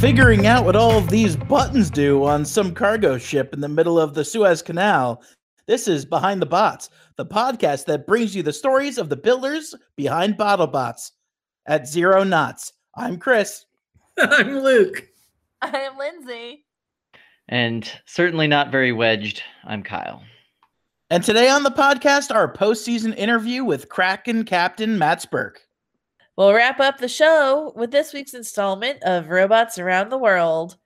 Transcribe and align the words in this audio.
Figuring 0.00 0.46
out 0.46 0.64
what 0.64 0.76
all 0.76 0.96
of 0.96 1.10
these 1.10 1.34
buttons 1.34 1.90
do 1.90 2.24
on 2.24 2.44
some 2.44 2.72
cargo 2.72 3.18
ship 3.18 3.52
in 3.52 3.60
the 3.60 3.68
middle 3.68 3.98
of 3.98 4.14
the 4.14 4.24
Suez 4.24 4.62
Canal. 4.62 5.20
This 5.66 5.88
is 5.88 6.04
Behind 6.04 6.40
the 6.40 6.46
Bots, 6.46 6.88
the 7.16 7.26
podcast 7.26 7.86
that 7.86 8.06
brings 8.06 8.34
you 8.34 8.44
the 8.44 8.52
stories 8.52 8.96
of 8.96 9.08
the 9.08 9.16
builders 9.16 9.74
behind 9.96 10.38
BattleBots 10.38 11.10
At 11.66 11.88
zero 11.88 12.22
knots, 12.22 12.72
I'm 12.94 13.18
Chris. 13.18 13.64
I'm 14.18 14.60
Luke. 14.60 15.08
I'm 15.62 15.98
Lindsay. 15.98 16.64
And 17.48 17.90
certainly 18.06 18.46
not 18.46 18.70
very 18.70 18.92
wedged. 18.92 19.42
I'm 19.64 19.82
Kyle. 19.82 20.22
And 21.10 21.24
today 21.24 21.50
on 21.50 21.64
the 21.64 21.72
podcast, 21.72 22.32
our 22.32 22.52
postseason 22.52 23.18
interview 23.18 23.64
with 23.64 23.88
Kraken 23.88 24.44
Captain 24.44 24.96
Matt 24.96 25.22
Spurk. 25.22 25.56
We'll 26.38 26.54
wrap 26.54 26.78
up 26.78 26.98
the 26.98 27.08
show 27.08 27.72
with 27.74 27.90
this 27.90 28.12
week's 28.12 28.32
installment 28.32 29.02
of 29.02 29.28
Robots 29.28 29.76
Around 29.76 30.10
the 30.10 30.18
World. 30.18 30.76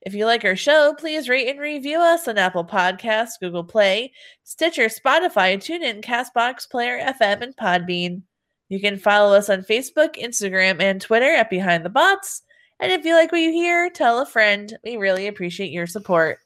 If 0.00 0.14
you 0.14 0.24
like 0.24 0.42
our 0.42 0.56
show, 0.56 0.94
please 0.98 1.28
rate 1.28 1.50
and 1.50 1.60
review 1.60 1.98
us 1.98 2.26
on 2.28 2.38
Apple 2.38 2.64
Podcasts, 2.64 3.38
Google 3.38 3.62
Play, 3.62 4.14
Stitcher, 4.42 4.86
Spotify, 4.86 5.58
TuneIn, 5.58 6.02
Castbox, 6.02 6.66
Player 6.66 6.98
FM, 6.98 7.42
and 7.42 7.54
Podbean. 7.54 8.22
You 8.70 8.80
can 8.80 8.96
follow 8.96 9.36
us 9.36 9.50
on 9.50 9.64
Facebook, 9.64 10.16
Instagram, 10.16 10.80
and 10.80 10.98
Twitter 10.98 11.30
at 11.30 11.50
Behind 11.50 11.84
the 11.84 11.90
Bots. 11.90 12.40
And 12.80 12.90
if 12.90 13.04
you 13.04 13.12
like 13.12 13.32
what 13.32 13.42
you 13.42 13.52
hear, 13.52 13.90
tell 13.90 14.22
a 14.22 14.24
friend. 14.24 14.72
We 14.82 14.96
really 14.96 15.26
appreciate 15.26 15.72
your 15.72 15.86
support. 15.86 16.38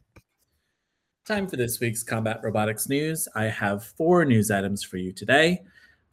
Time 1.24 1.46
for 1.46 1.54
this 1.54 1.78
week's 1.78 2.02
Combat 2.02 2.40
Robotics 2.42 2.88
News. 2.88 3.28
I 3.36 3.44
have 3.44 3.84
four 3.84 4.24
news 4.24 4.50
items 4.50 4.82
for 4.82 4.96
you 4.96 5.12
today. 5.12 5.62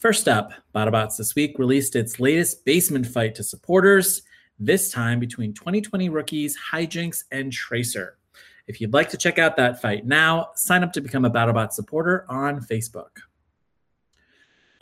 First 0.03 0.27
up, 0.27 0.51
BattleBots 0.75 1.15
this 1.15 1.33
week 1.33 1.57
released 1.57 1.95
its 1.95 2.19
latest 2.19 2.65
basement 2.65 3.07
fight 3.07 3.35
to 3.35 3.43
supporters, 3.43 4.21
this 4.59 4.91
time 4.91 5.17
between 5.17 5.53
2020 5.53 6.09
rookies 6.09 6.57
Hijinks 6.73 7.23
and 7.31 7.53
Tracer. 7.53 8.17
If 8.67 8.81
you'd 8.81 8.91
like 8.91 9.07
to 9.11 9.17
check 9.17 9.39
out 9.39 9.55
that 9.55 9.81
fight 9.81 10.05
now, 10.05 10.49
sign 10.55 10.83
up 10.83 10.91
to 10.91 10.99
become 10.99 11.23
a 11.23 11.29
BattleBot 11.29 11.71
supporter 11.71 12.25
on 12.27 12.59
Facebook. 12.59 13.11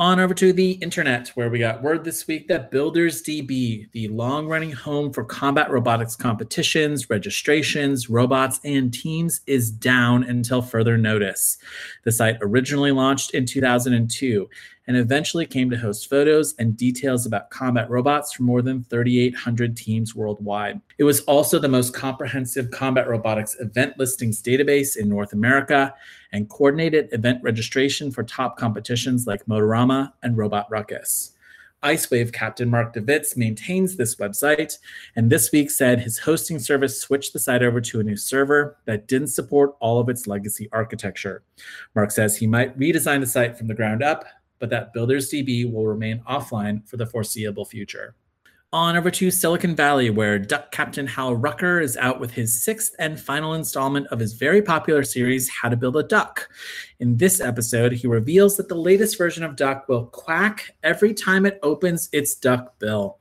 On 0.02 0.19
over 0.19 0.33
to 0.33 0.52
the 0.52 0.72
internet, 0.72 1.28
where 1.35 1.52
we 1.52 1.59
got 1.59 1.83
word 1.83 2.03
this 2.03 2.25
week 2.25 2.47
that 2.47 2.72
Builders 2.72 3.22
DB, 3.22 3.91
the 3.91 4.08
long 4.08 4.47
running 4.47 4.72
home 4.72 5.13
for 5.13 5.23
combat 5.23 5.69
robotics 5.69 6.16
competitions, 6.16 7.08
registrations, 7.11 8.09
robots, 8.09 8.59
and 8.63 8.91
teams, 8.91 9.41
is 9.45 9.69
down 9.69 10.23
until 10.23 10.63
further 10.63 10.97
notice. 10.97 11.59
The 12.06 12.11
site 12.11 12.38
originally 12.41 12.91
launched 12.91 13.35
in 13.35 13.45
2002 13.45 14.50
and 14.88 14.97
eventually 14.97 15.46
came 15.46 15.69
to 15.69 15.78
host 15.78 16.09
photos 16.09 16.56
and 16.59 16.75
details 16.75 17.25
about 17.25 17.50
combat 17.50 17.90
robots 17.90 18.34
for 18.34 18.44
more 18.44 18.62
than 18.62 18.84
3,800 18.84 19.78
teams 19.78 20.16
worldwide. 20.16 20.81
It 20.97 21.03
was 21.03 21.22
also 21.22 21.59
the 21.59 21.69
most 21.69 21.94
comprehensive 21.94 22.72
combat 22.72 23.08
robotics 23.08 23.56
event 23.59 23.97
listings 23.97 24.41
database 24.41 24.97
in 24.97 25.08
North 25.09 25.34
America 25.34 25.94
and 26.31 26.50
coordinated 26.50 27.09
event 27.12 27.44
registration 27.44 28.12
for 28.12 28.24
top 28.24 28.58
competitions 28.58 29.28
like 29.28 29.46
Motorama 29.46 30.14
and 30.24 30.38
Robot 30.38 30.68
Ruckus. 30.70 31.34
Icewave 31.84 32.31
captain 32.31 32.70
Marc 32.70 32.94
DeVidts 32.94 33.36
maintains 33.36 33.96
this 33.96 34.16
website, 34.18 34.78
and 35.16 35.31
this 35.31 35.52
week 35.52 35.72
said 35.72 36.00
his 36.00 36.20
hosting 36.20 36.59
service 36.59 37.02
switched 37.02 37.34
the 37.34 37.40
site 37.40 37.64
over 37.64 37.81
to 37.81 38.00
a 38.00 38.03
new 38.03 38.16
server 38.16 38.78
that 38.86 39.08
didn't 39.08 39.30
support 39.30 39.75
all 39.80 40.00
of 40.00 40.08
its 40.08 40.28
legacy 40.28 40.70
architecture. 40.72 41.41
Mark 41.96 42.12
says 42.12 42.38
he 42.38 42.46
might 42.46 42.78
redesign 42.78 43.20
the 43.20 43.25
site 43.25 43.58
from 43.58 43.68
the 43.68 43.74
ground 43.74 44.03
up, 44.03 44.25
but 44.61 44.69
that 44.69 44.94
Builders 44.94 45.29
DB 45.29 45.69
will 45.69 45.88
remain 45.88 46.19
offline 46.29 46.88
for 46.88 46.95
the 46.95 47.05
foreseeable 47.05 47.66
future. 47.66 48.16
On 48.73 48.95
over 48.95 49.11
to 49.11 49.29
Silicon 49.29 49.75
Valley, 49.75 50.09
where 50.09 50.39
Duck 50.39 50.72
Captain 50.72 51.05
Hal 51.05 51.35
Rucker 51.35 51.81
is 51.81 51.97
out 51.97 52.22
with 52.22 52.31
his 52.31 52.63
sixth 52.63 52.95
and 52.99 53.19
final 53.19 53.53
installment 53.53 54.07
of 54.07 54.19
his 54.19 54.31
very 54.31 54.61
popular 54.61 55.03
series, 55.03 55.49
How 55.49 55.67
to 55.67 55.75
Build 55.75 55.97
a 55.97 56.03
Duck. 56.03 56.47
In 57.01 57.17
this 57.17 57.41
episode, 57.41 57.91
he 57.91 58.07
reveals 58.07 58.55
that 58.55 58.69
the 58.69 58.75
latest 58.75 59.17
version 59.17 59.44
of 59.44 59.57
Duck 59.57 59.89
will 59.89 60.05
quack 60.05 60.73
every 60.83 61.13
time 61.13 61.45
it 61.45 61.59
opens 61.63 62.07
its 62.13 62.33
duck 62.33 62.79
bill. 62.79 63.17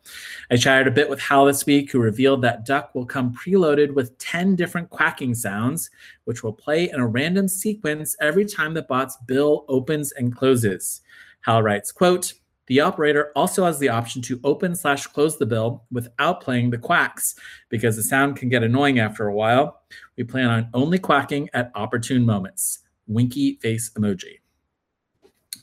I 0.52 0.56
chatted 0.56 0.86
a 0.86 0.92
bit 0.92 1.10
with 1.10 1.18
Hal 1.18 1.46
this 1.46 1.66
week, 1.66 1.90
who 1.90 1.98
revealed 1.98 2.42
that 2.42 2.64
Duck 2.64 2.94
will 2.94 3.06
come 3.06 3.34
preloaded 3.34 3.92
with 3.92 4.16
10 4.18 4.54
different 4.54 4.88
quacking 4.90 5.34
sounds, 5.34 5.90
which 6.26 6.44
will 6.44 6.52
play 6.52 6.90
in 6.90 7.00
a 7.00 7.06
random 7.08 7.48
sequence 7.48 8.14
every 8.20 8.44
time 8.44 8.72
the 8.72 8.82
bot's 8.82 9.16
bill 9.26 9.64
opens 9.66 10.12
and 10.12 10.36
closes. 10.36 11.00
Hal 11.42 11.62
writes, 11.62 11.92
quote, 11.92 12.34
the 12.70 12.80
operator 12.80 13.32
also 13.34 13.64
has 13.64 13.80
the 13.80 13.88
option 13.88 14.22
to 14.22 14.40
open 14.44 14.76
slash 14.76 15.08
close 15.08 15.36
the 15.36 15.44
bill 15.44 15.82
without 15.90 16.40
playing 16.40 16.70
the 16.70 16.78
quacks 16.78 17.34
because 17.68 17.96
the 17.96 18.02
sound 18.04 18.36
can 18.36 18.48
get 18.48 18.62
annoying 18.62 19.00
after 19.00 19.26
a 19.26 19.34
while. 19.34 19.82
We 20.16 20.22
plan 20.22 20.50
on 20.50 20.68
only 20.72 21.00
quacking 21.00 21.50
at 21.52 21.72
opportune 21.74 22.24
moments. 22.24 22.78
Winky 23.08 23.58
face 23.60 23.90
emoji. 23.96 24.36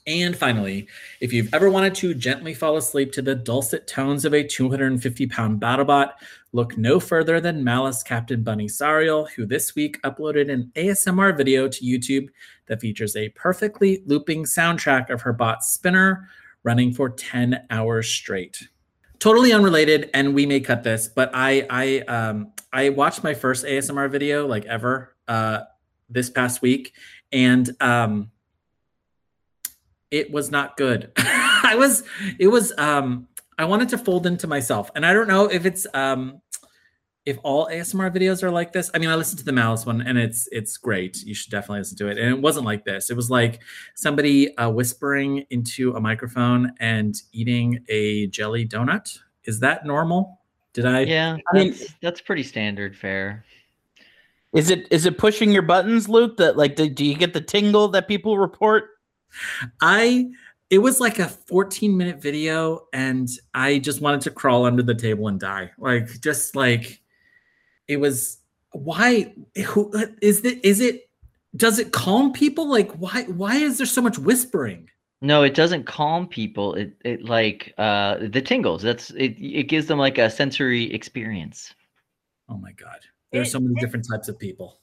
And 0.06 0.38
finally, 0.38 0.88
if 1.20 1.34
you've 1.34 1.54
ever 1.54 1.70
wanted 1.70 1.94
to 1.96 2.14
gently 2.14 2.54
fall 2.54 2.78
asleep 2.78 3.12
to 3.14 3.22
the 3.22 3.36
dulcet 3.36 3.88
tones 3.88 4.24
of 4.24 4.34
a 4.34 4.42
250 4.42 5.28
pound 5.28 5.62
BattleBot, 5.62 6.14
look 6.54 6.78
no 6.78 6.98
further 7.00 7.42
than 7.42 7.64
Malice 7.64 8.04
Captain 8.04 8.42
Bunny 8.42 8.68
Sariel, 8.68 9.30
who 9.32 9.46
this 9.46 9.76
week 9.76 10.02
uploaded 10.04 10.50
an 10.52 10.72
ASMR 10.76 11.36
video 11.36 11.68
to 11.68 11.84
YouTube 11.84 12.30
that 12.68 12.82
features 12.82 13.16
a 13.16 13.30
perfectly 13.30 14.02
looping 14.06 14.44
soundtrack 14.44 15.10
of 15.10 15.22
her 15.22 15.34
bot 15.34 15.64
Spinner 15.64 16.30
running 16.64 16.94
for 16.94 17.10
10 17.10 17.66
hours 17.70 18.10
straight. 18.10 18.68
Totally 19.20 19.52
unrelated, 19.52 20.10
and 20.14 20.36
we 20.36 20.46
may 20.46 20.60
cut 20.60 20.84
this, 20.84 21.08
but 21.08 21.32
I 21.34 21.66
I 21.70 22.00
um 22.02 22.52
I 22.72 22.90
watched 22.90 23.24
my 23.24 23.34
first 23.34 23.66
ASMR 23.66 24.12
video 24.12 24.46
like 24.46 24.66
ever 24.66 25.16
uh 25.28 25.62
this 26.10 26.30
past 26.30 26.62
week, 26.62 26.94
and 27.32 27.70
um 27.82 28.30
it 30.12 30.32
was 30.32 30.52
not 30.52 30.78
good. 30.78 31.12
I 31.18 31.76
was 31.76 32.04
it 32.38 32.48
was 32.48 32.72
um 32.78 33.28
I 33.58 33.66
wanted 33.66 33.90
to 33.90 33.98
fold 33.98 34.28
into 34.28 34.46
myself, 34.46 34.92
and 34.94 35.04
I 35.04 35.14
don't 35.14 35.28
know 35.28 35.46
if 35.46 35.66
it's 35.66 35.88
um 35.96 36.42
if 37.28 37.38
all 37.44 37.68
ASMR 37.68 38.10
videos 38.10 38.42
are 38.42 38.50
like 38.50 38.72
this, 38.72 38.90
I 38.94 39.00
mean, 39.00 39.10
I 39.10 39.16
listened 39.16 39.40
to 39.40 39.44
the 39.44 39.52
Malice 39.52 39.86
one 39.86 40.00
and 40.00 40.18
it's 40.18 40.48
it's 40.54 40.78
great. 40.78 41.22
You 41.24 41.34
should 41.34 41.52
definitely 41.52 41.80
listen 41.80 41.98
to 41.98 42.08
it. 42.08 42.18
And 42.18 42.30
it 42.30 42.42
wasn't 42.42 42.66
like 42.66 42.86
this. 42.86 43.10
It 43.10 43.18
was 43.18 43.30
like 43.30 43.60
somebody 43.96 44.56
uh, 44.56 44.70
whispering 44.70 45.44
into 45.50 45.94
a 45.96 46.00
microphone 46.00 46.72
and 46.80 47.22
eating 47.34 47.84
a 47.90 48.28
jelly 48.28 48.66
donut. 48.66 49.20
Is 49.44 49.60
that 49.60 49.86
normal? 49.86 50.40
Did 50.72 50.86
I? 50.86 51.02
Yeah, 51.02 51.36
I 51.52 51.54
mean- 51.54 51.72
that's, 51.72 51.94
that's 52.02 52.22
pretty 52.22 52.44
standard 52.44 52.96
fare. 52.96 53.44
Is 54.54 54.70
it 54.70 54.88
is 54.90 55.06
it 55.06 55.18
pushing 55.18 55.52
your 55.52 55.64
buttons, 55.64 56.08
Luke? 56.08 56.38
That 56.38 56.56
like, 56.56 56.78
do, 56.78 56.88
do 56.88 57.04
you 57.04 57.16
get 57.16 57.34
the 57.34 57.42
tingle 57.42 57.90
that 57.90 58.08
people 58.08 58.38
report? 58.38 58.86
I 59.82 60.28
it 60.70 60.78
was 60.78 61.02
like 61.02 61.20
a 61.20 61.28
14 61.28 61.96
minute 61.96 62.22
video 62.22 62.88
and 62.94 63.28
I 63.54 63.80
just 63.80 64.00
wanted 64.00 64.22
to 64.22 64.32
crawl 64.32 64.66
under 64.66 64.82
the 64.82 64.96
table 64.96 65.28
and 65.28 65.38
die. 65.38 65.72
Like 65.78 66.22
just 66.22 66.56
like 66.56 67.02
it 67.88 67.98
was 67.98 68.38
why 68.74 69.34
who 69.66 69.92
is 70.22 70.44
it 70.44 70.64
is 70.64 70.80
it 70.82 71.10
does 71.56 71.80
it 71.80 71.92
calm 71.92 72.32
people 72.34 72.70
like 72.70 72.92
why 72.94 73.24
why 73.24 73.56
is 73.56 73.78
there 73.78 73.88
so 73.88 74.02
much 74.02 74.18
whispering 74.20 74.90
No, 75.22 75.42
it 75.44 75.56
doesn't 75.56 75.86
calm 75.86 76.28
people. 76.28 76.76
It 76.76 76.94
it 77.04 77.24
like 77.26 77.74
uh 77.80 78.18
the 78.20 78.42
tingles. 78.42 78.84
That's 78.84 79.10
it. 79.12 79.34
It 79.40 79.64
gives 79.68 79.88
them 79.88 79.98
like 79.98 80.18
a 80.20 80.30
sensory 80.30 80.94
experience. 80.94 81.74
oh 82.50 82.58
my 82.58 82.72
god 82.74 83.00
there's 83.32 83.52
so 83.52 83.60
many 83.60 83.74
it- 83.78 83.82
different 83.82 84.06
types 84.12 84.28
of 84.30 84.38
people 84.38 84.80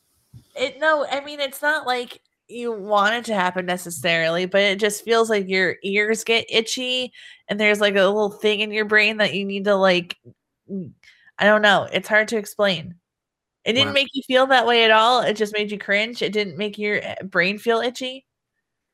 It 0.56 0.80
no, 0.80 1.06
I 1.06 1.24
mean 1.24 1.38
it's 1.40 1.62
not 1.62 1.86
like 1.86 2.20
you 2.48 2.72
want 2.72 3.14
it 3.14 3.24
to 3.26 3.34
happen 3.34 3.64
necessarily, 3.64 4.44
but 4.46 4.60
it 4.60 4.78
just 4.80 5.02
feels 5.04 5.30
like 5.30 5.48
your 5.48 5.76
ears 5.82 6.24
get 6.24 6.44
itchy 6.50 7.12
and 7.48 7.58
there's 7.60 7.80
like 7.80 7.94
a 7.94 8.02
little 8.04 8.30
thing 8.30 8.60
in 8.60 8.70
your 8.72 8.84
brain 8.84 9.16
that 9.18 9.34
you 9.34 9.44
need 9.46 9.64
to 9.64 9.76
like 9.76 10.16
I 11.38 11.46
don't 11.46 11.62
know. 11.62 11.88
It's 11.92 12.08
hard 12.08 12.28
to 12.28 12.36
explain. 12.36 12.94
It 13.64 13.72
didn't 13.72 13.88
Wow. 13.88 13.92
make 13.94 14.08
you 14.12 14.22
feel 14.26 14.46
that 14.48 14.66
way 14.66 14.84
at 14.84 14.90
all. 14.90 15.22
It 15.22 15.34
just 15.34 15.54
made 15.54 15.70
you 15.70 15.78
cringe. 15.78 16.22
It 16.22 16.32
didn't 16.32 16.58
make 16.58 16.78
your 16.78 16.96
eh, 17.02 17.14
brain 17.24 17.58
feel 17.58 17.80
itchy. 17.80 18.26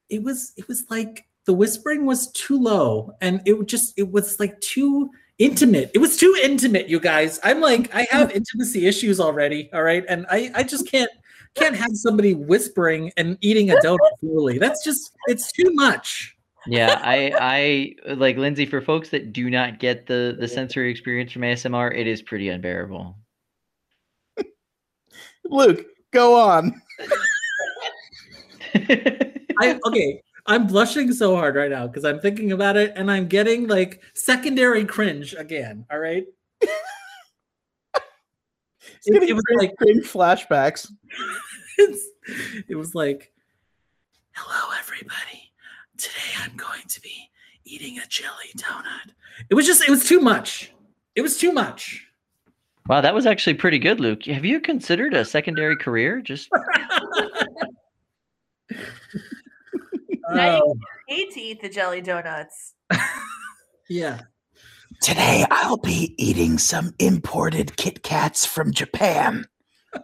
It 0.09 0.23
was 0.23 0.53
it 0.57 0.69
was 0.69 0.85
like 0.91 1.27
the 1.47 1.53
whispering 1.53 2.07
was 2.07 2.31
too 2.33 2.59
low 2.59 3.13
and 3.21 3.41
it 3.47 3.67
just 3.67 3.95
it 3.99 4.11
was 4.11 4.39
like 4.39 4.61
too 4.61 5.11
intimate. 5.39 5.91
It 5.95 5.99
was 5.99 6.17
too 6.17 6.37
intimate, 6.43 6.89
you 6.89 7.01
guys. 7.01 7.41
I'm 7.43 7.61
like 7.61 7.95
I 7.95 8.07
have 8.11 8.31
intimacy 8.35 8.87
issues 8.87 9.19
already, 9.21 9.71
all 9.73 9.83
right? 9.83 10.05
And 10.09 10.27
I 10.31 10.51
I 10.55 10.63
just 10.63 10.89
can't 10.89 11.11
can't 11.57 11.75
have 11.75 11.91
somebody 11.95 12.35
whispering 12.35 13.13
and 13.17 13.37
eating 13.41 13.71
a 13.71 13.75
donut 13.77 13.99
slowly. 14.21 14.59
That's 14.59 14.85
just 14.85 15.13
it's 15.27 15.51
too 15.53 15.71
much. 15.75 16.37
Yeah, 16.71 17.01
I 17.05 17.33
I 18.07 18.11
uh, 18.11 18.15
like 18.17 18.37
Lindsay 18.37 18.65
for 18.67 18.81
folks 18.81 19.09
that 19.11 19.33
do 19.33 19.51
not 19.51 19.79
get 19.81 20.07
the 20.07 20.37
the 20.39 20.47
sensory 20.49 20.91
experience 20.91 21.33
from 21.33 21.43
ASMR, 21.43 21.95
it 21.97 22.07
is 22.07 22.23
pretty 22.23 22.49
unbearable. 22.49 23.17
Luke, 25.45 25.85
go 26.13 26.39
on. 26.41 26.81
I 28.75 29.79
okay. 29.87 30.23
I'm 30.47 30.67
blushing 30.67 31.13
so 31.13 31.37
hard 31.37 31.55
right 31.55 31.71
now 31.71 31.87
because 31.87 32.05
I'm 32.05 32.19
thinking 32.21 32.53
about 32.53 32.77
it 32.77 32.93
and 32.97 33.11
I'm 33.11 33.27
getting 33.29 33.67
like 33.69 34.03
secondary 34.15 34.85
cringe 34.85 35.35
again. 35.35 35.85
All 35.91 35.99
right. 35.99 36.25
It- 39.07 39.23
it 39.23 39.33
was 39.35 39.43
cringe- 39.45 39.61
like- 39.63 39.77
cringe 39.77 40.05
flashbacks. 40.07 40.91
It 42.69 42.75
was 42.75 42.95
like, 42.95 43.33
hello, 44.33 44.75
everybody. 44.79 45.40
Today 46.01 46.33
I'm 46.43 46.57
going 46.57 46.83
to 46.89 47.01
be 47.03 47.29
eating 47.65 47.99
a 47.99 48.07
jelly 48.07 48.51
donut. 48.57 49.13
It 49.51 49.55
was 49.55 49.67
just, 49.67 49.83
it 49.87 49.91
was 49.91 50.07
too 50.09 50.19
much. 50.21 50.73
It 51.15 51.21
was 51.23 51.37
too 51.37 51.53
much. 51.53 52.07
wow, 52.89 53.01
that 53.03 53.15
was 53.15 53.27
actually 53.27 53.55
pretty 53.55 53.79
good, 53.79 54.01
Luke. 54.01 54.25
Have 54.25 54.45
you 54.45 54.61
considered 54.61 55.13
a 55.15 55.25
secondary 55.25 55.77
career? 55.77 56.21
Just 56.23 56.49
Now 60.33 60.57
you 60.57 60.63
Oh, 60.65 60.77
hate 61.09 61.33
to 61.33 61.41
eat 61.41 61.61
the 61.61 61.69
jelly 61.69 62.01
donuts. 62.01 62.75
yeah. 63.91 64.21
Today 65.03 65.45
I'll 65.51 65.77
be 65.77 66.15
eating 66.19 66.57
some 66.59 66.95
imported 66.99 67.77
Kit 67.77 68.03
Kats 68.03 68.47
from 68.47 68.73
Japan. 68.73 69.45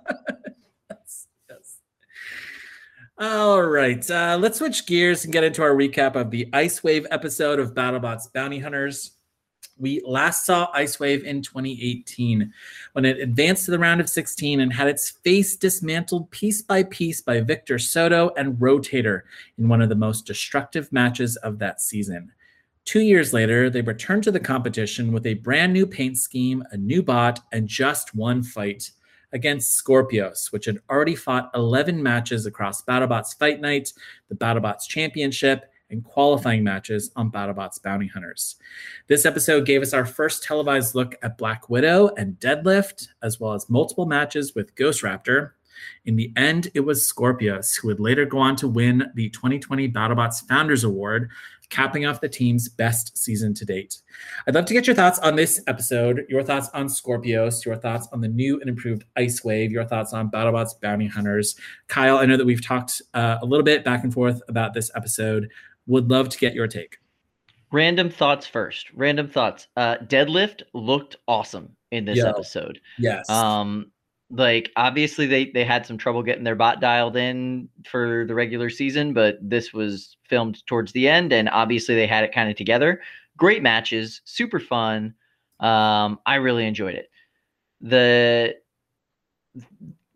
All 3.18 3.62
right. 3.62 4.10
Uh, 4.10 4.36
let's 4.38 4.58
switch 4.58 4.84
gears 4.84 5.24
and 5.24 5.32
get 5.32 5.42
into 5.42 5.62
our 5.62 5.74
recap 5.74 6.16
of 6.16 6.30
the 6.30 6.50
Ice 6.52 6.84
Wave 6.84 7.06
episode 7.10 7.58
of 7.58 7.72
BattleBots 7.72 8.30
Bounty 8.34 8.58
Hunters. 8.58 9.12
We 9.78 10.02
last 10.04 10.44
saw 10.44 10.68
Ice 10.74 11.00
Wave 11.00 11.24
in 11.24 11.40
2018 11.40 12.52
when 12.92 13.06
it 13.06 13.18
advanced 13.18 13.64
to 13.64 13.70
the 13.70 13.78
round 13.78 14.02
of 14.02 14.10
16 14.10 14.60
and 14.60 14.70
had 14.70 14.88
its 14.88 15.08
face 15.24 15.56
dismantled 15.56 16.30
piece 16.30 16.60
by 16.60 16.82
piece 16.82 17.22
by 17.22 17.40
Victor 17.40 17.78
Soto 17.78 18.32
and 18.36 18.58
Rotator 18.58 19.22
in 19.56 19.66
one 19.66 19.80
of 19.80 19.88
the 19.88 19.94
most 19.94 20.26
destructive 20.26 20.92
matches 20.92 21.36
of 21.36 21.58
that 21.58 21.80
season. 21.80 22.30
Two 22.84 23.00
years 23.00 23.32
later, 23.32 23.70
they 23.70 23.80
returned 23.80 24.24
to 24.24 24.30
the 24.30 24.38
competition 24.38 25.10
with 25.10 25.24
a 25.24 25.34
brand 25.34 25.72
new 25.72 25.86
paint 25.86 26.18
scheme, 26.18 26.62
a 26.70 26.76
new 26.76 27.02
bot, 27.02 27.40
and 27.50 27.66
just 27.66 28.14
one 28.14 28.42
fight 28.42 28.90
against 29.32 29.82
Scorpios, 29.82 30.52
which 30.52 30.67
had 30.67 30.78
already 30.90 31.14
fought 31.14 31.50
11 31.55 32.02
matches 32.02 32.46
across 32.46 32.82
BattleBots 32.82 33.38
Fight 33.38 33.61
Night, 33.61 33.93
the 34.28 34.34
BattleBots 34.34 34.87
Championship, 34.88 35.70
and 35.90 36.05
qualifying 36.05 36.64
matches 36.64 37.11
on 37.17 37.31
BattleBots 37.31 37.82
Bounty 37.82 38.08
Hunters. 38.08 38.56
This 39.06 39.25
episode 39.25 39.67
gave 39.67 39.82
us 39.82 39.93
our 39.93 40.05
first 40.05 40.43
televised 40.43 40.94
look 40.94 41.14
at 41.23 41.38
Black 41.38 41.69
Widow 41.69 42.11
and 42.17 42.38
Deadlift, 42.40 43.08
as 43.23 43.38
well 43.38 43.52
as 43.52 43.70
multiple 43.70 44.06
matches 44.06 44.55
with 44.55 44.75
Ghost 44.75 45.02
Raptor. 45.02 45.52
In 46.05 46.17
the 46.17 46.32
end, 46.37 46.70
it 46.75 46.81
was 46.81 47.11
Scorpios 47.11 47.78
who 47.78 47.88
would 47.88 48.00
later 48.00 48.25
go 48.25 48.38
on 48.38 48.56
to 48.56 48.69
win 48.69 49.11
the 49.14 49.28
2020 49.31 49.90
BattleBots 49.90 50.46
Founders 50.49 50.84
Award, 50.84 51.31
capping 51.68 52.06
off 52.06 52.20
the 52.20 52.28
team's 52.28 52.68
best 52.68 53.16
season 53.18 53.52
to 53.54 53.64
date. 53.64 54.00
I'd 54.46 54.54
love 54.54 54.66
to 54.66 54.74
get 54.74 54.86
your 54.86 54.94
thoughts 54.96 55.18
on 55.18 55.34
this 55.36 55.60
episode, 55.66 56.24
your 56.28 56.42
thoughts 56.42 56.68
on 56.74 56.86
Scorpios, 56.86 57.64
your 57.64 57.76
thoughts 57.76 58.08
on 58.12 58.20
the 58.20 58.28
new 58.28 58.60
and 58.60 58.68
improved 58.68 59.04
Ice 59.16 59.42
Wave, 59.44 59.72
your 59.72 59.84
thoughts 59.84 60.12
on 60.12 60.30
BattleBots 60.30 60.80
Bounty 60.80 61.06
Hunters. 61.06 61.56
Kyle, 61.88 62.18
I 62.18 62.26
know 62.26 62.36
that 62.36 62.46
we've 62.46 62.64
talked 62.64 63.02
uh, 63.14 63.38
a 63.42 63.46
little 63.46 63.64
bit 63.64 63.84
back 63.84 64.04
and 64.04 64.12
forth 64.12 64.40
about 64.48 64.74
this 64.74 64.90
episode. 64.94 65.48
Would 65.86 66.10
love 66.10 66.28
to 66.30 66.38
get 66.38 66.54
your 66.54 66.66
take. 66.68 66.98
random 67.72 68.10
thoughts 68.10 68.46
first. 68.46 68.90
Random 68.94 69.28
thoughts. 69.28 69.66
Uh 69.76 69.96
Deadlift 69.98 70.62
looked 70.72 71.16
awesome 71.28 71.76
in 71.90 72.04
this 72.04 72.18
Yeah. 72.18 72.28
episode. 72.30 72.80
Yes. 72.98 73.28
Um, 73.28 73.90
like 74.31 74.73
obviously 74.76 75.26
they 75.26 75.50
they 75.50 75.64
had 75.64 75.87
some 75.87 75.99
trouble 75.99 76.23
getting 76.23 76.44
their 76.44 76.56
bot 76.56 76.81
dialed 76.81 77.17
in 77.17 77.69
for 77.88 78.25
the 78.26 78.34
regular 78.34 78.70
season, 78.70 79.12
but 79.12 79.38
this 79.40 79.73
was 79.73 80.17
filmed 80.25 80.64
towards 80.67 80.93
the 80.93 81.08
end, 81.08 81.32
and 81.32 81.49
obviously 81.50 81.94
they 81.94 82.06
had 82.06 82.25
it 82.25 82.32
kind 82.32 82.50
of 82.50 82.56
together. 82.56 83.00
Great 83.37 83.62
matches, 83.62 84.20
super 84.25 84.58
fun. 84.61 85.14
Um, 85.61 86.19
I 86.26 86.37
really 86.37 86.67
enjoyed 86.67 86.94
it. 86.94 87.11
The 87.81 88.56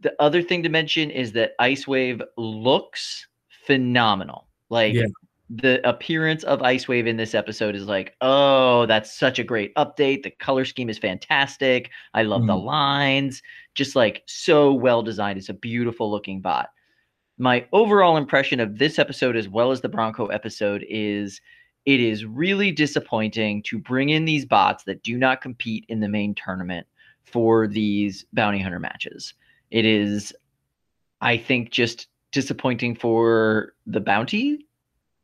the 0.00 0.14
other 0.20 0.42
thing 0.42 0.62
to 0.62 0.68
mention 0.68 1.10
is 1.10 1.32
that 1.32 1.52
Ice 1.58 1.86
Wave 1.86 2.22
looks 2.36 3.26
phenomenal. 3.66 4.48
Like 4.70 4.94
Yeah. 4.94 5.06
The 5.52 5.86
appearance 5.88 6.44
of 6.44 6.62
Ice 6.62 6.86
Wave 6.86 7.08
in 7.08 7.16
this 7.16 7.34
episode 7.34 7.74
is 7.74 7.86
like, 7.86 8.14
oh, 8.20 8.86
that's 8.86 9.12
such 9.12 9.40
a 9.40 9.44
great 9.44 9.74
update. 9.74 10.22
The 10.22 10.30
color 10.30 10.64
scheme 10.64 10.88
is 10.88 10.98
fantastic. 10.98 11.90
I 12.14 12.22
love 12.22 12.46
the 12.46 12.54
Mhm. 12.54 12.64
lines. 12.64 13.42
Just 13.74 13.96
like 13.96 14.22
so 14.26 14.72
well 14.72 15.02
designed. 15.02 15.38
It's 15.38 15.48
a 15.48 15.54
beautiful 15.54 16.08
looking 16.10 16.40
bot. 16.40 16.70
My 17.36 17.66
overall 17.72 18.16
impression 18.16 18.60
of 18.60 18.78
this 18.78 18.98
episode, 18.98 19.34
as 19.34 19.48
well 19.48 19.72
as 19.72 19.80
the 19.80 19.88
Bronco 19.88 20.26
episode, 20.26 20.84
is 20.88 21.40
it 21.84 21.98
is 21.98 22.24
really 22.24 22.70
disappointing 22.70 23.62
to 23.64 23.78
bring 23.78 24.10
in 24.10 24.26
these 24.26 24.44
bots 24.44 24.84
that 24.84 25.02
do 25.02 25.16
not 25.18 25.40
compete 25.40 25.84
in 25.88 26.00
the 26.00 26.08
main 26.08 26.34
tournament 26.34 26.86
for 27.24 27.66
these 27.66 28.24
bounty 28.32 28.58
hunter 28.60 28.78
matches. 28.78 29.34
It 29.70 29.84
is, 29.84 30.32
I 31.20 31.36
think, 31.38 31.70
just 31.70 32.08
disappointing 32.30 32.94
for 32.94 33.74
the 33.86 34.00
bounty, 34.00 34.66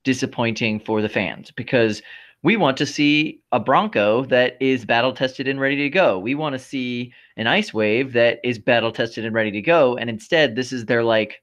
disappointing 0.06 0.78
for 0.78 1.02
the 1.02 1.08
fans 1.08 1.50
because 1.50 2.00
we 2.44 2.56
want 2.56 2.76
to 2.76 2.86
see 2.86 3.40
a 3.50 3.58
Bronco 3.58 4.24
that 4.26 4.56
is 4.60 4.84
battle 4.84 5.12
tested 5.12 5.48
and 5.48 5.58
ready 5.60 5.74
to 5.78 5.90
go. 5.90 6.16
We 6.16 6.36
want 6.36 6.52
to 6.52 6.60
see 6.60 7.12
an 7.36 7.48
Ice 7.48 7.74
Wave 7.74 8.12
that 8.12 8.38
is 8.44 8.56
battle 8.56 8.92
tested 8.92 9.24
and 9.24 9.34
ready 9.34 9.50
to 9.50 9.60
go. 9.60 9.96
And 9.96 10.08
instead, 10.08 10.54
this 10.54 10.72
is 10.72 10.86
their 10.86 11.02
like 11.02 11.42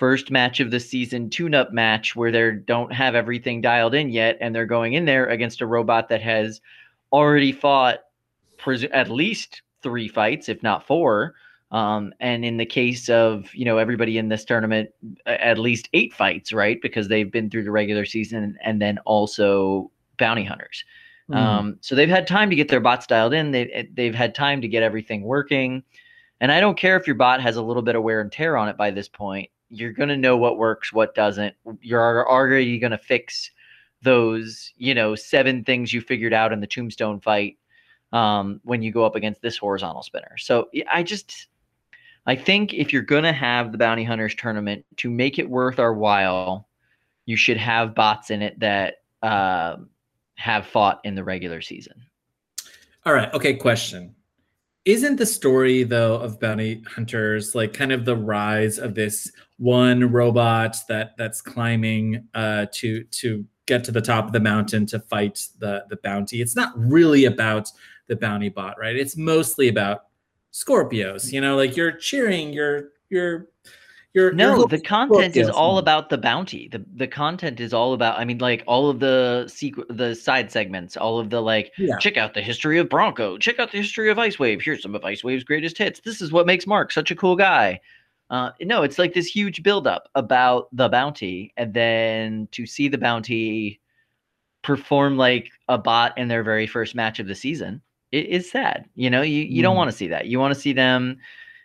first 0.00 0.32
match 0.32 0.58
of 0.58 0.72
the 0.72 0.80
season 0.80 1.30
tune 1.30 1.54
up 1.54 1.72
match 1.72 2.16
where 2.16 2.32
they 2.32 2.58
don't 2.64 2.92
have 2.92 3.14
everything 3.14 3.60
dialed 3.60 3.94
in 3.94 4.10
yet. 4.10 4.36
And 4.40 4.52
they're 4.52 4.66
going 4.66 4.94
in 4.94 5.04
there 5.04 5.28
against 5.28 5.60
a 5.60 5.66
robot 5.66 6.08
that 6.08 6.22
has 6.22 6.60
already 7.12 7.52
fought 7.52 8.00
presu- 8.58 8.90
at 8.92 9.10
least 9.10 9.62
three 9.80 10.08
fights, 10.08 10.48
if 10.48 10.60
not 10.60 10.88
four. 10.88 11.36
Um, 11.70 12.12
and 12.18 12.44
in 12.44 12.56
the 12.56 12.66
case 12.66 13.08
of 13.08 13.54
you 13.54 13.64
know 13.64 13.78
everybody 13.78 14.18
in 14.18 14.28
this 14.28 14.44
tournament, 14.44 14.90
at 15.26 15.58
least 15.58 15.88
eight 15.92 16.12
fights, 16.12 16.52
right? 16.52 16.80
Because 16.82 17.08
they've 17.08 17.30
been 17.30 17.48
through 17.48 17.64
the 17.64 17.70
regular 17.70 18.04
season 18.04 18.58
and 18.64 18.82
then 18.82 18.98
also 19.04 19.90
bounty 20.18 20.44
hunters. 20.44 20.84
Mm. 21.30 21.36
Um, 21.36 21.78
so 21.80 21.94
they've 21.94 22.08
had 22.08 22.26
time 22.26 22.50
to 22.50 22.56
get 22.56 22.68
their 22.68 22.80
bots 22.80 23.06
dialed 23.06 23.34
in. 23.34 23.52
They 23.52 23.88
they've 23.94 24.14
had 24.14 24.34
time 24.34 24.60
to 24.62 24.68
get 24.68 24.82
everything 24.82 25.22
working. 25.22 25.82
And 26.40 26.50
I 26.50 26.58
don't 26.58 26.76
care 26.76 26.96
if 26.96 27.06
your 27.06 27.16
bot 27.16 27.40
has 27.40 27.56
a 27.56 27.62
little 27.62 27.82
bit 27.82 27.94
of 27.94 28.02
wear 28.02 28.20
and 28.20 28.32
tear 28.32 28.56
on 28.56 28.68
it 28.68 28.76
by 28.76 28.90
this 28.90 29.08
point. 29.08 29.50
You're 29.68 29.92
gonna 29.92 30.16
know 30.16 30.36
what 30.36 30.58
works, 30.58 30.92
what 30.92 31.14
doesn't. 31.14 31.54
You're 31.80 32.28
already 32.28 32.78
gonna 32.78 32.98
fix 32.98 33.50
those, 34.02 34.72
you 34.76 34.94
know, 34.94 35.14
seven 35.14 35.62
things 35.62 35.92
you 35.92 36.00
figured 36.00 36.32
out 36.32 36.52
in 36.52 36.60
the 36.60 36.66
tombstone 36.66 37.20
fight 37.20 37.58
um, 38.12 38.60
when 38.64 38.82
you 38.82 38.90
go 38.90 39.04
up 39.04 39.14
against 39.14 39.42
this 39.42 39.56
horizontal 39.56 40.02
spinner. 40.02 40.36
So 40.38 40.68
I 40.90 41.02
just 41.02 41.48
I 42.30 42.36
think 42.36 42.72
if 42.72 42.92
you're 42.92 43.02
gonna 43.02 43.32
have 43.32 43.72
the 43.72 43.78
bounty 43.78 44.04
hunters 44.04 44.36
tournament 44.36 44.84
to 44.98 45.10
make 45.10 45.40
it 45.40 45.50
worth 45.50 45.80
our 45.80 45.92
while, 45.92 46.68
you 47.26 47.36
should 47.36 47.56
have 47.56 47.92
bots 47.92 48.30
in 48.30 48.40
it 48.40 48.56
that 48.60 48.98
um 49.22 49.90
have 50.36 50.64
fought 50.64 51.00
in 51.02 51.16
the 51.16 51.24
regular 51.24 51.60
season. 51.60 51.94
All 53.04 53.14
right. 53.14 53.34
Okay. 53.34 53.54
Question. 53.54 54.14
Isn't 54.84 55.16
the 55.16 55.26
story 55.26 55.82
though 55.82 56.20
of 56.20 56.38
bounty 56.38 56.84
hunters 56.86 57.56
like 57.56 57.72
kind 57.72 57.90
of 57.90 58.04
the 58.04 58.16
rise 58.16 58.78
of 58.78 58.94
this 58.94 59.32
one 59.58 60.12
robot 60.12 60.76
that 60.88 61.16
that's 61.18 61.42
climbing 61.42 62.28
uh, 62.34 62.66
to 62.74 63.02
to 63.02 63.44
get 63.66 63.82
to 63.82 63.90
the 63.90 64.00
top 64.00 64.26
of 64.26 64.32
the 64.32 64.38
mountain 64.38 64.86
to 64.86 65.00
fight 65.00 65.48
the 65.58 65.84
the 65.90 65.96
bounty? 65.96 66.40
It's 66.40 66.54
not 66.54 66.72
really 66.76 67.24
about 67.24 67.72
the 68.06 68.14
bounty 68.14 68.50
bot, 68.50 68.78
right? 68.78 68.94
It's 68.94 69.16
mostly 69.16 69.66
about 69.66 70.04
Scorpios. 70.52 71.32
You 71.32 71.40
know, 71.40 71.56
like 71.56 71.76
you're 71.76 71.92
cheering, 71.92 72.52
you're 72.52 72.90
you're 73.08 73.48
You're 74.12 74.32
No, 74.32 74.56
you're 74.56 74.66
the 74.68 74.80
content 74.80 75.36
is 75.36 75.48
all 75.48 75.78
about 75.78 76.08
the 76.08 76.18
bounty. 76.18 76.66
The 76.68 76.84
the 76.96 77.06
content 77.06 77.60
is 77.60 77.72
all 77.72 77.92
about 77.92 78.18
I 78.18 78.24
mean 78.24 78.38
like 78.38 78.64
all 78.66 78.90
of 78.90 78.98
the 78.98 79.44
sequ- 79.46 79.86
the 79.96 80.14
side 80.16 80.50
segments, 80.50 80.96
all 80.96 81.20
of 81.20 81.30
the 81.30 81.40
like 81.40 81.72
Yeah. 81.78 81.96
check 81.98 82.16
out 82.16 82.34
the 82.34 82.42
history 82.42 82.78
of 82.78 82.88
Bronco, 82.88 83.38
check 83.38 83.60
out 83.60 83.70
the 83.70 83.78
history 83.78 84.10
of 84.10 84.18
Ice 84.18 84.38
Wave. 84.38 84.60
Here's 84.60 84.82
some 84.82 84.96
of 84.96 85.04
Ice 85.04 85.22
Wave's 85.22 85.44
greatest 85.44 85.78
hits. 85.78 86.00
This 86.00 86.20
is 86.20 86.32
what 86.32 86.46
makes 86.46 86.66
Mark 86.66 86.90
such 86.90 87.12
a 87.12 87.16
cool 87.16 87.36
guy. 87.36 87.80
Uh, 88.30 88.50
no, 88.62 88.82
it's 88.82 88.98
like 88.98 89.12
this 89.12 89.26
huge 89.26 89.62
buildup 89.62 90.08
about 90.14 90.68
the 90.72 90.88
bounty, 90.88 91.52
and 91.56 91.74
then 91.74 92.48
to 92.52 92.64
see 92.66 92.86
the 92.88 92.98
bounty 92.98 93.80
perform 94.62 95.16
like 95.16 95.50
a 95.68 95.76
bot 95.78 96.16
in 96.18 96.28
their 96.28 96.42
very 96.44 96.66
first 96.66 96.94
match 96.94 97.18
of 97.18 97.26
the 97.26 97.34
season, 97.34 97.80
it 98.12 98.26
is 98.26 98.50
sad. 98.50 98.88
You 98.94 99.10
know, 99.10 99.22
you 99.22 99.42
you 99.42 99.62
don't 99.62 99.74
Mm. 99.74 99.78
want 99.78 99.90
to 99.90 99.96
see 99.96 100.08
that. 100.08 100.26
You 100.26 100.38
want 100.38 100.54
to 100.54 100.60
see 100.60 100.72
them 100.72 101.18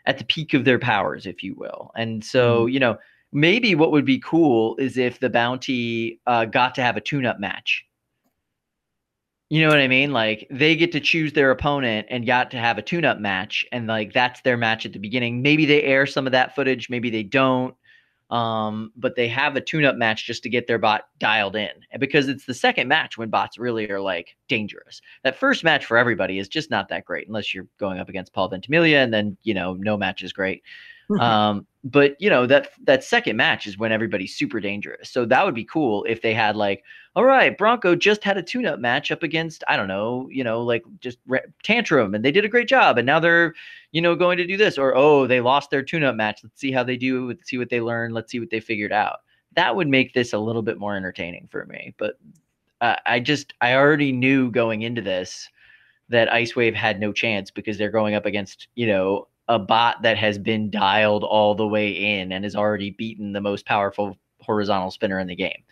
at 0.05 0.17
the 0.17 0.25
peak 0.25 0.53
of 0.53 0.65
their 0.65 0.79
powers, 0.79 1.25
if 1.25 1.43
you 1.43 1.55
will. 1.55 1.91
And 1.95 2.23
so, 2.23 2.67
you 2.67 2.79
know, 2.79 2.97
maybe 3.31 3.73
what 3.75 3.91
would 3.91 4.05
be 4.05 4.19
cool 4.19 4.75
is 4.77 4.97
if 4.97 5.19
the 5.19 5.29
bounty 5.29 6.19
uh, 6.27 6.45
got 6.45 6.75
to 6.75 6.81
have 6.83 6.95
a 6.97 7.01
tune-up 7.01 7.39
match. 7.39 7.83
You 9.49 9.61
know 9.61 9.69
what 9.69 9.79
I 9.79 9.87
mean? 9.87 10.11
Like 10.11 10.47
they 10.49 10.75
get 10.75 10.91
to 10.93 10.99
choose 10.99 11.33
their 11.33 11.51
opponent 11.51 12.07
and 12.09 12.25
got 12.25 12.49
to 12.51 12.57
have 12.57 12.77
a 12.77 12.81
tune-up 12.81 13.19
match, 13.19 13.65
and 13.71 13.87
like 13.87 14.13
that's 14.13 14.41
their 14.41 14.57
match 14.57 14.85
at 14.85 14.93
the 14.93 14.99
beginning. 14.99 15.41
Maybe 15.41 15.65
they 15.65 15.83
air 15.83 16.05
some 16.05 16.25
of 16.25 16.31
that 16.31 16.55
footage, 16.55 16.89
maybe 16.89 17.09
they 17.09 17.23
don't. 17.23 17.75
Um, 18.35 18.91
but 18.97 19.15
they 19.15 19.29
have 19.29 19.55
a 19.55 19.61
tune-up 19.61 19.95
match 19.95 20.25
just 20.25 20.43
to 20.43 20.49
get 20.49 20.67
their 20.67 20.77
bot 20.77 21.03
dialed 21.19 21.55
in. 21.55 21.69
And 21.91 22.01
because 22.01 22.27
it's 22.27 22.45
the 22.45 22.53
second 22.53 22.89
match 22.89 23.17
when 23.17 23.29
bots 23.29 23.57
really 23.57 23.89
are 23.89 24.01
like 24.01 24.35
dangerous. 24.49 25.01
That 25.23 25.37
first 25.37 25.63
match 25.63 25.85
for 25.85 25.97
everybody 25.97 26.37
is 26.37 26.49
just 26.49 26.69
not 26.69 26.89
that 26.89 27.05
great 27.05 27.29
unless 27.29 27.53
you're 27.53 27.67
going 27.79 27.97
up 27.97 28.09
against 28.09 28.33
Paul 28.33 28.49
Ventimiglia, 28.49 29.01
and 29.01 29.13
then 29.13 29.37
you 29.43 29.53
know, 29.53 29.75
no 29.75 29.95
match 29.95 30.21
is 30.21 30.33
great. 30.33 30.63
Um, 31.19 31.67
but 31.83 32.19
you 32.19 32.31
know 32.31 32.47
that 32.47 32.71
that 32.83 33.03
second 33.03 33.37
match 33.37 33.67
is 33.67 33.77
when 33.77 33.91
everybody's 33.91 34.35
super 34.35 34.59
dangerous. 34.59 35.07
So 35.09 35.23
that 35.25 35.45
would 35.45 35.53
be 35.53 35.63
cool 35.63 36.03
if 36.05 36.23
they 36.23 36.33
had 36.33 36.55
like, 36.55 36.83
all 37.15 37.23
right, 37.23 37.55
Bronco 37.55 37.95
just 37.95 38.23
had 38.23 38.37
a 38.37 38.43
tune-up 38.43 38.79
match 38.79 39.11
up 39.11 39.21
against 39.21 39.63
I 39.67 39.77
don't 39.77 39.87
know, 39.87 40.27
you 40.31 40.43
know, 40.43 40.63
like 40.63 40.83
just 40.99 41.19
ra- 41.27 41.39
Tantrum, 41.61 42.15
and 42.15 42.25
they 42.25 42.31
did 42.31 42.43
a 42.43 42.49
great 42.49 42.67
job, 42.67 42.97
and 42.97 43.05
now 43.05 43.19
they're 43.19 43.53
you 43.91 44.01
know 44.01 44.15
going 44.15 44.37
to 44.37 44.47
do 44.47 44.57
this, 44.57 44.79
or 44.79 44.95
oh, 44.95 45.27
they 45.27 45.41
lost 45.41 45.69
their 45.69 45.83
tune-up 45.83 46.15
match. 46.15 46.41
Let's 46.43 46.59
see 46.59 46.71
how 46.71 46.83
they 46.83 46.97
do. 46.97 47.27
Let's 47.27 47.47
see 47.47 47.59
what 47.59 47.69
they 47.69 47.81
learn. 47.81 48.13
Let's 48.13 48.31
see 48.31 48.39
what 48.39 48.49
they 48.49 48.59
figured 48.59 48.91
out. 48.91 49.19
That 49.55 49.75
would 49.75 49.87
make 49.87 50.13
this 50.13 50.33
a 50.33 50.39
little 50.39 50.63
bit 50.63 50.79
more 50.79 50.95
entertaining 50.95 51.47
for 51.51 51.65
me. 51.67 51.93
But 51.97 52.17
uh, 52.81 52.95
I 53.05 53.19
just 53.19 53.53
I 53.61 53.75
already 53.75 54.11
knew 54.11 54.49
going 54.49 54.81
into 54.81 55.01
this 55.01 55.49
that 56.09 56.31
Ice 56.31 56.55
Wave 56.55 56.75
had 56.75 56.99
no 56.99 57.11
chance 57.11 57.51
because 57.51 57.77
they're 57.77 57.89
going 57.89 58.15
up 58.15 58.25
against, 58.25 58.67
you 58.75 58.87
know, 58.87 59.27
a 59.47 59.59
bot 59.59 60.01
that 60.01 60.17
has 60.17 60.37
been 60.37 60.69
dialed 60.69 61.23
all 61.23 61.55
the 61.55 61.67
way 61.67 61.91
in 61.91 62.31
and 62.31 62.43
has 62.43 62.55
already 62.55 62.91
beaten 62.91 63.31
the 63.31 63.41
most 63.41 63.65
powerful 63.65 64.17
horizontal 64.41 64.91
spinner 64.91 65.19
in 65.19 65.27
the 65.27 65.35
game. 65.35 65.63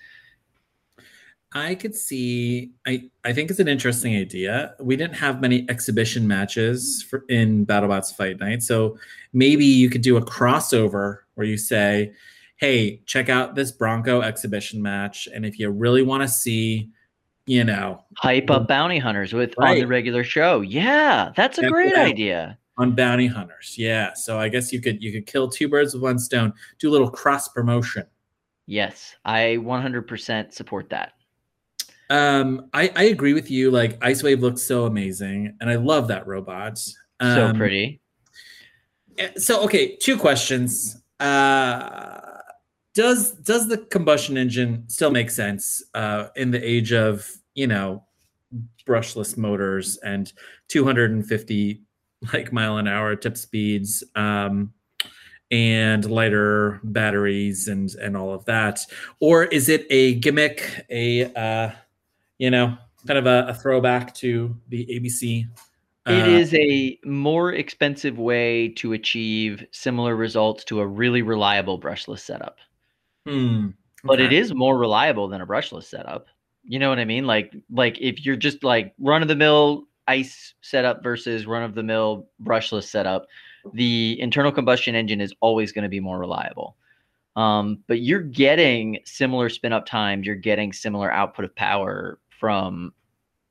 I 1.55 1.75
could 1.75 1.95
see. 1.95 2.71
I 2.87 3.09
I 3.23 3.33
think 3.33 3.51
it's 3.51 3.59
an 3.59 3.67
interesting 3.67 4.15
idea. 4.15 4.73
We 4.79 4.95
didn't 4.95 5.15
have 5.15 5.39
many 5.39 5.69
exhibition 5.69 6.27
matches 6.27 7.05
for 7.07 7.23
in 7.29 7.65
BattleBots 7.65 8.15
Fight 8.15 8.39
Night, 8.39 8.63
so 8.63 8.97
maybe 9.33 9.65
you 9.65 9.89
could 9.89 10.01
do 10.01 10.17
a 10.17 10.25
crossover 10.25 11.19
where 11.35 11.45
you 11.45 11.57
say, 11.57 12.13
"Hey, 12.57 13.01
check 13.05 13.29
out 13.29 13.53
this 13.53 13.71
Bronco 13.71 14.21
exhibition 14.21 14.81
match, 14.81 15.27
and 15.33 15.45
if 15.45 15.59
you 15.59 15.69
really 15.69 16.01
want 16.01 16.23
to 16.23 16.27
see, 16.27 16.89
you 17.45 17.63
know, 17.63 18.03
Hype 18.17 18.49
up 18.49 18.67
bounty 18.67 18.97
hunters 18.97 19.31
with 19.31 19.53
on 19.59 19.75
the 19.75 19.85
regular 19.85 20.23
show. 20.23 20.61
Yeah, 20.61 21.33
that's 21.35 21.59
a 21.59 21.61
Check 21.61 21.71
great 21.71 21.95
idea. 21.95 22.57
On 22.77 22.95
bounty 22.95 23.27
hunters, 23.27 23.75
yeah." 23.77 24.13
So 24.13 24.39
I 24.39 24.49
guess 24.49 24.71
you 24.73 24.81
could 24.81 25.01
you 25.01 25.11
could 25.11 25.25
kill 25.25 25.49
two 25.49 25.67
birds 25.67 25.93
with 25.93 26.03
one 26.03 26.19
stone. 26.19 26.53
Do 26.79 26.89
a 26.89 26.91
little 26.91 27.09
cross 27.09 27.47
promotion. 27.47 28.05
Yes, 28.65 29.15
I 29.25 29.57
100% 29.59 30.53
support 30.53 30.89
that. 30.89 31.13
Um, 32.09 32.69
I 32.73 32.91
I 32.95 33.03
agree 33.05 33.33
with 33.33 33.51
you. 33.51 33.71
Like 33.71 33.97
Ice 34.01 34.23
Wave 34.23 34.41
looks 34.41 34.61
so 34.61 34.85
amazing, 34.85 35.57
and 35.59 35.69
I 35.69 35.75
love 35.75 36.07
that 36.09 36.27
robot. 36.27 36.77
So 36.77 36.95
Um, 37.19 37.55
pretty. 37.57 38.01
Uh, 39.19 39.27
so 39.37 39.63
okay 39.63 39.95
two 39.97 40.17
questions 40.17 41.01
uh 41.19 42.19
does 42.95 43.31
does 43.33 43.67
the 43.67 43.77
combustion 43.77 44.37
engine 44.37 44.83
still 44.87 45.11
make 45.11 45.29
sense 45.29 45.83
uh 45.93 46.29
in 46.35 46.49
the 46.49 46.61
age 46.67 46.91
of 46.91 47.29
you 47.53 47.67
know 47.67 48.03
brushless 48.87 49.37
motors 49.37 49.97
and 49.97 50.33
250 50.69 51.83
like 52.33 52.51
mile 52.53 52.77
an 52.77 52.87
hour 52.87 53.15
tip 53.15 53.37
speeds 53.37 54.03
um 54.15 54.73
and 55.51 56.09
lighter 56.09 56.79
batteries 56.83 57.67
and 57.67 57.93
and 57.95 58.17
all 58.17 58.33
of 58.33 58.45
that 58.45 58.79
or 59.19 59.45
is 59.45 59.69
it 59.69 59.85
a 59.89 60.15
gimmick 60.15 60.85
a 60.89 61.25
uh 61.35 61.71
you 62.37 62.49
know 62.49 62.77
kind 63.05 63.19
of 63.19 63.25
a, 63.25 63.47
a 63.49 63.53
throwback 63.53 64.13
to 64.15 64.55
the 64.69 64.85
abc 64.99 65.45
It 66.05 66.25
uh, 66.25 66.27
is 66.27 66.53
a 66.53 66.97
more 67.03 67.51
expensive 67.51 68.17
way 68.17 68.69
to 68.69 68.93
achieve 68.93 69.65
similar 69.71 70.15
results 70.15 70.63
to 70.65 70.79
a 70.79 70.87
really 70.87 71.21
reliable 71.21 71.77
brushless 71.79 72.19
setup. 72.21 72.57
hmm, 73.25 73.69
but 74.03 74.19
it 74.19 74.33
is 74.33 74.53
more 74.53 74.77
reliable 74.77 75.27
than 75.27 75.41
a 75.41 75.47
brushless 75.47 75.85
setup. 75.85 76.27
You 76.63 76.79
know 76.79 76.89
what 76.89 76.99
I 76.99 77.05
mean? 77.05 77.25
Like 77.25 77.53
like 77.69 77.97
if 77.99 78.25
you're 78.25 78.35
just 78.35 78.63
like 78.63 78.93
run 78.99 79.21
of 79.21 79.27
the 79.27 79.35
mill 79.35 79.87
ice 80.07 80.53
setup 80.61 81.03
versus 81.03 81.45
run 81.45 81.63
of 81.63 81.75
the 81.75 81.83
mill 81.83 82.27
brushless 82.41 82.83
setup, 82.83 83.27
the 83.73 84.19
internal 84.19 84.51
combustion 84.51 84.95
engine 84.95 85.21
is 85.21 85.33
always 85.39 85.71
going 85.71 85.83
to 85.83 85.89
be 85.89 85.99
more 85.99 86.19
reliable. 86.19 86.75
Um, 87.35 87.79
but 87.87 88.01
you're 88.01 88.21
getting 88.21 88.99
similar 89.05 89.49
spin 89.49 89.73
up 89.73 89.85
times, 89.85 90.27
you're 90.27 90.35
getting 90.35 90.71
similar 90.71 91.11
output 91.11 91.45
of 91.45 91.55
power 91.55 92.19
from 92.29 92.93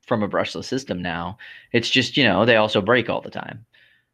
from 0.07 0.23
a 0.23 0.29
brushless 0.29 0.65
system 0.65 1.01
now. 1.01 1.39
It's 1.73 1.89
just, 1.89 2.17
you 2.17 2.25
know, 2.25 2.45
they 2.45 2.57
also 2.57 2.81
break 2.81 3.09
all 3.09 3.21
the 3.21 3.31
time. 3.31 3.65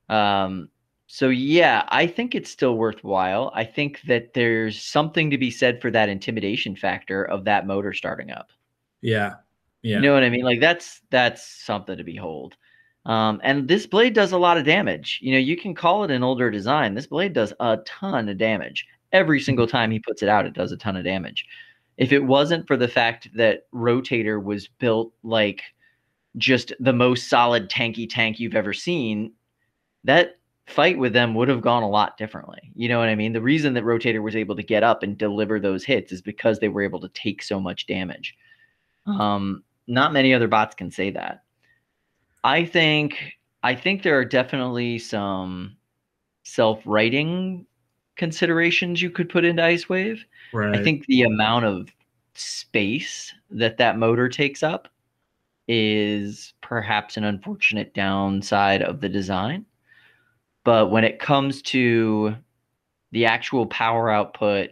Um, 0.09 0.68
so 1.07 1.30
yeah, 1.30 1.85
I 1.88 2.07
think 2.07 2.35
it's 2.35 2.50
still 2.50 2.76
worthwhile. 2.76 3.50
I 3.54 3.64
think 3.64 4.02
that 4.02 4.35
there's 4.35 4.80
something 4.80 5.30
to 5.30 5.38
be 5.38 5.50
said 5.50 5.80
for 5.80 5.90
that 5.90 6.11
intimidation 6.11 6.76
factor 6.76 7.25
of 7.25 7.45
that 7.45 7.66
motor 7.66 7.95
starting 7.95 8.30
up. 8.30 8.50
Yeah. 9.00 9.37
Yeah. 9.82 9.97
You 9.97 10.02
know 10.02 10.14
what 10.14 10.25
I 10.25 10.30
mean? 10.30 10.44
Like 10.44 10.61
that's 10.61 11.00
that's 11.11 11.64
something 11.64 11.97
to 11.97 12.04
behold. 12.04 12.56
Um, 13.06 13.40
and 13.42 13.68
this 13.68 13.87
blade 13.87 14.12
does 14.12 14.32
a 14.32 14.38
lot 14.38 14.58
of 14.58 14.64
damage. 14.64 15.18
You 15.23 15.32
know, 15.32 15.38
you 15.38 15.56
can 15.56 15.75
call 15.75 16.04
it 16.04 16.11
an 16.11 16.23
older 16.23 16.50
design. 16.50 16.94
This 16.94 17.06
blade 17.06 17.32
does 17.32 17.54
a 17.61 17.78
ton 17.87 18.28
of 18.28 18.38
damage. 18.38 18.87
Every 19.12 19.40
single 19.40 19.66
time 19.66 19.90
he 19.90 19.99
puts 19.99 20.23
it 20.23 20.28
out, 20.28 20.44
it 20.44 20.52
does 20.52 20.73
a 20.73 20.76
ton 20.76 20.97
of 20.97 21.04
damage. 21.04 21.47
If 21.97 22.12
it 22.12 22.25
wasn't 22.25 22.66
for 22.66 22.76
the 22.76 22.88
fact 22.88 23.28
that 23.35 23.70
Rotator 23.73 24.42
was 24.42 24.68
built 24.68 25.12
like 25.23 25.62
just 26.37 26.73
the 26.78 26.92
most 26.92 27.28
solid 27.28 27.70
tanky 27.70 28.08
tank 28.08 28.38
you've 28.38 28.54
ever 28.54 28.75
seen, 28.75 29.32
that 30.04 30.38
fight 30.66 30.99
with 30.99 31.14
them 31.14 31.35
would 31.35 31.49
have 31.49 31.62
gone 31.62 31.82
a 31.82 31.88
lot 31.88 32.18
differently. 32.18 32.61
You 32.75 32.88
know 32.88 32.99
what 32.99 33.08
I 33.08 33.14
mean? 33.14 33.32
The 33.32 33.40
reason 33.40 33.73
that 33.75 33.85
Rotator 33.85 34.23
was 34.23 34.37
able 34.37 34.54
to 34.56 34.62
get 34.62 34.82
up 34.82 35.02
and 35.02 35.16
deliver 35.16 35.58
those 35.58 35.85
hits 35.85 36.12
is 36.12 36.20
because 36.20 36.58
they 36.58 36.68
were 36.68 36.82
able 36.82 37.00
to 37.00 37.08
take 37.08 37.42
so 37.42 37.58
much 37.58 37.87
damage. 37.87 38.37
Um, 39.06 39.64
not 39.88 40.12
many 40.12 40.33
other 40.33 40.47
bots 40.47 40.76
can 40.76 40.90
say 40.90 41.11
that. 41.11 41.42
I 42.45 42.64
think 42.64 43.35
I 43.62 43.75
think 43.75 44.02
there 44.02 44.18
are 44.18 44.25
definitely 44.25 44.99
some 44.99 45.76
self-righting 46.45 47.66
considerations 48.16 49.02
you 49.02 49.11
could 49.11 49.28
put 49.28 49.45
into 49.45 49.64
Ice 49.64 49.88
Wave. 49.88 50.25
Right. 50.52 50.76
I 50.76 50.83
think 50.83 51.07
the 51.07 51.23
amount 51.23 51.64
of 51.64 51.88
space 52.35 53.33
that 53.50 53.78
that 53.78 53.99
motor 53.99 54.28
takes 54.28 54.62
up 54.62 54.88
is 55.66 56.54
perhaps 56.61 57.16
an 57.16 57.25
unfortunate 57.25 57.92
downside 57.95 58.83
of 58.83 59.00
the 59.00 59.09
design. 59.09 59.66
But 60.64 60.90
when 60.90 61.04
it 61.04 61.18
comes 61.18 61.62
to 61.62 62.37
the 63.12 63.26
actual 63.26 63.66
power 63.66 64.11
output 64.11 64.71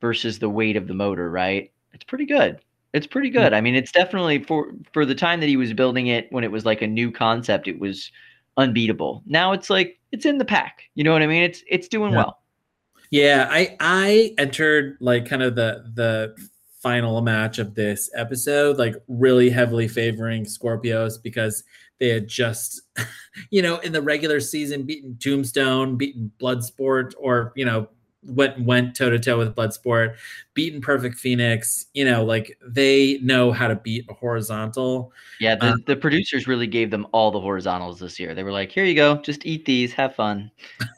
versus 0.00 0.38
the 0.38 0.50
weight 0.50 0.76
of 0.76 0.88
the 0.88 0.94
motor, 0.94 1.30
right? 1.30 1.72
It's 1.92 2.04
pretty 2.04 2.26
good. 2.26 2.60
It's 2.92 3.06
pretty 3.06 3.30
mm. 3.30 3.34
good. 3.34 3.52
I 3.52 3.60
mean, 3.60 3.74
it's 3.74 3.92
definitely 3.92 4.42
for 4.42 4.72
for 4.92 5.04
the 5.04 5.14
time 5.14 5.40
that 5.40 5.48
he 5.48 5.56
was 5.56 5.72
building 5.72 6.06
it 6.08 6.26
when 6.30 6.44
it 6.44 6.52
was 6.52 6.64
like 6.64 6.82
a 6.82 6.86
new 6.86 7.10
concept, 7.10 7.68
it 7.68 7.78
was 7.78 8.10
unbeatable. 8.56 9.22
Now 9.26 9.52
it's 9.52 9.70
like 9.70 9.98
it's 10.12 10.26
in 10.26 10.38
the 10.38 10.44
pack. 10.44 10.84
You 10.94 11.04
know 11.04 11.12
what 11.12 11.22
I 11.22 11.26
mean? 11.26 11.42
It's 11.42 11.62
it's 11.68 11.88
doing 11.88 12.12
Yeah. 12.12 12.18
well. 12.18 12.42
Yeah, 13.10 13.48
I 13.50 13.76
I 13.80 14.34
entered 14.38 14.98
like 15.00 15.26
kind 15.26 15.42
of 15.42 15.54
the 15.54 15.90
the 15.94 16.34
final 16.82 17.20
match 17.20 17.58
of 17.58 17.74
this 17.74 18.08
episode 18.14 18.78
like 18.78 18.94
really 19.08 19.50
heavily 19.50 19.88
favoring 19.88 20.44
Scorpios 20.44 21.20
because 21.20 21.64
they 21.98 22.08
had 22.08 22.28
just 22.28 22.82
you 23.50 23.62
know 23.62 23.78
in 23.78 23.92
the 23.92 24.02
regular 24.02 24.40
season 24.40 24.82
beaten 24.82 25.16
Tombstone, 25.18 25.96
beaten 25.96 26.30
Bloodsport 26.40 27.14
or 27.18 27.52
you 27.56 27.64
know 27.64 27.88
went 28.22 28.60
went 28.64 28.96
toe 28.96 29.10
to 29.10 29.18
toe 29.18 29.38
with 29.38 29.54
Bloodsport, 29.54 30.16
beaten 30.54 30.80
Perfect 30.80 31.16
Phoenix, 31.16 31.86
you 31.94 32.04
know, 32.04 32.24
like 32.24 32.58
they 32.66 33.18
know 33.22 33.52
how 33.52 33.68
to 33.68 33.76
beat 33.76 34.04
a 34.08 34.14
horizontal. 34.14 35.12
Yeah, 35.40 35.54
the, 35.54 35.66
Uh, 35.66 35.76
the 35.86 35.96
producers 35.96 36.46
really 36.46 36.66
gave 36.66 36.90
them 36.90 37.06
all 37.12 37.30
the 37.30 37.40
horizontals 37.40 38.00
this 38.00 38.18
year. 38.18 38.34
They 38.34 38.42
were 38.42 38.52
like, 38.52 38.72
"Here 38.72 38.84
you 38.84 38.94
go, 38.94 39.18
just 39.22 39.46
eat 39.46 39.64
these, 39.64 39.92
have 39.92 40.14
fun." 40.14 40.50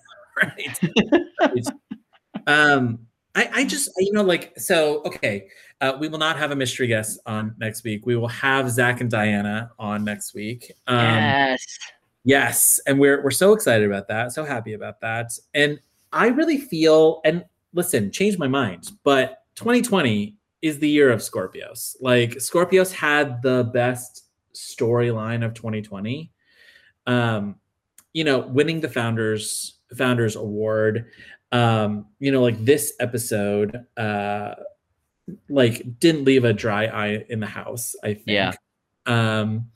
Right. 0.43 1.67
Um, 2.47 3.01
I, 3.35 3.51
I 3.53 3.65
just 3.65 3.91
you 3.99 4.13
know 4.13 4.23
like 4.23 4.59
so 4.59 5.03
okay. 5.05 5.49
Uh, 5.83 5.97
we 6.01 6.09
will 6.09 6.19
not 6.19 6.39
have 6.39 6.51
a 6.51 6.57
mystery 6.57 6.87
guest 6.87 7.21
on 7.27 7.55
next 7.59 7.85
week. 7.85 8.07
We 8.07 8.17
will 8.17 8.29
have 8.29 8.71
Zach 8.71 9.01
and 9.01 9.11
Diana 9.11 9.71
on 9.79 10.05
next 10.05 10.35
week. 10.35 10.73
Um, 10.87 10.99
yes. 10.99 11.79
Yes, 12.25 12.81
and 12.87 12.99
we're 12.99 13.23
we're 13.23 13.31
so 13.31 13.53
excited 13.53 13.87
about 13.87 14.09
that. 14.09 14.33
So 14.33 14.45
happy 14.45 14.75
about 14.75 15.01
that. 15.01 15.33
And 15.55 15.81
I 16.13 16.29
really 16.29 16.59
feel 16.59 17.21
and 17.25 17.45
listen, 17.73 18.11
change 18.11 18.39
my 18.39 18.49
mind, 18.49 18.91
but 19.05 19.45
2020 19.57 20.37
is 20.63 20.79
the 20.79 20.89
year 20.89 21.11
of 21.11 21.21
Scorpios. 21.21 21.97
Like 22.01 22.33
Scorpios 22.33 22.93
had 22.93 23.43
the 23.43 23.71
best 23.73 24.27
storyline 24.55 25.45
of 25.45 25.55
2020. 25.55 26.31
Um, 27.07 27.57
you 28.13 28.25
know, 28.25 28.41
winning 28.41 28.81
the 28.81 28.89
founders 28.89 29.79
founders 29.97 30.37
award. 30.37 31.07
Um, 31.53 32.07
you 32.19 32.31
know, 32.31 32.43
like 32.43 32.65
this 32.65 32.93
episode, 33.01 33.85
uh, 33.97 34.55
like 35.49 35.99
didn't 35.99 36.25
leave 36.25 36.45
a 36.45 36.53
dry 36.53 36.87
eye 36.87 37.25
in 37.29 37.41
the 37.41 37.47
house. 37.47 37.95
I 38.03 38.15
think. 38.15 38.27
Yeah. 38.27 38.53
Um, 39.07 39.71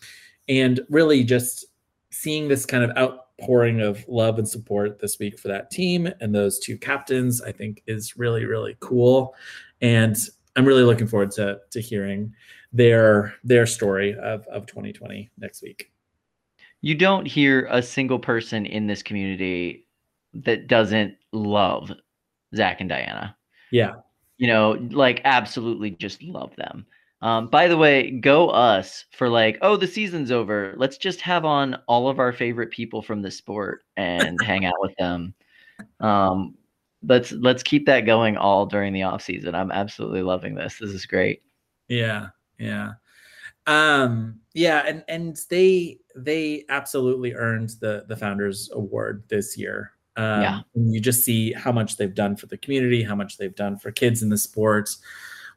and 0.48 0.80
really 0.90 1.24
just 1.24 1.64
seeing 2.10 2.48
this 2.48 2.66
kind 2.66 2.84
of 2.84 3.18
outpouring 3.40 3.80
of 3.80 4.04
love 4.08 4.38
and 4.38 4.48
support 4.48 4.98
this 4.98 5.18
week 5.18 5.38
for 5.38 5.48
that 5.48 5.70
team 5.70 6.08
and 6.20 6.34
those 6.34 6.58
two 6.58 6.76
captains, 6.76 7.42
I 7.42 7.52
think 7.52 7.82
is 7.86 8.16
really 8.16 8.44
really 8.44 8.76
cool. 8.80 9.34
And 9.80 10.16
I'm 10.56 10.64
really 10.64 10.82
looking 10.82 11.06
forward 11.06 11.30
to 11.32 11.60
to 11.70 11.80
hearing 11.80 12.32
their 12.72 13.34
their 13.44 13.66
story 13.66 14.14
of 14.14 14.46
of 14.46 14.66
2020 14.66 15.30
next 15.38 15.62
week. 15.62 15.90
You 16.80 16.94
don't 16.94 17.26
hear 17.26 17.66
a 17.70 17.82
single 17.82 18.18
person 18.18 18.66
in 18.66 18.86
this 18.86 19.02
community 19.02 19.86
that 20.34 20.66
doesn't 20.66 21.14
love 21.32 21.92
Zach 22.54 22.80
and 22.80 22.88
Diana. 22.88 23.36
Yeah. 23.70 23.94
You 24.36 24.48
know, 24.48 24.72
like 24.90 25.20
absolutely 25.24 25.92
just 25.92 26.22
love 26.22 26.54
them. 26.56 26.84
Um, 27.24 27.48
by 27.48 27.68
the 27.68 27.78
way, 27.78 28.10
go 28.10 28.50
us 28.50 29.06
for 29.10 29.30
like, 29.30 29.56
oh, 29.62 29.78
the 29.78 29.86
season's 29.86 30.30
over. 30.30 30.74
Let's 30.76 30.98
just 30.98 31.22
have 31.22 31.46
on 31.46 31.78
all 31.88 32.08
of 32.08 32.18
our 32.18 32.32
favorite 32.32 32.70
people 32.70 33.00
from 33.00 33.22
the 33.22 33.30
sport 33.30 33.82
and 33.96 34.38
hang 34.42 34.66
out 34.66 34.78
with 34.78 34.94
them. 34.98 35.34
Um, 36.00 36.54
let's 37.02 37.32
let's 37.32 37.62
keep 37.62 37.86
that 37.86 38.02
going 38.02 38.36
all 38.36 38.66
during 38.66 38.92
the 38.92 39.04
off 39.04 39.22
season. 39.22 39.54
I'm 39.54 39.72
absolutely 39.72 40.20
loving 40.20 40.54
this. 40.54 40.76
This 40.78 40.90
is 40.90 41.06
great. 41.06 41.40
Yeah, 41.88 42.28
yeah, 42.58 42.92
um, 43.66 44.38
yeah, 44.52 44.84
and 44.86 45.02
and 45.08 45.38
they 45.48 46.00
they 46.14 46.64
absolutely 46.68 47.32
earned 47.32 47.70
the 47.80 48.04
the 48.06 48.16
founders 48.16 48.68
award 48.74 49.24
this 49.28 49.56
year. 49.56 49.92
Um, 50.16 50.42
Yeah. 50.42 50.60
you 50.74 51.00
just 51.00 51.24
see 51.24 51.52
how 51.52 51.72
much 51.72 51.96
they've 51.96 52.14
done 52.14 52.36
for 52.36 52.46
the 52.46 52.58
community, 52.58 53.02
how 53.02 53.14
much 53.14 53.38
they've 53.38 53.54
done 53.54 53.78
for 53.78 53.90
kids 53.90 54.22
in 54.22 54.28
the 54.28 54.38
sport, 54.38 54.90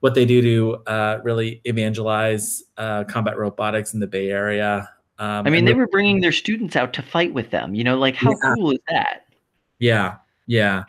what 0.02 0.14
they 0.16 0.26
do 0.26 0.42
to 0.42 0.76
uh, 0.92 1.20
really 1.24 1.62
evangelize 1.66 2.64
uh, 2.78 3.04
combat 3.06 3.38
robotics 3.38 3.94
in 3.94 4.00
the 4.00 4.08
Bay 4.08 4.30
Area. 4.30 4.90
Um, 5.20 5.48
I 5.48 5.50
mean, 5.50 5.66
they 5.66 5.74
were 5.74 5.88
bringing 5.88 6.22
their 6.22 6.32
students 6.32 6.76
out 6.76 6.94
to 6.94 7.02
fight 7.02 7.34
with 7.34 7.50
them. 7.50 7.74
You 7.74 7.84
know, 7.84 7.98
like 7.98 8.16
how 8.16 8.32
Yeah. 8.32 8.54
cool 8.56 8.72
is 8.72 8.80
that? 8.90 9.26
Yeah, 9.80 10.18
yeah. 10.46 10.84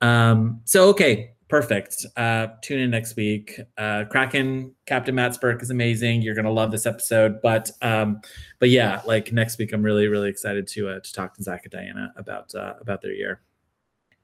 Um, 0.00 0.60
so 0.64 0.88
okay, 0.90 1.32
perfect. 1.48 2.06
Uh, 2.16 2.48
tune 2.62 2.78
in 2.80 2.90
next 2.90 3.16
week. 3.16 3.58
Uh, 3.76 4.04
Kraken 4.08 4.74
Captain 4.86 5.14
Matt 5.14 5.32
Spurk 5.32 5.60
is 5.62 5.70
amazing. 5.70 6.22
You're 6.22 6.36
gonna 6.36 6.52
love 6.52 6.70
this 6.70 6.86
episode. 6.86 7.40
But 7.42 7.70
um, 7.82 8.20
but 8.60 8.70
yeah, 8.70 9.02
like 9.06 9.32
next 9.32 9.58
week, 9.58 9.72
I'm 9.72 9.82
really 9.82 10.06
really 10.06 10.28
excited 10.28 10.68
to 10.68 10.88
uh, 10.90 11.00
to 11.00 11.12
talk 11.12 11.34
to 11.34 11.42
Zach 11.42 11.62
and 11.64 11.72
Diana 11.72 12.12
about 12.16 12.54
uh, 12.54 12.74
about 12.80 13.02
their 13.02 13.12
year. 13.12 13.40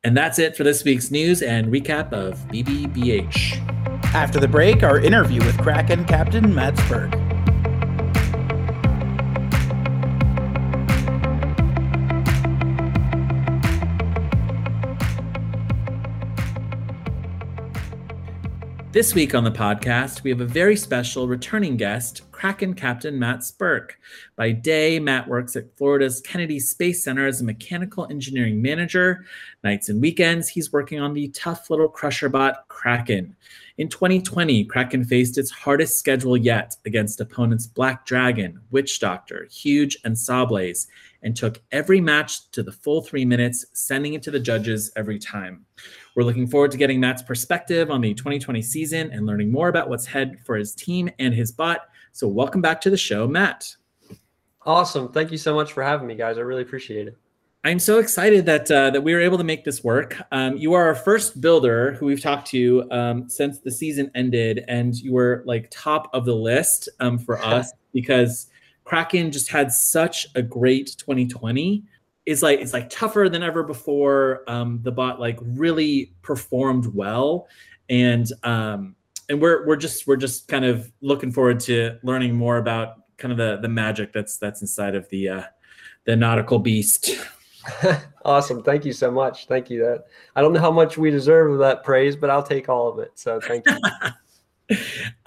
And 0.05 0.15
that's 0.15 0.39
it 0.39 0.55
for 0.55 0.65
this 0.65 0.85
week's 0.85 1.11
news 1.11 1.41
and 1.41 1.73
recap 1.73 2.13
of 2.13 2.39
BBBH. 2.49 3.57
After 4.15 4.39
the 4.39 4.47
break, 4.47 4.83
our 4.83 5.01
interview 5.01 5.43
with 5.43 5.57
Kraken 5.57 6.05
Captain 6.05 6.55
Matt 6.55 6.75
Spurk. 6.75 7.11
This 18.93 19.15
week 19.15 19.35
on 19.35 19.43
the 19.43 19.51
podcast, 19.51 20.23
we 20.23 20.29
have 20.31 20.43
a 20.43 20.47
very 20.47 20.77
special 20.77 21.27
returning 21.27 21.79
guest, 21.79 22.31
Kraken 22.35 22.75
Captain 22.75 23.17
Matt 23.17 23.39
Spurk. 23.39 23.91
By 24.35 24.51
day, 24.51 24.99
Matt 24.99 25.29
works 25.29 25.55
at 25.55 25.75
Florida's 25.79 26.21
Kennedy 26.21 26.59
Space 26.59 27.05
Center 27.05 27.29
as 27.29 27.41
a 27.41 27.45
mechanical 27.45 28.09
engineering 28.11 28.61
manager. 28.61 29.25
Nights 29.63 29.89
and 29.89 30.03
weekends, 30.03 30.49
he's 30.49 30.73
working 30.73 30.99
on 30.99 31.15
the 31.15 31.29
tough 31.29 31.71
little 31.71 31.89
crusher 31.89 32.29
bot, 32.29 32.67
Kraken. 32.67 33.37
In 33.79 33.89
2020, 33.89 34.65
Kraken 34.65 35.05
faced 35.05 35.39
its 35.39 35.53
hardest 35.53 35.97
schedule 35.97 36.37
yet 36.37 36.77
against 36.85 37.21
opponents 37.21 37.69
Black 37.69 38.05
Dragon, 38.05 38.61
Witch 38.73 38.99
Doctor, 38.99 39.47
Huge, 39.51 39.97
and 40.05 40.17
Sawblaze, 40.17 40.89
and 41.23 41.37
took 41.37 41.63
every 41.71 42.01
match 42.01 42.51
to 42.51 42.65
the 42.65 42.73
full 42.73 43.01
three 43.01 43.25
minutes, 43.25 43.65
sending 43.75 44.15
it 44.15 44.23
to 44.25 44.33
the 44.33 44.41
judges 44.41 44.91
every 44.97 45.21
time. 45.21 45.65
We're 46.17 46.25
looking 46.25 46.49
forward 46.49 46.73
to 46.73 46.79
getting 46.79 46.99
Matt's 46.99 47.23
perspective 47.23 47.93
on 47.93 48.01
the 48.01 48.13
2020 48.13 48.61
season 48.61 49.13
and 49.13 49.25
learning 49.25 49.53
more 49.53 49.69
about 49.69 49.89
what's 49.89 50.07
ahead 50.09 50.41
for 50.45 50.57
his 50.57 50.75
team 50.75 51.09
and 51.21 51.33
his 51.33 51.53
bot. 51.53 51.83
So, 52.15 52.29
welcome 52.29 52.61
back 52.61 52.81
to 52.83 52.91
the 52.91 52.97
show, 52.97 53.27
Matt. 53.27 53.75
Awesome. 54.63 55.11
Thank 55.11 55.33
you 55.33 55.37
so 55.37 55.53
much 55.53 55.73
for 55.73 55.83
having 55.83 56.07
me, 56.07 56.15
guys. 56.15 56.39
I 56.39 56.43
really 56.43 56.63
appreciate 56.63 57.09
it. 57.09 57.19
I'm 57.65 57.81
so 57.81 57.99
excited 57.99 58.47
that 58.47 58.71
uh, 58.71 58.91
that 58.91 59.01
we 59.01 59.15
were 59.15 59.21
able 59.21 59.37
to 59.37 59.43
make 59.43 59.65
this 59.65 59.83
work. 59.83 60.17
Um, 60.31 60.57
you 60.57 60.75
are 60.75 60.85
our 60.85 60.95
first 60.95 61.41
builder 61.41 61.95
who 61.95 62.07
we've 62.07 62.21
talked 62.21 62.47
to 62.51 62.87
um, 62.93 63.29
since 63.29 63.59
the 63.59 63.71
season 63.73 64.13
ended, 64.15 64.65
and 64.69 64.95
you 64.95 65.13
were 65.13 65.43
like 65.45 65.67
top 65.73 66.09
of 66.15 66.25
the 66.25 66.37
list 66.37 66.89
um, 67.01 67.19
for 67.19 67.37
us 67.45 67.73
because 67.93 68.47
Kraken 68.85 69.33
just 69.33 69.49
had 69.49 69.73
such 69.73 70.29
a 70.37 70.43
great 70.43 70.95
2020. 70.99 71.83
It's 72.27 72.43
like 72.43 72.61
it's 72.61 72.73
like 72.73 72.91
tougher 72.91 73.29
than 73.29 73.43
ever 73.43 73.65
before. 73.65 74.45
Um, 74.47 74.79
the 74.85 74.93
bot 74.93 75.19
like 75.19 75.41
really 75.43 76.13
performed 76.23 76.87
well, 76.95 77.49
and 77.89 78.31
um, 78.45 78.95
and 79.29 79.41
we're 79.41 79.67
we're 79.67 79.77
just 79.77 80.07
we're 80.07 80.17
just 80.17 80.49
kind 80.49 80.65
of 80.65 80.91
looking 81.01 81.33
forward 81.33 81.61
to 81.61 81.99
learning 82.03 82.35
more 82.35 82.59
about 82.59 82.97
kind 83.17 83.33
of 83.33 83.39
the 83.39 83.59
the 83.61 83.69
magic 83.69 84.13
that's 84.13 84.39
that's 84.39 84.61
inside 84.61 84.95
of 84.95 85.09
the 85.11 85.29
uh, 85.29 85.43
the 86.05 86.17
nautical 86.17 86.59
beast. 86.59 87.11
awesome. 88.25 88.63
Thank 88.63 88.85
you 88.85 88.93
so 88.93 89.11
much. 89.11 89.47
Thank 89.47 89.71
you. 89.71 89.81
That 89.81 90.05
I 90.37 90.43
don't 90.43 90.53
know 90.53 90.61
how 90.61 90.71
much 90.71 90.99
we 90.99 91.11
deserve 91.11 91.53
of 91.53 91.59
that 91.59 91.83
praise, 91.83 92.17
but 92.17 92.31
I'll 92.31 92.43
take 92.43 92.69
all 92.69 92.89
of 92.89 92.99
it. 92.99 93.13
So 93.15 93.41
thank 93.41 93.65
you. 93.67 94.77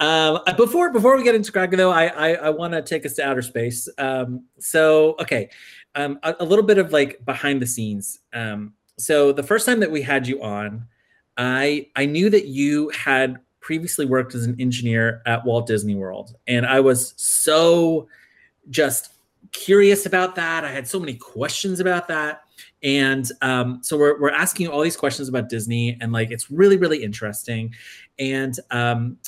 um, 0.00 0.40
before 0.56 0.92
before 0.92 1.16
we 1.16 1.24
get 1.24 1.34
into 1.34 1.52
Kraken, 1.52 1.78
though, 1.78 1.90
I 1.90 2.06
I, 2.06 2.32
I 2.34 2.50
want 2.50 2.74
to 2.74 2.82
take 2.82 3.04
us 3.04 3.14
to 3.14 3.26
outer 3.26 3.42
space. 3.42 3.88
Um, 3.98 4.44
so 4.58 5.16
okay, 5.20 5.50
um, 5.94 6.18
a, 6.22 6.36
a 6.40 6.44
little 6.44 6.64
bit 6.64 6.78
of 6.78 6.92
like 6.92 7.24
behind 7.24 7.60
the 7.60 7.66
scenes. 7.66 8.20
Um, 8.32 8.74
so 8.98 9.32
the 9.32 9.42
first 9.42 9.66
time 9.66 9.80
that 9.80 9.90
we 9.90 10.02
had 10.02 10.26
you 10.26 10.42
on, 10.42 10.86
I 11.36 11.88
I 11.96 12.06
knew 12.06 12.30
that 12.30 12.46
you 12.46 12.90
had 12.90 13.38
previously 13.68 14.06
worked 14.06 14.34
as 14.34 14.46
an 14.46 14.56
engineer 14.58 15.20
at 15.26 15.44
Walt 15.44 15.66
Disney 15.66 15.94
World, 15.94 16.34
and 16.46 16.64
I 16.64 16.80
was 16.80 17.12
so 17.18 18.08
just 18.70 19.12
curious 19.52 20.06
about 20.06 20.36
that. 20.36 20.64
I 20.64 20.70
had 20.70 20.88
so 20.88 20.98
many 20.98 21.12
questions 21.12 21.78
about 21.78 22.08
that. 22.08 22.44
And 22.82 23.30
um, 23.42 23.80
so 23.82 23.98
we're, 23.98 24.18
we're 24.18 24.30
asking 24.30 24.64
you 24.64 24.72
all 24.72 24.80
these 24.80 24.96
questions 24.96 25.28
about 25.28 25.50
Disney, 25.50 25.98
and 26.00 26.12
like 26.12 26.30
it's 26.30 26.50
really, 26.50 26.78
really 26.78 27.02
interesting. 27.02 27.74
And 28.18 28.58
um, 28.70 29.18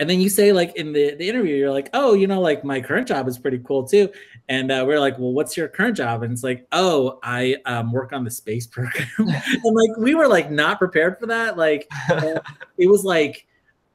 and 0.00 0.10
then 0.10 0.20
you 0.20 0.28
say 0.28 0.52
like 0.52 0.74
in 0.74 0.92
the, 0.92 1.14
the 1.14 1.28
interview, 1.28 1.54
you're 1.54 1.70
like, 1.70 1.88
oh, 1.92 2.14
you 2.14 2.26
know, 2.26 2.40
like 2.40 2.64
my 2.64 2.80
current 2.80 3.06
job 3.06 3.28
is 3.28 3.38
pretty 3.38 3.60
cool 3.64 3.86
too. 3.86 4.08
And 4.48 4.72
uh, 4.72 4.84
we're 4.84 4.98
like, 4.98 5.16
well, 5.20 5.32
what's 5.32 5.56
your 5.56 5.68
current 5.68 5.96
job? 5.96 6.24
And 6.24 6.32
it's 6.32 6.42
like, 6.42 6.66
oh, 6.72 7.20
I 7.22 7.58
um, 7.64 7.92
work 7.92 8.12
on 8.12 8.24
the 8.24 8.30
space 8.30 8.66
program. 8.66 9.06
and 9.18 9.28
like 9.64 9.96
we 9.96 10.16
were 10.16 10.26
like 10.26 10.50
not 10.50 10.80
prepared 10.80 11.20
for 11.20 11.26
that. 11.26 11.56
Like 11.56 11.86
uh, 12.10 12.40
it 12.76 12.88
was 12.88 13.04
like 13.04 13.46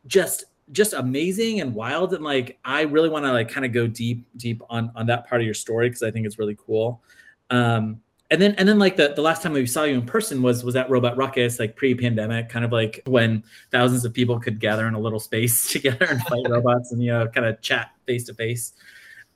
just 0.10 0.46
just 0.72 0.94
amazing 0.94 1.62
and 1.62 1.74
wild. 1.74 2.14
And 2.14 2.24
like 2.24 2.60
i 2.66 2.82
really 2.82 3.10
want 3.10 3.26
to 3.26 3.32
like 3.32 3.50
kind 3.50 3.66
of 3.66 3.72
go 3.72 3.88
deep 3.88 4.28
deep 4.36 4.62
on 4.70 4.92
on 4.96 5.06
that 5.08 5.28
part 5.28 5.42
of 5.42 5.46
your 5.46 5.54
story 5.54 5.88
because 5.88 6.04
i 6.04 6.12
think 6.12 6.26
it's 6.26 6.38
really 6.38 6.58
cool. 6.60 7.02
Um 7.50 8.02
and 8.32 8.42
then 8.42 8.54
and 8.58 8.70
then 8.70 8.78
like 8.78 8.96
the, 8.96 9.14
the 9.16 9.22
last 9.22 9.42
time 9.42 9.54
we 9.54 9.66
saw 9.66 9.84
you 9.84 9.96
in 9.96 10.06
person 10.06 10.42
was 10.42 10.64
was 10.64 10.76
at 10.76 10.90
robot 10.90 11.18
ruckus 11.18 11.60
like 11.60 11.76
pre-pandemic 11.76 12.50
kind 12.50 12.64
of 12.64 12.72
like 12.72 13.02
when 13.08 13.44
thousands 13.72 14.06
of 14.06 14.14
people 14.14 14.40
could 14.40 14.60
gather 14.60 14.88
in 14.88 14.94
a 14.94 15.00
little 15.00 15.20
space 15.30 15.72
together 15.72 16.06
and 16.06 16.22
fight 16.24 16.46
robots 16.50 16.92
and 16.92 17.02
you 17.02 17.12
know 17.12 17.28
kind 17.28 17.48
of 17.48 17.60
chat 17.62 17.92
face 18.06 18.26
to 18.26 18.34
face 18.34 18.74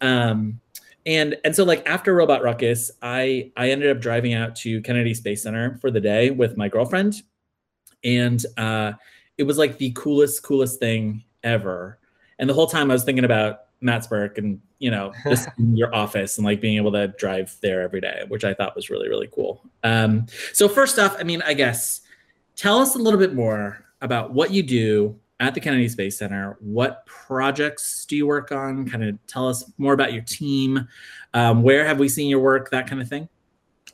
um 0.01 0.59
and 1.05 1.35
and 1.43 1.55
so 1.55 1.63
like 1.63 1.87
after 1.87 2.13
robot 2.13 2.43
ruckus 2.43 2.91
i 3.01 3.51
i 3.57 3.69
ended 3.71 3.89
up 3.89 3.99
driving 3.99 4.33
out 4.33 4.55
to 4.55 4.81
kennedy 4.81 5.13
space 5.13 5.41
center 5.41 5.77
for 5.81 5.89
the 5.89 6.01
day 6.01 6.29
with 6.29 6.57
my 6.57 6.67
girlfriend. 6.67 7.23
And 8.03 8.45
uh 8.57 8.93
it 9.37 9.43
was 9.43 9.57
like 9.57 9.77
the 9.77 9.91
coolest, 9.95 10.43
coolest 10.43 10.79
thing 10.79 11.23
ever. 11.43 11.99
And 12.39 12.49
the 12.49 12.53
whole 12.53 12.67
time 12.67 12.91
I 12.91 12.93
was 12.93 13.03
thinking 13.03 13.25
about 13.25 13.61
Matt 13.81 14.07
Spurk 14.07 14.37
and, 14.37 14.61
you 14.79 14.91
know, 14.91 15.13
just 15.27 15.49
in 15.57 15.75
your 15.75 15.93
office 15.93 16.37
and 16.37 16.45
like 16.45 16.61
being 16.61 16.77
able 16.77 16.91
to 16.93 17.09
drive 17.09 17.55
there 17.61 17.81
every 17.81 18.01
day, 18.01 18.23
which 18.27 18.43
I 18.43 18.53
thought 18.53 18.75
was 18.75 18.89
really, 18.89 19.09
really 19.09 19.29
cool. 19.31 19.63
Um, 19.83 20.25
so 20.53 20.67
first 20.67 20.99
off, 20.99 21.15
I 21.19 21.23
mean, 21.23 21.41
I 21.43 21.53
guess 21.53 22.01
tell 22.55 22.79
us 22.79 22.95
a 22.95 22.99
little 22.99 23.19
bit 23.19 23.33
more 23.33 23.85
about 24.01 24.33
what 24.33 24.51
you 24.51 24.63
do 24.63 25.19
at 25.39 25.53
the 25.53 25.59
Kennedy 25.59 25.89
Space 25.89 26.17
Center. 26.17 26.57
What 26.59 27.05
projects 27.05 28.05
do 28.05 28.15
you 28.15 28.27
work 28.27 28.51
on? 28.51 28.89
Kind 28.89 29.03
of 29.03 29.17
tell 29.27 29.47
us 29.47 29.69
more 29.77 29.93
about 29.93 30.13
your 30.13 30.21
team. 30.23 30.87
Um, 31.33 31.63
where 31.63 31.85
have 31.85 31.99
we 31.99 32.07
seen 32.07 32.29
your 32.29 32.39
work? 32.39 32.69
That 32.71 32.87
kind 32.87 33.01
of 33.01 33.09
thing. 33.09 33.27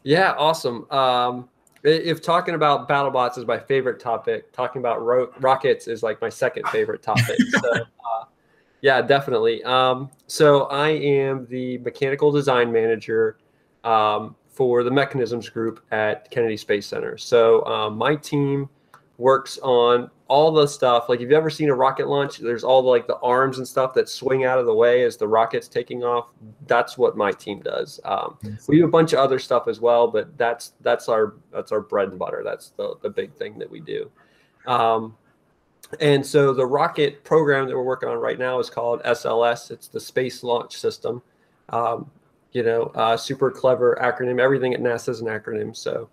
Yeah, 0.03 0.33
awesome. 0.37 0.89
Um, 0.91 1.49
if 1.83 2.21
talking 2.21 2.55
about 2.55 2.87
BattleBots 2.87 3.37
is 3.37 3.45
my 3.45 3.57
favorite 3.57 3.99
topic, 3.99 4.51
talking 4.51 4.79
about 4.79 5.03
ro- 5.03 5.31
rockets 5.39 5.87
is 5.87 6.03
like 6.03 6.21
my 6.21 6.29
second 6.29 6.67
favorite 6.69 7.01
topic. 7.01 7.37
so, 7.49 7.73
uh, 7.73 8.25
yeah, 8.81 9.01
definitely. 9.01 9.63
Um, 9.63 10.09
so 10.27 10.63
I 10.65 10.89
am 10.89 11.45
the 11.49 11.77
mechanical 11.79 12.31
design 12.31 12.71
manager 12.71 13.37
um, 13.83 14.35
for 14.49 14.83
the 14.83 14.91
mechanisms 14.91 15.49
group 15.49 15.83
at 15.91 16.29
Kennedy 16.31 16.57
Space 16.57 16.85
Center. 16.85 17.17
So 17.17 17.65
um, 17.65 17.97
my 17.97 18.15
team 18.15 18.69
works 19.17 19.57
on 19.59 20.09
all 20.29 20.51
the 20.51 20.67
stuff. 20.67 21.09
Like, 21.09 21.17
if 21.17 21.23
you've 21.23 21.31
ever 21.31 21.49
seen 21.49 21.69
a 21.69 21.73
rocket 21.73 22.07
launch, 22.07 22.37
there's 22.37 22.63
all 22.63 22.81
the, 22.81 22.87
like 22.87 23.07
the 23.07 23.17
arms 23.17 23.57
and 23.57 23.67
stuff 23.67 23.93
that 23.95 24.07
swing 24.07 24.45
out 24.45 24.59
of 24.59 24.65
the 24.65 24.73
way 24.73 25.03
as 25.03 25.17
the 25.17 25.27
rocket's 25.27 25.67
taking 25.67 26.03
off. 26.03 26.31
That's 26.67 26.97
what 26.97 27.17
my 27.17 27.31
team 27.31 27.59
does. 27.61 27.99
Um, 28.05 28.37
we 28.67 28.77
do 28.77 28.85
a 28.85 28.89
bunch 28.89 29.11
of 29.13 29.19
other 29.19 29.39
stuff 29.39 29.67
as 29.67 29.81
well, 29.81 30.07
but 30.07 30.37
that's 30.37 30.73
that's 30.81 31.09
our 31.09 31.33
that's 31.51 31.71
our 31.71 31.81
bread 31.81 32.09
and 32.09 32.19
butter. 32.19 32.41
That's 32.45 32.69
the 32.77 32.95
the 33.01 33.09
big 33.09 33.33
thing 33.33 33.59
that 33.59 33.69
we 33.69 33.79
do. 33.79 34.09
Um, 34.67 35.17
and 35.99 36.25
so 36.25 36.53
the 36.53 36.65
rocket 36.65 37.23
program 37.23 37.67
that 37.67 37.75
we're 37.75 37.83
working 37.83 38.09
on 38.09 38.17
right 38.17 38.37
now 38.37 38.59
is 38.59 38.69
called 38.69 39.01
SLS. 39.03 39.71
It's 39.71 39.87
the 39.87 39.99
Space 39.99 40.43
Launch 40.43 40.77
System. 40.77 41.21
Um, 41.69 42.09
you 42.51 42.63
know, 42.63 42.91
uh, 42.95 43.17
super 43.17 43.51
clever 43.51 43.97
acronym. 44.01 44.39
Everything 44.39 44.73
at 44.73 44.79
NASA 44.79 45.09
is 45.09 45.21
an 45.21 45.27
acronym. 45.27 45.75
So 45.75 46.09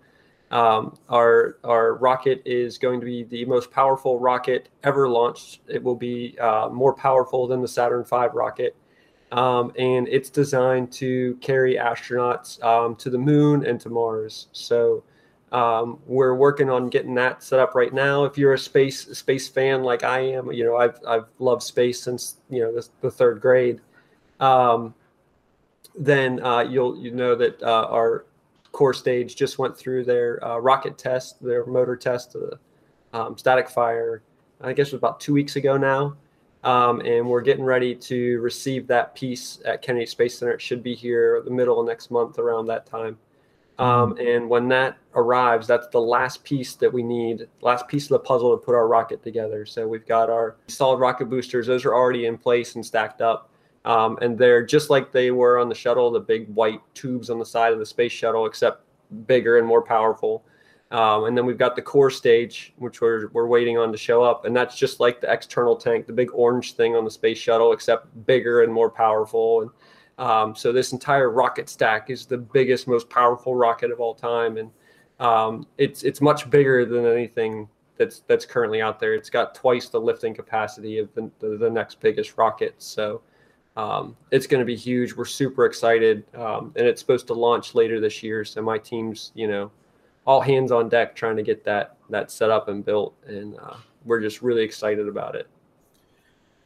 um, 0.51 0.97
our 1.09 1.57
our 1.63 1.95
rocket 1.95 2.41
is 2.45 2.77
going 2.77 2.99
to 2.99 3.05
be 3.05 3.23
the 3.23 3.45
most 3.45 3.69
powerful 3.71 4.19
rocket 4.19 4.69
ever 4.83 5.09
launched. 5.09 5.61
It 5.67 5.83
will 5.83 5.95
be 5.95 6.37
uh, 6.39 6.69
more 6.69 6.93
powerful 6.93 7.47
than 7.47 7.61
the 7.61 7.67
Saturn 7.67 8.05
V 8.05 8.27
rocket, 8.33 8.75
um, 9.31 9.73
and 9.77 10.07
it's 10.07 10.29
designed 10.29 10.91
to 10.93 11.35
carry 11.41 11.75
astronauts 11.75 12.63
um, 12.63 12.95
to 12.95 13.09
the 13.09 13.17
moon 13.17 13.65
and 13.65 13.79
to 13.81 13.89
Mars. 13.89 14.47
So 14.53 15.03
um, 15.51 15.99
we're 16.05 16.35
working 16.35 16.69
on 16.69 16.89
getting 16.89 17.15
that 17.15 17.43
set 17.43 17.59
up 17.59 17.75
right 17.75 17.93
now. 17.93 18.23
If 18.23 18.37
you're 18.37 18.53
a 18.53 18.59
space 18.59 19.05
space 19.17 19.49
fan 19.49 19.83
like 19.83 20.03
I 20.03 20.19
am, 20.19 20.51
you 20.53 20.63
know 20.63 20.77
I've 20.77 20.99
I've 21.05 21.27
loved 21.39 21.63
space 21.63 22.01
since 22.01 22.37
you 22.49 22.61
know 22.61 22.73
the, 22.73 22.87
the 23.01 23.11
third 23.11 23.41
grade. 23.41 23.81
Um, 24.39 24.93
then 25.99 26.41
uh, 26.41 26.59
you'll 26.59 26.97
you 26.97 27.11
know 27.11 27.35
that 27.35 27.61
uh, 27.61 27.87
our 27.89 28.25
core 28.71 28.93
stage 28.93 29.35
just 29.35 29.59
went 29.59 29.77
through 29.77 30.05
their 30.05 30.43
uh, 30.45 30.57
rocket 30.57 30.97
test, 30.97 31.41
their 31.43 31.65
motor 31.65 31.95
test, 31.95 32.33
the 32.33 32.59
um, 33.13 33.37
static 33.37 33.69
fire. 33.69 34.21
I 34.61 34.73
guess 34.73 34.87
it 34.87 34.93
was 34.93 34.99
about 34.99 35.19
two 35.19 35.33
weeks 35.33 35.55
ago 35.55 35.77
now, 35.77 36.15
um, 36.63 37.01
and 37.01 37.27
we're 37.27 37.41
getting 37.41 37.63
ready 37.63 37.93
to 37.95 38.39
receive 38.39 38.87
that 38.87 39.15
piece 39.15 39.59
at 39.65 39.81
Kennedy 39.81 40.05
Space 40.05 40.37
Center. 40.37 40.53
It 40.53 40.61
should 40.61 40.81
be 40.81 40.95
here 40.95 41.41
the 41.43 41.51
middle 41.51 41.79
of 41.79 41.85
next 41.85 42.09
month 42.11 42.39
around 42.39 42.65
that 42.67 42.85
time. 42.85 43.17
Um, 43.79 44.17
and 44.17 44.49
when 44.49 44.67
that 44.69 44.97
arrives, 45.13 45.67
that's 45.67 45.87
the 45.89 46.01
last 46.01 46.43
piece 46.43 46.73
that 46.75 46.91
we 46.91 47.03
need, 47.03 47.47
last 47.61 47.87
piece 47.87 48.05
of 48.05 48.09
the 48.09 48.19
puzzle 48.19 48.57
to 48.57 48.63
put 48.63 48.73
our 48.73 48.87
rocket 48.87 49.21
together. 49.21 49.65
So 49.67 49.87
we've 49.87 50.07
got 50.07 50.29
our 50.31 50.55
solid 50.67 50.97
rocket 50.97 51.25
boosters; 51.25 51.67
those 51.67 51.85
are 51.85 51.93
already 51.93 52.25
in 52.25 52.37
place 52.37 52.75
and 52.75 52.83
stacked 52.83 53.21
up. 53.21 53.51
Um, 53.87 54.19
and 54.21 54.37
they're 54.37 54.65
just 54.65 54.89
like 54.89 55.13
they 55.13 55.31
were 55.31 55.57
on 55.59 55.69
the 55.69 55.75
shuttle, 55.75 56.11
the 56.11 56.19
big 56.19 56.53
white 56.53 56.81
tubes 56.93 57.29
on 57.29 57.39
the 57.39 57.45
side 57.45 57.71
of 57.71 57.79
the 57.79 57.85
space 57.85 58.11
shuttle, 58.11 58.45
except 58.45 58.83
bigger 59.27 59.59
and 59.59 59.65
more 59.65 59.81
powerful. 59.81 60.43
Um, 60.91 61.23
and 61.23 61.37
then 61.37 61.45
we've 61.45 61.57
got 61.57 61.77
the 61.77 61.81
core 61.81 62.09
stage, 62.09 62.73
which 62.77 62.99
we're, 62.99 63.29
we're 63.29 63.47
waiting 63.47 63.77
on 63.77 63.93
to 63.93 63.97
show 63.97 64.23
up. 64.23 64.43
And 64.43 64.53
that's 64.53 64.75
just 64.75 64.99
like 64.99 65.21
the 65.21 65.31
external 65.31 65.77
tank, 65.77 66.05
the 66.05 66.11
big 66.11 66.29
orange 66.33 66.73
thing 66.73 66.97
on 66.97 67.05
the 67.05 67.11
space 67.11 67.37
shuttle, 67.37 67.71
except 67.71 68.07
bigger 68.25 68.63
and 68.63 68.73
more 68.73 68.89
powerful. 68.89 69.61
And 69.61 69.71
um, 70.17 70.53
so 70.53 70.73
this 70.73 70.91
entire 70.91 71.29
rocket 71.29 71.69
stack 71.69 72.09
is 72.09 72.25
the 72.25 72.37
biggest, 72.37 72.89
most 72.89 73.09
powerful 73.09 73.55
rocket 73.55 73.91
of 73.91 74.01
all 74.01 74.13
time. 74.13 74.57
And 74.57 74.69
um, 75.21 75.65
it's, 75.77 76.03
it's 76.03 76.19
much 76.19 76.49
bigger 76.49 76.83
than 76.83 77.05
anything 77.05 77.69
that's, 77.97 78.19
that's 78.27 78.45
currently 78.45 78.81
out 78.81 78.99
there. 78.99 79.13
It's 79.13 79.29
got 79.29 79.55
twice 79.55 79.87
the 79.87 80.01
lifting 80.01 80.33
capacity 80.33 80.97
of 80.97 81.13
the, 81.13 81.31
the, 81.39 81.55
the 81.55 81.69
next 81.69 82.01
biggest 82.01 82.37
rocket. 82.37 82.75
So 82.79 83.21
um, 83.77 84.17
it's 84.31 84.47
going 84.47 84.59
to 84.59 84.65
be 84.65 84.75
huge. 84.75 85.15
We're 85.15 85.25
super 85.25 85.65
excited, 85.65 86.25
um, 86.35 86.73
and 86.75 86.87
it's 86.87 86.99
supposed 86.99 87.27
to 87.27 87.35
launch 87.35 87.75
later 87.75 87.99
this 88.01 88.23
year. 88.23 88.43
So 88.43 88.59
my 88.59 88.79
team's, 88.79 89.31
you 89.35 89.47
know, 89.47 89.71
all 90.25 90.41
hands 90.41 90.71
on 90.71 90.89
deck 90.89 91.15
trying 91.15 91.37
to 91.37 91.43
get 91.43 91.63
that 91.63 91.95
that 92.09 92.31
set 92.31 92.49
up 92.49 92.69
and 92.69 92.83
built, 92.83 93.13
and 93.27 93.55
uh, 93.59 93.77
we're 94.03 94.19
just 94.19 94.41
really 94.41 94.63
excited 94.63 95.07
about 95.07 95.35
it. 95.35 95.47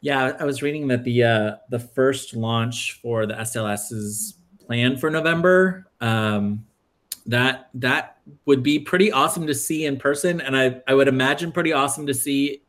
Yeah, 0.00 0.32
I 0.40 0.44
was 0.44 0.62
reading 0.62 0.88
that 0.88 1.04
the 1.04 1.22
uh, 1.22 1.56
the 1.68 1.78
first 1.78 2.34
launch 2.34 2.98
for 3.02 3.26
the 3.26 3.34
SLS 3.34 3.92
is 3.92 4.38
planned 4.66 4.98
for 4.98 5.10
November. 5.10 5.86
Um, 6.00 6.64
that 7.26 7.68
that 7.74 8.18
would 8.46 8.62
be 8.62 8.78
pretty 8.78 9.12
awesome 9.12 9.46
to 9.48 9.54
see 9.54 9.84
in 9.84 9.98
person, 9.98 10.40
and 10.40 10.56
I 10.56 10.80
I 10.88 10.94
would 10.94 11.08
imagine 11.08 11.52
pretty 11.52 11.74
awesome 11.74 12.06
to 12.06 12.14
see 12.14 12.62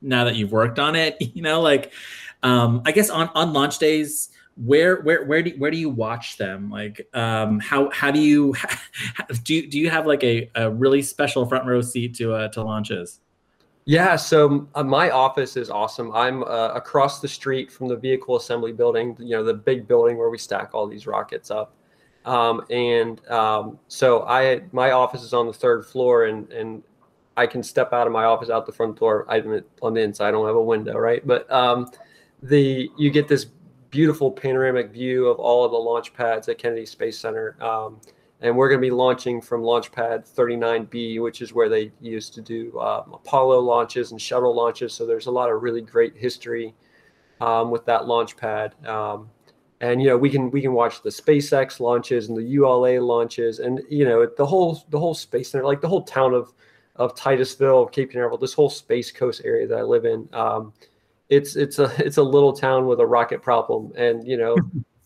now 0.00 0.24
that 0.24 0.36
you've 0.36 0.52
worked 0.52 0.78
on 0.78 0.94
it. 0.94 1.16
You 1.34 1.42
know, 1.42 1.60
like 1.60 1.92
um, 2.42 2.82
I 2.84 2.92
guess 2.92 3.10
on 3.10 3.28
on 3.34 3.52
launch 3.52 3.78
days, 3.78 4.30
where 4.56 5.00
where 5.02 5.24
where 5.24 5.42
do 5.42 5.50
where 5.58 5.70
do 5.70 5.76
you 5.76 5.90
watch 5.90 6.36
them? 6.36 6.70
Like, 6.70 7.08
um, 7.14 7.60
how 7.60 7.90
how 7.90 8.10
do 8.10 8.20
you 8.20 8.54
do? 9.42 9.66
Do 9.66 9.78
you 9.78 9.90
have 9.90 10.06
like 10.06 10.22
a, 10.24 10.50
a 10.54 10.70
really 10.70 11.02
special 11.02 11.46
front 11.46 11.66
row 11.66 11.80
seat 11.80 12.14
to 12.16 12.34
uh, 12.34 12.48
to 12.48 12.62
launches? 12.62 13.20
Yeah, 13.86 14.16
so 14.16 14.68
uh, 14.74 14.84
my 14.84 15.10
office 15.10 15.56
is 15.56 15.70
awesome. 15.70 16.12
I'm 16.12 16.44
uh, 16.44 16.68
across 16.74 17.20
the 17.20 17.28
street 17.28 17.72
from 17.72 17.88
the 17.88 17.96
vehicle 17.96 18.36
assembly 18.36 18.72
building. 18.72 19.16
You 19.18 19.36
know, 19.36 19.44
the 19.44 19.54
big 19.54 19.88
building 19.88 20.18
where 20.18 20.30
we 20.30 20.38
stack 20.38 20.74
all 20.74 20.86
these 20.86 21.06
rockets 21.06 21.50
up. 21.50 21.74
Um, 22.24 22.62
and 22.70 23.26
um, 23.28 23.78
so 23.88 24.24
I 24.24 24.62
my 24.72 24.92
office 24.92 25.22
is 25.22 25.32
on 25.32 25.46
the 25.46 25.52
third 25.52 25.86
floor, 25.86 26.26
and 26.26 26.50
and 26.52 26.82
I 27.36 27.46
can 27.46 27.62
step 27.62 27.92
out 27.92 28.06
of 28.06 28.12
my 28.12 28.24
office 28.24 28.50
out 28.50 28.66
the 28.66 28.72
front 28.72 28.98
door. 28.98 29.24
I'm 29.28 29.64
on 29.80 29.94
the 29.94 30.02
inside. 30.02 30.28
I 30.28 30.30
don't 30.32 30.46
have 30.46 30.56
a 30.56 30.62
window, 30.62 30.98
right? 30.98 31.26
But 31.26 31.50
um, 31.50 31.90
the 32.42 32.90
you 32.96 33.10
get 33.10 33.28
this 33.28 33.46
beautiful 33.90 34.30
panoramic 34.30 34.90
view 34.90 35.26
of 35.26 35.38
all 35.38 35.64
of 35.64 35.72
the 35.72 35.76
launch 35.76 36.14
pads 36.14 36.48
at 36.48 36.58
Kennedy 36.58 36.86
Space 36.86 37.18
Center. 37.18 37.56
Um, 37.62 38.00
and 38.42 38.56
we're 38.56 38.68
going 38.68 38.80
to 38.80 38.86
be 38.86 38.90
launching 38.90 39.40
from 39.40 39.62
launch 39.62 39.92
pad 39.92 40.24
39B, 40.24 41.20
which 41.20 41.42
is 41.42 41.52
where 41.52 41.68
they 41.68 41.92
used 42.00 42.32
to 42.34 42.40
do 42.40 42.78
um, 42.80 43.12
Apollo 43.12 43.60
launches 43.60 44.12
and 44.12 44.20
shuttle 44.20 44.54
launches. 44.54 44.94
So 44.94 45.06
there's 45.06 45.26
a 45.26 45.30
lot 45.30 45.50
of 45.50 45.62
really 45.62 45.82
great 45.82 46.16
history 46.16 46.74
um, 47.40 47.70
with 47.70 47.84
that 47.86 48.06
launch 48.06 48.36
pad. 48.36 48.74
Um, 48.86 49.28
and 49.82 50.02
you 50.02 50.08
know 50.08 50.16
we 50.16 50.28
can 50.28 50.50
we 50.50 50.60
can 50.60 50.74
watch 50.74 51.02
the 51.02 51.10
SpaceX 51.10 51.80
launches 51.80 52.28
and 52.28 52.36
the 52.36 52.42
ULA 52.42 53.00
launches, 53.00 53.60
and 53.60 53.80
you 53.88 54.04
know 54.04 54.26
the 54.26 54.44
whole 54.44 54.84
the 54.90 54.98
whole 54.98 55.14
space 55.14 55.50
center, 55.50 55.64
like 55.64 55.80
the 55.80 55.88
whole 55.88 56.02
town 56.02 56.34
of 56.34 56.52
of 56.96 57.16
Titusville, 57.16 57.86
Cape 57.86 58.10
Canaveral, 58.10 58.36
this 58.36 58.52
whole 58.52 58.68
Space 58.68 59.10
Coast 59.10 59.40
area 59.42 59.66
that 59.66 59.78
I 59.78 59.82
live 59.82 60.04
in. 60.04 60.28
It's 61.30 61.56
it's 61.56 61.78
a 61.78 61.92
it's 62.04 62.18
a 62.18 62.22
little 62.22 62.52
town 62.52 62.86
with 62.86 63.00
a 63.00 63.06
rocket 63.06 63.40
problem, 63.40 63.92
and 63.96 64.26
you 64.26 64.36
know, 64.36 64.56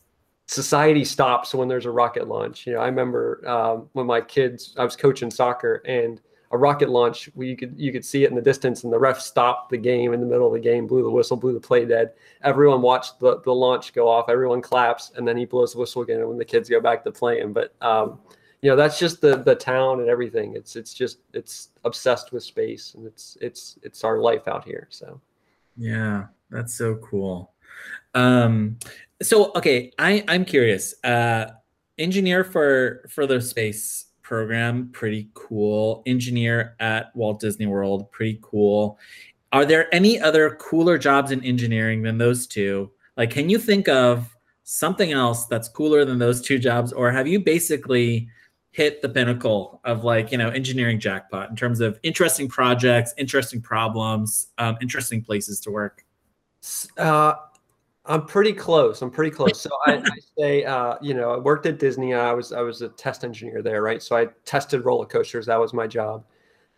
society 0.46 1.04
stops 1.04 1.54
when 1.54 1.68
there's 1.68 1.86
a 1.86 1.90
rocket 1.90 2.28
launch. 2.28 2.66
You 2.66 2.74
know, 2.74 2.80
I 2.80 2.86
remember 2.86 3.46
um, 3.46 3.88
when 3.92 4.06
my 4.06 4.20
kids, 4.20 4.74
I 4.78 4.84
was 4.84 4.96
coaching 4.96 5.30
soccer, 5.30 5.82
and 5.86 6.20
a 6.50 6.56
rocket 6.56 6.88
launch, 6.88 7.28
we 7.34 7.48
you 7.48 7.56
could 7.56 7.74
you 7.76 7.92
could 7.92 8.04
see 8.04 8.24
it 8.24 8.30
in 8.30 8.36
the 8.36 8.42
distance, 8.42 8.84
and 8.84 8.92
the 8.92 8.98
ref 8.98 9.20
stopped 9.20 9.70
the 9.70 9.76
game 9.76 10.14
in 10.14 10.20
the 10.20 10.26
middle 10.26 10.46
of 10.46 10.52
the 10.54 10.60
game, 10.60 10.86
blew 10.86 11.02
the 11.02 11.10
whistle, 11.10 11.36
blew 11.36 11.52
the 11.52 11.60
play 11.60 11.84
dead. 11.84 12.12
Everyone 12.42 12.80
watched 12.80 13.20
the, 13.20 13.40
the 13.40 13.52
launch 13.52 13.92
go 13.92 14.08
off, 14.08 14.28
everyone 14.28 14.62
claps, 14.62 15.12
and 15.16 15.26
then 15.26 15.36
he 15.36 15.44
blows 15.44 15.72
the 15.72 15.78
whistle 15.78 16.02
again, 16.02 16.26
when 16.26 16.38
the 16.38 16.44
kids 16.44 16.70
go 16.70 16.80
back 16.80 17.04
to 17.04 17.12
playing. 17.12 17.52
But 17.52 17.74
um, 17.82 18.18
you 18.62 18.70
know, 18.70 18.76
that's 18.76 18.98
just 18.98 19.20
the 19.20 19.36
the 19.36 19.54
town 19.54 20.00
and 20.00 20.08
everything. 20.08 20.54
It's 20.54 20.74
it's 20.76 20.94
just 20.94 21.18
it's 21.34 21.68
obsessed 21.84 22.32
with 22.32 22.44
space, 22.44 22.94
and 22.94 23.06
it's 23.06 23.36
it's 23.42 23.78
it's 23.82 24.04
our 24.04 24.18
life 24.18 24.48
out 24.48 24.64
here. 24.64 24.86
So. 24.90 25.20
Yeah, 25.76 26.26
that's 26.50 26.74
so 26.74 26.96
cool. 26.96 27.52
Um, 28.14 28.78
so 29.22 29.52
okay, 29.56 29.92
I 29.98 30.24
I'm 30.28 30.44
curious. 30.44 30.94
Uh, 31.04 31.46
engineer 31.98 32.44
for 32.44 33.06
for 33.08 33.26
the 33.26 33.40
space 33.40 34.06
program, 34.22 34.90
pretty 34.92 35.28
cool. 35.34 36.02
Engineer 36.06 36.76
at 36.80 37.14
Walt 37.14 37.40
Disney 37.40 37.66
World, 37.66 38.10
pretty 38.10 38.38
cool. 38.42 38.98
Are 39.52 39.64
there 39.64 39.92
any 39.94 40.20
other 40.20 40.56
cooler 40.56 40.98
jobs 40.98 41.30
in 41.30 41.44
engineering 41.44 42.02
than 42.02 42.18
those 42.18 42.46
two? 42.46 42.90
Like, 43.16 43.30
can 43.30 43.48
you 43.48 43.58
think 43.58 43.88
of 43.88 44.34
something 44.64 45.12
else 45.12 45.46
that's 45.46 45.68
cooler 45.68 46.04
than 46.04 46.18
those 46.18 46.40
two 46.40 46.58
jobs, 46.58 46.92
or 46.92 47.10
have 47.12 47.28
you 47.28 47.38
basically 47.38 48.28
hit 48.74 49.00
the 49.02 49.08
pinnacle 49.08 49.80
of 49.84 50.02
like 50.02 50.32
you 50.32 50.38
know 50.38 50.48
engineering 50.48 50.98
jackpot 50.98 51.48
in 51.48 51.54
terms 51.54 51.78
of 51.78 51.96
interesting 52.02 52.48
projects 52.48 53.14
interesting 53.16 53.60
problems 53.60 54.48
um, 54.58 54.76
interesting 54.82 55.22
places 55.22 55.60
to 55.60 55.70
work 55.70 56.04
uh, 56.98 57.34
i'm 58.06 58.26
pretty 58.26 58.52
close 58.52 59.00
i'm 59.00 59.12
pretty 59.12 59.30
close 59.30 59.60
so 59.60 59.70
i, 59.86 59.94
I 59.94 60.18
say 60.38 60.64
uh, 60.64 60.96
you 61.00 61.14
know 61.14 61.30
i 61.30 61.38
worked 61.38 61.66
at 61.66 61.78
disney 61.78 62.14
i 62.14 62.32
was 62.32 62.52
i 62.52 62.62
was 62.62 62.82
a 62.82 62.88
test 62.88 63.22
engineer 63.22 63.62
there 63.62 63.80
right 63.80 64.02
so 64.02 64.16
i 64.16 64.26
tested 64.44 64.84
roller 64.84 65.06
coasters 65.06 65.46
that 65.46 65.60
was 65.60 65.72
my 65.72 65.86
job 65.86 66.24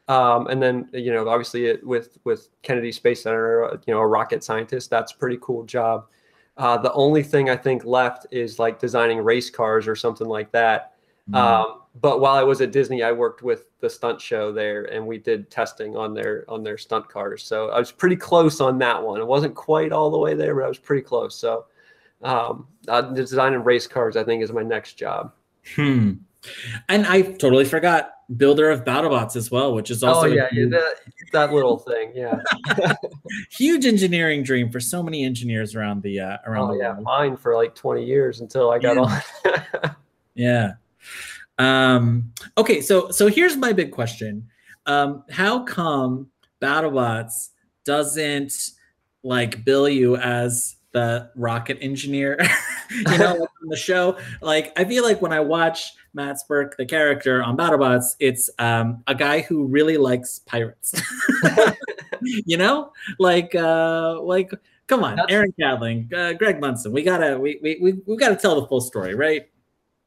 Um, 0.09 0.47
and 0.47 0.63
then 0.63 0.89
you 0.93 1.13
know, 1.13 1.29
obviously, 1.29 1.67
it, 1.67 1.85
with 1.85 2.19
with 2.23 2.51
Kennedy 2.63 2.93
Space 2.93 3.23
Center, 3.25 3.65
uh, 3.65 3.77
you 3.87 3.95
know, 3.95 3.99
a 3.99 4.07
rocket 4.07 4.45
scientist, 4.45 4.89
that's 4.89 5.13
a 5.13 5.17
pretty 5.17 5.39
cool 5.41 5.65
job. 5.65 6.07
Uh, 6.57 6.79
the 6.79 6.93
only 6.93 7.23
thing 7.25 7.51
I 7.51 7.57
think 7.57 7.85
left 7.85 8.27
is 8.31 8.59
like 8.59 8.79
designing 8.79 9.19
race 9.19 9.51
cars 9.51 9.89
or 9.89 9.97
something 9.97 10.29
like 10.29 10.53
that. 10.53 10.93
Mm. 11.29 11.37
Um, 11.37 11.83
but 12.01 12.21
while 12.21 12.35
I 12.35 12.43
was 12.43 12.61
at 12.61 12.73
Disney, 12.73 13.03
I 13.03 13.13
worked 13.13 13.43
with 13.43 13.71
the 13.81 13.89
stunt 13.89 14.21
show 14.21 14.53
there, 14.53 14.85
and 14.85 15.07
we 15.07 15.19
did 15.19 15.51
testing 15.51 15.97
on 15.97 16.15
their 16.15 16.45
on 16.49 16.63
their 16.63 16.79
stunt 16.79 17.09
cars. 17.09 17.43
So 17.45 17.71
I 17.71 17.79
was 17.79 17.93
pretty 17.93 18.17
close 18.17 18.61
on 18.61 18.79
that 18.79 19.03
one. 19.03 19.21
It 19.21 19.27
wasn't 19.27 19.55
quite 19.55 19.93
all 19.93 20.11
the 20.11 20.19
way 20.19 20.35
there, 20.35 20.55
but 20.55 20.65
I 20.65 20.69
was 20.69 20.79
pretty 20.79 21.03
close. 21.03 21.35
So 21.37 21.67
um, 22.23 22.67
uh, 22.89 23.03
designing 23.03 23.63
race 23.63 23.87
cars, 23.87 24.17
I 24.17 24.25
think, 24.25 24.43
is 24.43 24.53
my 24.53 24.63
next 24.63 24.95
job. 24.95 25.33
Hmm. 25.75 26.13
And 26.89 27.07
I 27.07 27.23
totally 27.23 27.65
forgot 27.65 28.13
builder 28.37 28.71
of 28.71 28.85
BattleBots 28.85 29.37
as 29.37 29.51
well, 29.51 29.75
which 29.75 29.91
is 29.91 30.03
also 30.03 30.29
oh 30.29 30.33
yeah, 30.33 30.49
yeah 30.53 30.67
that, 30.71 30.95
that 31.33 31.53
little 31.53 31.79
thing, 31.79 32.13
yeah. 32.15 32.41
huge 33.51 33.85
engineering 33.85 34.43
dream 34.43 34.71
for 34.71 34.81
so 34.81 35.03
many 35.03 35.25
engineers 35.25 35.75
around 35.75 36.03
the 36.03 36.21
uh, 36.21 36.37
around 36.47 36.71
oh, 36.71 36.75
the 36.75 36.81
yeah, 36.81 36.93
world. 36.93 37.05
mine 37.05 37.37
for 37.37 37.57
like 37.57 37.75
twenty 37.75 38.05
years 38.05 38.41
until 38.41 38.71
I 38.71 38.79
got 38.79 38.97
yeah. 38.97 39.53
on. 39.85 39.97
yeah. 40.35 40.73
Um, 41.59 42.33
okay, 42.59 42.81
so 42.81 43.11
so 43.11 43.29
here's 43.29 43.57
my 43.57 43.73
big 43.73 43.93
question: 43.93 44.49
um, 44.87 45.25
How 45.31 45.65
come 45.65 46.29
BattleBots 46.61 47.51
doesn't 47.85 48.53
like 49.23 49.65
bill 49.65 49.89
you 49.89 50.17
as 50.17 50.77
the 50.93 51.31
rocket 51.35 51.79
engineer? 51.81 52.39
you 52.91 53.19
know, 53.19 53.35
like 53.35 53.51
on 53.63 53.69
the 53.69 53.77
show. 53.77 54.19
Like 54.41 54.73
I 54.79 54.85
feel 54.85 55.05
like 55.05 55.23
when 55.23 55.33
I 55.33 55.41
watch 55.41 55.95
Matt 56.15 56.37
Spurk, 56.37 56.77
the 56.77 56.87
character 56.87 57.43
on 57.43 57.57
BattleBots, 57.57 58.17
it's 58.21 58.51
um, 58.59 59.03
a 59.07 59.15
guy 59.15 59.41
who 59.41 59.67
really 59.67 59.97
likes 59.97 60.41
pirates. 60.41 60.95
you 62.23 62.57
know, 62.57 62.93
like 63.19 63.55
uh, 63.55 64.21
like 64.21 64.51
come 64.87 65.05
on, 65.05 65.19
Aaron 65.31 65.53
Cadling, 65.59 66.13
uh, 66.13 66.35
Greg 66.35 66.61
Munson. 66.61 66.93
We 66.93 67.03
gotta 67.03 67.39
we 67.39 67.59
we 67.63 67.79
we 67.81 67.93
we 68.07 68.17
gotta 68.17 68.37
tell 68.37 68.61
the 68.61 68.67
full 68.67 68.81
story, 68.81 69.15
right? 69.15 69.49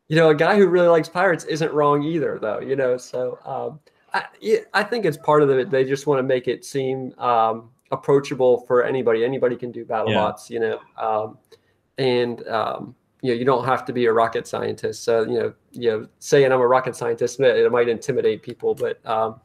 You 0.09 0.15
know, 0.15 0.29
a 0.29 0.35
guy 0.35 0.57
who 0.57 0.67
really 0.67 0.87
likes 0.87 1.07
pirates 1.07 1.45
isn't 1.45 1.71
wrong 1.71 2.03
either, 2.03 2.37
though. 2.39 2.59
You 2.59 2.75
know, 2.75 2.97
so 2.97 3.39
um, 3.45 3.79
I 4.13 4.63
I 4.73 4.83
think 4.83 5.05
it's 5.05 5.17
part 5.17 5.41
of 5.41 5.49
it. 5.49 5.69
They 5.69 5.85
just 5.85 6.07
want 6.07 6.19
to 6.19 6.23
make 6.23 6.47
it 6.47 6.65
seem 6.65 7.13
um, 7.17 7.69
approachable 7.91 8.61
for 8.61 8.83
anybody. 8.83 9.23
Anybody 9.23 9.55
can 9.55 9.71
do 9.71 9.85
BattleBots. 9.85 10.49
Yeah. 10.49 10.53
You 10.53 10.59
know. 10.59 10.79
Um, 10.97 11.37
and 11.99 12.47
um, 12.47 12.95
you 13.21 13.31
know 13.31 13.37
you 13.37 13.45
don't 13.45 13.65
have 13.65 13.85
to 13.85 13.93
be 13.93 14.05
a 14.05 14.13
rocket 14.13 14.47
scientist. 14.47 15.03
So 15.03 15.23
you 15.23 15.39
know 15.39 15.53
you 15.71 15.91
know 15.91 16.07
saying 16.19 16.51
I'm 16.51 16.61
a 16.61 16.67
rocket 16.67 16.95
scientist 16.95 17.39
it 17.39 17.71
might 17.71 17.89
intimidate 17.89 18.41
people, 18.41 18.73
but 18.73 19.05
um, 19.05 19.39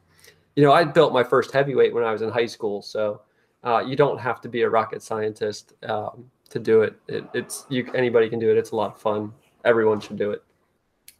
you 0.55 0.63
know 0.63 0.71
I 0.71 0.83
built 0.83 1.13
my 1.13 1.23
first 1.23 1.51
heavyweight 1.51 1.93
when 1.93 2.03
I 2.03 2.11
was 2.11 2.21
in 2.21 2.29
high 2.29 2.45
school, 2.45 2.81
so 2.81 3.21
uh, 3.63 3.83
you 3.85 3.95
don't 3.95 4.19
have 4.19 4.41
to 4.41 4.49
be 4.49 4.61
a 4.61 4.69
rocket 4.69 5.03
scientist 5.03 5.73
um, 5.83 6.29
to 6.49 6.59
do 6.59 6.81
it. 6.81 6.95
it. 7.07 7.25
It's 7.33 7.65
you 7.69 7.91
anybody 7.93 8.29
can 8.29 8.39
do 8.39 8.49
it. 8.49 8.57
It's 8.57 8.71
a 8.71 8.75
lot 8.75 8.95
of 8.95 9.01
fun. 9.01 9.33
Everyone 9.65 9.99
should 9.99 10.17
do 10.17 10.31
it. 10.31 10.43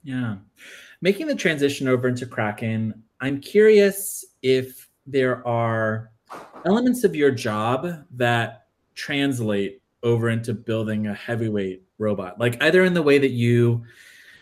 Yeah, 0.05 0.35
making 1.01 1.25
the 1.25 1.35
transition 1.35 1.87
over 1.87 2.07
into 2.07 2.27
Kraken. 2.27 3.03
I'm 3.19 3.41
curious 3.41 4.23
if 4.43 4.87
there 5.07 5.45
are 5.47 6.11
elements 6.65 7.03
of 7.03 7.15
your 7.15 7.31
job 7.31 8.05
that 8.11 8.67
translate 8.93 9.81
over 10.03 10.29
into 10.29 10.53
building 10.53 11.07
a 11.07 11.13
heavyweight 11.13 11.83
robot 11.97 12.39
like 12.39 12.61
either 12.61 12.83
in 12.83 12.93
the 12.93 13.01
way 13.01 13.17
that 13.17 13.31
you 13.31 13.83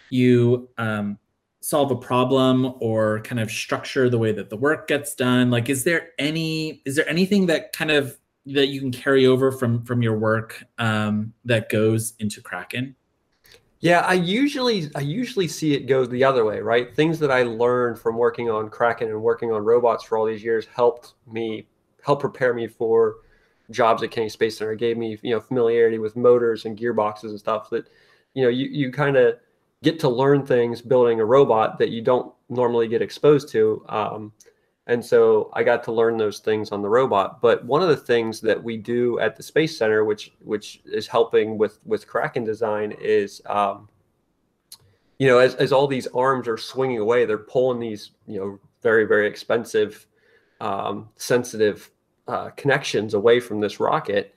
you 0.10 0.70
um, 0.78 1.18
solve 1.62 1.92
a 1.92 1.96
problem 1.96 2.74
or 2.80 3.22
kind 3.22 3.40
of 3.40 3.50
structure 3.50 4.10
the 4.10 4.18
way 4.18 4.32
that 4.32 4.50
the 4.50 4.58
work 4.58 4.88
gets 4.88 5.16
done 5.16 5.50
like 5.50 5.70
is 5.70 5.84
there 5.84 6.10
any 6.20 6.82
is 6.86 6.96
there 6.96 7.08
anything 7.08 7.46
that 7.46 7.72
kind 7.74 7.92
of 7.92 8.18
that 8.46 8.68
you 8.68 8.80
can 8.80 8.92
carry 8.92 9.26
over 9.26 9.52
from 9.52 9.84
from 9.84 10.02
your 10.02 10.18
work 10.18 10.64
um, 10.78 11.34
that 11.46 11.70
goes 11.70 12.14
into 12.20 12.42
kraken 12.42 12.96
yeah 13.84 14.00
i 14.02 14.14
usually 14.14 14.90
i 14.96 15.00
usually 15.00 15.48
see 15.48 15.74
it 15.74 15.88
go 15.88 16.06
the 16.06 16.24
other 16.24 16.46
way 16.46 16.60
right 16.60 16.96
things 16.96 17.20
that 17.20 17.32
i 17.32 17.44
learned 17.44 18.00
from 18.00 18.18
working 18.18 18.50
on 18.50 18.70
kraken 18.70 19.10
and 19.10 19.22
working 19.22 19.52
on 19.52 19.64
robots 19.64 20.04
for 20.04 20.18
all 20.18 20.26
these 20.26 20.44
years 20.44 20.66
helped 20.76 21.14
me 21.32 21.68
help 22.04 22.20
prepare 22.20 22.54
me 22.54 22.68
for 22.68 23.18
jobs 23.72 24.04
at 24.04 24.12
Kennedy 24.12 24.30
Space 24.30 24.58
Center. 24.58 24.74
It 24.74 24.80
gave 24.80 24.98
me, 24.98 25.18
you 25.22 25.32
know, 25.32 25.40
familiarity 25.40 25.98
with 25.98 26.16
motors 26.16 26.66
and 26.66 26.78
gearboxes 26.78 27.30
and 27.30 27.40
stuff 27.40 27.70
that, 27.70 27.88
you 28.34 28.44
know, 28.44 28.50
you, 28.50 28.68
you 28.68 28.92
kind 28.92 29.18
of 29.18 29.38
get 29.82 30.00
to 30.00 30.10
learn 30.10 30.46
things 30.46 30.82
building 30.82 31.20
a 31.20 31.26
robot 31.26 31.78
that 31.80 31.90
you 31.90 32.02
don't 32.02 32.34
normally 32.50 32.88
get 32.88 33.02
exposed 33.02 33.50
to. 33.50 33.86
Um, 33.90 34.32
and 34.88 35.04
so 35.04 35.50
I 35.54 35.64
got 35.64 35.84
to 35.86 35.92
learn 35.92 36.18
those 36.18 36.40
things 36.40 36.72
on 36.72 36.82
the 36.82 36.90
robot. 36.90 37.42
But 37.42 37.64
one 37.66 37.82
of 37.82 37.90
the 37.90 37.98
things 37.98 38.42
that 38.42 38.62
we 38.62 38.78
do 38.78 39.20
at 39.20 39.36
the 39.36 39.44
Space 39.44 39.78
Center, 39.78 40.04
which 40.06 40.34
which 40.40 40.82
is 40.86 41.08
helping 41.08 41.58
with 41.58 41.80
with 41.86 42.08
Kraken 42.08 42.44
design, 42.44 42.94
is 43.00 43.42
um, 43.46 43.88
you 45.24 45.28
know, 45.28 45.40
as, 45.40 45.56
as 45.56 45.72
all 45.72 45.88
these 45.88 46.08
arms 46.08 46.48
are 46.48 46.58
swinging 46.58 47.00
away, 47.00 47.26
they're 47.26 47.38
pulling 47.38 47.80
these, 47.80 48.12
you 48.28 48.40
know, 48.40 48.60
very, 48.82 49.06
very 49.06 49.28
expensive, 49.28 50.06
um, 50.60 51.08
sensitive 51.16 51.90
uh, 52.28 52.50
connections 52.52 53.14
away 53.14 53.40
from 53.40 53.62
this 53.62 53.80
rocket. 53.80 54.36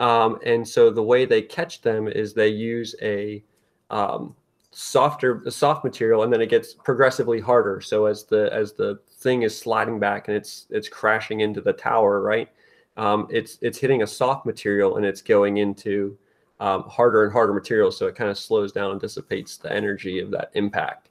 Um, 0.00 0.38
and 0.44 0.66
so 0.66 0.90
the 0.90 1.02
way 1.02 1.24
they 1.26 1.42
catch 1.42 1.82
them 1.82 2.08
is 2.08 2.32
they 2.32 2.48
use 2.48 2.94
a 3.02 3.44
um, 3.90 4.34
softer, 4.70 5.42
soft 5.50 5.84
material, 5.84 6.22
and 6.22 6.32
then 6.32 6.40
it 6.40 6.48
gets 6.48 6.72
progressively 6.72 7.40
harder. 7.40 7.80
So 7.80 8.06
as 8.06 8.24
the 8.24 8.50
as 8.52 8.72
the 8.72 9.00
thing 9.22 9.42
is 9.42 9.56
sliding 9.56 9.98
back 9.98 10.28
and 10.28 10.36
it's 10.36 10.66
it's 10.70 10.88
crashing 10.88 11.40
into 11.40 11.60
the 11.60 11.72
tower, 11.72 12.20
right? 12.20 12.48
Um, 12.96 13.26
it's 13.30 13.58
it's 13.62 13.78
hitting 13.78 14.02
a 14.02 14.06
soft 14.06 14.46
material 14.46 14.96
and 14.96 15.06
it's 15.06 15.22
going 15.22 15.58
into 15.58 16.16
um, 16.60 16.84
harder 16.84 17.24
and 17.24 17.32
harder 17.32 17.52
material. 17.52 17.90
So 17.90 18.06
it 18.06 18.14
kind 18.14 18.30
of 18.30 18.38
slows 18.38 18.72
down 18.72 18.92
and 18.92 19.00
dissipates 19.00 19.56
the 19.56 19.72
energy 19.72 20.20
of 20.20 20.30
that 20.30 20.50
impact. 20.54 21.08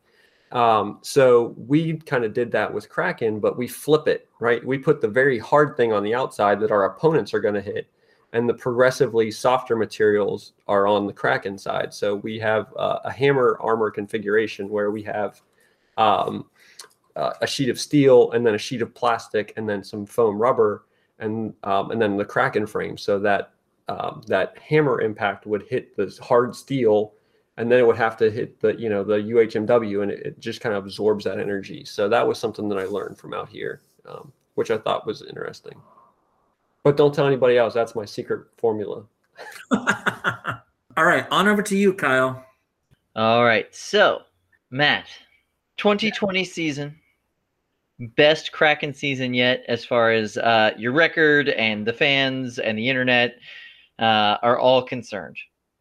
Um, 0.52 1.00
so 1.02 1.56
we 1.58 1.98
kind 1.98 2.26
of 2.26 2.34
did 2.34 2.52
that 2.52 2.74
with 2.74 2.90
Kraken, 2.90 3.40
but 3.40 3.58
we 3.58 3.68
flip 3.68 4.08
it, 4.08 4.28
right? 4.40 4.66
We 4.66 4.78
put 4.78 5.00
the 5.00 5.08
very 5.08 5.40
hard 5.40 5.78
thing 5.78 5.94
on 5.94 6.04
the 6.04 6.14
outside 6.14 6.60
that 6.60 6.72
our 6.72 6.86
opponents 6.86 7.34
are 7.34 7.40
going 7.40 7.54
to 7.54 7.62
hit, 7.62 7.88
and 8.34 8.48
the 8.48 8.54
progressively 8.54 9.32
softer 9.32 9.76
materials 9.76 10.54
are 10.68 10.88
on 10.88 11.08
the 11.08 11.14
Kraken 11.14 11.58
side. 11.58 11.94
So 11.94 12.16
we 12.16 12.38
have 12.40 12.74
uh, 12.78 13.00
a 13.06 13.12
hammer 13.12 13.58
armor 13.62 13.92
configuration 13.92 14.70
where 14.70 14.92
we 14.92 15.04
have 15.04 15.42
um, 15.98 16.46
uh, 17.16 17.34
a 17.42 17.48
sheet 17.48 17.70
of 17.70 17.80
steel 17.80 18.32
and 18.32 18.46
then 18.46 18.56
a 18.56 18.58
sheet 18.58 18.82
of 18.82 18.94
plastic 18.94 19.54
and 19.58 19.68
then 19.68 19.84
some 19.84 20.06
foam 20.06 20.38
rubber 20.38 20.86
and 21.20 21.54
um, 21.64 21.92
and 21.92 22.02
then 22.02 22.18
the 22.18 22.26
Kraken 22.26 22.66
frame, 22.66 22.98
so 22.98 23.20
that 23.20 23.54
um, 23.88 24.22
that 24.28 24.58
hammer 24.58 25.02
impact 25.02 25.46
would 25.46 25.64
hit 25.64 25.96
the 25.96 26.18
hard 26.22 26.56
steel 26.56 27.14
and 27.58 27.72
then 27.72 27.80
it 27.80 27.86
would 27.86 27.98
have 27.98 28.18
to 28.18 28.32
hit 28.32 28.60
the 28.60 28.76
you 28.80 28.90
know 28.90 29.04
the 29.04 29.18
UHMW, 29.18 30.04
and 30.04 30.12
it, 30.12 30.26
it 30.26 30.40
just 30.40 30.62
kind 30.62 30.74
of 30.74 30.84
absorbs 30.84 31.26
that 31.26 31.40
energy. 31.40 31.86
So 31.86 32.10
that 32.10 32.28
was 32.28 32.40
something 32.40 32.70
that 32.70 32.78
I 32.78 32.86
learned 32.86 33.18
from 33.18 33.34
out 33.34 33.50
here, 33.50 33.82
um, 34.08 34.32
which 34.56 34.72
I 34.72 34.78
thought 34.78 35.06
was 35.06 35.22
interesting. 35.22 35.80
But 36.84 36.98
don't 36.98 37.14
tell 37.14 37.28
anybody 37.28 37.58
else. 37.58 37.74
That's 37.74 37.94
my 37.94 38.06
secret 38.06 38.48
formula. 38.58 39.04
All 39.72 41.06
right, 41.06 41.28
on 41.30 41.48
over 41.48 41.62
to 41.62 41.78
you, 41.78 41.94
Kyle. 41.94 42.44
All 43.16 43.44
right, 43.44 43.74
so 43.76 44.22
Matt, 44.70 45.08
2020 45.78 46.40
yeah. 46.40 46.46
season, 46.46 46.96
best 48.08 48.52
Kraken 48.52 48.94
season 48.94 49.34
yet, 49.34 49.64
as 49.68 49.86
far 49.86 50.12
as 50.12 50.38
uh, 50.38 50.72
your 50.78 50.92
record 50.92 51.50
and 51.50 51.86
the 51.86 51.94
fans 51.94 52.60
and 52.60 52.78
the 52.78 52.90
internet 52.90 53.38
uh, 54.00 54.38
are 54.42 54.60
all 54.60 54.84
concerned. 54.84 55.38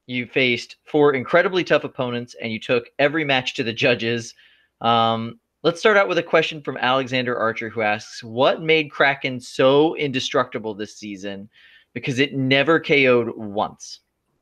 You 0.07 0.27
faced 0.27 0.77
four 0.85 1.15
incredibly 1.15 1.65
tough 1.65 1.85
opponents, 1.85 2.35
and 2.41 2.53
you 2.53 2.61
took 2.61 2.91
every 2.99 3.25
match 3.25 3.55
to 3.55 3.63
the 3.63 3.73
judges. 3.73 4.35
Um, 4.81 5.39
let's 5.63 5.81
start 5.81 5.97
out 5.97 6.09
with 6.09 6.19
a 6.19 6.23
question 6.23 6.63
from 6.63 6.77
Alexander 6.77 7.39
Archer, 7.39 7.69
who 7.69 7.83
asks, 7.83 8.23
"What 8.23 8.63
made 8.63 8.91
Kraken 8.91 9.41
so 9.41 9.95
indestructible 9.97 10.75
this 10.75 10.97
season? 10.97 11.49
Because 11.95 12.19
it 12.19 12.35
never 12.35 12.81
KO'd 12.81 13.37
once." 13.37 14.01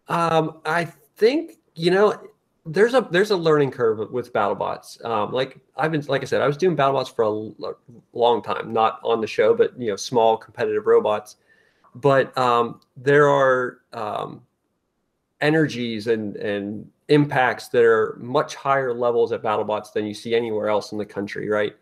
Um, 0.09 0.61
I 0.64 0.87
think 1.17 1.59
you 1.75 1.91
know 1.91 2.19
there's 2.68 2.94
a 2.94 3.07
there's 3.11 3.31
a 3.31 3.37
learning 3.37 3.70
curve 3.70 4.11
with 4.11 4.33
BattleBots. 4.33 5.04
Um, 5.04 5.33
like 5.33 5.59
I've 5.76 5.92
been 5.92 6.02
like 6.02 6.22
I 6.22 6.24
said, 6.26 6.40
I 6.40 6.46
was 6.46 6.57
doing 6.57 6.76
BattleBots 6.76 7.14
for 7.14 7.22
a 7.24 7.74
long 8.12 8.42
time, 8.42 8.72
not 8.72 9.00
on 9.02 9.20
the 9.20 9.26
show, 9.26 9.54
but 9.54 9.78
you 9.81 9.88
know, 9.88 9.96
small 9.96 10.37
competitive 10.37 10.87
robots. 10.87 11.37
But 11.94 12.37
um, 12.37 12.81
there 12.96 13.28
are 13.28 13.78
um, 13.92 14.42
energies 15.40 16.07
and 16.07 16.37
and 16.37 16.90
impacts 17.09 17.68
that 17.68 17.85
are 17.85 18.18
much 18.20 18.54
higher 18.54 18.92
levels 18.92 19.33
at 19.33 19.42
BattleBots 19.42 19.92
than 19.92 20.07
you 20.07 20.14
see 20.14 20.35
anywhere 20.35 20.68
else 20.68 20.92
in 20.92 20.98
the 20.98 21.07
country, 21.07 21.48
right? 21.48 21.74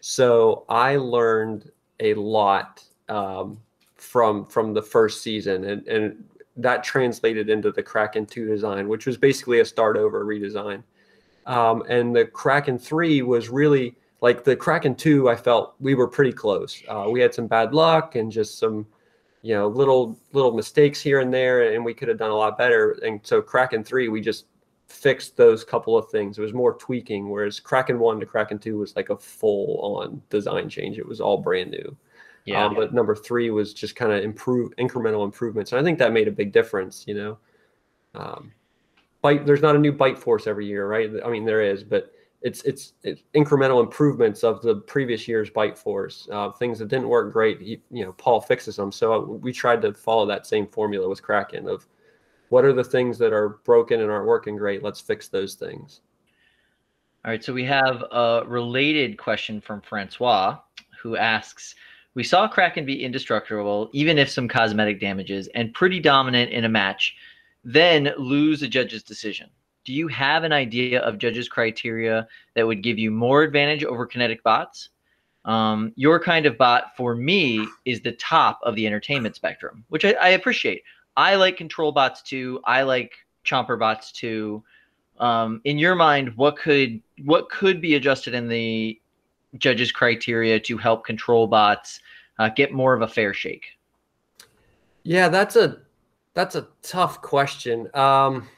So 0.00 0.64
I 0.68 0.96
learned 0.96 1.70
a 2.00 2.14
lot 2.14 2.84
um, 3.08 3.58
from 3.96 4.46
from 4.46 4.74
the 4.74 4.82
first 4.82 5.22
season, 5.22 5.64
and 5.64 5.86
and 5.88 6.24
that 6.56 6.84
translated 6.84 7.50
into 7.50 7.72
the 7.72 7.82
Kraken 7.82 8.26
2 8.26 8.46
design, 8.46 8.88
which 8.88 9.06
was 9.06 9.16
basically 9.16 9.60
a 9.60 9.64
start 9.64 9.96
over 9.96 10.24
redesign. 10.24 10.82
Um, 11.46 11.82
and 11.88 12.14
the 12.14 12.24
Kraken 12.24 12.78
3 12.78 13.22
was 13.22 13.48
really 13.48 13.96
like 14.24 14.42
the 14.42 14.56
Kraken 14.56 14.94
two, 14.94 15.28
I 15.28 15.36
felt 15.36 15.74
we 15.80 15.94
were 15.94 16.08
pretty 16.08 16.32
close. 16.32 16.82
Uh, 16.88 17.08
we 17.10 17.20
had 17.20 17.34
some 17.34 17.46
bad 17.46 17.74
luck 17.74 18.14
and 18.14 18.32
just 18.32 18.58
some, 18.58 18.86
you 19.42 19.54
know, 19.54 19.68
little 19.68 20.18
little 20.32 20.54
mistakes 20.54 20.98
here 20.98 21.20
and 21.20 21.32
there, 21.32 21.74
and 21.74 21.84
we 21.84 21.92
could 21.92 22.08
have 22.08 22.16
done 22.16 22.30
a 22.30 22.34
lot 22.34 22.56
better. 22.56 22.92
And 23.04 23.20
so 23.22 23.42
Kraken 23.42 23.84
three, 23.84 24.08
we 24.08 24.22
just 24.22 24.46
fixed 24.88 25.36
those 25.36 25.62
couple 25.62 25.98
of 25.98 26.08
things. 26.08 26.38
It 26.38 26.40
was 26.40 26.54
more 26.54 26.72
tweaking, 26.72 27.28
whereas 27.28 27.60
Kraken 27.60 27.98
one 27.98 28.18
to 28.18 28.24
Kraken 28.24 28.58
two 28.58 28.78
was 28.78 28.96
like 28.96 29.10
a 29.10 29.18
full 29.18 29.98
on 29.98 30.22
design 30.30 30.70
change. 30.70 30.96
It 30.96 31.06
was 31.06 31.20
all 31.20 31.36
brand 31.36 31.70
new. 31.72 31.94
Yeah. 32.44 32.66
Um, 32.66 32.74
but 32.74 32.92
number 32.92 33.14
three 33.14 33.50
was 33.50 33.72
just 33.72 33.96
kind 33.96 34.12
of 34.12 34.22
improve 34.22 34.74
incremental 34.76 35.24
improvements, 35.24 35.72
and 35.72 35.80
I 35.80 35.84
think 35.84 35.98
that 35.98 36.12
made 36.12 36.28
a 36.28 36.32
big 36.32 36.52
difference. 36.52 37.04
You 37.06 37.14
know, 37.14 37.38
um, 38.14 38.52
bite. 39.22 39.46
There's 39.46 39.62
not 39.62 39.76
a 39.76 39.78
new 39.78 39.92
bite 39.92 40.18
force 40.18 40.46
every 40.46 40.66
year, 40.66 40.86
right? 40.86 41.10
I 41.24 41.30
mean, 41.30 41.44
there 41.44 41.62
is, 41.62 41.82
but 41.82 42.12
it's 42.44 42.62
it's, 42.64 42.92
it's 43.02 43.22
incremental 43.34 43.82
improvements 43.82 44.44
of 44.44 44.60
the 44.60 44.76
previous 44.76 45.26
year's 45.26 45.48
bite 45.48 45.78
force. 45.78 46.28
Uh, 46.30 46.50
things 46.50 46.78
that 46.78 46.88
didn't 46.88 47.08
work 47.08 47.32
great, 47.32 47.60
he, 47.60 47.80
you 47.90 48.04
know, 48.04 48.12
Paul 48.12 48.40
fixes 48.40 48.76
them. 48.76 48.92
So 48.92 49.14
uh, 49.14 49.20
we 49.20 49.50
tried 49.50 49.80
to 49.82 49.94
follow 49.94 50.26
that 50.26 50.46
same 50.46 50.66
formula 50.66 51.08
with 51.08 51.22
Kraken 51.22 51.66
of 51.66 51.86
what 52.50 52.66
are 52.66 52.74
the 52.74 52.84
things 52.84 53.16
that 53.18 53.32
are 53.32 53.60
broken 53.64 54.02
and 54.02 54.10
aren't 54.10 54.26
working 54.26 54.56
great. 54.56 54.82
Let's 54.82 55.00
fix 55.00 55.28
those 55.28 55.54
things. 55.54 56.02
All 57.24 57.30
right, 57.30 57.42
so 57.42 57.54
we 57.54 57.64
have 57.64 58.04
a 58.12 58.42
related 58.46 59.16
question 59.16 59.58
from 59.58 59.80
Francois 59.80 60.58
who 61.00 61.16
asks 61.16 61.74
We 62.14 62.22
saw 62.24 62.46
Kraken 62.46 62.86
be 62.86 63.02
indestructible, 63.04 63.90
even 63.92 64.18
if 64.18 64.30
some 64.30 64.48
cosmetic 64.48 65.00
damages, 65.00 65.48
and 65.48 65.74
pretty 65.74 65.98
dominant 65.98 66.52
in 66.52 66.64
a 66.64 66.68
match, 66.68 67.16
then 67.64 68.12
lose 68.16 68.62
a 68.62 68.68
judge's 68.68 69.02
decision. 69.02 69.50
Do 69.84 69.92
you 69.92 70.08
have 70.08 70.44
an 70.44 70.52
idea 70.52 71.00
of 71.00 71.18
judges' 71.18 71.48
criteria 71.48 72.26
that 72.54 72.66
would 72.66 72.82
give 72.82 72.98
you 72.98 73.10
more 73.10 73.42
advantage 73.42 73.84
over 73.84 74.06
kinetic 74.06 74.42
bots? 74.42 74.90
Um, 75.44 75.92
your 75.96 76.20
kind 76.20 76.46
of 76.46 76.56
bot, 76.56 76.96
for 76.96 77.14
me, 77.14 77.66
is 77.84 78.00
the 78.00 78.12
top 78.12 78.60
of 78.62 78.76
the 78.76 78.86
entertainment 78.86 79.36
spectrum, 79.36 79.84
which 79.88 80.04
I, 80.04 80.12
I 80.12 80.28
appreciate. 80.30 80.82
I 81.16 81.34
like 81.34 81.56
control 81.56 81.92
bots 81.92 82.22
too. 82.22 82.60
I 82.64 82.82
like 82.82 83.12
chomper 83.44 83.78
bots 83.78 84.10
too. 84.10 84.64
Um, 85.18 85.60
in 85.64 85.78
your 85.78 85.94
mind, 85.94 86.36
what 86.36 86.56
could 86.56 87.00
what 87.24 87.50
could 87.50 87.80
be 87.80 87.94
adjusted 87.94 88.34
in 88.34 88.48
the 88.48 88.98
judges' 89.58 89.92
criteria 89.92 90.58
to 90.60 90.76
help 90.76 91.04
control 91.04 91.46
bots 91.46 92.00
uh, 92.38 92.48
get 92.48 92.72
more 92.72 92.94
of 92.94 93.02
a 93.02 93.08
fair 93.08 93.32
shake? 93.32 93.66
Yeah, 95.02 95.28
that's 95.28 95.56
a 95.56 95.78
that's 96.34 96.56
a 96.56 96.68
tough 96.82 97.22
question. 97.22 97.88
Um, 97.94 98.48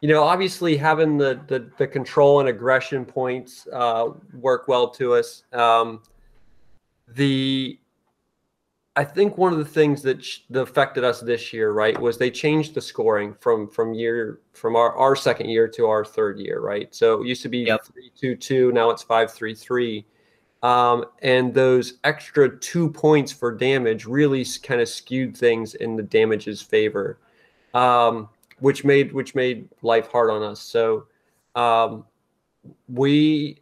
you 0.00 0.08
know, 0.08 0.22
obviously 0.22 0.76
having 0.76 1.16
the 1.16 1.40
the, 1.46 1.70
the 1.78 1.86
control 1.86 2.40
and 2.40 2.48
aggression 2.48 3.04
points 3.04 3.66
uh, 3.72 4.10
work 4.34 4.68
well 4.68 4.88
to 4.90 5.14
us. 5.14 5.44
Um, 5.52 6.02
the 7.08 7.78
I 8.96 9.04
think 9.04 9.36
one 9.36 9.52
of 9.52 9.58
the 9.58 9.64
things 9.64 10.00
that, 10.02 10.24
sh- 10.24 10.40
that 10.48 10.62
affected 10.62 11.04
us 11.04 11.20
this 11.20 11.52
year, 11.52 11.72
right, 11.72 12.00
was 12.00 12.16
they 12.16 12.30
changed 12.30 12.74
the 12.74 12.80
scoring 12.80 13.34
from 13.40 13.68
from 13.68 13.92
year 13.92 14.40
from 14.54 14.74
our, 14.74 14.96
our 14.96 15.14
second 15.14 15.50
year 15.50 15.68
to 15.68 15.86
our 15.86 16.02
third 16.02 16.38
year, 16.38 16.60
right? 16.60 16.92
So 16.94 17.22
it 17.22 17.26
used 17.26 17.42
to 17.42 17.50
be 17.50 17.58
Yep. 17.58 17.84
three 17.84 18.10
two 18.16 18.36
two, 18.36 18.72
now 18.72 18.88
it's 18.88 19.02
five 19.02 19.30
three 19.30 19.54
three, 19.54 20.06
um, 20.62 21.04
and 21.20 21.52
those 21.52 21.98
extra 22.04 22.58
two 22.58 22.90
points 22.90 23.30
for 23.30 23.52
damage 23.52 24.06
really 24.06 24.46
kind 24.62 24.80
of 24.80 24.88
skewed 24.88 25.36
things 25.36 25.74
in 25.74 25.94
the 25.96 26.02
damage's 26.02 26.62
favor, 26.62 27.18
um, 27.74 28.30
which 28.60 28.82
made 28.82 29.12
which 29.12 29.34
made 29.34 29.68
life 29.82 30.10
hard 30.10 30.30
on 30.30 30.42
us. 30.42 30.60
So 30.60 31.06
um, 31.54 32.06
we 32.88 33.60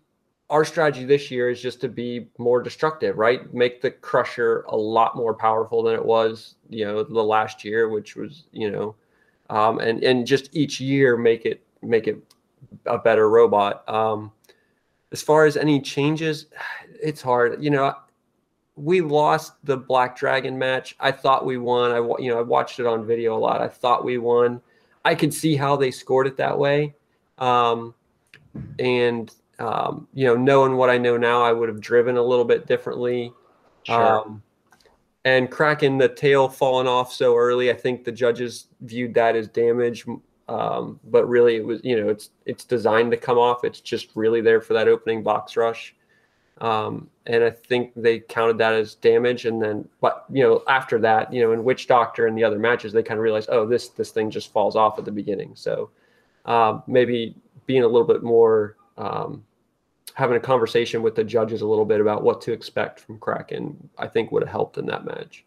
our 0.54 0.64
strategy 0.64 1.04
this 1.04 1.32
year 1.32 1.50
is 1.50 1.60
just 1.60 1.80
to 1.80 1.88
be 1.88 2.28
more 2.38 2.62
destructive, 2.62 3.18
right? 3.18 3.52
Make 3.52 3.82
the 3.82 3.90
crusher 3.90 4.60
a 4.68 4.76
lot 4.76 5.16
more 5.16 5.34
powerful 5.34 5.82
than 5.82 5.96
it 5.96 6.04
was, 6.04 6.54
you 6.70 6.84
know, 6.84 7.02
the 7.02 7.24
last 7.24 7.64
year, 7.64 7.88
which 7.88 8.14
was, 8.14 8.44
you 8.52 8.70
know, 8.70 8.94
um, 9.50 9.80
and 9.80 10.04
and 10.04 10.24
just 10.24 10.54
each 10.54 10.80
year 10.80 11.16
make 11.16 11.44
it 11.44 11.60
make 11.82 12.06
it 12.06 12.18
a 12.86 12.96
better 12.96 13.28
robot. 13.28 13.82
Um, 13.88 14.30
as 15.10 15.22
far 15.22 15.44
as 15.44 15.56
any 15.56 15.80
changes, 15.80 16.46
it's 17.02 17.20
hard. 17.20 17.60
You 17.60 17.70
know, 17.70 17.92
we 18.76 19.00
lost 19.00 19.54
the 19.64 19.76
Black 19.76 20.16
Dragon 20.16 20.56
match. 20.56 20.94
I 21.00 21.10
thought 21.10 21.44
we 21.44 21.58
won. 21.58 21.90
I 21.90 21.96
you 22.22 22.30
know 22.30 22.38
I 22.38 22.42
watched 22.42 22.78
it 22.78 22.86
on 22.86 23.04
video 23.04 23.36
a 23.36 23.40
lot. 23.40 23.60
I 23.60 23.66
thought 23.66 24.04
we 24.04 24.18
won. 24.18 24.60
I 25.04 25.16
could 25.16 25.34
see 25.34 25.56
how 25.56 25.74
they 25.74 25.90
scored 25.90 26.28
it 26.28 26.36
that 26.36 26.56
way, 26.56 26.94
um, 27.38 27.92
and 28.78 29.34
um, 29.58 30.08
you 30.14 30.24
know, 30.26 30.36
knowing 30.36 30.76
what 30.76 30.90
I 30.90 30.98
know 30.98 31.16
now, 31.16 31.42
I 31.42 31.52
would 31.52 31.68
have 31.68 31.80
driven 31.80 32.16
a 32.16 32.22
little 32.22 32.44
bit 32.44 32.66
differently. 32.66 33.32
Sure. 33.84 34.18
Um, 34.18 34.42
and 35.24 35.50
Kraken 35.50 35.98
the 35.98 36.08
tail 36.08 36.48
falling 36.48 36.86
off 36.86 37.12
so 37.12 37.36
early, 37.36 37.70
I 37.70 37.74
think 37.74 38.04
the 38.04 38.12
judges 38.12 38.66
viewed 38.82 39.14
that 39.14 39.36
as 39.36 39.48
damage. 39.48 40.04
Um, 40.48 41.00
but 41.04 41.26
really, 41.26 41.56
it 41.56 41.64
was 41.64 41.80
you 41.82 41.96
know 41.98 42.10
it's 42.10 42.30
it's 42.44 42.64
designed 42.64 43.10
to 43.12 43.16
come 43.16 43.38
off. 43.38 43.64
It's 43.64 43.80
just 43.80 44.08
really 44.14 44.42
there 44.42 44.60
for 44.60 44.74
that 44.74 44.88
opening 44.88 45.22
box 45.22 45.56
rush. 45.56 45.94
Um, 46.58 47.08
and 47.26 47.42
I 47.42 47.50
think 47.50 47.92
they 47.96 48.20
counted 48.20 48.58
that 48.58 48.74
as 48.74 48.94
damage. 48.94 49.46
And 49.46 49.60
then, 49.60 49.88
but 50.00 50.24
you 50.30 50.42
know, 50.42 50.62
after 50.68 50.98
that, 51.00 51.32
you 51.32 51.42
know, 51.42 51.52
in 51.52 51.64
Witch 51.64 51.86
Doctor 51.86 52.26
and 52.26 52.36
the 52.36 52.44
other 52.44 52.58
matches, 52.58 52.92
they 52.92 53.02
kind 53.02 53.18
of 53.18 53.24
realized, 53.24 53.48
oh, 53.50 53.66
this 53.66 53.88
this 53.88 54.10
thing 54.10 54.30
just 54.30 54.52
falls 54.52 54.76
off 54.76 54.98
at 54.98 55.04
the 55.04 55.10
beginning. 55.10 55.52
So 55.54 55.90
um, 56.44 56.82
maybe 56.86 57.34
being 57.66 57.82
a 57.82 57.88
little 57.88 58.06
bit 58.06 58.22
more 58.22 58.76
um, 58.96 59.44
having 60.14 60.36
a 60.36 60.40
conversation 60.40 61.02
with 61.02 61.14
the 61.14 61.24
judges 61.24 61.60
a 61.60 61.66
little 61.66 61.84
bit 61.84 62.00
about 62.00 62.22
what 62.22 62.40
to 62.42 62.52
expect 62.52 63.00
from 63.00 63.18
Kraken, 63.18 63.88
I 63.98 64.06
think 64.06 64.32
would 64.32 64.42
have 64.42 64.50
helped 64.50 64.78
in 64.78 64.86
that 64.86 65.04
match. 65.04 65.44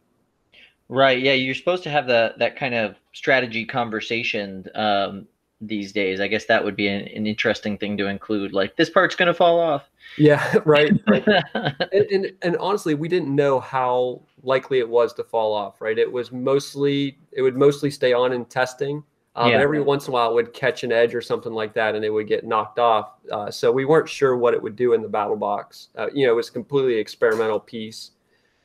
Right. 0.90 1.20
Yeah, 1.20 1.34
you're 1.34 1.56
supposed 1.56 1.84
to 1.84 1.90
have 1.90 2.08
the 2.08 2.34
that 2.38 2.56
kind 2.56 2.74
of 2.74 2.96
strategy 3.14 3.66
conversation 3.66 4.66
um, 4.76 5.28
these 5.60 5.92
days. 5.92 6.22
I 6.22 6.28
guess 6.28 6.46
that 6.46 6.64
would 6.64 6.78
be 6.78 6.88
an, 6.88 7.08
an 7.10 7.28
interesting 7.28 7.78
thing 7.78 7.98
to 7.98 8.08
include. 8.08 8.54
Like 8.54 8.78
this 8.78 8.90
part's 8.90 9.16
going 9.16 9.28
to 9.28 9.34
fall 9.34 9.60
off. 9.60 9.90
Yeah, 10.18 10.56
right. 10.66 10.92
right. 11.08 11.28
and, 11.54 12.06
and 12.12 12.34
and 12.42 12.58
honestly, 12.58 12.94
we 12.94 13.10
didn't 13.10 13.34
know 13.36 13.60
how 13.60 14.22
likely 14.44 14.80
it 14.80 14.88
was 14.88 15.14
to 15.16 15.26
fall 15.26 15.54
off. 15.54 15.82
Right. 15.82 15.98
It 15.98 16.10
was 16.10 16.32
mostly 16.32 17.18
it 17.34 17.42
would 17.42 17.58
mostly 17.58 17.92
stay 17.92 18.14
on 18.14 18.32
in 18.32 18.46
testing. 18.46 19.04
Um, 19.38 19.52
Yeah. 19.52 19.62
every 19.62 19.80
once 19.80 20.08
in 20.08 20.12
a 20.12 20.14
while, 20.16 20.32
it 20.32 20.34
would 20.34 20.52
catch 20.52 20.84
an 20.84 20.92
edge 20.92 21.14
or 21.14 21.22
something 21.22 21.54
like 21.54 21.74
that, 21.74 21.94
and 21.94 22.04
it 22.04 22.10
would 22.10 22.28
get 22.28 22.44
knocked 22.44 22.80
off. 22.80 23.12
Uh, 23.32 23.52
so 23.52 23.72
we 23.72 23.86
weren't 23.86 24.10
sure 24.10 24.36
what 24.36 24.56
it 24.56 24.62
would 24.62 24.76
do 24.76 24.94
in 24.94 25.02
the 25.04 25.08
battle 25.08 25.36
box. 25.36 25.90
Uh, 25.96 26.08
you 26.12 26.26
know, 26.26 26.34
it 26.34 26.36
was 26.36 26.50
a 26.50 26.52
completely 26.52 26.96
experimental 26.96 27.60
piece. 27.60 28.12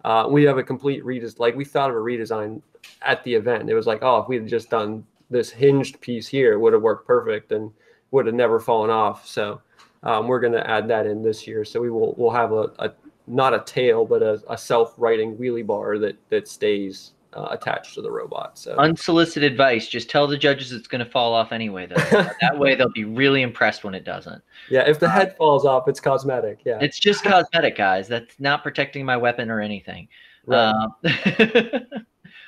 Uh, 0.04 0.26
we 0.30 0.44
have 0.44 0.56
a 0.56 0.62
complete 0.62 1.04
redesign. 1.04 1.38
Like 1.38 1.54
we 1.54 1.64
thought 1.64 1.90
of 1.90 1.96
a 1.96 1.98
redesign 2.00 2.62
at 3.02 3.22
the 3.22 3.34
event. 3.34 3.68
It 3.68 3.74
was 3.74 3.86
like, 3.86 4.02
oh, 4.02 4.18
if 4.22 4.28
we 4.28 4.36
had 4.36 4.48
just 4.48 4.70
done 4.70 5.04
this 5.30 5.50
hinged 5.50 6.00
piece 6.00 6.26
here, 6.26 6.54
it 6.54 6.58
would 6.58 6.72
have 6.72 6.82
worked 6.82 7.06
perfect 7.06 7.52
and 7.52 7.70
would 8.10 8.26
have 8.26 8.34
never 8.34 8.58
fallen 8.58 8.90
off. 8.90 9.26
So 9.26 9.60
um, 10.02 10.26
we're 10.26 10.40
going 10.40 10.54
to 10.54 10.68
add 10.68 10.88
that 10.88 11.06
in 11.06 11.22
this 11.22 11.46
year. 11.46 11.64
So 11.64 11.80
we 11.80 11.90
will 11.90 12.14
we'll 12.16 12.30
have 12.30 12.52
a, 12.52 12.72
a 12.78 12.92
not 13.26 13.54
a 13.54 13.60
tail, 13.60 14.04
but 14.04 14.22
a, 14.22 14.42
a 14.48 14.56
self-righting 14.56 15.36
wheelie 15.36 15.66
bar 15.66 15.98
that 15.98 16.16
that 16.30 16.48
stays 16.48 17.12
uh, 17.34 17.48
attached 17.50 17.94
to 17.94 18.02
the 18.02 18.10
robot. 18.10 18.58
So 18.58 18.76
Unsolicited 18.76 19.50
advice: 19.50 19.88
just 19.88 20.10
tell 20.10 20.26
the 20.26 20.36
judges 20.36 20.72
it's 20.72 20.88
going 20.88 21.04
to 21.04 21.10
fall 21.10 21.32
off 21.34 21.52
anyway. 21.52 21.86
Though 21.86 21.94
that 22.40 22.58
way 22.58 22.74
they'll 22.74 22.90
be 22.90 23.04
really 23.04 23.42
impressed 23.42 23.84
when 23.84 23.94
it 23.94 24.04
doesn't. 24.04 24.42
yeah, 24.70 24.82
if 24.88 24.98
the 24.98 25.08
head 25.08 25.36
falls 25.36 25.64
off, 25.64 25.88
it's 25.88 26.00
cosmetic. 26.00 26.60
Yeah, 26.64 26.78
It's 26.80 26.98
just 26.98 27.24
cosmetic, 27.24 27.76
guys. 27.76 28.08
That's 28.08 28.38
not 28.40 28.62
protecting 28.62 29.04
my 29.04 29.16
weapon 29.16 29.50
or 29.50 29.60
anything. 29.60 30.08
right. 30.46 30.72
Um, 30.72 30.94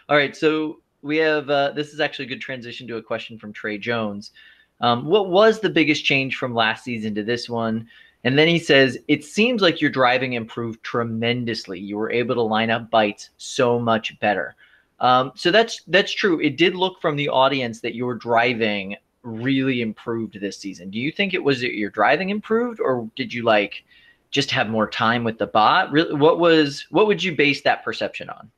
all 0.08 0.16
right, 0.16 0.36
so 0.36 0.80
we 1.02 1.16
have 1.18 1.48
uh, 1.50 1.72
this 1.72 1.92
is 1.92 2.00
actually 2.00 2.26
a 2.26 2.28
good 2.28 2.40
transition 2.40 2.86
to 2.88 2.96
a 2.96 3.02
question 3.02 3.38
from 3.38 3.52
Trey 3.52 3.78
Jones. 3.78 4.32
Um, 4.80 5.06
what 5.06 5.30
was 5.30 5.60
the 5.60 5.70
biggest 5.70 6.04
change 6.04 6.36
from 6.36 6.54
last 6.54 6.84
season 6.84 7.14
to 7.14 7.22
this 7.22 7.48
one? 7.48 7.88
And 8.24 8.38
then 8.38 8.48
he 8.48 8.58
says, 8.58 8.98
It 9.06 9.24
seems 9.24 9.60
like 9.62 9.80
your 9.80 9.90
driving 9.90 10.32
improved 10.32 10.82
tremendously. 10.82 11.78
You 11.78 11.96
were 11.98 12.10
able 12.10 12.34
to 12.34 12.42
line 12.42 12.70
up 12.70 12.90
bites 12.90 13.30
so 13.36 13.78
much 13.78 14.18
better. 14.18 14.56
Um, 15.00 15.32
so 15.34 15.50
that's 15.50 15.82
that's 15.88 16.12
true. 16.12 16.40
It 16.40 16.56
did 16.56 16.74
look 16.74 17.00
from 17.00 17.16
the 17.16 17.28
audience 17.28 17.80
that 17.80 17.94
your 17.94 18.14
driving 18.14 18.96
really 19.22 19.80
improved 19.80 20.40
this 20.40 20.58
season. 20.58 20.90
Do 20.90 20.98
you 20.98 21.10
think 21.10 21.34
it 21.34 21.42
was 21.42 21.62
your 21.62 21.90
driving 21.90 22.30
improved, 22.30 22.80
or 22.80 23.08
did 23.16 23.32
you 23.32 23.42
like 23.42 23.84
just 24.30 24.50
have 24.50 24.68
more 24.68 24.88
time 24.88 25.24
with 25.24 25.38
the 25.38 25.46
bot? 25.46 25.90
Really, 25.90 26.14
what 26.14 26.38
was 26.38 26.86
what 26.90 27.06
would 27.06 27.22
you 27.22 27.34
base 27.34 27.62
that 27.62 27.84
perception 27.84 28.30
on? 28.30 28.50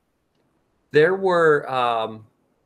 there 0.91 1.15
were 1.15 1.69
um, 1.69 2.25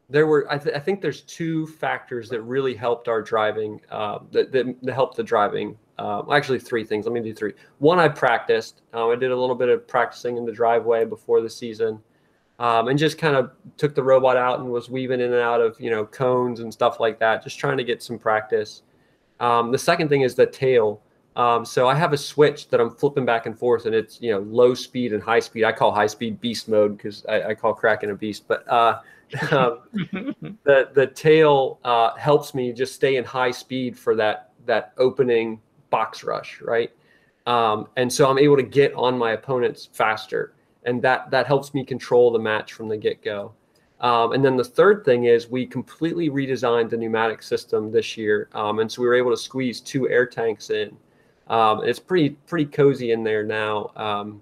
there 0.09 0.27
were 0.27 0.49
I, 0.51 0.57
th- 0.57 0.75
I 0.75 0.79
think 0.79 1.01
there's 1.01 1.21
two 1.21 1.67
factors 1.67 2.29
that 2.29 2.41
really 2.41 2.75
helped 2.75 3.07
our 3.07 3.21
driving 3.21 3.81
uh, 3.89 4.19
that, 4.31 4.51
that, 4.51 4.93
helped 4.93 5.17
the 5.17 5.23
driving 5.23 5.77
um, 5.97 6.31
actually 6.31 6.59
three 6.59 6.83
things 6.83 7.05
let 7.05 7.13
me 7.13 7.21
do 7.21 7.33
three 7.33 7.53
one 7.79 7.99
i 7.99 8.07
practiced 8.07 8.81
um, 8.93 9.09
i 9.09 9.15
did 9.15 9.31
a 9.31 9.35
little 9.35 9.55
bit 9.55 9.69
of 9.69 9.87
practicing 9.87 10.37
in 10.37 10.45
the 10.45 10.51
driveway 10.51 11.05
before 11.05 11.41
the 11.41 11.49
season 11.49 11.99
um, 12.61 12.87
and 12.87 12.97
just 12.97 13.17
kind 13.17 13.35
of 13.35 13.51
took 13.75 13.93
the 13.95 14.03
robot 14.03 14.37
out 14.37 14.59
and 14.59 14.71
was 14.71 14.89
weaving 14.89 15.19
in 15.19 15.33
and 15.33 15.41
out 15.41 15.59
of 15.59 15.79
you 15.79 15.89
know 15.89 16.05
cones 16.05 16.61
and 16.61 16.71
stuff 16.71 16.99
like 16.99 17.19
that 17.19 17.43
just 17.43 17.59
trying 17.59 17.77
to 17.77 17.83
get 17.83 18.01
some 18.01 18.17
practice 18.17 18.83
um, 19.39 19.71
the 19.71 19.77
second 19.77 20.07
thing 20.07 20.21
is 20.21 20.35
the 20.35 20.45
tail 20.45 21.01
Um, 21.35 21.63
so 21.63 21.87
I 21.87 21.95
have 21.95 22.11
a 22.11 22.17
switch 22.17 22.67
that 22.69 22.81
I'm 22.81 22.91
flipping 22.91 23.25
back 23.25 23.45
and 23.45 23.57
forth, 23.57 23.85
and 23.85 23.95
it's 23.95 24.21
you 24.21 24.31
know 24.31 24.39
low 24.39 24.73
speed 24.73 25.13
and 25.13 25.23
high 25.23 25.39
speed. 25.39 25.63
I 25.63 25.71
call 25.71 25.91
high 25.91 26.07
speed 26.07 26.41
beast 26.41 26.67
mode 26.67 26.97
because 26.97 27.25
I, 27.27 27.43
I, 27.43 27.55
call 27.55 27.73
Kraken 27.73 28.09
a 28.09 28.15
beast. 28.15 28.47
But 28.47 28.67
uh, 28.67 28.99
um, 29.51 29.79
the 30.65 30.89
the 30.93 31.07
tail 31.15 31.79
uh, 31.85 32.15
helps 32.15 32.53
me 32.53 32.73
just 32.73 32.93
stay 32.93 33.15
in 33.15 33.23
high 33.23 33.51
speed 33.51 33.97
for 33.97 34.13
that 34.15 34.51
that 34.65 34.91
opening 34.97 35.61
box 35.89 36.23
rush, 36.23 36.61
right? 36.61 36.91
Um, 37.47 37.87
and 37.95 38.11
so 38.11 38.29
I'm 38.29 38.37
able 38.37 38.57
to 38.57 38.63
get 38.63 38.93
on 38.93 39.17
my 39.17 39.31
opponents 39.31 39.89
faster, 39.93 40.53
and 40.83 41.01
that 41.01 41.29
that 41.31 41.47
helps 41.47 41.73
me 41.73 41.85
control 41.85 42.31
the 42.31 42.39
match 42.39 42.73
from 42.73 42.87
the 42.87 42.97
get 42.97 43.21
go. 43.23 43.53
Um, 43.99 44.31
and 44.31 44.43
then 44.43 44.57
the 44.57 44.63
third 44.63 45.05
thing 45.05 45.25
is 45.25 45.47
we 45.47 45.65
completely 45.65 46.29
redesigned 46.29 46.89
the 46.89 46.97
pneumatic 46.97 47.43
system 47.43 47.91
this 47.91 48.17
year, 48.17 48.49
um, 48.53 48.79
and 48.79 48.91
so 48.91 49.01
we 49.01 49.07
were 49.07 49.13
able 49.13 49.31
to 49.31 49.37
squeeze 49.37 49.79
two 49.79 50.09
air 50.09 50.25
tanks 50.25 50.69
in. 50.71 50.97
Um, 51.47 51.83
it's 51.83 51.99
pretty 51.99 52.31
pretty 52.47 52.65
cozy 52.65 53.11
in 53.11 53.23
there 53.23 53.43
now. 53.43 53.91
Um, 53.95 54.41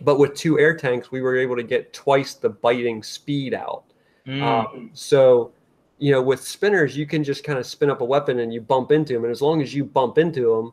but 0.00 0.18
with 0.18 0.34
two 0.34 0.58
air 0.58 0.76
tanks, 0.76 1.12
we 1.12 1.22
were 1.22 1.36
able 1.36 1.54
to 1.54 1.62
get 1.62 1.92
twice 1.92 2.34
the 2.34 2.50
biting 2.50 3.02
speed 3.02 3.54
out. 3.54 3.84
Mm. 4.26 4.42
Um, 4.42 4.90
so, 4.92 5.52
you 5.98 6.10
know, 6.10 6.22
with 6.22 6.42
spinners, 6.42 6.96
you 6.96 7.06
can 7.06 7.22
just 7.22 7.44
kind 7.44 7.58
of 7.58 7.66
spin 7.66 7.90
up 7.90 8.00
a 8.00 8.04
weapon 8.04 8.40
and 8.40 8.52
you 8.52 8.60
bump 8.60 8.90
into 8.90 9.12
them, 9.12 9.22
and 9.24 9.30
as 9.30 9.42
long 9.42 9.62
as 9.62 9.74
you 9.74 9.84
bump 9.84 10.18
into 10.18 10.52
them, 10.52 10.72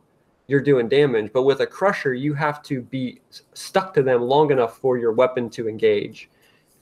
you're 0.52 0.60
doing 0.60 0.86
damage. 0.86 1.32
But 1.32 1.44
with 1.44 1.60
a 1.60 1.66
crusher, 1.66 2.12
you 2.12 2.34
have 2.34 2.62
to 2.64 2.82
be 2.82 3.22
stuck 3.54 3.94
to 3.94 4.02
them 4.02 4.20
long 4.20 4.50
enough 4.50 4.76
for 4.76 4.98
your 4.98 5.12
weapon 5.12 5.48
to 5.48 5.66
engage. 5.66 6.28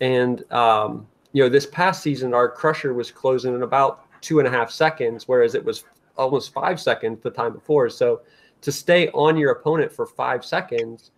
And 0.01 0.51
um, 0.53 1.07
you 1.33 1.41
know, 1.41 1.49
this 1.49 1.67
past 1.67 2.03
season, 2.03 2.35
our 2.35 2.49
crusher 2.49 2.93
was 2.93 3.13
closing 3.13 3.55
in 3.55 3.63
about 3.63 4.07
two 4.23 4.41
and 4.41 4.49
a 4.49 4.51
half 4.51 4.73
seconds, 4.73 5.29
whereas 5.29 5.55
it 5.55 5.65
was 5.65 5.85
almost 6.19 6.53
five 6.53 6.81
seconds 6.81 7.21
the 7.23 7.31
time 7.31 7.53
before. 7.53 7.89
So 7.89 8.23
to 8.63 8.73
stay 8.73 9.09
on 9.11 9.37
your 9.37 9.53
opponent 9.53 9.93
for 9.93 10.05
five 10.05 10.45
seconds 10.45 11.13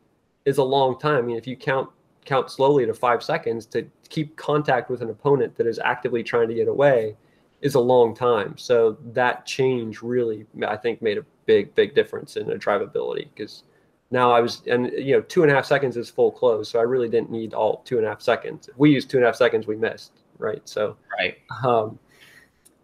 is 0.45 0.59
a 0.59 0.63
long 0.63 0.99
time. 0.99 1.17
I 1.17 1.23
mean, 1.23 1.39
if 1.39 1.47
you 1.47 1.57
count 1.57 1.89
count 2.27 2.51
slowly 2.51 2.85
to 2.85 2.93
five 2.93 3.23
seconds 3.23 3.65
to 3.67 3.89
keep 4.11 4.37
contact 4.37 4.91
with 4.91 5.01
an 5.01 5.09
opponent 5.09 5.57
that 5.57 5.67
is 5.67 5.79
actively 5.79 6.23
trying 6.23 6.49
to 6.49 6.55
get 6.55 6.69
away 6.69 7.17
is 7.63 7.77
a 7.77 7.81
long 7.81 8.15
time. 8.15 8.59
So 8.59 8.99
that 9.13 9.47
change 9.47 10.03
really, 10.03 10.47
I 10.67 10.77
think, 10.77 11.01
made 11.01 11.17
a 11.17 11.25
big, 11.47 11.75
big 11.75 11.95
difference 11.95 12.37
in 12.37 12.47
the 12.47 12.57
drivability 12.57 13.29
because 13.35 13.63
now 14.11 14.33
I 14.33 14.41
was, 14.41 14.63
and 14.67 14.91
you 14.93 15.15
know, 15.15 15.23
two 15.23 15.43
and 15.43 15.51
a 15.51 15.55
half 15.55 15.65
seconds 15.65 15.97
is 15.97 16.11
full 16.11 16.31
close. 16.31 16.69
So 16.69 16.79
I 16.79 16.83
really 16.83 17.09
didn't 17.09 17.31
need 17.31 17.55
all 17.55 17.83
two 17.85 17.99
and 17.99 18.07
a 18.07 18.11
half 18.11 18.21
seconds. 18.21 18.69
If 18.69 18.77
we 18.77 18.91
used 18.91 19.09
two 19.09 19.17
and 19.17 19.25
a 19.25 19.29
half 19.29 19.37
seconds, 19.37 19.67
we 19.67 19.77
missed, 19.77 20.13
right? 20.39 20.61
So, 20.69 20.97
right. 21.19 21.39
Um, 21.65 21.99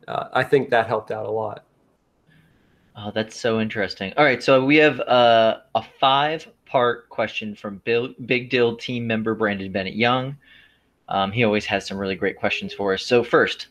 uh, 0.06 0.28
I 0.32 0.42
think 0.42 0.70
that 0.70 0.86
helped 0.86 1.10
out 1.10 1.26
a 1.26 1.30
lot. 1.30 1.64
Oh, 2.96 3.12
that's 3.14 3.38
so 3.38 3.60
interesting. 3.60 4.12
All 4.16 4.24
right, 4.24 4.42
so 4.42 4.64
we 4.64 4.76
have 4.76 5.00
uh, 5.00 5.58
a 5.74 5.84
five-part 6.00 7.08
question 7.10 7.54
from 7.54 7.80
Bill, 7.84 8.14
Big 8.26 8.50
Deal 8.50 8.76
team 8.76 9.06
member 9.06 9.34
Brandon 9.34 9.70
Bennett 9.70 9.94
Young. 9.94 10.36
Um, 11.08 11.30
he 11.30 11.44
always 11.44 11.64
has 11.66 11.86
some 11.86 11.96
really 11.96 12.16
great 12.16 12.36
questions 12.36 12.74
for 12.74 12.94
us. 12.94 13.04
So 13.04 13.22
first, 13.22 13.68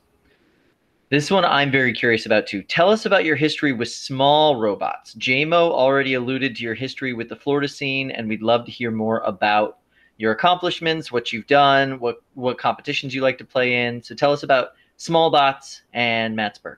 this 1.10 1.32
one 1.32 1.46
I'm 1.46 1.72
very 1.72 1.94
curious 1.94 2.26
about 2.26 2.48
too. 2.48 2.64
Tell 2.64 2.90
us 2.90 3.06
about 3.06 3.24
your 3.24 3.36
history 3.36 3.72
with 3.72 3.90
small 3.90 4.58
robots. 4.58 5.16
JMO 5.16 5.72
already 5.72 6.16
alluded 6.16 6.56
to 6.56 6.64
your 6.64 6.74
history 6.74 7.14
with 7.14 7.30
the 7.30 7.36
Florida 7.36 7.68
scene, 7.68 8.12
and 8.12 8.28
we'd 8.28 8.42
love 8.42 8.66
to 8.66 8.72
hear 8.72 8.92
more 8.92 9.20
about 9.20 9.80
your 10.18 10.32
accomplishments, 10.32 11.12
what 11.12 11.32
you've 11.32 11.48
done, 11.48 12.00
what 12.00 12.18
what 12.34 12.58
competitions 12.58 13.16
you 13.16 13.22
like 13.22 13.38
to 13.38 13.46
play 13.46 13.86
in. 13.86 14.04
So 14.04 14.16
tell 14.16 14.34
us 14.34 14.44
about 14.44 14.70
small 14.98 15.30
bots 15.30 15.84
and 15.94 16.36
Matt 16.36 16.60
Spurk. 16.62 16.78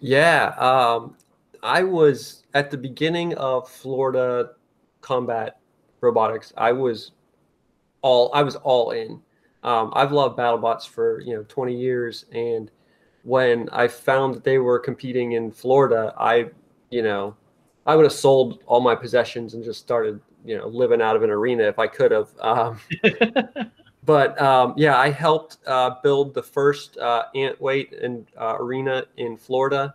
Yeah, 0.00 0.54
um, 0.58 1.16
I 1.62 1.82
was 1.82 2.44
at 2.54 2.70
the 2.70 2.76
beginning 2.76 3.34
of 3.34 3.68
Florida 3.68 4.50
combat 5.00 5.58
robotics. 6.00 6.52
I 6.56 6.72
was 6.72 7.12
all 8.02 8.30
I 8.34 8.42
was 8.42 8.56
all 8.56 8.90
in. 8.90 9.22
Um, 9.62 9.92
I've 9.94 10.12
loved 10.12 10.38
BattleBots 10.38 10.86
for 10.86 11.20
you 11.20 11.34
know 11.34 11.44
20 11.48 11.74
years, 11.74 12.26
and 12.32 12.70
when 13.28 13.68
I 13.70 13.88
found 13.88 14.34
that 14.34 14.44
they 14.44 14.58
were 14.58 14.78
competing 14.78 15.32
in 15.32 15.50
Florida, 15.50 16.14
I 16.18 16.50
you 16.90 17.02
know 17.02 17.36
I 17.86 17.94
would 17.94 18.04
have 18.04 18.12
sold 18.12 18.62
all 18.66 18.80
my 18.80 18.94
possessions 18.94 19.54
and 19.54 19.62
just 19.62 19.80
started 19.80 20.20
you 20.44 20.56
know 20.56 20.66
living 20.68 21.02
out 21.02 21.14
of 21.14 21.22
an 21.22 21.30
arena 21.30 21.64
if 21.64 21.78
I 21.78 21.86
could 21.86 22.10
have. 22.10 22.28
Um, 22.40 22.80
but 24.04 24.40
um, 24.40 24.74
yeah, 24.76 24.96
I 24.96 25.10
helped 25.10 25.58
uh, 25.66 25.96
build 26.02 26.32
the 26.32 26.42
first 26.42 26.96
uh, 26.96 27.24
ant 27.34 27.60
weight 27.60 27.92
and 27.92 28.26
uh, 28.40 28.56
arena 28.58 29.04
in 29.18 29.36
Florida. 29.36 29.94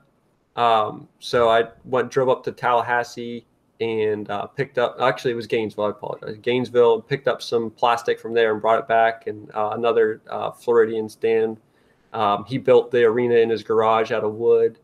Um, 0.55 1.07
so 1.19 1.49
I 1.49 1.69
went, 1.85 2.11
drove 2.11 2.29
up 2.29 2.43
to 2.43 2.51
Tallahassee 2.51 3.47
and 3.79 4.29
uh, 4.29 4.45
picked 4.45 4.77
up, 4.77 4.97
actually, 5.01 5.31
it 5.31 5.35
was 5.35 5.47
Gainesville, 5.47 5.85
I 5.85 5.89
apologize. 5.89 6.37
Gainesville, 6.41 7.01
picked 7.01 7.27
up 7.27 7.41
some 7.41 7.71
plastic 7.71 8.19
from 8.19 8.33
there 8.33 8.53
and 8.53 8.61
brought 8.61 8.79
it 8.79 8.87
back, 8.87 9.27
and 9.27 9.49
uh, 9.53 9.71
another 9.73 10.21
uh, 10.29 10.51
Floridian 10.51 11.09
stand. 11.09 11.59
Um, 12.13 12.45
he 12.45 12.57
built 12.57 12.91
the 12.91 13.03
arena 13.03 13.35
in 13.35 13.49
his 13.49 13.63
garage 13.63 14.11
out 14.11 14.23
of 14.23 14.35
wood. 14.35 14.79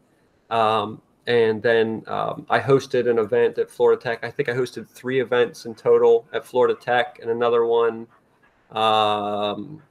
Um, 0.50 1.02
and 1.28 1.62
then 1.62 2.04
um, 2.08 2.48
I 2.50 2.60
hosted 2.60 3.08
an 3.08 3.20
event 3.20 3.60
at 3.60 3.70
Florida 3.70 4.02
Tech. 4.02 4.24
I 4.24 4.32
think 4.32 4.50
I 4.50 4.54
hosted 4.54 4.90
three 4.90 5.20
events 5.22 5.66
in 5.66 5.76
total 5.76 6.28
at 6.34 6.44
Florida 6.44 6.74
Tech, 6.74 7.20
and 7.22 7.30
another 7.30 7.66
one 7.66 8.08
um, 8.72 9.82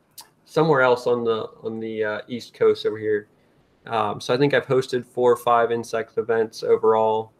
somewhere 0.44 0.82
else 0.82 1.06
on 1.06 1.22
the 1.22 1.48
on 1.62 1.78
the 1.78 2.04
uh, 2.04 2.20
East 2.26 2.54
Coast 2.54 2.86
over 2.86 2.98
here. 2.98 3.28
Um, 3.86 4.20
so 4.20 4.34
I 4.34 4.36
think 4.36 4.52
I've 4.52 4.66
hosted 4.66 5.06
four 5.06 5.30
or 5.30 5.36
five 5.36 5.70
insect 5.70 6.18
events 6.18 6.64
overall, 6.64 7.32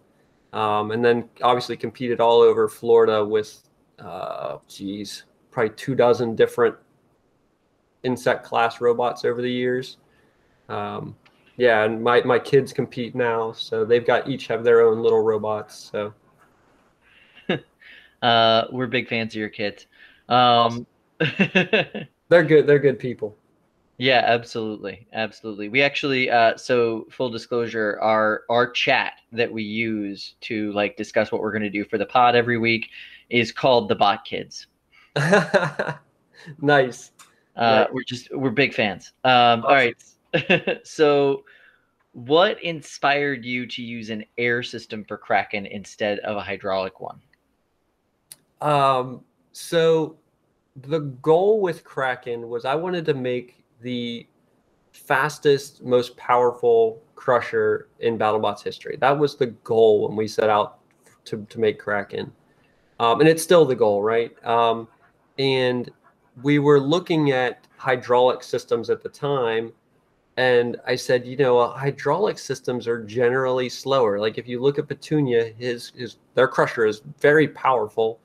um, 0.53 0.93
and 0.93 1.05
then 1.05 1.29
obviously 1.43 1.77
competed 1.77 2.21
all 2.21 2.41
over 2.41 2.69
Florida 2.69 3.25
with, 3.25 3.69
uh, 3.99 4.59
geez, 4.69 5.25
probably 5.51 5.75
two 5.75 5.97
dozen 5.97 6.37
different 6.37 6.77
insect 8.03 8.45
class 8.45 8.81
robots 8.81 9.25
over 9.25 9.43
the 9.43 9.51
years. 9.51 9.99
Um, 10.69 11.17
yeah, 11.57 11.85
and 11.85 12.03
my 12.03 12.23
my 12.23 12.39
kids 12.39 12.73
compete 12.73 13.15
now, 13.15 13.53
so 13.53 13.85
they've 13.85 14.07
got 14.07 14.29
each 14.29 14.47
have 14.47 14.65
their 14.65 14.83
own 14.83 15.03
little 15.03 15.23
robots. 15.23 15.91
So. 15.93 16.15
uh, 18.23 18.65
we're 18.71 18.87
big 18.87 19.09
fans 19.09 19.35
of 19.35 19.39
your 19.41 19.49
kids. 19.49 19.87
Um, 20.29 20.87
they're 21.19 22.45
good. 22.45 22.67
They're 22.67 22.79
good 22.79 22.99
people. 22.99 23.37
Yeah, 24.01 24.23
absolutely, 24.25 25.09
absolutely. 25.13 25.69
We 25.69 25.83
actually, 25.83 26.31
uh, 26.31 26.57
so 26.57 27.09
full 27.11 27.31
disclosure, 27.31 27.99
our 28.01 28.45
our 28.49 28.71
chat 28.71 29.15
that 29.33 29.51
we 29.51 29.65
use 29.65 30.37
to 30.43 30.73
like 30.73 30.97
discuss 30.97 31.33
what 31.33 31.41
we're 31.41 31.51
going 31.51 31.63
to 31.63 31.71
do 31.71 31.85
for 31.85 31.99
the 31.99 32.07
pod 32.07 32.37
every 32.37 32.59
week 32.59 32.91
is 33.29 33.51
called 33.51 33.89
the 33.89 33.97
Bot 33.97 34.25
Kids. 34.25 34.69
nice. 36.63 37.11
Uh, 37.59 37.87
We're 37.93 38.05
just 38.05 38.29
we're 38.33 38.51
big 38.51 38.73
fans. 38.73 39.13
Um, 39.25 39.33
awesome. 39.33 39.65
All 39.65 39.75
right. 39.75 40.87
so, 40.87 41.45
what 42.13 42.63
inspired 42.63 43.45
you 43.45 43.67
to 43.67 43.83
use 43.83 44.11
an 44.11 44.25
air 44.39 44.63
system 44.63 45.05
for 45.05 45.19
Kraken 45.19 45.67
instead 45.67 46.21
of 46.21 46.37
a 46.37 46.41
hydraulic 46.41 47.01
one? 47.01 47.21
Um. 48.61 49.25
So, 49.53 50.17
the 50.77 51.01
goal 51.01 51.61
with 51.61 51.83
Kraken 51.83 52.49
was 52.49 52.65
I 52.65 52.77
wanted 52.77 53.05
to 53.07 53.15
make 53.15 53.65
the 53.81 54.27
fastest, 54.93 55.83
most 55.83 56.17
powerful 56.17 57.03
crusher 57.15 57.89
in 58.01 58.19
BattleBots 58.19 58.63
history. 58.63 58.97
That 59.01 59.19
was 59.19 59.37
the 59.37 59.47
goal 59.47 60.07
when 60.07 60.17
we 60.17 60.29
set 60.29 60.51
out 60.51 60.79
to, 61.27 61.47
to 61.49 61.61
make 61.61 61.79
Kraken. 61.79 62.33
Um, 63.01 63.21
and 63.21 63.29
it's 63.29 63.43
still 63.43 63.65
the 63.65 63.75
goal, 63.77 64.03
right? 64.03 64.33
Um, 64.45 64.89
and 65.39 65.91
we 66.43 66.59
were 66.59 66.81
looking 66.81 67.33
at 67.33 67.67
hydraulic 67.77 68.43
systems 68.43 68.91
at 68.91 69.03
the 69.03 69.09
time. 69.09 69.73
And 70.37 70.77
I 70.87 70.95
said, 70.95 71.27
you 71.27 71.37
know, 71.37 71.59
uh, 71.59 71.77
hydraulic 71.77 72.39
systems 72.39 72.87
are 72.87 73.03
generally 73.03 73.69
slower. 73.69 74.21
Like 74.21 74.39
if 74.39 74.47
you 74.47 74.61
look 74.61 74.79
at 74.79 74.87
Petunia, 74.87 75.53
his 75.59 75.91
his 75.97 76.17
their 76.35 76.47
crusher 76.47 76.87
is 76.87 77.03
very 77.19 77.49
powerful, 77.49 78.21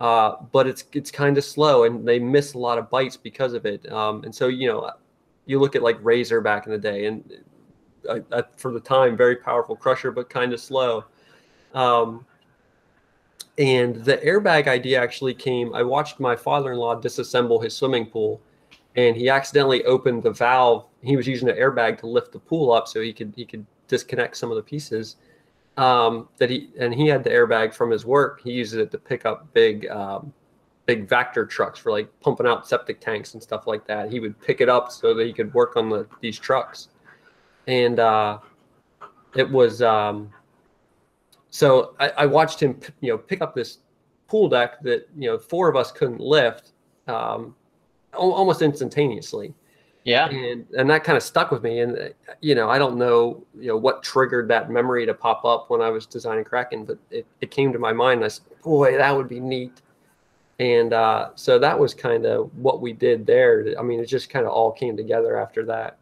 uh, 0.00 0.36
but 0.52 0.66
it's 0.66 0.84
it's 0.92 1.10
kind 1.10 1.38
of 1.38 1.44
slow, 1.44 1.84
and 1.84 2.06
they 2.06 2.18
miss 2.18 2.52
a 2.52 2.58
lot 2.58 2.76
of 2.76 2.90
bites 2.90 3.16
because 3.16 3.54
of 3.54 3.64
it. 3.64 3.90
Um, 3.90 4.24
and 4.24 4.34
so 4.34 4.48
you 4.48 4.68
know, 4.68 4.90
you 5.46 5.58
look 5.58 5.74
at 5.74 5.82
like 5.82 5.96
Razor 6.02 6.42
back 6.42 6.66
in 6.66 6.72
the 6.72 6.78
day, 6.78 7.06
and 7.06 7.32
uh, 8.08 8.18
uh, 8.30 8.42
for 8.56 8.70
the 8.70 8.80
time, 8.80 9.16
very 9.16 9.36
powerful 9.36 9.74
crusher, 9.74 10.10
but 10.10 10.28
kind 10.28 10.52
of 10.52 10.60
slow. 10.60 11.04
Um, 11.72 12.26
and 13.58 13.96
the 13.96 14.18
airbag 14.18 14.66
idea 14.66 15.00
actually 15.00 15.34
came. 15.34 15.74
I 15.74 15.82
watched 15.82 16.20
my 16.20 16.36
father-in-law 16.36 17.00
disassemble 17.00 17.62
his 17.62 17.76
swimming 17.76 18.06
pool, 18.06 18.40
and 18.96 19.16
he 19.16 19.28
accidentally 19.28 19.84
opened 19.84 20.22
the 20.22 20.32
valve. 20.32 20.86
He 21.02 21.16
was 21.16 21.26
using 21.26 21.48
an 21.48 21.56
airbag 21.56 21.98
to 21.98 22.06
lift 22.06 22.32
the 22.32 22.38
pool 22.38 22.72
up 22.72 22.88
so 22.88 23.00
he 23.00 23.12
could 23.12 23.32
he 23.36 23.44
could 23.44 23.66
disconnect 23.88 24.36
some 24.36 24.50
of 24.50 24.56
the 24.56 24.62
pieces 24.62 25.16
um, 25.76 26.28
that 26.38 26.50
he 26.50 26.70
and 26.78 26.94
he 26.94 27.06
had 27.06 27.24
the 27.24 27.30
airbag 27.30 27.74
from 27.74 27.90
his 27.90 28.04
work. 28.06 28.40
He 28.42 28.52
uses 28.52 28.78
it 28.78 28.90
to 28.92 28.98
pick 28.98 29.26
up 29.26 29.52
big, 29.52 29.86
um, 29.88 30.32
big 30.86 31.08
vector 31.08 31.44
trucks 31.44 31.78
for 31.78 31.90
like 31.90 32.08
pumping 32.20 32.46
out 32.46 32.66
septic 32.66 33.00
tanks 33.00 33.34
and 33.34 33.42
stuff 33.42 33.66
like 33.66 33.86
that. 33.86 34.10
He 34.10 34.20
would 34.20 34.40
pick 34.40 34.60
it 34.60 34.68
up 34.68 34.92
so 34.92 35.14
that 35.14 35.26
he 35.26 35.32
could 35.32 35.52
work 35.54 35.76
on 35.76 35.88
the 35.88 36.06
these 36.20 36.38
trucks, 36.38 36.88
and 37.66 37.98
uh, 37.98 38.38
it 39.34 39.50
was 39.50 39.82
um, 39.82 40.32
so 41.54 41.94
I, 42.00 42.08
I, 42.08 42.26
watched 42.26 42.58
him, 42.58 42.80
you 43.00 43.12
know, 43.12 43.16
pick 43.16 43.40
up 43.40 43.54
this 43.54 43.78
pool 44.26 44.48
deck 44.48 44.82
that 44.82 45.08
you 45.16 45.30
know 45.30 45.38
four 45.38 45.68
of 45.68 45.76
us 45.76 45.92
couldn't 45.92 46.18
lift 46.18 46.72
um, 47.06 47.54
almost 48.12 48.60
instantaneously. 48.60 49.54
Yeah, 50.02 50.28
and 50.30 50.66
and 50.76 50.90
that 50.90 51.04
kind 51.04 51.16
of 51.16 51.22
stuck 51.22 51.52
with 51.52 51.62
me. 51.62 51.78
And 51.78 52.12
you 52.40 52.56
know, 52.56 52.70
I 52.70 52.76
don't 52.76 52.96
know, 52.96 53.46
you 53.56 53.68
know, 53.68 53.76
what 53.76 54.02
triggered 54.02 54.48
that 54.48 54.68
memory 54.68 55.06
to 55.06 55.14
pop 55.14 55.44
up 55.44 55.70
when 55.70 55.80
I 55.80 55.90
was 55.90 56.06
designing 56.06 56.42
Kraken, 56.42 56.86
but 56.86 56.98
it, 57.12 57.24
it 57.40 57.52
came 57.52 57.72
to 57.72 57.78
my 57.78 57.92
mind. 57.92 58.18
And 58.18 58.24
I 58.24 58.28
said, 58.28 58.46
"Boy, 58.64 58.96
that 58.96 59.16
would 59.16 59.28
be 59.28 59.38
neat." 59.38 59.80
And 60.58 60.92
uh, 60.92 61.30
so 61.36 61.60
that 61.60 61.78
was 61.78 61.94
kind 61.94 62.26
of 62.26 62.50
what 62.58 62.80
we 62.80 62.92
did 62.92 63.26
there. 63.26 63.76
I 63.78 63.82
mean, 63.82 64.00
it 64.00 64.06
just 64.06 64.28
kind 64.28 64.44
of 64.44 64.50
all 64.50 64.72
came 64.72 64.96
together 64.96 65.38
after 65.38 65.64
that. 65.66 65.98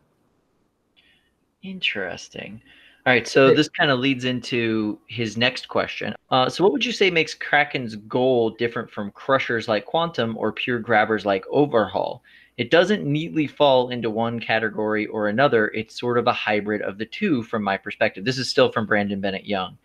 Interesting. 1.63 2.63
All 3.05 3.13
right, 3.13 3.27
so 3.27 3.53
this 3.53 3.69
kind 3.69 3.91
of 3.91 3.99
leads 3.99 4.25
into 4.25 4.97
his 5.09 5.37
next 5.37 5.67
question. 5.67 6.15
Uh, 6.31 6.49
so, 6.49 6.63
what 6.63 6.73
would 6.73 6.85
you 6.85 6.93
say 6.93 7.11
makes 7.11 7.35
Kraken's 7.35 7.97
goal 7.97 8.51
different 8.51 8.89
from 8.93 9.11
crushers 9.11 9.67
like 9.67 9.87
Quantum 9.87 10.37
or 10.39 10.53
pure 10.53 10.79
grabbers 10.79 11.27
like 11.27 11.45
Overhaul? 11.51 12.23
It 12.59 12.71
doesn't 12.71 13.05
neatly 13.05 13.49
fall 13.49 13.89
into 13.89 14.09
one 14.09 14.39
category 14.39 15.07
or 15.07 15.27
another. 15.27 15.69
It's 15.69 15.99
sort 15.99 16.17
of 16.17 16.29
a 16.29 16.33
hybrid 16.33 16.81
of 16.83 16.97
the 16.97 17.07
two, 17.07 17.43
from 17.43 17.65
my 17.65 17.77
perspective. 17.77 18.25
This 18.25 18.39
is 18.39 18.49
still 18.49 18.71
from 18.71 18.87
Brandon 18.87 19.21
Bennett 19.21 19.47
Young. 19.47 19.79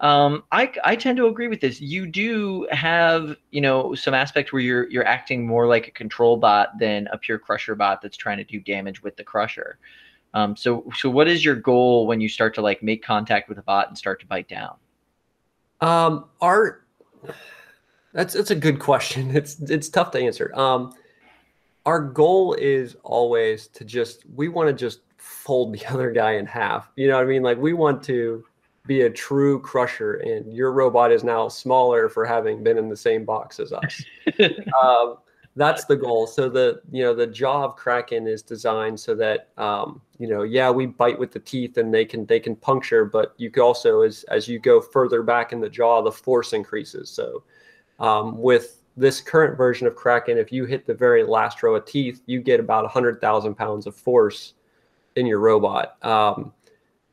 Um, 0.00 0.44
I, 0.52 0.70
I 0.84 0.94
tend 0.94 1.16
to 1.16 1.26
agree 1.26 1.48
with 1.48 1.60
this. 1.60 1.80
You 1.80 2.06
do 2.06 2.68
have, 2.70 3.34
you 3.50 3.62
know, 3.62 3.94
some 3.94 4.12
aspects 4.12 4.52
where 4.52 4.60
you're 4.60 4.90
you're 4.90 5.06
acting 5.06 5.46
more 5.46 5.66
like 5.66 5.88
a 5.88 5.92
control 5.92 6.36
bot 6.36 6.78
than 6.78 7.08
a 7.12 7.18
pure 7.18 7.38
crusher 7.38 7.74
bot 7.74 8.02
that's 8.02 8.16
trying 8.16 8.36
to 8.36 8.44
do 8.44 8.60
damage 8.60 9.02
with 9.02 9.16
the 9.16 9.24
crusher. 9.24 9.78
Um, 10.34 10.56
so 10.56 10.84
so 10.96 11.08
what 11.08 11.28
is 11.28 11.44
your 11.44 11.54
goal 11.54 12.06
when 12.06 12.20
you 12.20 12.28
start 12.28 12.54
to 12.56 12.62
like 12.62 12.82
make 12.82 13.02
contact 13.02 13.48
with 13.48 13.58
a 13.58 13.62
bot 13.62 13.88
and 13.88 13.96
start 13.96 14.20
to 14.20 14.26
bite 14.26 14.48
down? 14.48 14.76
Um, 15.80 16.26
our 16.40 16.84
that's 18.12 18.34
that's 18.34 18.50
a 18.50 18.56
good 18.56 18.78
question. 18.78 19.30
It's 19.36 19.60
it's 19.60 19.88
tough 19.88 20.10
to 20.12 20.20
answer. 20.20 20.52
Um, 20.54 20.94
our 21.86 22.00
goal 22.00 22.54
is 22.54 22.96
always 23.02 23.68
to 23.68 23.84
just 23.84 24.24
we 24.34 24.48
want 24.48 24.68
to 24.68 24.74
just 24.74 25.00
fold 25.16 25.72
the 25.78 25.86
other 25.86 26.10
guy 26.10 26.32
in 26.32 26.46
half. 26.46 26.90
You 26.96 27.08
know 27.08 27.16
what 27.16 27.24
I 27.24 27.26
mean? 27.26 27.42
Like 27.42 27.58
we 27.58 27.72
want 27.72 28.02
to 28.04 28.44
be 28.86 29.02
a 29.02 29.10
true 29.10 29.60
crusher, 29.60 30.14
and 30.14 30.52
your 30.52 30.72
robot 30.72 31.12
is 31.12 31.22
now 31.22 31.48
smaller 31.48 32.08
for 32.08 32.24
having 32.24 32.62
been 32.62 32.78
in 32.78 32.88
the 32.88 32.96
same 32.96 33.24
box 33.24 33.60
as 33.60 33.72
us. 33.72 34.02
um, 34.82 35.18
that's 35.58 35.84
the 35.84 35.96
goal. 35.96 36.26
So 36.26 36.48
the 36.48 36.80
you 36.90 37.02
know 37.02 37.14
the 37.14 37.26
jaw 37.26 37.64
of 37.64 37.76
Kraken 37.76 38.26
is 38.26 38.42
designed 38.42 38.98
so 38.98 39.14
that 39.16 39.48
um, 39.58 40.00
you 40.18 40.28
know 40.28 40.42
yeah 40.44 40.70
we 40.70 40.86
bite 40.86 41.18
with 41.18 41.32
the 41.32 41.40
teeth 41.40 41.76
and 41.76 41.92
they 41.92 42.04
can 42.04 42.24
they 42.26 42.40
can 42.40 42.56
puncture, 42.56 43.04
but 43.04 43.34
you 43.36 43.50
can 43.50 43.62
also 43.62 44.02
as 44.02 44.24
as 44.24 44.48
you 44.48 44.58
go 44.58 44.80
further 44.80 45.22
back 45.22 45.52
in 45.52 45.60
the 45.60 45.68
jaw, 45.68 46.00
the 46.00 46.12
force 46.12 46.52
increases. 46.52 47.10
So 47.10 47.42
um, 47.98 48.38
with 48.38 48.82
this 48.96 49.20
current 49.20 49.56
version 49.56 49.86
of 49.86 49.94
Kraken, 49.94 50.38
if 50.38 50.52
you 50.52 50.64
hit 50.64 50.86
the 50.86 50.94
very 50.94 51.24
last 51.24 51.62
row 51.62 51.74
of 51.74 51.84
teeth, 51.84 52.22
you 52.26 52.40
get 52.40 52.60
about 52.60 52.88
hundred 52.90 53.20
thousand 53.20 53.56
pounds 53.56 53.86
of 53.86 53.96
force 53.96 54.54
in 55.16 55.26
your 55.26 55.40
robot. 55.40 56.02
Um, 56.04 56.52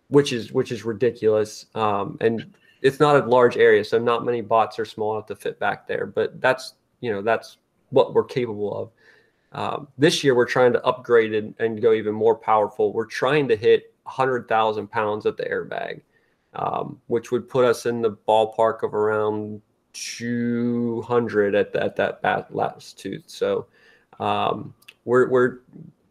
which 0.09 0.33
is 0.33 0.51
which 0.51 0.71
is 0.71 0.85
ridiculous. 0.85 1.65
Um, 1.75 2.17
and 2.21 2.53
it's 2.81 2.99
not 2.99 3.23
a 3.23 3.27
large 3.27 3.57
area, 3.57 3.83
so 3.83 3.97
not 3.97 4.25
many 4.25 4.41
bots 4.41 4.77
are 4.77 4.85
small 4.85 5.15
enough 5.15 5.27
to 5.27 5.35
fit 5.35 5.59
back 5.59 5.87
there. 5.87 6.05
But 6.05 6.39
that's 6.39 6.75
you 7.01 7.11
know 7.11 7.21
that's 7.21 7.57
what 7.89 8.13
we're 8.13 8.23
capable 8.23 8.75
of. 8.77 8.91
Um, 9.51 9.87
this 9.97 10.23
year, 10.23 10.35
we're 10.35 10.45
trying 10.45 10.73
to 10.73 10.83
upgrade 10.83 11.33
it 11.33 11.53
and 11.59 11.81
go 11.81 11.93
even 11.93 12.13
more 12.13 12.35
powerful. 12.35 12.91
We're 12.91 13.05
trying 13.05 13.47
to 13.47 13.55
hit 13.55 13.93
100,000 14.03 14.87
pounds 14.87 15.25
at 15.25 15.37
the 15.37 15.43
airbag, 15.43 16.01
um, 16.53 16.99
which 17.07 17.31
would 17.31 17.47
put 17.47 17.65
us 17.65 17.85
in 17.85 18.01
the 18.01 18.11
ballpark 18.27 18.83
of 18.83 18.93
around 18.93 19.61
200 19.93 21.55
at, 21.55 21.71
the, 21.71 21.83
at 21.83 21.95
that 21.95 22.53
latitude. 22.53 23.23
So 23.27 23.67
um, 24.19 24.73
we're, 25.05 25.29
we're 25.29 25.59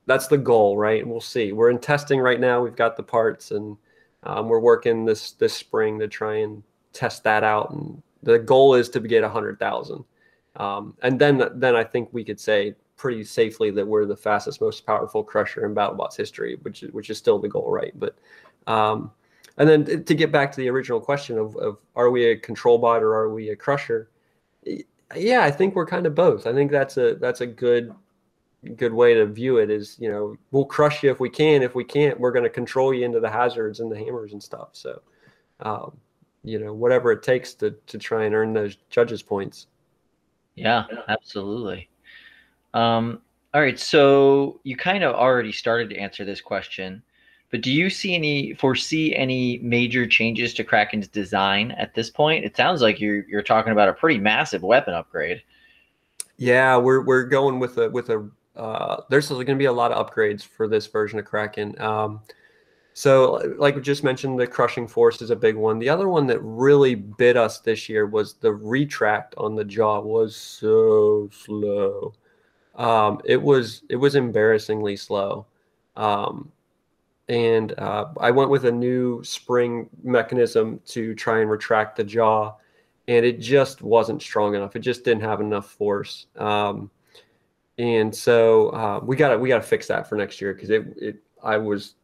that's 0.07 0.27
the 0.27 0.39
goal, 0.39 0.77
right? 0.77 1.07
we'll 1.07 1.21
see. 1.21 1.53
We're 1.53 1.71
in 1.71 1.79
testing 1.79 2.21
right 2.21 2.41
now. 2.41 2.63
We've 2.63 2.77
got 2.77 2.97
the 2.97 3.03
parts, 3.03 3.51
and 3.51 3.77
um, 4.25 4.49
we're 4.49 4.61
working 4.61 5.05
this 5.05 5.33
this 5.33 5.55
spring 5.55 5.99
to 5.99 6.09
try 6.09 6.37
and 6.37 6.63
test 6.93 7.25
that 7.25 7.45
out. 7.45 7.71
And 7.71 8.03
the 8.23 8.39
goal 8.39 8.75
is 8.75 8.89
to 8.91 9.01
get 9.01 9.25
a 9.25 9.29
hundred 9.29 9.59
thousand, 9.59 10.05
um, 10.57 10.97
and 11.03 11.19
then 11.19 11.43
then 11.55 11.77
I 11.77 11.85
think 11.85 12.09
we 12.13 12.25
could 12.25 12.41
say 12.41 12.75
pretty 12.97 13.25
safely 13.25 13.71
that 13.71 13.87
we're 13.87 14.07
the 14.07 14.17
fastest, 14.17 14.61
most 14.61 14.87
powerful 14.87 15.23
crusher 15.25 15.67
in 15.67 15.75
BattleBots 15.75 16.17
history, 16.17 16.57
which 16.63 16.83
is 16.83 16.93
which 16.93 17.11
is 17.11 17.19
still 17.19 17.39
the 17.39 17.49
goal, 17.49 17.71
right? 17.71 17.93
But 17.99 18.17
um, 18.67 19.11
and 19.59 19.69
then 19.69 20.05
to 20.05 20.15
get 20.15 20.33
back 20.33 20.51
to 20.53 20.57
the 20.59 20.69
original 20.69 21.01
question 21.01 21.39
of, 21.39 21.57
of 21.57 21.79
are 21.97 22.11
we 22.11 22.27
a 22.27 22.37
control 22.37 22.79
bot 22.79 23.03
or 23.03 23.15
are 23.15 23.33
we 23.33 23.51
a 23.51 23.57
crusher? 23.57 24.11
Yeah, 25.15 25.45
I 25.45 25.51
think 25.51 25.75
we're 25.75 25.87
kind 25.87 26.07
of 26.07 26.15
both. 26.15 26.47
I 26.47 26.53
think 26.53 26.71
that's 26.71 26.97
a 26.97 27.15
that's 27.17 27.41
a 27.41 27.47
good 27.47 27.95
good 28.77 28.93
way 28.93 29.15
to 29.15 29.27
view 29.27 29.59
it 29.59 29.71
is 29.71 29.97
you 30.01 30.11
know 30.11 30.37
we'll 30.51 30.65
crush 30.65 31.03
you 31.03 31.11
if 31.11 31.21
we 31.21 31.29
can 31.29 31.63
if 31.63 31.75
we 31.75 31.85
can't 31.85 32.19
we're 32.19 32.33
going 32.33 32.45
to 32.45 32.51
control 32.51 32.95
you 32.95 33.05
into 33.05 33.21
the 33.21 33.29
hazards 33.29 33.81
and 33.81 33.93
the 33.93 33.99
hammers 33.99 34.33
and 34.33 34.43
stuff 34.43 34.71
so 34.73 35.03
um, 35.61 35.95
you 36.45 36.59
know 36.59 36.73
whatever 36.73 37.13
it 37.13 37.23
takes 37.23 37.53
to 37.53 37.73
to 37.87 37.99
try 37.99 38.25
and 38.25 38.35
earn 38.35 38.55
those 38.55 38.77
judges 38.89 39.23
points 39.23 39.67
yeah 40.55 40.85
absolutely. 41.09 41.89
Um, 42.73 43.21
all 43.53 43.61
right 43.61 43.79
so 43.79 44.61
you 44.65 44.77
kind 44.77 45.05
of 45.05 45.15
already 45.15 45.53
started 45.53 45.91
to 45.91 45.97
answer 45.97 46.25
this 46.25 46.41
question 46.41 47.03
but 47.55 47.61
do 47.61 47.71
you 47.71 47.89
see 47.89 48.17
any 48.17 48.53
foresee 48.55 49.15
any 49.15 49.59
major 49.59 50.09
changes 50.09 50.55
to 50.55 50.65
kraken's 50.65 51.07
design 51.07 51.71
at 51.79 51.95
this 51.95 52.11
point? 52.11 52.45
It 52.45 52.57
sounds 52.57 52.83
like 52.83 53.01
you're 53.01 53.25
you're 53.29 53.43
talking 53.43 53.71
about 53.71 53.89
a 53.89 53.93
pretty 53.93 54.19
massive 54.19 54.65
weapon 54.65 54.93
upgrade. 54.93 55.41
Yeah, 56.37 56.77
we're 56.77 57.03
we're 57.03 57.23
going 57.23 57.61
with 57.61 57.79
a 57.79 57.89
with 57.91 58.11
a 58.11 58.29
uh, 58.57 59.03
there's 59.09 59.29
going 59.29 59.47
to 59.47 59.55
be 59.55 59.67
a 59.67 59.73
lot 59.73 59.93
of 59.93 60.05
upgrades 60.05 60.43
for 60.43 60.67
this 60.67 60.89
version 60.89 61.21
of 61.21 61.27
Kraken. 61.27 61.81
Um, 61.81 62.23
so, 62.97 63.43
like 63.59 63.75
we 63.75 63.83
just 63.83 64.05
mentioned, 64.05 64.39
the 64.39 64.47
crushing 64.47 64.87
force 64.87 65.21
is 65.21 65.31
a 65.31 65.37
big 65.37 65.57
one. 65.57 65.81
The 65.81 65.89
other 65.89 66.09
one 66.09 66.29
that 66.29 66.39
really 66.41 66.95
bit 66.95 67.37
us 67.37 67.59
this 67.59 67.89
year 67.89 68.07
was 68.07 68.35
the 68.35 68.53
retract 68.53 69.35
on 69.37 69.57
the 69.57 69.65
jaw 69.65 69.99
was 69.99 70.37
so 70.37 71.29
slow. 71.33 72.15
Um, 72.77 73.21
it 73.25 73.43
was 73.43 73.83
it 73.91 73.97
was 73.97 74.15
embarrassingly 74.15 74.95
slow, 74.95 75.47
um, 75.97 76.53
and 77.29 77.77
uh, 77.81 78.07
I 78.21 78.31
went 78.31 78.51
with 78.51 78.65
a 78.65 78.73
new 78.73 79.25
spring 79.25 79.91
mechanism 80.05 80.81
to 80.87 81.17
try 81.17 81.41
and 81.41 81.51
retract 81.51 81.97
the 81.97 82.05
jaw, 82.05 82.55
and 83.09 83.27
it 83.27 83.41
just 83.41 83.83
wasn't 83.83 84.23
strong 84.23 84.55
enough. 84.55 84.77
It 84.77 84.81
just 84.81 85.03
didn't 85.03 85.23
have 85.23 85.41
enough 85.41 85.69
force. 85.69 86.27
Um, 86.37 86.93
and 87.77 88.15
so 88.15 88.69
uh, 88.69 89.01
we 89.03 89.17
got 89.17 89.31
to 89.31 89.39
we 89.39 89.49
got 89.49 89.63
to 89.63 89.67
fix 89.67 89.89
that 89.89 90.09
for 90.09 90.15
next 90.15 90.41
year 90.41 90.55
because 90.55 90.71
it, 90.71 90.85
it 90.97 91.17
I 91.43 91.57
was 91.57 91.97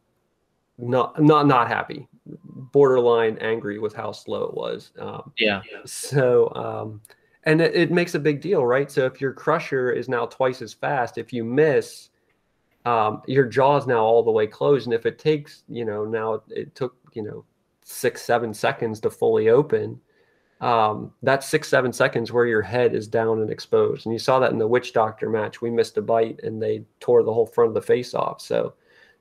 not 0.77 1.21
not 1.21 1.47
not 1.47 1.67
happy, 1.67 2.07
borderline 2.25 3.37
angry 3.39 3.79
with 3.79 3.93
how 3.93 4.11
slow 4.11 4.43
it 4.43 4.53
was. 4.53 4.91
Um, 4.99 5.31
yeah. 5.37 5.61
So 5.85 6.53
um, 6.55 7.01
and 7.43 7.61
it, 7.61 7.75
it, 7.75 7.91
makes 7.91 8.15
a 8.15 8.19
big 8.19 8.41
deal, 8.41 8.65
right? 8.65 8.91
So 8.91 9.05
if 9.05 9.19
your 9.19 9.33
crusher 9.33 9.91
is 9.91 10.07
now 10.07 10.25
twice 10.25 10.61
as 10.61 10.73
fast, 10.73 11.17
if 11.17 11.33
you 11.33 11.43
miss, 11.43 12.09
um, 12.85 13.21
your 13.27 13.45
jaw 13.45 13.77
is 13.77 13.87
now 13.87 14.03
all 14.03 14.23
the 14.23 14.31
way 14.31 14.47
closed, 14.47 14.87
and 14.87 14.93
if 14.93 15.05
it 15.05 15.19
takes 15.19 15.63
you 15.67 15.85
know 15.85 16.05
now 16.05 16.41
it 16.49 16.73
took 16.75 16.95
you 17.13 17.23
know 17.23 17.45
six 17.83 18.21
seven 18.21 18.53
seconds 18.53 18.99
to 19.01 19.09
fully 19.09 19.49
open 19.49 19.99
um, 20.61 21.11
that 21.23 21.43
six 21.43 21.67
seven 21.67 21.91
seconds 21.91 22.31
where 22.31 22.45
your 22.45 22.61
head 22.61 22.93
is 22.93 23.07
down 23.07 23.41
and 23.41 23.49
exposed 23.49 24.05
and 24.05 24.13
you 24.13 24.19
saw 24.19 24.39
that 24.39 24.51
in 24.51 24.59
the 24.59 24.67
witch 24.67 24.93
doctor 24.93 25.29
match 25.29 25.59
we 25.59 25.71
missed 25.71 25.97
a 25.97 26.01
bite 26.01 26.39
and 26.43 26.61
they 26.61 26.83
tore 26.99 27.23
the 27.23 27.33
whole 27.33 27.47
front 27.47 27.69
of 27.69 27.73
the 27.73 27.81
face 27.81 28.13
off 28.13 28.39
so 28.39 28.73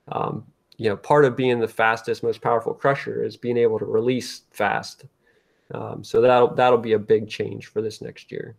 um, 0.09 0.45
you 0.81 0.89
know 0.89 0.97
part 0.97 1.27
of 1.27 1.37
being 1.37 1.61
the 1.61 1.69
fastest 1.69 2.23
most 2.23 2.41
powerful 2.41 2.73
crusher 2.73 3.23
is 3.23 3.37
being 3.37 3.59
able 3.59 3.79
to 3.79 3.85
release 3.85 4.43
fast 4.51 5.05
um, 5.75 6.03
so 6.03 6.23
that'll 6.23 6.55
that'll 6.55 6.79
be 6.79 6.95
a 6.95 6.99
big 6.99 7.29
change 7.29 7.67
for 7.67 7.83
this 7.83 8.01
next 8.01 8.33
year 8.33 8.57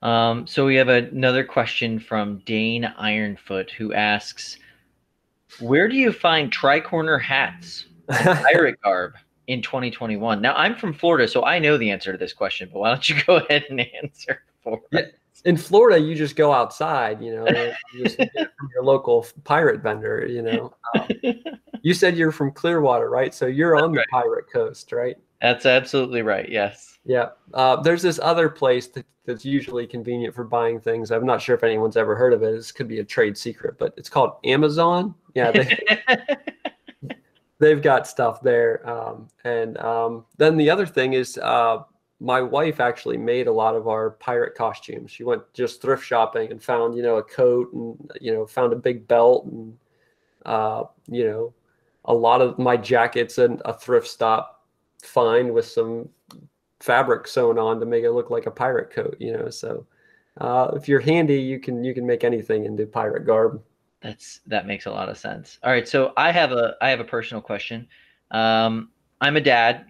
um, 0.00 0.46
so 0.46 0.64
we 0.64 0.74
have 0.74 0.88
another 0.88 1.44
question 1.44 1.98
from 1.98 2.38
dane 2.46 2.90
ironfoot 2.98 3.70
who 3.70 3.92
asks 3.92 4.56
where 5.60 5.86
do 5.86 5.96
you 5.96 6.12
find 6.12 6.50
tricorner 6.50 7.20
hats 7.20 7.84
pirate 8.10 8.80
garb 8.82 9.14
in 9.46 9.60
2021? 9.62 10.40
Now, 10.40 10.54
I'm 10.54 10.74
from 10.74 10.92
Florida, 10.92 11.28
so 11.28 11.44
I 11.44 11.58
know 11.58 11.76
the 11.76 11.90
answer 11.90 12.12
to 12.12 12.18
this 12.18 12.32
question, 12.32 12.70
but 12.72 12.78
why 12.78 12.88
don't 12.88 13.08
you 13.08 13.22
go 13.24 13.36
ahead 13.48 13.64
and 13.70 13.80
answer 14.02 14.42
for 14.62 14.80
yeah. 14.92 15.02
In 15.44 15.56
Florida, 15.56 15.98
you 15.98 16.14
just 16.14 16.36
go 16.36 16.52
outside, 16.52 17.22
you 17.22 17.34
know, 17.34 17.46
you 17.94 18.04
just 18.04 18.16
from 18.36 18.70
your 18.72 18.82
local 18.82 19.26
pirate 19.44 19.82
vendor, 19.82 20.26
you 20.26 20.42
know. 20.42 20.74
Um, 20.94 21.08
you 21.82 21.92
said 21.92 22.16
you're 22.16 22.32
from 22.32 22.50
Clearwater, 22.50 23.10
right? 23.10 23.34
So 23.34 23.46
you're 23.46 23.76
That's 23.76 23.84
on 23.84 23.92
the 23.92 24.04
pirate 24.10 24.46
coast, 24.50 24.90
right? 24.92 25.16
That's 25.42 25.66
absolutely 25.66 26.22
right. 26.22 26.48
Yes. 26.48 26.98
Yeah. 27.04 27.30
Uh, 27.52 27.76
there's 27.82 28.00
this 28.00 28.18
other 28.22 28.48
place 28.48 28.86
that, 28.88 29.04
that's 29.26 29.44
usually 29.44 29.86
convenient 29.86 30.34
for 30.34 30.44
buying 30.44 30.80
things. 30.80 31.10
I'm 31.10 31.26
not 31.26 31.42
sure 31.42 31.54
if 31.54 31.62
anyone's 31.62 31.96
ever 31.96 32.14
heard 32.14 32.32
of 32.32 32.42
it. 32.42 32.52
This 32.52 32.72
could 32.72 32.88
be 32.88 33.00
a 33.00 33.04
trade 33.04 33.36
secret, 33.36 33.78
but 33.78 33.92
it's 33.96 34.08
called 34.08 34.32
Amazon. 34.44 35.14
Yeah. 35.34 35.50
They, 35.50 35.78
they've 37.58 37.82
got 37.82 38.06
stuff 38.06 38.40
there. 38.42 38.88
Um, 38.88 39.28
and 39.44 39.76
um, 39.78 40.24
then 40.36 40.56
the 40.56 40.70
other 40.70 40.86
thing 40.86 41.12
is, 41.12 41.38
uh, 41.38 41.82
my 42.20 42.40
wife 42.40 42.80
actually 42.80 43.18
made 43.18 43.46
a 43.46 43.52
lot 43.52 43.74
of 43.74 43.88
our 43.88 44.12
pirate 44.12 44.54
costumes. 44.54 45.10
She 45.10 45.24
went 45.24 45.42
just 45.52 45.82
thrift 45.82 46.04
shopping 46.04 46.50
and 46.50 46.62
found, 46.62 46.96
you 46.96 47.02
know, 47.02 47.16
a 47.16 47.22
coat 47.22 47.72
and 47.72 48.10
you 48.20 48.32
know, 48.32 48.46
found 48.46 48.72
a 48.72 48.76
big 48.76 49.06
belt 49.06 49.46
and 49.46 49.76
uh, 50.46 50.84
you 51.06 51.24
know, 51.24 51.54
a 52.04 52.14
lot 52.14 52.40
of 52.40 52.58
my 52.58 52.76
jackets 52.76 53.38
and 53.38 53.62
a 53.64 53.72
thrift 53.72 54.06
stop 54.06 54.64
find 55.02 55.52
with 55.52 55.66
some 55.66 56.08
fabric 56.80 57.26
sewn 57.26 57.58
on 57.58 57.80
to 57.80 57.86
make 57.86 58.04
it 58.04 58.12
look 58.12 58.30
like 58.30 58.46
a 58.46 58.50
pirate 58.50 58.90
coat, 58.90 59.16
you 59.18 59.32
know. 59.32 59.48
So 59.50 59.86
uh, 60.40 60.72
if 60.74 60.88
you're 60.88 61.00
handy, 61.00 61.40
you 61.40 61.58
can 61.58 61.82
you 61.84 61.94
can 61.94 62.06
make 62.06 62.24
anything 62.24 62.64
into 62.64 62.86
pirate 62.86 63.26
garb. 63.26 63.62
That's 64.00 64.40
that 64.46 64.66
makes 64.66 64.86
a 64.86 64.90
lot 64.90 65.08
of 65.08 65.16
sense. 65.16 65.58
All 65.62 65.72
right, 65.72 65.88
so 65.88 66.12
I 66.16 66.30
have 66.30 66.52
a 66.52 66.76
I 66.80 66.90
have 66.90 67.00
a 67.00 67.04
personal 67.04 67.40
question. 67.40 67.88
Um, 68.30 68.90
I'm 69.20 69.36
a 69.36 69.40
dad. 69.40 69.86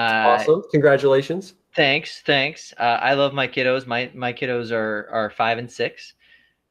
Uh, 0.00 0.38
awesome! 0.38 0.62
Congratulations. 0.70 1.54
Thanks, 1.76 2.22
thanks. 2.22 2.72
Uh, 2.78 2.98
I 3.02 3.12
love 3.14 3.34
my 3.34 3.46
kiddos. 3.46 3.86
My 3.86 4.10
my 4.14 4.32
kiddos 4.32 4.72
are 4.72 5.08
are 5.10 5.30
five 5.30 5.58
and 5.58 5.70
six, 5.70 6.14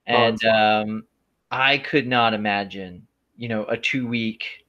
and 0.08 0.40
oh, 0.44 0.50
um, 0.50 1.04
I 1.52 1.78
could 1.78 2.08
not 2.08 2.34
imagine, 2.34 3.06
you 3.38 3.48
know, 3.48 3.66
a 3.66 3.78
two 3.78 4.08
week 4.08 4.66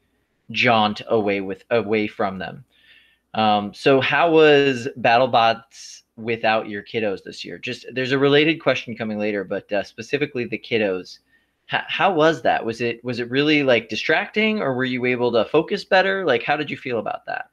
jaunt 0.51 1.01
away 1.09 1.41
with 1.41 1.65
away 1.71 2.07
from 2.07 2.39
them. 2.39 2.65
Um, 3.33 3.73
so 3.73 4.01
how 4.01 4.31
was 4.31 4.89
BattleBots 5.01 6.03
without 6.17 6.69
your 6.69 6.83
kiddos 6.83 7.23
this 7.23 7.45
year? 7.45 7.57
Just 7.57 7.87
there's 7.93 8.13
a 8.13 8.19
related 8.19 8.61
question 8.61 8.95
coming 8.95 9.19
later, 9.19 9.43
but 9.43 9.73
uh, 9.73 9.83
specifically 9.83 10.45
the 10.45 10.59
kiddos. 10.59 11.21
H- 11.73 11.81
how 11.87 12.13
was 12.13 12.43
that? 12.43 12.63
Was 12.63 12.83
it 12.83 13.03
was 13.03 13.21
it 13.21 13.31
really 13.31 13.63
like 13.63 13.89
distracting, 13.89 14.61
or 14.61 14.75
were 14.75 14.85
you 14.85 15.07
able 15.07 15.33
to 15.33 15.47
focus 15.47 15.83
better? 15.83 16.27
Like, 16.27 16.43
how 16.43 16.59
did 16.59 16.71
you 16.71 16.77
feel 16.77 16.99
about 16.99 17.25
that? 17.25 17.49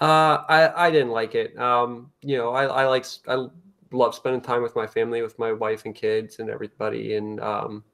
Uh, 0.00 0.44
I 0.48 0.86
I 0.86 0.90
didn't 0.90 1.10
like 1.10 1.34
it. 1.34 1.56
Um, 1.58 2.10
you 2.20 2.36
know, 2.36 2.50
I 2.50 2.64
I 2.64 2.86
like 2.86 3.06
I 3.28 3.46
love 3.92 4.14
spending 4.14 4.40
time 4.40 4.62
with 4.62 4.74
my 4.76 4.86
family, 4.86 5.22
with 5.22 5.38
my 5.38 5.52
wife 5.52 5.84
and 5.84 5.94
kids 5.94 6.38
and 6.40 6.50
everybody, 6.50 7.14
and 7.14 7.40
um, 7.40 7.84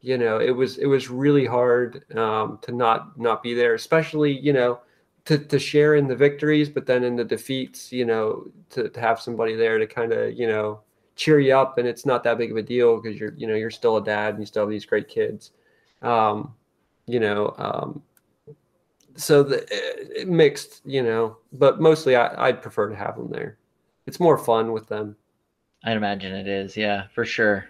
you 0.00 0.18
know, 0.18 0.38
it 0.40 0.50
was 0.52 0.78
it 0.78 0.86
was 0.86 1.10
really 1.10 1.46
hard 1.46 2.04
um, 2.16 2.58
to 2.62 2.72
not 2.72 3.18
not 3.18 3.42
be 3.42 3.54
there, 3.54 3.74
especially 3.74 4.32
you 4.38 4.52
know 4.52 4.80
to 5.26 5.38
to 5.38 5.58
share 5.58 5.96
in 5.96 6.08
the 6.08 6.16
victories, 6.16 6.68
but 6.68 6.86
then 6.86 7.04
in 7.04 7.16
the 7.16 7.24
defeats, 7.24 7.92
you 7.92 8.04
know, 8.04 8.46
to, 8.70 8.88
to 8.90 9.00
have 9.00 9.20
somebody 9.20 9.56
there 9.56 9.78
to 9.78 9.86
kind 9.86 10.12
of 10.12 10.34
you 10.34 10.46
know 10.46 10.80
cheer 11.16 11.40
you 11.40 11.54
up, 11.56 11.78
and 11.78 11.88
it's 11.88 12.06
not 12.06 12.24
that 12.24 12.38
big 12.38 12.50
of 12.52 12.56
a 12.58 12.62
deal 12.62 13.00
because 13.00 13.18
you're 13.20 13.34
you 13.36 13.46
know 13.46 13.54
you're 13.54 13.70
still 13.70 13.96
a 13.98 14.04
dad 14.04 14.34
and 14.34 14.40
you 14.42 14.46
still 14.46 14.62
have 14.64 14.70
these 14.70 14.86
great 14.86 15.08
kids. 15.08 15.52
Um, 16.02 16.54
you 17.06 17.20
know, 17.20 17.54
um, 17.58 18.02
so 19.18 19.42
the 19.42 19.66
it 20.20 20.28
mixed, 20.28 20.80
you 20.84 21.02
know, 21.02 21.36
but 21.52 21.80
mostly 21.80 22.16
I, 22.16 22.48
I'd 22.48 22.62
prefer 22.62 22.88
to 22.88 22.96
have 22.96 23.16
them 23.16 23.30
there. 23.30 23.58
It's 24.06 24.20
more 24.20 24.38
fun 24.38 24.72
with 24.72 24.88
them. 24.88 25.16
I'd 25.84 25.96
imagine 25.96 26.32
it 26.32 26.48
is, 26.48 26.76
yeah, 26.76 27.08
for 27.14 27.24
sure. 27.24 27.66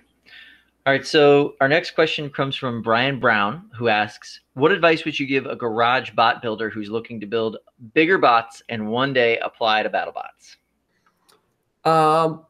All 0.87 0.93
right, 0.93 1.07
so 1.07 1.55
our 1.61 1.69
next 1.69 1.91
question 1.91 2.31
comes 2.31 2.57
from 2.57 2.81
Brian 2.81 3.19
Brown, 3.19 3.71
who 3.77 3.89
asks, 3.89 4.41
"What 4.55 4.73
advice 4.73 5.05
would 5.05 5.19
you 5.19 5.27
give 5.27 5.47
a 5.47 5.57
garage 5.57 6.11
bot 6.13 6.41
builder 6.41 6.71
who's 6.71 6.89
looking 6.89 7.21
to 7.21 7.27
build 7.27 7.59
bigger 7.93 8.19
bots 8.19 8.63
and 8.69 8.89
one 8.89 9.13
day 9.13 9.39
apply 9.39 9.83
to 9.83 9.91
BattleBots?" 9.91 10.57
Um, 11.85 12.47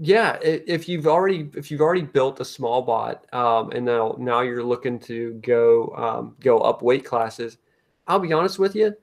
yeah, 0.00 0.38
if 0.42 0.88
you've 0.88 1.06
already 1.06 1.50
if 1.54 1.70
you've 1.70 1.80
already 1.80 2.02
built 2.02 2.40
a 2.40 2.44
small 2.44 2.82
bot, 2.82 3.26
um, 3.34 3.70
and 3.70 3.84
now 3.84 4.14
now 4.18 4.40
you're 4.40 4.64
looking 4.64 4.98
to 5.00 5.34
go 5.42 5.92
um, 5.96 6.36
go 6.40 6.58
up 6.58 6.82
weight 6.82 7.04
classes, 7.04 7.58
I'll 8.06 8.18
be 8.18 8.32
honest 8.32 8.58
with 8.58 8.74
you, 8.74 8.94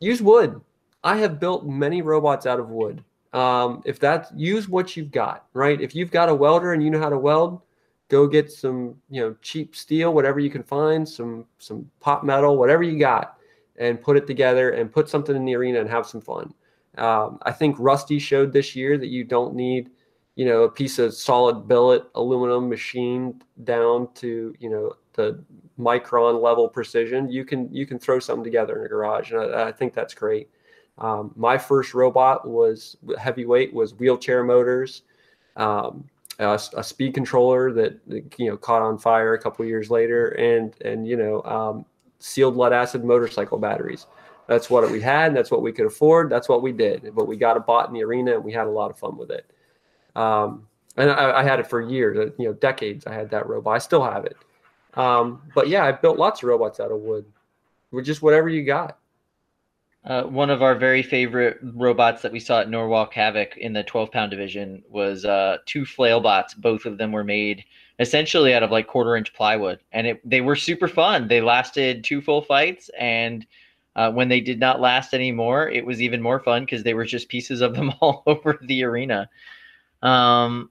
use 0.00 0.22
wood. 0.22 0.60
I 1.04 1.16
have 1.18 1.40
built 1.40 1.66
many 1.66 2.02
robots 2.02 2.46
out 2.46 2.60
of 2.60 2.68
wood. 2.68 3.02
Um, 3.32 3.82
if 3.84 3.98
that's 3.98 4.30
use 4.36 4.68
what 4.68 4.96
you've 4.96 5.10
got, 5.10 5.46
right? 5.54 5.80
If 5.80 5.94
you've 5.94 6.10
got 6.10 6.28
a 6.28 6.34
welder 6.34 6.74
and 6.74 6.82
you 6.82 6.90
know 6.90 7.00
how 7.00 7.08
to 7.08 7.18
weld, 7.18 7.62
go 8.08 8.26
get 8.26 8.52
some, 8.52 8.94
you 9.08 9.22
know, 9.22 9.34
cheap 9.40 9.74
steel, 9.74 10.12
whatever 10.12 10.38
you 10.38 10.50
can 10.50 10.62
find, 10.62 11.08
some 11.08 11.46
some 11.58 11.90
pot 11.98 12.26
metal, 12.26 12.58
whatever 12.58 12.82
you 12.82 12.98
got, 12.98 13.38
and 13.78 14.02
put 14.02 14.16
it 14.18 14.26
together 14.26 14.72
and 14.72 14.92
put 14.92 15.08
something 15.08 15.34
in 15.34 15.46
the 15.46 15.56
arena 15.56 15.80
and 15.80 15.88
have 15.88 16.06
some 16.06 16.20
fun. 16.20 16.52
Um, 16.98 17.38
I 17.42 17.52
think 17.52 17.76
Rusty 17.78 18.18
showed 18.18 18.52
this 18.52 18.76
year 18.76 18.98
that 18.98 19.08
you 19.08 19.24
don't 19.24 19.54
need, 19.54 19.90
you 20.36 20.44
know, 20.44 20.64
a 20.64 20.70
piece 20.70 20.98
of 20.98 21.14
solid 21.14 21.66
billet 21.66 22.04
aluminum 22.14 22.68
machined 22.68 23.44
down 23.64 24.12
to, 24.16 24.54
you 24.58 24.68
know, 24.68 24.92
the 25.14 25.42
micron 25.78 26.40
level 26.42 26.68
precision, 26.68 27.30
you 27.30 27.44
can 27.44 27.72
you 27.72 27.86
can 27.86 27.98
throw 27.98 28.18
something 28.18 28.44
together 28.44 28.78
in 28.78 28.86
a 28.86 28.88
garage, 28.88 29.32
and 29.32 29.54
I, 29.54 29.68
I 29.68 29.72
think 29.72 29.94
that's 29.94 30.14
great. 30.14 30.48
Um, 30.98 31.32
my 31.36 31.56
first 31.56 31.94
robot 31.94 32.46
was 32.46 32.96
heavyweight 33.18 33.72
was 33.72 33.94
wheelchair 33.94 34.44
motors, 34.44 35.02
um, 35.56 36.04
a, 36.38 36.60
a, 36.76 36.84
speed 36.84 37.14
controller 37.14 37.72
that 37.72 37.98
you 38.36 38.50
know 38.50 38.56
caught 38.56 38.82
on 38.82 38.98
fire 38.98 39.34
a 39.34 39.38
couple 39.38 39.64
years 39.64 39.90
later, 39.90 40.28
and 40.30 40.74
and 40.82 41.06
you 41.06 41.16
know 41.16 41.42
um, 41.44 41.84
sealed 42.18 42.56
lead 42.56 42.72
acid 42.72 43.04
motorcycle 43.04 43.58
batteries. 43.58 44.06
That's 44.48 44.68
what 44.68 44.90
we 44.90 45.00
had, 45.00 45.28
and 45.28 45.36
that's 45.36 45.50
what 45.50 45.62
we 45.62 45.72
could 45.72 45.86
afford. 45.86 46.28
That's 46.28 46.48
what 46.48 46.62
we 46.62 46.72
did. 46.72 47.14
But 47.14 47.26
we 47.26 47.36
got 47.36 47.56
a 47.56 47.60
bot 47.60 47.88
in 47.88 47.94
the 47.94 48.02
arena, 48.02 48.34
and 48.34 48.44
we 48.44 48.52
had 48.52 48.66
a 48.66 48.70
lot 48.70 48.90
of 48.90 48.98
fun 48.98 49.16
with 49.16 49.30
it. 49.30 49.50
Um, 50.14 50.66
and 50.96 51.10
I, 51.10 51.40
I, 51.40 51.42
had 51.42 51.58
it 51.58 51.66
for 51.66 51.80
years, 51.80 52.32
you 52.38 52.46
know, 52.46 52.52
decades. 52.52 53.06
I 53.06 53.14
had 53.14 53.30
that 53.30 53.46
robot. 53.46 53.76
I 53.76 53.78
still 53.78 54.04
have 54.04 54.26
it. 54.26 54.36
Um, 54.94 55.42
but 55.54 55.68
yeah, 55.68 55.84
I 55.84 55.92
built 55.92 56.18
lots 56.18 56.42
of 56.42 56.48
robots 56.48 56.80
out 56.80 56.92
of 56.92 57.00
wood 57.00 57.24
with 57.90 58.04
just 58.04 58.22
whatever 58.22 58.48
you 58.48 58.64
got. 58.64 58.98
Uh, 60.04 60.24
one 60.24 60.50
of 60.50 60.62
our 60.62 60.74
very 60.74 61.02
favorite 61.02 61.58
robots 61.62 62.22
that 62.22 62.32
we 62.32 62.40
saw 62.40 62.60
at 62.60 62.68
Norwalk 62.68 63.14
Havoc 63.14 63.56
in 63.56 63.72
the 63.72 63.84
12 63.84 64.10
pound 64.10 64.30
division 64.32 64.82
was 64.88 65.24
uh, 65.24 65.58
two 65.64 65.84
flail 65.84 66.20
bots. 66.20 66.54
Both 66.54 66.86
of 66.86 66.98
them 66.98 67.12
were 67.12 67.22
made 67.22 67.64
essentially 68.00 68.52
out 68.52 68.64
of 68.64 68.72
like 68.72 68.88
quarter 68.88 69.16
inch 69.16 69.32
plywood, 69.32 69.78
and 69.92 70.08
it, 70.08 70.28
they 70.28 70.40
were 70.40 70.56
super 70.56 70.88
fun. 70.88 71.28
They 71.28 71.40
lasted 71.40 72.02
two 72.02 72.20
full 72.20 72.42
fights, 72.42 72.90
and 72.98 73.46
uh, 73.94 74.10
when 74.10 74.28
they 74.28 74.40
did 74.40 74.58
not 74.58 74.80
last 74.80 75.14
anymore, 75.14 75.68
it 75.68 75.86
was 75.86 76.02
even 76.02 76.20
more 76.20 76.40
fun 76.40 76.64
because 76.64 76.82
they 76.82 76.94
were 76.94 77.04
just 77.04 77.28
pieces 77.28 77.60
of 77.60 77.74
them 77.74 77.92
all 78.00 78.24
over 78.26 78.58
the 78.62 78.82
arena. 78.82 79.28
Um, 80.02 80.70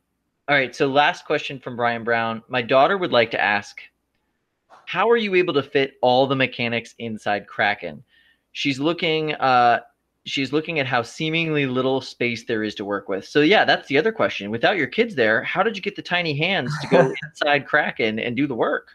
all 0.50 0.56
right, 0.56 0.76
so 0.76 0.88
last 0.88 1.26
question 1.26 1.58
from 1.58 1.78
Brian 1.78 2.04
Brown. 2.04 2.44
My 2.50 2.62
daughter 2.62 2.98
would 2.98 3.14
like 3.14 3.32
to 3.32 3.42
ask 3.42 3.80
how 4.92 5.10
are 5.10 5.16
you 5.16 5.36
able 5.36 5.54
to 5.54 5.64
fit 5.64 5.94
all 6.02 6.28
the 6.28 6.36
mechanics 6.36 6.96
inside 7.00 7.48
Kraken? 7.48 8.04
She's 8.52 8.78
looking 8.78 9.36
uh 9.36 9.80
she's 10.26 10.52
looking 10.52 10.80
at 10.80 10.86
how 10.86 11.02
seemingly 11.02 11.66
little 11.66 12.02
space 12.02 12.44
there 12.44 12.62
is 12.62 12.76
to 12.76 12.84
work 12.84 13.08
with. 13.08 13.26
So 13.26 13.40
yeah, 13.40 13.64
that's 13.64 13.88
the 13.88 13.98
other 13.98 14.12
question. 14.12 14.52
Without 14.52 14.76
your 14.76 14.88
kids 14.88 15.16
there, 15.16 15.44
how 15.44 15.64
did 15.64 15.78
you 15.78 15.82
get 15.82 15.96
the 15.96 16.02
tiny 16.02 16.38
hands 16.38 16.74
to 16.82 16.88
go 16.90 17.14
inside 17.24 17.66
Kraken 17.66 18.20
and 18.20 18.36
do 18.36 18.48
the 18.48 18.54
work? 18.54 18.90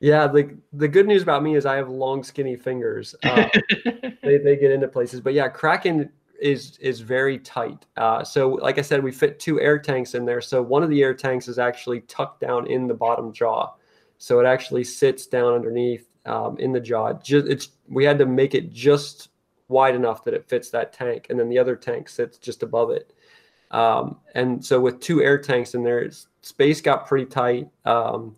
Yeah, 0.00 0.26
the 0.26 0.56
the 0.72 0.88
good 0.88 1.06
news 1.06 1.22
about 1.22 1.44
me 1.44 1.54
is 1.54 1.66
I 1.66 1.76
have 1.76 1.88
long, 1.88 2.24
skinny 2.24 2.56
fingers. 2.56 3.14
Uh, 3.22 3.48
they 4.24 4.38
they 4.38 4.56
get 4.56 4.72
into 4.72 4.88
places, 4.88 5.20
but 5.20 5.34
yeah, 5.34 5.46
Kraken 5.46 6.10
is 6.40 6.78
is 6.78 6.98
very 6.98 7.38
tight. 7.38 7.86
Uh, 7.96 8.24
so 8.24 8.54
like 8.54 8.76
I 8.76 8.82
said, 8.82 9.04
we 9.04 9.12
fit 9.12 9.38
two 9.38 9.60
air 9.60 9.78
tanks 9.78 10.16
in 10.16 10.24
there. 10.24 10.40
So 10.40 10.60
one 10.60 10.82
of 10.82 10.90
the 10.90 11.00
air 11.00 11.14
tanks 11.14 11.46
is 11.46 11.60
actually 11.60 12.00
tucked 12.00 12.40
down 12.40 12.66
in 12.66 12.88
the 12.88 12.94
bottom 12.94 13.32
jaw. 13.32 13.74
So 14.22 14.38
it 14.38 14.46
actually 14.46 14.84
sits 14.84 15.26
down 15.26 15.52
underneath 15.52 16.06
um, 16.26 16.56
in 16.58 16.70
the 16.70 16.78
jaw. 16.78 17.12
Just, 17.14 17.48
it's 17.48 17.70
we 17.88 18.04
had 18.04 18.18
to 18.18 18.24
make 18.24 18.54
it 18.54 18.72
just 18.72 19.30
wide 19.66 19.96
enough 19.96 20.22
that 20.22 20.32
it 20.32 20.48
fits 20.48 20.70
that 20.70 20.92
tank, 20.92 21.26
and 21.28 21.36
then 21.36 21.48
the 21.48 21.58
other 21.58 21.74
tank 21.74 22.08
sits 22.08 22.38
just 22.38 22.62
above 22.62 22.92
it. 22.92 23.12
Um, 23.72 24.18
and 24.36 24.64
so 24.64 24.78
with 24.78 25.00
two 25.00 25.24
air 25.24 25.38
tanks 25.38 25.74
in 25.74 25.82
there, 25.82 26.08
space 26.40 26.80
got 26.80 27.08
pretty 27.08 27.26
tight. 27.26 27.68
Um, 27.84 28.36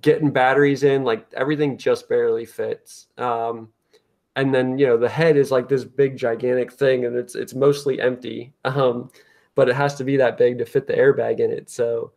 getting 0.00 0.30
batteries 0.30 0.84
in, 0.84 1.02
like 1.02 1.26
everything 1.32 1.76
just 1.76 2.08
barely 2.08 2.44
fits. 2.44 3.08
Um, 3.18 3.70
and 4.36 4.54
then 4.54 4.78
you 4.78 4.86
know 4.86 4.96
the 4.96 5.08
head 5.08 5.36
is 5.36 5.50
like 5.50 5.68
this 5.68 5.82
big 5.82 6.18
gigantic 6.18 6.70
thing, 6.70 7.04
and 7.04 7.16
it's 7.16 7.34
it's 7.34 7.52
mostly 7.52 8.00
empty. 8.00 8.52
Um, 8.64 9.10
but 9.56 9.68
it 9.68 9.74
has 9.74 9.96
to 9.96 10.04
be 10.04 10.16
that 10.18 10.38
big 10.38 10.58
to 10.58 10.64
fit 10.64 10.86
the 10.86 10.94
airbag 10.94 11.40
in 11.40 11.50
it. 11.50 11.68
So 11.68 12.12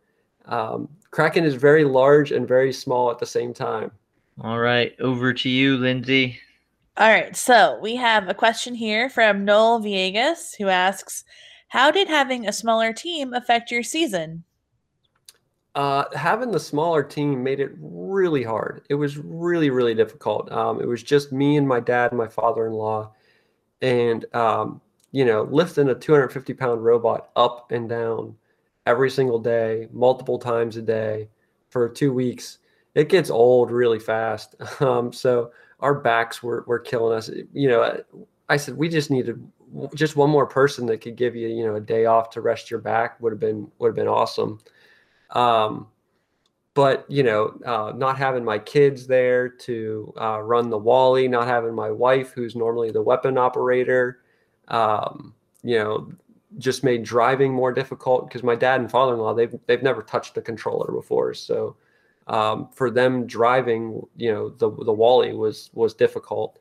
um, 0.46 0.88
Kraken 1.10 1.44
is 1.44 1.54
very 1.54 1.84
large 1.84 2.32
and 2.32 2.46
very 2.46 2.72
small 2.72 3.10
at 3.10 3.18
the 3.18 3.26
same 3.26 3.54
time. 3.54 3.90
All 4.40 4.58
right, 4.58 4.94
over 5.00 5.32
to 5.32 5.48
you, 5.48 5.76
Lindsay. 5.76 6.40
All 6.96 7.08
right, 7.08 7.36
so 7.36 7.78
we 7.80 7.96
have 7.96 8.28
a 8.28 8.34
question 8.34 8.74
here 8.74 9.08
from 9.08 9.44
Noel 9.44 9.80
Viegas 9.80 10.56
who 10.56 10.68
asks, 10.68 11.24
"How 11.68 11.90
did 11.90 12.08
having 12.08 12.46
a 12.46 12.52
smaller 12.52 12.92
team 12.92 13.32
affect 13.32 13.70
your 13.70 13.82
season?" 13.82 14.44
Uh, 15.74 16.04
having 16.14 16.52
the 16.52 16.60
smaller 16.60 17.02
team 17.02 17.42
made 17.42 17.58
it 17.58 17.72
really 17.80 18.44
hard. 18.44 18.84
It 18.88 18.94
was 18.94 19.18
really, 19.18 19.70
really 19.70 19.94
difficult. 19.94 20.50
Um, 20.52 20.80
it 20.80 20.86
was 20.86 21.02
just 21.02 21.32
me 21.32 21.56
and 21.56 21.66
my 21.66 21.80
dad 21.80 22.12
and 22.12 22.18
my 22.18 22.28
father-in-law, 22.28 23.12
and 23.82 24.24
um, 24.34 24.80
you 25.10 25.24
know, 25.24 25.44
lifting 25.44 25.88
a 25.88 25.94
250 25.94 26.54
pound 26.54 26.84
robot 26.84 27.30
up 27.36 27.70
and 27.70 27.88
down 27.88 28.36
every 28.86 29.10
single 29.10 29.38
day, 29.38 29.88
multiple 29.92 30.38
times 30.38 30.76
a 30.76 30.82
day 30.82 31.28
for 31.70 31.88
two 31.88 32.12
weeks, 32.12 32.58
it 32.94 33.08
gets 33.08 33.30
old 33.30 33.70
really 33.70 33.98
fast. 33.98 34.54
Um, 34.80 35.12
so 35.12 35.52
our 35.80 35.94
backs 35.94 36.42
were 36.42 36.64
were 36.66 36.78
killing 36.78 37.16
us. 37.16 37.30
You 37.52 37.68
know, 37.68 38.02
I 38.48 38.56
said 38.56 38.76
we 38.76 38.88
just 38.88 39.10
needed 39.10 39.42
just 39.94 40.16
one 40.16 40.30
more 40.30 40.46
person 40.46 40.86
that 40.86 41.00
could 41.00 41.16
give 41.16 41.34
you 41.34 41.48
you 41.48 41.64
know 41.66 41.74
a 41.76 41.80
day 41.80 42.06
off 42.06 42.30
to 42.30 42.40
rest 42.40 42.70
your 42.70 42.80
back 42.80 43.20
would 43.20 43.32
have 43.32 43.40
been 43.40 43.70
would 43.78 43.88
have 43.88 43.96
been 43.96 44.08
awesome. 44.08 44.60
Um, 45.30 45.88
but 46.74 47.08
you 47.08 47.22
know, 47.22 47.58
uh, 47.64 47.92
not 47.96 48.18
having 48.18 48.44
my 48.44 48.58
kids 48.58 49.06
there 49.06 49.48
to 49.48 50.12
uh, 50.20 50.40
run 50.40 50.70
the 50.70 50.78
Wally, 50.78 51.28
not 51.28 51.46
having 51.46 51.74
my 51.74 51.90
wife, 51.90 52.32
who's 52.32 52.56
normally 52.56 52.90
the 52.90 53.02
weapon 53.02 53.38
operator, 53.38 54.20
um, 54.68 55.34
you 55.62 55.78
know, 55.78 56.10
just 56.58 56.84
made 56.84 57.02
driving 57.02 57.52
more 57.52 57.72
difficult 57.72 58.28
because 58.28 58.42
my 58.42 58.54
dad 58.54 58.80
and 58.80 58.90
father-in-law 58.90 59.34
they've 59.34 59.54
they've 59.66 59.82
never 59.82 60.02
touched 60.02 60.34
the 60.34 60.42
controller 60.42 60.92
before, 60.92 61.34
so 61.34 61.76
um, 62.26 62.68
for 62.72 62.90
them 62.90 63.26
driving, 63.26 64.00
you 64.16 64.32
know, 64.32 64.48
the 64.48 64.70
the 64.70 64.92
Wally 64.92 65.34
was 65.34 65.70
was 65.74 65.94
difficult, 65.94 66.58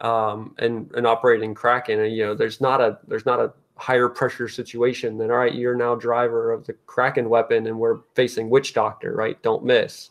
um, 0.00 0.54
and 0.58 0.90
and 0.92 1.06
operating 1.06 1.54
Kraken, 1.54 2.00
and 2.00 2.14
you 2.14 2.26
know, 2.26 2.34
there's 2.34 2.60
not 2.60 2.80
a 2.80 2.98
there's 3.06 3.26
not 3.26 3.40
a 3.40 3.52
higher 3.78 4.08
pressure 4.08 4.48
situation 4.48 5.16
than 5.16 5.30
all 5.30 5.36
right 5.36 5.54
you're 5.54 5.76
now 5.76 5.94
driver 5.94 6.50
of 6.50 6.66
the 6.66 6.72
kraken 6.86 7.28
weapon 7.28 7.68
and 7.68 7.78
we're 7.78 7.98
facing 8.14 8.50
witch 8.50 8.74
doctor 8.74 9.14
right? 9.14 9.40
Don't 9.42 9.64
miss. 9.64 10.10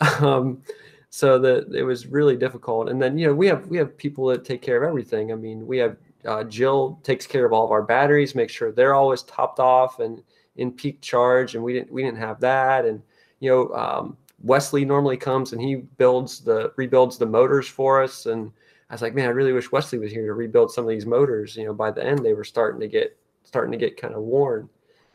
Um, 0.20 0.62
so 1.10 1.38
that 1.38 1.74
it 1.74 1.82
was 1.82 2.06
really 2.06 2.36
difficult. 2.36 2.88
And 2.88 3.00
then 3.00 3.18
you 3.18 3.26
know 3.26 3.34
we 3.34 3.46
have 3.46 3.66
we 3.66 3.76
have 3.76 3.96
people 3.96 4.26
that 4.28 4.46
take 4.46 4.62
care 4.62 4.82
of 4.82 4.88
everything. 4.88 5.30
I 5.30 5.34
mean 5.34 5.66
we 5.66 5.76
have 5.76 5.96
uh, 6.26 6.44
jill 6.44 7.00
takes 7.02 7.26
care 7.26 7.44
of 7.44 7.52
all 7.52 7.64
of 7.64 7.70
our 7.70 7.82
batteries 7.82 8.34
make 8.34 8.50
sure 8.50 8.72
they're 8.72 8.94
always 8.94 9.22
topped 9.22 9.58
off 9.58 10.00
and 10.00 10.22
in 10.56 10.70
peak 10.70 11.00
charge 11.00 11.54
and 11.54 11.62
we 11.62 11.72
didn't 11.72 11.92
we 11.92 12.02
didn't 12.02 12.18
have 12.18 12.40
that 12.40 12.84
and 12.84 13.02
you 13.40 13.50
know 13.50 13.74
um, 13.74 14.16
wesley 14.42 14.84
normally 14.84 15.16
comes 15.16 15.52
and 15.52 15.60
he 15.60 15.76
builds 15.76 16.40
the 16.40 16.72
rebuilds 16.76 17.18
the 17.18 17.26
motors 17.26 17.66
for 17.66 18.02
us 18.02 18.26
and 18.26 18.52
I 18.92 18.94
was 18.94 19.00
like, 19.00 19.14
man, 19.14 19.24
I 19.24 19.30
really 19.30 19.54
wish 19.54 19.72
Wesley 19.72 19.98
was 19.98 20.12
here 20.12 20.26
to 20.26 20.34
rebuild 20.34 20.70
some 20.70 20.84
of 20.84 20.90
these 20.90 21.06
motors. 21.06 21.56
You 21.56 21.64
know, 21.64 21.72
by 21.72 21.90
the 21.90 22.04
end 22.04 22.18
they 22.18 22.34
were 22.34 22.44
starting 22.44 22.78
to 22.80 22.86
get 22.86 23.16
starting 23.42 23.72
to 23.72 23.78
get 23.78 23.96
kind 23.96 24.14
of 24.14 24.20
worn. 24.20 24.68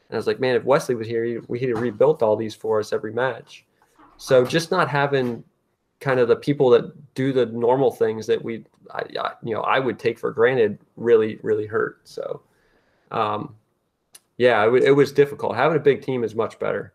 And 0.10 0.16
I 0.16 0.18
was 0.18 0.26
like, 0.26 0.40
man, 0.40 0.56
if 0.56 0.64
Wesley 0.64 0.96
was 0.96 1.08
here, 1.08 1.44
we 1.48 1.60
he'd 1.60 1.70
have 1.70 1.82
rebuilt 1.82 2.24
all 2.24 2.36
these 2.36 2.56
for 2.56 2.80
us 2.80 2.92
every 2.92 3.14
match. 3.14 3.66
So 4.18 4.44
just 4.44 4.72
not 4.72 4.90
having 4.90 5.44
kind 6.00 6.20
of 6.20 6.28
the 6.28 6.36
people 6.36 6.72
that 6.72 7.14
do 7.14 7.32
the 7.32 7.46
normal 7.48 7.92
things 7.92 8.26
that 8.26 8.44
we, 8.44 8.66
I, 8.94 9.04
I, 9.20 9.32
you 9.44 9.54
know, 9.54 9.62
I 9.62 9.80
would 9.80 10.00
take 10.00 10.20
for 10.20 10.32
granted 10.32 10.80
really, 10.96 11.40
really 11.44 11.66
hurt. 11.66 12.00
So, 12.04 12.42
um, 13.12 13.56
yeah, 14.38 14.68
it, 14.68 14.84
it 14.84 14.92
was 14.92 15.12
difficult. 15.12 15.56
Having 15.56 15.78
a 15.78 15.82
big 15.82 16.02
team 16.02 16.24
is 16.24 16.36
much 16.36 16.60
better. 16.60 16.94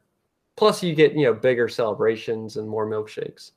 Plus, 0.56 0.82
you 0.82 0.94
get 0.94 1.14
you 1.14 1.24
know 1.24 1.34
bigger 1.34 1.68
celebrations 1.68 2.56
and 2.56 2.68
more 2.68 2.86
milkshakes. 2.86 3.52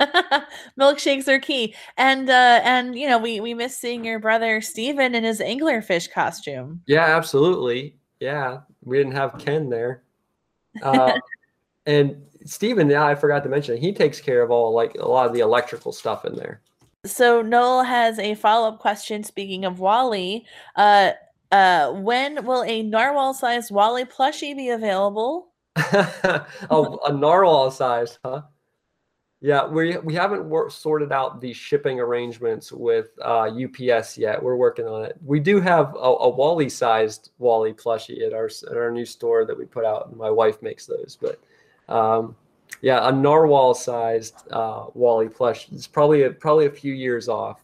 Milkshakes 0.80 1.28
are 1.28 1.38
key. 1.38 1.74
And 1.96 2.28
uh 2.28 2.60
and 2.64 2.98
you 2.98 3.08
know, 3.08 3.18
we 3.18 3.40
we 3.40 3.54
miss 3.54 3.76
seeing 3.76 4.04
your 4.04 4.18
brother 4.18 4.60
Steven 4.60 5.14
in 5.14 5.24
his 5.24 5.40
anglerfish 5.40 6.10
costume. 6.10 6.82
Yeah, 6.86 7.04
absolutely. 7.16 7.96
Yeah. 8.20 8.60
We 8.84 8.98
didn't 8.98 9.12
have 9.12 9.38
Ken 9.38 9.68
there. 9.68 10.02
Uh, 10.82 11.12
and 11.86 12.22
Steven, 12.44 12.90
yeah, 12.90 13.06
I 13.06 13.14
forgot 13.14 13.42
to 13.44 13.48
mention, 13.48 13.76
he 13.76 13.92
takes 13.92 14.20
care 14.20 14.42
of 14.42 14.50
all 14.50 14.74
like 14.74 14.94
a 14.94 15.08
lot 15.08 15.26
of 15.26 15.32
the 15.32 15.40
electrical 15.40 15.92
stuff 15.92 16.24
in 16.24 16.34
there. 16.34 16.60
So 17.04 17.42
Noel 17.42 17.82
has 17.82 18.20
a 18.20 18.36
follow-up 18.36 18.78
question 18.78 19.24
speaking 19.24 19.64
of 19.64 19.80
Wally. 19.80 20.46
Uh 20.76 21.12
uh 21.50 21.92
when 21.92 22.46
will 22.46 22.62
a 22.62 22.82
narwhal 22.82 23.34
sized 23.34 23.72
Wally 23.72 24.04
plushie 24.04 24.56
be 24.56 24.68
available? 24.68 25.48
a 25.76 27.12
narwhal 27.12 27.70
size, 27.72 28.18
huh? 28.24 28.42
Yeah, 29.40 29.66
we 29.66 29.96
we 29.98 30.14
haven't 30.14 30.48
wor- 30.48 30.70
sorted 30.70 31.10
out 31.10 31.40
the 31.40 31.52
shipping 31.52 31.98
arrangements 31.98 32.70
with 32.70 33.08
uh, 33.20 33.50
UPS 33.50 34.16
yet. 34.16 34.40
We're 34.40 34.54
working 34.54 34.86
on 34.86 35.04
it. 35.04 35.16
We 35.24 35.40
do 35.40 35.60
have 35.60 35.96
a, 35.96 35.98
a 35.98 36.28
Wally-sized 36.28 37.30
Wally 37.38 37.72
plushie 37.72 38.24
at 38.24 38.32
our 38.32 38.48
at 38.70 38.76
our 38.76 38.92
new 38.92 39.04
store 39.04 39.44
that 39.44 39.58
we 39.58 39.64
put 39.64 39.84
out. 39.84 40.16
My 40.16 40.30
wife 40.30 40.62
makes 40.62 40.86
those, 40.86 41.18
but 41.20 41.40
um, 41.92 42.36
yeah, 42.80 43.08
a 43.08 43.12
narwhal-sized 43.12 44.50
uh, 44.50 44.86
Wally 44.94 45.28
plush. 45.28 45.68
It's 45.72 45.86
probably 45.86 46.22
a, 46.22 46.30
probably 46.30 46.66
a 46.66 46.70
few 46.70 46.94
years 46.94 47.28
off. 47.28 47.62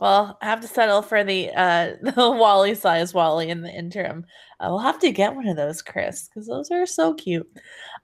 Well, 0.00 0.38
I 0.40 0.46
have 0.46 0.60
to 0.60 0.68
settle 0.68 1.02
for 1.02 1.24
the 1.24 1.50
uh 1.50 1.92
the 2.02 2.12
Wally 2.16 2.74
size 2.74 3.12
Wally 3.12 3.50
in 3.50 3.62
the 3.62 3.70
interim. 3.70 4.24
Uh, 4.60 4.68
we'll 4.70 4.78
have 4.78 4.98
to 5.00 5.12
get 5.12 5.34
one 5.34 5.46
of 5.48 5.56
those, 5.56 5.82
Chris, 5.82 6.28
because 6.28 6.46
those 6.46 6.70
are 6.70 6.86
so 6.86 7.14
cute. 7.14 7.48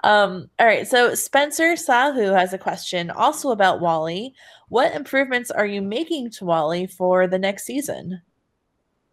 Um, 0.03 0.49
all 0.59 0.67
right, 0.67 0.87
so 0.87 1.15
Spencer 1.15 1.73
Sahu 1.75 2.37
has 2.37 2.53
a 2.53 2.59
question 2.59 3.11
also 3.11 3.51
about 3.51 3.81
Wally. 3.81 4.35
What 4.69 4.95
improvements 4.95 5.51
are 5.51 5.67
you 5.67 5.83
making 5.83 6.31
to 6.33 6.45
Wally 6.45 6.87
for 6.87 7.27
the 7.27 7.39
next 7.39 7.65
season? 7.65 8.23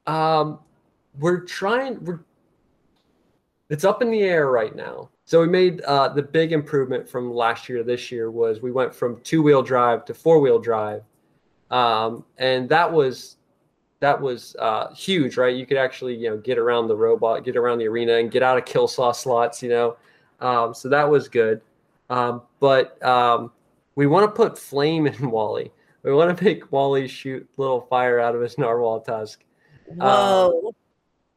Um, 0.07 0.59
we're 1.19 1.41
trying. 1.41 2.03
We're 2.03 2.21
it's 3.69 3.85
up 3.85 4.01
in 4.01 4.11
the 4.11 4.21
air 4.21 4.51
right 4.51 4.75
now. 4.75 5.09
So 5.31 5.39
we 5.39 5.47
made 5.47 5.79
uh, 5.83 6.09
the 6.09 6.23
big 6.23 6.51
improvement 6.51 7.07
from 7.07 7.33
last 7.33 7.69
year 7.69 7.77
to 7.77 7.85
this 7.85 8.11
year 8.11 8.29
was 8.29 8.61
we 8.61 8.73
went 8.73 8.93
from 8.93 9.21
two 9.21 9.41
wheel 9.41 9.63
drive 9.63 10.03
to 10.03 10.13
four 10.13 10.41
wheel 10.41 10.59
drive 10.59 11.03
um, 11.69 12.25
and 12.37 12.67
that 12.67 12.91
was 12.91 13.37
that 14.01 14.19
was 14.19 14.57
uh, 14.59 14.93
huge, 14.93 15.37
right? 15.37 15.55
You 15.55 15.65
could 15.65 15.77
actually 15.77 16.15
you 16.15 16.29
know 16.29 16.35
get 16.35 16.57
around 16.57 16.89
the 16.89 16.97
robot, 16.97 17.45
get 17.45 17.55
around 17.55 17.77
the 17.77 17.87
arena, 17.87 18.15
and 18.15 18.29
get 18.29 18.43
out 18.43 18.57
of 18.57 18.65
kill 18.65 18.89
saw 18.89 19.13
slots, 19.13 19.63
you 19.63 19.69
know. 19.69 19.95
Um, 20.41 20.73
so 20.73 20.89
that 20.89 21.09
was 21.09 21.29
good. 21.29 21.61
Um, 22.09 22.41
but 22.59 23.01
um, 23.01 23.53
we 23.95 24.07
want 24.07 24.29
to 24.29 24.35
put 24.35 24.59
flame 24.59 25.07
in 25.07 25.31
Wally. 25.31 25.71
We 26.03 26.11
want 26.11 26.37
to 26.37 26.43
make 26.43 26.69
Wally 26.73 27.07
shoot 27.07 27.47
little 27.55 27.79
fire 27.79 28.19
out 28.19 28.35
of 28.35 28.41
his 28.41 28.57
narwhal 28.57 28.99
tusk. 28.99 29.45
Whoa. 29.85 30.70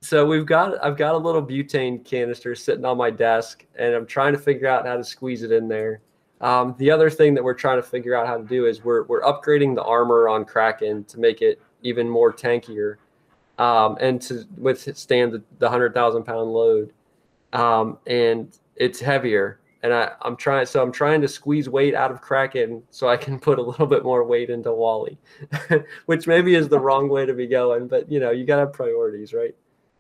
So 0.05 0.27
we've 0.27 0.45
got 0.45 0.85
I've 0.85 0.99
got 0.99 1.15
a 1.15 1.17
little 1.17 1.43
butane 1.43 2.05
canister 2.05 2.55
sitting 2.55 2.85
on 2.85 2.99
my 2.99 3.09
desk, 3.09 3.65
and 3.75 3.95
I'm 3.95 4.05
trying 4.05 4.35
to 4.35 4.39
figure 4.39 4.69
out 4.69 4.87
how 4.87 4.99
to 4.99 5.03
squeeze 5.03 5.43
it 5.43 5.51
in 5.51 5.67
there. 5.67 6.03
Um, 6.43 6.75
the 6.77 6.91
other 6.91 7.09
thing 7.09 7.33
that 7.33 7.43
we're 7.43 7.55
trying 7.55 7.79
to 7.79 7.83
figure 7.83 8.15
out 8.15 8.27
how 8.27 8.37
to 8.37 8.45
do 8.45 8.67
is 8.67 8.85
we're 8.85 9.05
we're 9.05 9.23
upgrading 9.23 9.75
the 9.75 9.83
armor 9.83 10.29
on 10.29 10.45
Kraken 10.45 11.05
to 11.05 11.19
make 11.19 11.41
it 11.41 11.59
even 11.83 12.07
more 12.07 12.35
tankier, 12.35 12.97
um, 13.59 13.97
and 13.99 14.21
to 14.21 14.45
withstand 14.59 15.33
the, 15.33 15.43
the 15.59 15.71
hundred 15.71 15.95
thousand 15.95 16.25
pound 16.25 16.53
load, 16.53 16.93
um, 17.55 17.97
and 18.07 18.59
it's 18.77 19.01
heavier. 19.01 19.59
And 19.83 19.95
I, 19.95 20.13
I'm 20.21 20.37
trying, 20.37 20.67
so 20.67 20.83
I'm 20.83 20.93
trying 20.93 21.23
to 21.23 21.29
squeeze 21.29 21.69
weight 21.71 21.95
out 21.95 22.11
of 22.11 22.21
Kraken 22.21 22.83
so 22.91 23.09
I 23.09 23.17
can 23.17 23.39
put 23.49 23.59
a 23.59 23.63
little 23.63 23.87
bit 23.87 24.03
more 24.03 24.23
weight 24.23 24.51
into 24.51 24.71
Wally, 24.71 25.17
which 26.05 26.27
maybe 26.27 26.57
is 26.57 26.69
the 26.69 26.79
wrong 26.79 27.09
way 27.09 27.25
to 27.25 27.33
be 27.33 27.47
going, 27.47 27.89
but 27.89 28.13
you 28.13 28.21
know, 28.21 28.33
you 28.33 28.45
got 28.45 28.57
to 28.57 28.67
have 28.67 28.75
priorities, 28.75 29.33
right? 29.33 29.55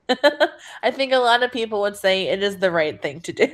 I 0.82 0.90
think 0.90 1.12
a 1.12 1.18
lot 1.18 1.42
of 1.42 1.52
people 1.52 1.80
would 1.80 1.96
say 1.96 2.28
it 2.28 2.42
is 2.42 2.58
the 2.58 2.70
right 2.70 3.00
thing 3.00 3.20
to 3.22 3.32
do. 3.32 3.48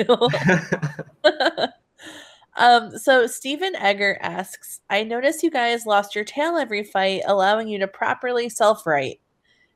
um, 2.57 2.97
so 2.99 3.27
Stephen 3.27 3.75
Egger 3.77 4.19
asks, 4.21 4.81
I 4.91 5.05
notice 5.05 5.43
you 5.43 5.51
guys 5.51 5.87
lost 5.87 6.15
your 6.15 6.25
tail 6.25 6.57
every 6.57 6.83
fight, 6.83 7.23
allowing 7.27 7.69
you 7.69 7.79
to 7.79 7.89
properly 7.89 8.49
self-right. 8.49 9.21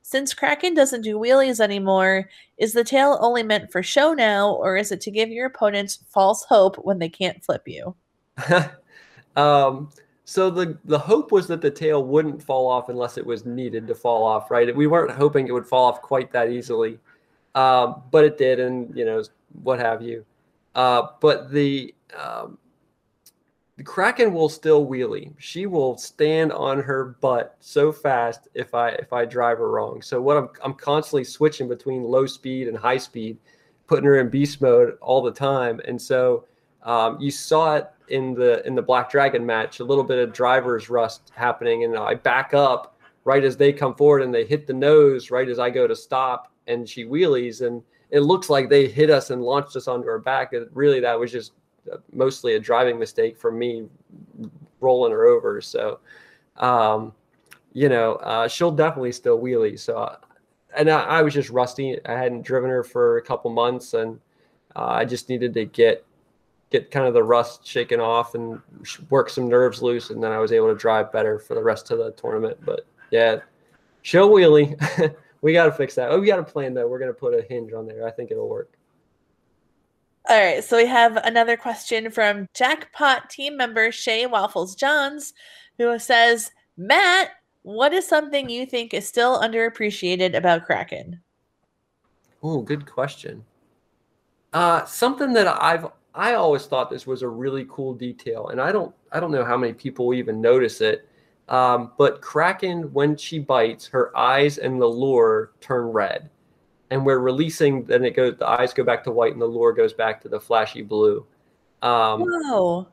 Since 0.02 0.34
Kraken 0.34 0.74
doesn't 0.74 1.00
do 1.00 1.18
wheelies 1.18 1.60
anymore, 1.60 2.28
is 2.58 2.74
the 2.74 2.84
tail 2.84 3.18
only 3.22 3.42
meant 3.42 3.72
for 3.72 3.82
show 3.82 4.12
now, 4.12 4.52
or 4.52 4.76
is 4.76 4.92
it 4.92 5.00
to 5.02 5.10
give 5.10 5.30
your 5.30 5.46
opponents 5.46 6.00
false 6.10 6.44
hope 6.44 6.76
when 6.76 6.98
they 6.98 7.08
can't 7.08 7.42
flip 7.42 7.62
you? 7.66 7.94
um, 9.36 9.90
so 10.24 10.48
the 10.50 10.78
the 10.84 10.98
hope 10.98 11.32
was 11.32 11.46
that 11.48 11.60
the 11.60 11.70
tail 11.70 12.02
wouldn't 12.04 12.42
fall 12.42 12.68
off 12.68 12.88
unless 12.88 13.18
it 13.18 13.26
was 13.26 13.44
needed 13.44 13.86
to 13.86 13.94
fall 13.94 14.24
off, 14.24 14.50
right? 14.50 14.74
We 14.74 14.86
weren't 14.86 15.10
hoping 15.10 15.46
it 15.46 15.52
would 15.52 15.66
fall 15.66 15.84
off 15.84 16.00
quite 16.00 16.32
that 16.32 16.50
easily, 16.50 16.98
um, 17.54 18.02
but 18.10 18.24
it 18.24 18.38
did, 18.38 18.58
and 18.58 18.96
you 18.96 19.04
know 19.04 19.22
what 19.62 19.78
have 19.78 20.02
you. 20.02 20.24
Uh, 20.74 21.08
but 21.20 21.50
the 21.50 21.94
um, 22.18 22.58
the 23.76 23.82
Kraken 23.82 24.32
will 24.32 24.48
still 24.48 24.86
wheelie. 24.86 25.32
She 25.38 25.66
will 25.66 25.98
stand 25.98 26.52
on 26.52 26.80
her 26.80 27.16
butt 27.20 27.56
so 27.60 27.92
fast 27.92 28.48
if 28.54 28.74
I 28.74 28.90
if 28.90 29.12
I 29.12 29.26
drive 29.26 29.58
her 29.58 29.70
wrong. 29.70 30.00
So 30.00 30.22
what 30.22 30.38
I'm 30.38 30.48
I'm 30.62 30.74
constantly 30.74 31.24
switching 31.24 31.68
between 31.68 32.02
low 32.02 32.24
speed 32.24 32.68
and 32.68 32.76
high 32.78 32.98
speed, 32.98 33.36
putting 33.86 34.04
her 34.04 34.20
in 34.20 34.30
beast 34.30 34.62
mode 34.62 34.96
all 35.02 35.22
the 35.22 35.32
time. 35.32 35.80
And 35.86 36.00
so 36.00 36.46
um, 36.84 37.18
you 37.20 37.30
saw 37.30 37.76
it 37.76 37.90
in 38.08 38.34
the 38.34 38.64
in 38.66 38.74
the 38.74 38.82
Black 38.82 39.10
Dragon 39.10 39.44
match, 39.44 39.80
a 39.80 39.84
little 39.84 40.04
bit 40.04 40.18
of 40.18 40.32
driver's 40.32 40.90
rust 40.90 41.32
happening, 41.34 41.84
and 41.84 41.96
I 41.96 42.14
back 42.14 42.54
up 42.54 42.96
right 43.24 43.42
as 43.42 43.56
they 43.56 43.72
come 43.72 43.94
forward 43.94 44.22
and 44.22 44.34
they 44.34 44.44
hit 44.44 44.66
the 44.66 44.74
nose 44.74 45.30
right 45.30 45.48
as 45.48 45.58
I 45.58 45.70
go 45.70 45.86
to 45.86 45.96
stop, 45.96 46.52
and 46.66 46.88
she 46.88 47.04
wheelies, 47.04 47.66
and 47.66 47.82
it 48.10 48.20
looks 48.20 48.50
like 48.50 48.68
they 48.68 48.86
hit 48.86 49.10
us 49.10 49.30
and 49.30 49.42
launched 49.42 49.76
us 49.76 49.88
onto 49.88 50.08
our 50.08 50.18
back. 50.18 50.52
And 50.52 50.68
really, 50.72 51.00
that 51.00 51.18
was 51.18 51.32
just 51.32 51.52
mostly 52.12 52.54
a 52.54 52.60
driving 52.60 52.98
mistake 52.98 53.38
for 53.38 53.50
me 53.50 53.88
rolling 54.80 55.12
her 55.12 55.26
over. 55.26 55.60
So, 55.60 56.00
um, 56.56 57.12
you 57.72 57.88
know, 57.88 58.14
uh, 58.16 58.46
she'll 58.46 58.70
definitely 58.70 59.12
still 59.12 59.38
wheelie. 59.38 59.78
So, 59.78 59.96
uh, 59.96 60.16
and 60.76 60.90
I, 60.90 61.02
I, 61.02 61.22
was 61.22 61.34
just 61.34 61.50
rusty. 61.50 61.98
I 62.06 62.12
hadn't 62.12 62.42
driven 62.42 62.70
her 62.70 62.82
for 62.82 63.18
a 63.18 63.22
couple 63.22 63.50
months, 63.50 63.94
and 63.94 64.20
uh, 64.76 64.86
I 64.86 65.04
just 65.04 65.28
needed 65.28 65.54
to 65.54 65.64
get 65.64 66.04
get 66.74 66.90
kind 66.90 67.06
of 67.06 67.14
the 67.14 67.22
rust 67.22 67.64
shaken 67.64 68.00
off 68.00 68.34
and 68.34 68.60
work 69.08 69.30
some 69.30 69.48
nerves 69.48 69.80
loose, 69.80 70.10
and 70.10 70.22
then 70.22 70.32
I 70.32 70.38
was 70.38 70.50
able 70.50 70.66
to 70.68 70.74
drive 70.74 71.12
better 71.12 71.38
for 71.38 71.54
the 71.54 71.62
rest 71.62 71.92
of 71.92 71.98
the 71.98 72.10
tournament. 72.12 72.58
But 72.64 72.84
yeah, 73.12 73.36
show 74.02 74.28
wheelie, 74.28 74.74
we 75.40 75.52
got 75.52 75.66
to 75.66 75.72
fix 75.72 75.94
that. 75.94 76.10
Oh, 76.10 76.18
we 76.18 76.26
got 76.26 76.40
a 76.40 76.44
plan 76.44 76.74
though. 76.74 76.88
We're 76.88 76.98
gonna 76.98 77.12
put 77.12 77.32
a 77.32 77.42
hinge 77.48 77.72
on 77.72 77.86
there. 77.86 78.06
I 78.06 78.10
think 78.10 78.32
it'll 78.32 78.48
work. 78.48 78.76
All 80.28 80.40
right, 80.40 80.64
so 80.64 80.78
we 80.78 80.86
have 80.86 81.16
another 81.18 81.56
question 81.56 82.10
from 82.10 82.48
Jackpot 82.54 83.30
team 83.30 83.56
member 83.56 83.92
Shay 83.92 84.26
Waffles 84.26 84.74
Johns, 84.74 85.34
who 85.76 85.96
says, 85.98 86.50
Matt, 86.78 87.28
what 87.62 87.92
is 87.92 88.08
something 88.08 88.48
you 88.48 88.64
think 88.64 88.94
is 88.94 89.06
still 89.06 89.38
underappreciated 89.38 90.34
about 90.34 90.64
Kraken? 90.64 91.20
Oh, 92.42 92.62
good 92.62 92.90
question. 92.90 93.44
Uh, 94.54 94.86
something 94.86 95.34
that 95.34 95.46
I've 95.46 95.88
I 96.14 96.34
always 96.34 96.66
thought 96.66 96.90
this 96.90 97.06
was 97.06 97.22
a 97.22 97.28
really 97.28 97.66
cool 97.68 97.92
detail, 97.92 98.48
and 98.48 98.60
I 98.60 98.70
don't 98.70 98.94
I 99.10 99.20
don't 99.20 99.32
know 99.32 99.44
how 99.44 99.56
many 99.56 99.72
people 99.72 100.14
even 100.14 100.40
notice 100.40 100.80
it. 100.80 101.08
Um, 101.48 101.92
but 101.98 102.22
Kraken, 102.22 102.92
when 102.92 103.16
she 103.16 103.38
bites, 103.38 103.86
her 103.88 104.16
eyes 104.16 104.58
and 104.58 104.80
the 104.80 104.86
lure 104.86 105.52
turn 105.60 105.86
red, 105.86 106.30
and 106.90 107.04
we're 107.04 107.18
releasing. 107.18 107.84
Then 107.84 108.04
it 108.04 108.14
goes. 108.14 108.36
The 108.38 108.48
eyes 108.48 108.72
go 108.72 108.84
back 108.84 109.02
to 109.04 109.10
white, 109.10 109.32
and 109.32 109.42
the 109.42 109.46
lure 109.46 109.72
goes 109.72 109.92
back 109.92 110.20
to 110.22 110.28
the 110.28 110.40
flashy 110.40 110.82
blue. 110.82 111.26
Um, 111.82 112.22
Whoa. 112.22 112.86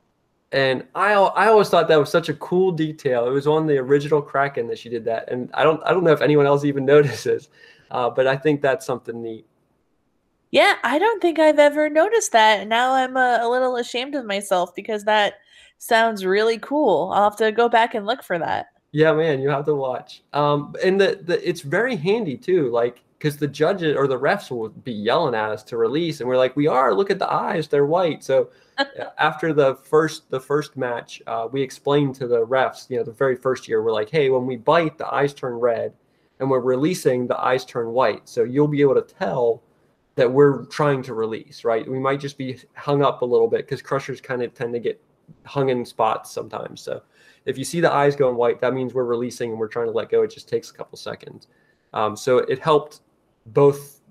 and 0.52 0.86
I 0.96 1.14
I 1.14 1.48
always 1.48 1.70
thought 1.70 1.88
that 1.88 2.00
was 2.00 2.10
such 2.10 2.30
a 2.30 2.34
cool 2.36 2.72
detail. 2.72 3.28
It 3.28 3.32
was 3.32 3.48
on 3.48 3.68
the 3.68 3.78
original 3.78 4.22
Kraken 4.22 4.68
that 4.68 4.80
she 4.80 4.90
did 4.90 5.06
that, 5.06 5.32
and 5.32 5.50
I 5.54 5.64
don't 5.64 5.82
I 5.86 5.92
don't 5.94 6.04
know 6.04 6.12
if 6.12 6.22
anyone 6.22 6.48
else 6.48 6.66
even 6.66 6.86
notices, 6.96 7.50
uh, 7.92 8.10
but 8.10 8.26
I 8.26 8.36
think 8.36 8.62
that's 8.62 8.86
something 8.86 9.22
neat. 9.22 9.46
Yeah, 10.52 10.76
I 10.84 11.00
don't 11.00 11.22
think 11.22 11.40
I've 11.40 11.60
ever 11.60 11.90
noticed 11.90 12.34
that. 12.34 12.68
Now 12.68 12.94
I'm 12.94 13.16
a, 13.16 13.40
a 13.42 13.50
little 13.50 13.78
ashamed 13.78 14.16
of 14.16 14.26
myself 14.26 14.76
because 14.76 15.06
that 15.06 15.36
sounds 15.78 16.26
really 16.26 16.60
cool. 16.60 17.12
I'll 17.14 17.30
have 17.30 17.38
to 17.38 17.52
go 17.52 17.70
back 17.70 17.96
and 17.96 18.06
look 18.06 18.22
for 18.22 18.38
that. 18.38 18.68
Yeah, 18.92 19.14
man, 19.14 19.40
you 19.40 19.50
have 19.50 19.66
to 19.66 19.76
watch. 19.76 20.24
Um, 20.34 20.76
and 20.84 21.00
the, 21.00 21.22
the 21.24 21.48
it's 21.48 21.62
very 21.62 21.96
handy 21.96 22.36
too, 22.36 22.70
like 22.70 23.02
because 23.18 23.38
the 23.38 23.48
judges 23.48 23.96
or 23.96 24.08
the 24.08 24.20
refs 24.20 24.52
will 24.52 24.70
be 24.70 24.92
yelling 24.92 25.36
at 25.36 25.52
us 25.52 25.64
to 25.64 25.78
release, 25.78 26.20
and 26.20 26.28
we're 26.28 26.38
like, 26.38 26.56
we 26.58 26.68
are. 26.68 26.94
Look 26.94 27.10
at 27.10 27.20
the 27.20 27.32
eyes; 27.32 27.70
they're 27.70 27.86
white. 27.86 28.22
So 28.22 28.50
after 29.18 29.54
the 29.54 29.76
first 29.76 30.30
the 30.30 30.40
first 30.40 30.76
match, 30.76 31.22
uh, 31.28 31.48
we 31.50 31.62
explained 31.62 32.16
to 32.16 32.28
the 32.28 32.46
refs, 32.46 32.90
you 32.90 32.98
know, 32.98 33.04
the 33.04 33.12
very 33.14 33.38
first 33.38 33.70
year, 33.70 33.82
we're 33.82 33.94
like, 33.94 34.10
hey, 34.10 34.30
when 34.30 34.46
we 34.46 34.58
bite, 34.58 34.98
the 34.98 35.08
eyes 35.14 35.34
turn 35.34 35.54
red, 35.54 35.94
and 36.42 36.50
we're 36.50 36.60
releasing, 36.60 37.28
the 37.28 37.40
eyes 37.40 37.64
turn 37.64 37.88
white. 37.94 38.28
So 38.28 38.44
you'll 38.44 38.68
be 38.68 38.82
able 38.82 38.96
to 38.96 39.02
tell 39.02 39.64
that 40.22 40.32
we're 40.32 40.66
trying 40.66 41.02
to 41.02 41.16
release, 41.16 41.64
right? 41.64 41.90
We 41.90 41.98
might 41.98 42.20
just 42.20 42.38
be 42.38 42.60
hung 42.76 43.02
up 43.02 43.24
a 43.24 43.26
little 43.26 43.48
bit 43.48 43.66
because 43.66 43.82
crushers 43.82 44.22
kind 44.22 44.44
of 44.44 44.54
tend 44.54 44.72
to 44.74 44.80
get 44.80 45.02
hung 45.46 45.70
in 45.70 45.84
spots 45.84 46.30
sometimes. 46.30 46.80
So 46.80 47.02
if 47.46 47.58
you 47.58 47.64
see 47.64 47.82
the 47.82 47.92
eyes 47.92 48.16
going 48.16 48.36
white, 48.36 48.62
that 48.62 48.76
means 48.76 48.94
we're 48.94 49.06
releasing 49.06 49.50
and 49.50 49.60
we're 49.60 49.68
trying 49.68 49.88
to 49.88 49.92
let 49.92 50.12
go. 50.12 50.22
It 50.22 50.30
just 50.30 50.48
takes 50.48 50.70
a 50.70 50.74
couple 50.76 50.96
seconds. 50.96 51.48
Um, 51.94 52.16
so 52.16 52.38
it 52.38 52.60
helped 52.60 53.00
both, 53.48 54.02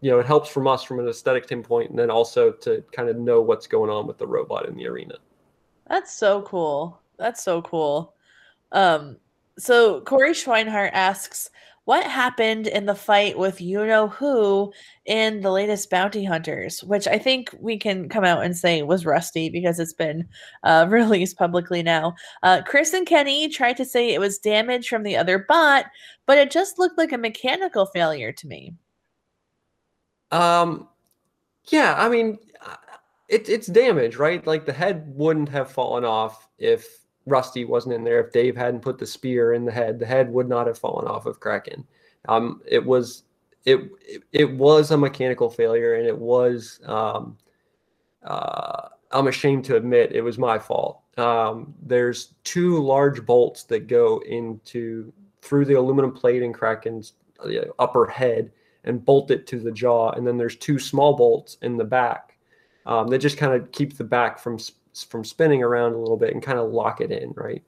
you 0.00 0.10
know, 0.10 0.18
it 0.18 0.26
helps 0.26 0.48
from 0.48 0.66
us 0.66 0.82
from 0.82 0.98
an 0.98 1.06
aesthetic 1.06 1.44
standpoint, 1.44 1.90
and 1.90 1.96
then 1.96 2.10
also 2.10 2.50
to 2.50 2.82
kind 2.90 3.08
of 3.08 3.16
know 3.16 3.40
what's 3.40 3.68
going 3.68 3.90
on 3.90 4.08
with 4.08 4.18
the 4.18 4.26
robot 4.26 4.66
in 4.66 4.74
the 4.74 4.88
arena. 4.88 5.14
That's 5.88 6.12
so 6.12 6.42
cool. 6.42 7.00
That's 7.16 7.44
so 7.44 7.62
cool. 7.62 8.16
Um, 8.72 9.18
so 9.56 10.00
Corey 10.00 10.32
Schweinhart 10.32 10.90
asks, 10.94 11.50
what 11.84 12.04
happened 12.04 12.66
in 12.66 12.86
the 12.86 12.94
fight 12.94 13.38
with 13.38 13.60
you 13.60 13.84
know 13.86 14.08
who 14.08 14.72
in 15.04 15.42
the 15.42 15.50
latest 15.50 15.90
Bounty 15.90 16.24
Hunters, 16.24 16.82
which 16.82 17.06
I 17.06 17.18
think 17.18 17.54
we 17.58 17.78
can 17.78 18.08
come 18.08 18.24
out 18.24 18.42
and 18.42 18.56
say 18.56 18.82
was 18.82 19.04
Rusty 19.04 19.50
because 19.50 19.78
it's 19.78 19.92
been 19.92 20.26
uh, 20.62 20.86
released 20.90 21.36
publicly 21.36 21.82
now. 21.82 22.14
Uh, 22.42 22.62
Chris 22.64 22.92
and 22.94 23.06
Kenny 23.06 23.48
tried 23.48 23.76
to 23.76 23.84
say 23.84 24.10
it 24.10 24.20
was 24.20 24.38
damage 24.38 24.88
from 24.88 25.02
the 25.02 25.16
other 25.16 25.44
bot, 25.46 25.86
but 26.26 26.38
it 26.38 26.50
just 26.50 26.78
looked 26.78 26.98
like 26.98 27.12
a 27.12 27.18
mechanical 27.18 27.86
failure 27.86 28.32
to 28.32 28.46
me. 28.46 28.74
Um, 30.30 30.88
yeah, 31.66 31.94
I 31.98 32.08
mean, 32.08 32.38
uh, 32.64 32.76
it, 33.28 33.48
it's 33.48 33.66
damage, 33.66 34.16
right? 34.16 34.44
Like 34.46 34.64
the 34.64 34.72
head 34.72 35.04
wouldn't 35.14 35.50
have 35.50 35.70
fallen 35.70 36.04
off 36.04 36.48
if 36.58 37.03
Rusty 37.26 37.64
wasn't 37.64 37.94
in 37.94 38.04
there. 38.04 38.20
If 38.20 38.32
Dave 38.32 38.56
hadn't 38.56 38.82
put 38.82 38.98
the 38.98 39.06
spear 39.06 39.54
in 39.54 39.64
the 39.64 39.72
head, 39.72 39.98
the 39.98 40.06
head 40.06 40.30
would 40.30 40.48
not 40.48 40.66
have 40.66 40.78
fallen 40.78 41.06
off 41.06 41.26
of 41.26 41.40
Kraken. 41.40 41.86
Um, 42.28 42.62
it 42.66 42.84
was 42.84 43.24
it, 43.64 43.80
it 44.32 44.50
was 44.50 44.90
a 44.90 44.96
mechanical 44.96 45.48
failure, 45.48 45.94
and 45.94 46.06
it 46.06 46.16
was 46.16 46.80
um, 46.84 47.36
uh, 48.22 48.88
I'm 49.10 49.28
ashamed 49.28 49.64
to 49.66 49.76
admit 49.76 50.12
it 50.12 50.22
was 50.22 50.38
my 50.38 50.58
fault. 50.58 51.00
Um, 51.16 51.74
there's 51.82 52.34
two 52.42 52.82
large 52.82 53.24
bolts 53.24 53.62
that 53.64 53.86
go 53.86 54.20
into 54.26 55.12
through 55.40 55.64
the 55.64 55.74
aluminum 55.74 56.12
plate 56.12 56.42
in 56.42 56.52
Kraken's 56.52 57.14
uh, 57.44 57.48
upper 57.78 58.06
head 58.06 58.50
and 58.84 59.04
bolt 59.04 59.30
it 59.30 59.46
to 59.46 59.60
the 59.60 59.72
jaw, 59.72 60.10
and 60.10 60.26
then 60.26 60.36
there's 60.36 60.56
two 60.56 60.78
small 60.78 61.16
bolts 61.16 61.56
in 61.62 61.76
the 61.76 61.84
back 61.84 62.36
um, 62.86 63.08
that 63.08 63.18
just 63.18 63.38
kind 63.38 63.54
of 63.54 63.70
keep 63.72 63.96
the 63.96 64.04
back 64.04 64.38
from 64.38 64.58
from 65.02 65.24
spinning 65.24 65.62
around 65.62 65.94
a 65.94 65.98
little 65.98 66.16
bit 66.16 66.32
and 66.32 66.42
kind 66.42 66.58
of 66.58 66.70
lock 66.70 67.00
it 67.00 67.10
in, 67.10 67.32
right? 67.32 67.62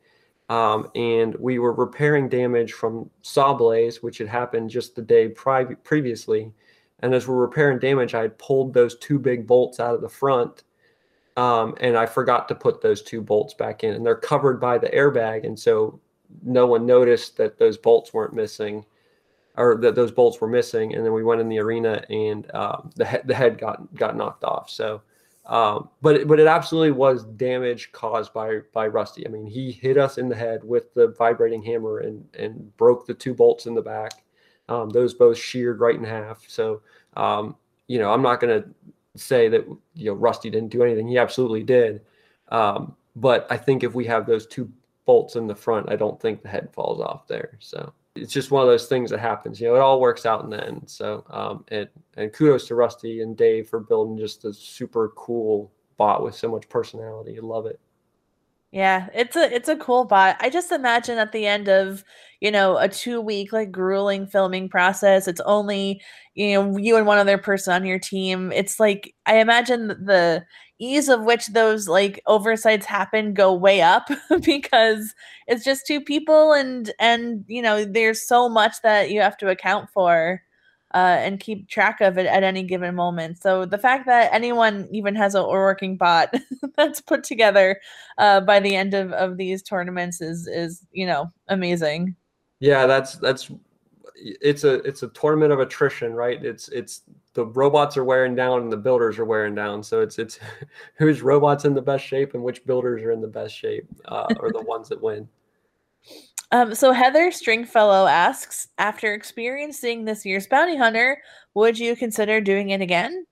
Um, 0.49 0.89
and 0.95 1.35
we 1.37 1.59
were 1.59 1.73
repairing 1.73 2.29
damage 2.29 2.73
from 2.73 3.11
SawBlaze, 3.25 3.97
which 3.97 4.19
had 4.19 4.29
happened 4.29 4.71
just 4.71 4.95
the 4.95 5.03
day 5.03 5.29
pri- 5.29 5.75
previously. 5.83 6.53
And 7.01 7.13
as 7.15 7.27
we're 7.27 7.35
repairing 7.35 7.81
damage, 7.81 8.15
I 8.15 8.23
had 8.23 8.39
pulled 8.39 8.73
those 8.73 8.97
two 8.99 9.19
big 9.19 9.47
bolts 9.47 9.81
out 9.81 9.95
of 9.95 10.03
the 10.03 10.09
front, 10.09 10.63
um, 11.37 11.75
and 11.81 11.97
I 11.97 12.07
forgot 12.07 12.47
to 12.49 12.55
put 12.55 12.81
those 12.81 13.03
two 13.03 13.21
bolts 13.21 13.55
back 13.55 13.83
in, 13.83 13.95
and 13.95 14.07
they're 14.07 14.15
covered 14.15 14.61
by 14.61 14.79
the 14.79 14.89
airbag, 14.89 15.45
and 15.45 15.59
so 15.59 16.01
no 16.43 16.67
one 16.67 16.87
noticed 16.87 17.37
that 17.37 17.59
those 17.59 17.77
bolts 17.77 18.15
weren't 18.15 18.33
missing, 18.33 18.85
or 19.57 19.77
that 19.77 19.95
those 19.95 20.13
bolts 20.13 20.41
were 20.41 20.49
missing. 20.49 20.95
And 20.95 21.05
then 21.05 21.13
we 21.13 21.25
went 21.25 21.41
in 21.41 21.49
the 21.49 21.59
arena, 21.59 22.05
and 22.09 22.55
um, 22.55 22.91
the 22.95 23.05
he- 23.07 23.27
the 23.27 23.35
head 23.35 23.59
got 23.59 23.95
got 23.95 24.17
knocked 24.17 24.45
off. 24.45 24.71
So. 24.71 25.03
Um, 25.47 25.91
but 26.03 26.27
but 26.27 26.41
it 26.41 26.49
absolutely 26.49 26.93
was 26.93 27.25
damage 27.25 27.93
caused 27.93 28.33
by 28.33 28.61
by 28.73 28.89
Rusty. 28.89 29.27
I 29.27 29.31
mean, 29.31 29.47
he 29.47 29.71
hit 29.71 29.97
us 29.97 30.19
in 30.19 30.29
the 30.29 30.35
head 30.35 30.65
with 30.65 30.93
the 30.95 31.09
vibrating 31.09 31.63
hammer 31.63 31.99
and 31.99 32.25
and 32.35 32.77
broke 32.77 33.07
the 33.07 33.15
two 33.15 33.33
bolts 33.33 33.67
in 33.67 33.75
the 33.75 33.83
back. 33.83 34.25
Um, 34.69 34.91
those 34.91 35.15
both 35.15 35.39
sheared 35.39 35.79
right 35.79 35.95
in 35.95 36.05
half. 36.05 36.45
So 36.49 36.83
um, 37.17 37.57
you 37.87 37.99
know, 37.99 38.13
I'm 38.13 38.23
not 38.23 38.41
going 38.41 38.63
to 38.63 38.69
say 39.15 39.49
that 39.49 39.65
you 39.95 40.07
know 40.11 40.15
Rusty 40.15 40.51
didn't 40.51 40.71
do 40.71 40.83
anything. 40.83 41.07
He 41.07 41.19
absolutely 41.19 41.63
did. 41.63 42.01
Um, 42.49 42.97
but 43.15 43.47
I 43.49 43.57
think 43.57 43.85
if 43.85 43.95
we 43.95 44.05
have 44.07 44.27
those 44.27 44.47
two 44.47 44.71
bolts 45.07 45.37
in 45.37 45.47
the 45.47 45.55
front, 45.55 45.91
I 45.91 45.97
don't 45.97 46.21
think 46.21 46.43
the 46.43 46.49
head 46.49 46.69
falls 46.73 47.01
off 47.01 47.27
there. 47.29 47.57
So 47.61 47.93
it's 48.17 48.33
just 48.33 48.51
one 48.51 48.63
of 48.63 48.69
those 48.69 48.87
things 48.87 49.11
that 49.11 49.21
happens. 49.21 49.61
You 49.61 49.69
know, 49.69 49.77
it 49.77 49.81
all 49.81 50.01
works 50.01 50.27
out 50.27 50.45
in 50.45 50.51
the 50.51 50.65
end. 50.65 50.83
So, 50.87 51.25
um, 51.31 51.65
and 51.69 51.89
and 52.17 52.33
kudos 52.33 52.67
to 52.69 52.75
Rusty 52.75 53.21
and 53.21 53.37
Dave 53.37 53.69
for 53.69 53.81
building 53.81 54.19
just 54.19 54.45
a 54.45 54.53
super 54.53 55.13
cool 55.17 55.73
bot 55.97 56.23
with 56.23 56.35
so 56.35 56.51
much 56.51 56.69
personality. 56.69 57.39
I 57.39 57.43
love 57.43 57.67
it. 57.67 57.81
Yeah, 58.73 59.09
it's 59.15 59.37
a 59.37 59.55
it's 59.55 59.69
a 59.69 59.77
cool 59.77 60.05
bot. 60.05 60.37
I 60.41 60.51
just 60.51 60.73
imagine 60.73 61.19
at 61.19 61.33
the 61.33 61.47
end 61.47 61.69
of, 61.69 62.05
you 62.41 62.51
know, 62.51 62.77
a 62.77 62.89
2 62.89 63.21
week 63.21 63.53
like 63.53 63.71
grueling 63.71 64.27
filming 64.27 64.69
process, 64.69 65.29
it's 65.29 65.41
only, 65.43 66.03
you 66.35 66.55
know, 66.55 66.77
you 66.77 66.97
and 66.97 67.07
one 67.07 67.19
other 67.19 67.39
person 67.39 67.73
on 67.73 67.87
your 67.87 67.99
team. 67.99 68.53
It's 68.53 68.79
like 68.79 69.15
I 69.25 69.39
imagine 69.39 69.89
the 69.89 70.45
ease 70.79 71.09
of 71.09 71.25
which 71.25 71.47
those 71.49 71.89
like 71.89 72.23
oversights 72.27 72.87
happen 72.87 73.35
go 73.35 73.53
way 73.55 73.81
up 73.81 74.09
because 74.43 75.15
it's 75.47 75.65
just 75.65 75.87
two 75.87 76.01
people 76.01 76.53
and 76.53 76.93
and 76.99 77.45
you 77.49 77.63
know, 77.63 77.85
there's 77.85 78.27
so 78.27 78.49
much 78.49 78.83
that 78.83 79.11
you 79.11 79.21
have 79.21 79.37
to 79.39 79.49
account 79.49 79.89
for 79.91 80.43
uh, 80.95 81.19
and 81.21 81.41
keep 81.41 81.69
track 81.69 82.01
of 82.01 82.17
it 82.17 82.27
at 82.27 82.43
any 82.43 82.63
given 82.63 82.95
moment. 82.95 83.39
So 83.39 83.67
the 83.67 83.79
fact 83.79 84.07
that 84.07 84.33
anyone 84.33 84.89
even 84.93 85.15
has 85.17 85.35
a 85.35 85.47
working 85.47 85.97
bot 85.97 86.35
that's 86.77 87.01
put 87.01 87.25
together 87.25 87.81
uh, 88.19 88.41
by 88.41 88.61
the 88.61 88.75
end 88.77 88.95
of, 88.95 89.13
of 89.13 89.37
these 89.37 89.63
tournaments 89.63 90.21
is 90.21 90.47
is 90.47 90.87
you 90.93 91.07
know 91.07 91.31
amazing. 91.49 92.17
Yeah, 92.61 92.87
that's 92.87 93.17
that's 93.17 93.51
it's 94.17 94.65
a 94.65 94.75
it's 94.85 95.03
a 95.03 95.09
tournament 95.09 95.53
of 95.53 95.61
attrition, 95.61 96.15
right? 96.15 96.43
It's 96.43 96.69
it's 96.69 97.03
the 97.37 97.45
robots 97.45 97.99
are 97.99 98.05
wearing 98.05 98.35
down 98.35 98.63
and 98.63 98.73
the 98.73 98.79
builders 98.79 99.19
are 99.19 99.27
wearing 99.27 99.55
down. 99.55 99.83
So 99.83 100.01
it's 100.01 100.19
it's 100.19 100.41
whose 100.97 101.21
robots 101.21 101.67
in 101.67 101.75
the 101.75 101.83
best 101.83 102.05
shape 102.05 102.33
and 102.33 102.43
which 102.43 102.65
builders 102.65 103.03
are 103.03 103.13
in 103.13 103.21
the 103.21 103.29
best 103.29 103.55
shape 103.55 103.87
uh, 104.07 104.27
are 104.41 104.51
the 104.51 104.63
ones 104.63 104.89
that 104.89 105.01
win. 105.01 105.29
Um, 106.51 106.75
so 106.75 106.93
Heather 106.93 107.31
Stringfellow 107.31 108.07
asks, 108.07 108.69
after 108.79 109.13
experiencing 109.13 110.05
this 110.05 110.25
year's 110.25 110.47
bounty 110.47 110.77
hunter, 110.77 111.21
would 111.55 111.79
you 111.79 111.95
consider 111.95 112.41
doing 112.41 112.71
it 112.71 112.81
again? 112.81 113.27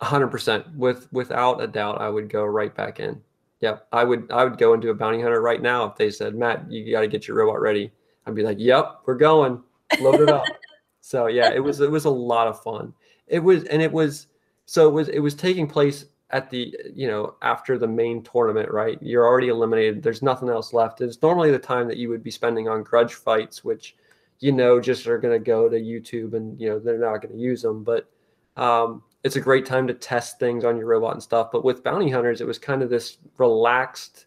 hundred 0.00 0.28
percent. 0.28 0.66
With 0.74 1.12
without 1.12 1.62
a 1.62 1.66
doubt, 1.66 2.00
I 2.00 2.08
would 2.08 2.28
go 2.30 2.44
right 2.44 2.74
back 2.74 3.00
in. 3.00 3.20
Yeah, 3.60 3.78
I 3.92 4.02
would 4.02 4.32
I 4.32 4.44
would 4.44 4.56
go 4.56 4.72
into 4.72 4.88
a 4.88 4.94
bounty 4.94 5.20
hunter 5.20 5.42
right 5.42 5.60
now 5.60 5.84
if 5.84 5.96
they 5.96 6.10
said, 6.10 6.34
Matt, 6.34 6.70
you 6.72 6.90
got 6.90 7.02
to 7.02 7.06
get 7.06 7.28
your 7.28 7.36
robot 7.36 7.60
ready. 7.60 7.92
I'd 8.26 8.34
be 8.34 8.42
like, 8.42 8.58
Yep, 8.58 9.02
we're 9.04 9.14
going. 9.14 9.62
Load 10.00 10.20
it 10.20 10.30
up. 10.30 10.44
so 11.02 11.26
yeah, 11.26 11.52
it 11.52 11.62
was 11.62 11.80
it 11.80 11.90
was 11.90 12.06
a 12.06 12.10
lot 12.10 12.48
of 12.48 12.62
fun. 12.62 12.94
It 13.32 13.40
was 13.40 13.64
and 13.64 13.82
it 13.82 13.90
was 13.90 14.28
so 14.66 14.88
it 14.88 14.92
was 14.92 15.08
it 15.08 15.18
was 15.18 15.34
taking 15.34 15.66
place 15.66 16.04
at 16.30 16.48
the 16.50 16.74
you 16.94 17.08
know 17.08 17.34
after 17.42 17.78
the 17.78 17.88
main 17.88 18.22
tournament, 18.22 18.70
right? 18.70 18.98
You're 19.02 19.26
already 19.26 19.48
eliminated. 19.48 20.02
There's 20.02 20.22
nothing 20.22 20.48
else 20.48 20.72
left. 20.72 21.00
It's 21.00 21.20
normally 21.20 21.50
the 21.50 21.58
time 21.58 21.88
that 21.88 21.96
you 21.96 22.08
would 22.10 22.22
be 22.22 22.30
spending 22.30 22.68
on 22.68 22.84
grudge 22.84 23.14
fights, 23.14 23.64
which 23.64 23.96
you 24.38 24.52
know 24.52 24.80
just 24.80 25.06
are 25.06 25.18
going 25.18 25.34
to 25.34 25.44
go 25.44 25.68
to 25.68 25.76
YouTube 25.76 26.34
and 26.34 26.60
you 26.60 26.68
know 26.68 26.78
they're 26.78 26.98
not 26.98 27.22
going 27.22 27.34
to 27.34 27.40
use 27.40 27.62
them. 27.62 27.82
But 27.82 28.08
um, 28.56 29.02
it's 29.24 29.36
a 29.36 29.40
great 29.40 29.66
time 29.66 29.86
to 29.86 29.94
test 29.94 30.38
things 30.38 30.64
on 30.64 30.76
your 30.76 30.86
robot 30.86 31.14
and 31.14 31.22
stuff. 31.22 31.50
But 31.52 31.64
with 31.64 31.82
bounty 31.82 32.10
hunters, 32.10 32.40
it 32.40 32.46
was 32.46 32.58
kind 32.58 32.82
of 32.82 32.90
this 32.90 33.18
relaxed 33.38 34.26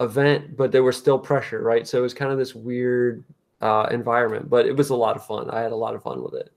event, 0.00 0.56
but 0.56 0.72
there 0.72 0.82
was 0.82 0.96
still 0.96 1.18
pressure, 1.18 1.62
right? 1.62 1.86
So 1.86 1.98
it 1.98 2.02
was 2.02 2.14
kind 2.14 2.32
of 2.32 2.38
this 2.38 2.54
weird 2.54 3.24
uh, 3.60 3.88
environment, 3.90 4.48
but 4.50 4.66
it 4.66 4.76
was 4.76 4.90
a 4.90 4.96
lot 4.96 5.16
of 5.16 5.26
fun. 5.26 5.50
I 5.50 5.60
had 5.60 5.72
a 5.72 5.76
lot 5.76 5.94
of 5.94 6.02
fun 6.02 6.22
with 6.22 6.34
it. 6.34 6.52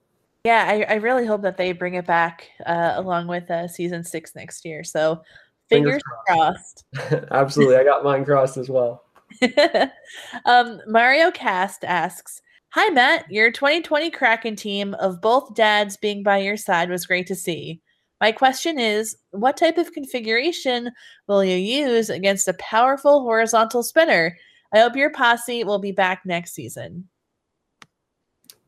Yeah, 0.45 0.65
I, 0.67 0.93
I 0.93 0.95
really 0.97 1.25
hope 1.25 1.41
that 1.41 1.57
they 1.57 1.71
bring 1.71 1.95
it 1.95 2.05
back 2.05 2.47
uh, 2.67 2.93
along 2.97 3.25
with 3.25 3.49
uh, 3.49 3.67
season 3.67 4.03
six 4.03 4.35
next 4.35 4.63
year. 4.63 4.83
So 4.83 5.23
fingers, 5.69 6.03
fingers 6.03 6.03
crossed. 6.27 6.85
crossed. 6.93 7.25
Absolutely. 7.31 7.77
I 7.77 7.83
got 7.83 8.03
mine 8.03 8.23
crossed 8.23 8.57
as 8.57 8.69
well. 8.69 9.05
um, 10.45 10.79
Mario 10.85 11.31
Cast 11.31 11.83
asks, 11.83 12.43
Hi, 12.73 12.89
Matt. 12.89 13.25
Your 13.31 13.49
2020 13.51 14.11
Kraken 14.11 14.55
team 14.55 14.93
of 14.95 15.19
both 15.19 15.55
dads 15.55 15.97
being 15.97 16.21
by 16.21 16.37
your 16.37 16.57
side 16.57 16.91
was 16.91 17.07
great 17.07 17.25
to 17.25 17.35
see. 17.35 17.81
My 18.21 18.31
question 18.31 18.77
is 18.77 19.17
what 19.31 19.57
type 19.57 19.79
of 19.79 19.93
configuration 19.93 20.91
will 21.27 21.43
you 21.43 21.55
use 21.55 22.11
against 22.11 22.47
a 22.47 22.53
powerful 22.59 23.21
horizontal 23.21 23.81
spinner? 23.81 24.37
I 24.71 24.79
hope 24.79 24.95
your 24.95 25.09
posse 25.09 25.63
will 25.63 25.79
be 25.79 25.91
back 25.91 26.21
next 26.23 26.53
season. 26.53 27.09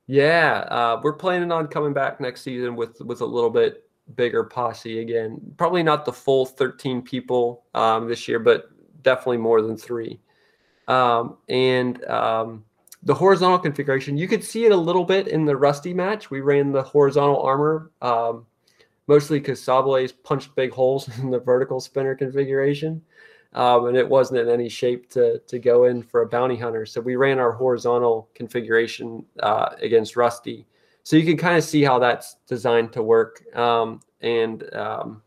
Yeah, 0.07 0.59
uh, 0.69 1.01
we're 1.03 1.13
planning 1.13 1.51
on 1.51 1.67
coming 1.67 1.93
back 1.93 2.21
next 2.21 2.41
season 2.41 2.75
with 2.75 3.01
with 3.01 3.21
a 3.21 3.25
little 3.25 3.49
bit 3.49 3.83
bigger 4.15 4.45
posse 4.45 4.99
again. 4.99 5.39
Probably 5.57 5.83
not 5.83 6.05
the 6.05 6.13
full 6.13 6.45
13 6.45 7.01
people 7.01 7.65
um, 7.73 8.07
this 8.07 8.27
year, 8.27 8.39
but 8.39 8.69
definitely 9.03 9.37
more 9.37 9.61
than 9.61 9.75
three. 9.75 10.19
Um, 10.87 11.37
and 11.49 12.03
um, 12.05 12.63
the 13.03 13.13
horizontal 13.13 13.59
configuration, 13.59 14.17
you 14.17 14.29
could 14.29 14.43
see 14.43 14.65
it 14.65 14.71
a 14.71 14.77
little 14.77 15.03
bit 15.03 15.27
in 15.27 15.43
the 15.43 15.57
Rusty 15.57 15.93
match. 15.93 16.31
We 16.31 16.39
ran 16.39 16.71
the 16.71 16.83
horizontal 16.83 17.41
armor, 17.41 17.91
um, 18.01 18.45
mostly 19.07 19.39
because 19.39 19.61
SawBlaze 19.61 20.13
punched 20.23 20.55
big 20.55 20.71
holes 20.71 21.09
in 21.19 21.29
the 21.29 21.39
vertical 21.39 21.81
spinner 21.81 22.15
configuration 22.15 23.01
um, 23.57 23.87
and 23.87 23.97
it 23.97 24.07
wasn't 24.07 24.39
in 24.39 24.49
any 24.49 24.69
shape 24.69 25.09
to 25.09 25.39
to 25.39 25.57
go 25.57 25.85
in 25.85 26.03
for 26.03 26.21
a 26.21 26.27
bounty 26.27 26.55
hunter. 26.55 26.85
So 26.85 27.01
we 27.01 27.15
ran 27.15 27.39
our 27.39 27.51
horizontal 27.51 28.29
configuration 28.35 29.25
uh, 29.41 29.69
against 29.81 30.15
Rusty. 30.15 30.67
So 31.01 31.15
you 31.15 31.25
can 31.25 31.37
kind 31.37 31.57
of 31.57 31.63
see 31.63 31.83
how 31.83 31.97
that's 31.97 32.35
designed 32.47 32.93
to 32.93 33.01
work. 33.01 33.43
Um, 33.55 34.01
and 34.21 34.71
um, 34.75 35.23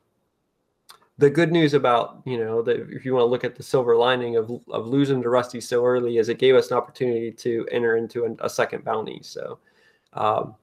the 1.19 1.29
good 1.29 1.51
news 1.51 1.75
about 1.75 2.23
you 2.25 2.39
know 2.39 2.61
if 2.61 3.05
you 3.05 3.15
want 3.15 3.23
to 3.23 3.27
look 3.27 3.43
at 3.43 3.57
the 3.57 3.65
silver 3.65 3.97
lining 3.97 4.37
of 4.37 4.49
of 4.71 4.87
losing 4.87 5.21
to 5.23 5.29
Rusty 5.29 5.61
so 5.61 5.85
early 5.85 6.19
is 6.19 6.29
it 6.29 6.39
gave 6.39 6.55
us 6.55 6.71
an 6.71 6.77
opportunity 6.77 7.33
to 7.33 7.67
enter 7.73 7.97
into 7.97 8.27
a, 8.27 8.47
a 8.47 8.49
second 8.49 8.85
bounty. 8.85 9.19
So 9.25 9.59
um, 10.13 10.55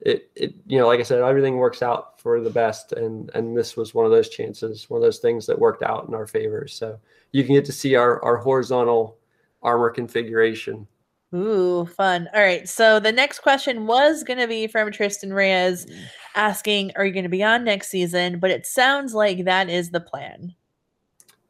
it, 0.00 0.30
it 0.34 0.54
you 0.66 0.78
know 0.78 0.86
like 0.86 1.00
i 1.00 1.02
said 1.02 1.20
everything 1.20 1.56
works 1.56 1.82
out 1.82 2.20
for 2.20 2.40
the 2.40 2.50
best 2.50 2.92
and 2.92 3.30
and 3.34 3.56
this 3.56 3.76
was 3.76 3.94
one 3.94 4.04
of 4.04 4.10
those 4.10 4.28
chances 4.28 4.88
one 4.88 4.98
of 4.98 5.02
those 5.02 5.18
things 5.18 5.46
that 5.46 5.58
worked 5.58 5.82
out 5.82 6.08
in 6.08 6.14
our 6.14 6.26
favor 6.26 6.66
so 6.66 6.98
you 7.32 7.44
can 7.44 7.54
get 7.54 7.64
to 7.64 7.72
see 7.72 7.94
our 7.94 8.22
our 8.24 8.36
horizontal 8.36 9.18
armor 9.62 9.90
configuration 9.90 10.86
Ooh, 11.32 11.86
fun. 11.86 12.28
All 12.34 12.40
right. 12.40 12.68
So 12.68 12.98
the 12.98 13.12
next 13.12 13.40
question 13.40 13.86
was 13.86 14.24
going 14.24 14.40
to 14.40 14.48
be 14.48 14.66
from 14.66 14.90
Tristan 14.90 15.32
Reyes 15.32 15.86
asking, 16.34 16.92
Are 16.96 17.06
you 17.06 17.12
going 17.12 17.22
to 17.22 17.28
be 17.28 17.44
on 17.44 17.62
next 17.62 17.88
season? 17.88 18.40
But 18.40 18.50
it 18.50 18.66
sounds 18.66 19.14
like 19.14 19.44
that 19.44 19.70
is 19.70 19.90
the 19.90 20.00
plan. 20.00 20.54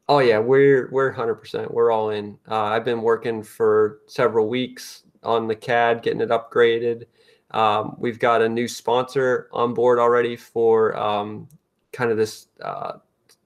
Oh, 0.06 0.18
yeah. 0.18 0.38
We're, 0.38 0.90
we're 0.92 1.14
100%. 1.14 1.72
We're 1.72 1.92
all 1.92 2.10
in. 2.10 2.36
Uh, 2.46 2.64
I've 2.64 2.84
been 2.84 3.00
working 3.00 3.42
for 3.42 4.00
several 4.06 4.48
weeks 4.48 5.04
on 5.22 5.46
the 5.46 5.56
CAD, 5.56 6.02
getting 6.02 6.20
it 6.20 6.28
upgraded. 6.28 7.04
Um, 7.52 7.96
we've 7.98 8.18
got 8.18 8.42
a 8.42 8.48
new 8.48 8.68
sponsor 8.68 9.48
on 9.52 9.74
board 9.74 9.98
already 9.98 10.36
for 10.36 10.96
um, 10.96 11.48
kind 11.92 12.10
of 12.10 12.16
this 12.16 12.48
uh, 12.62 12.94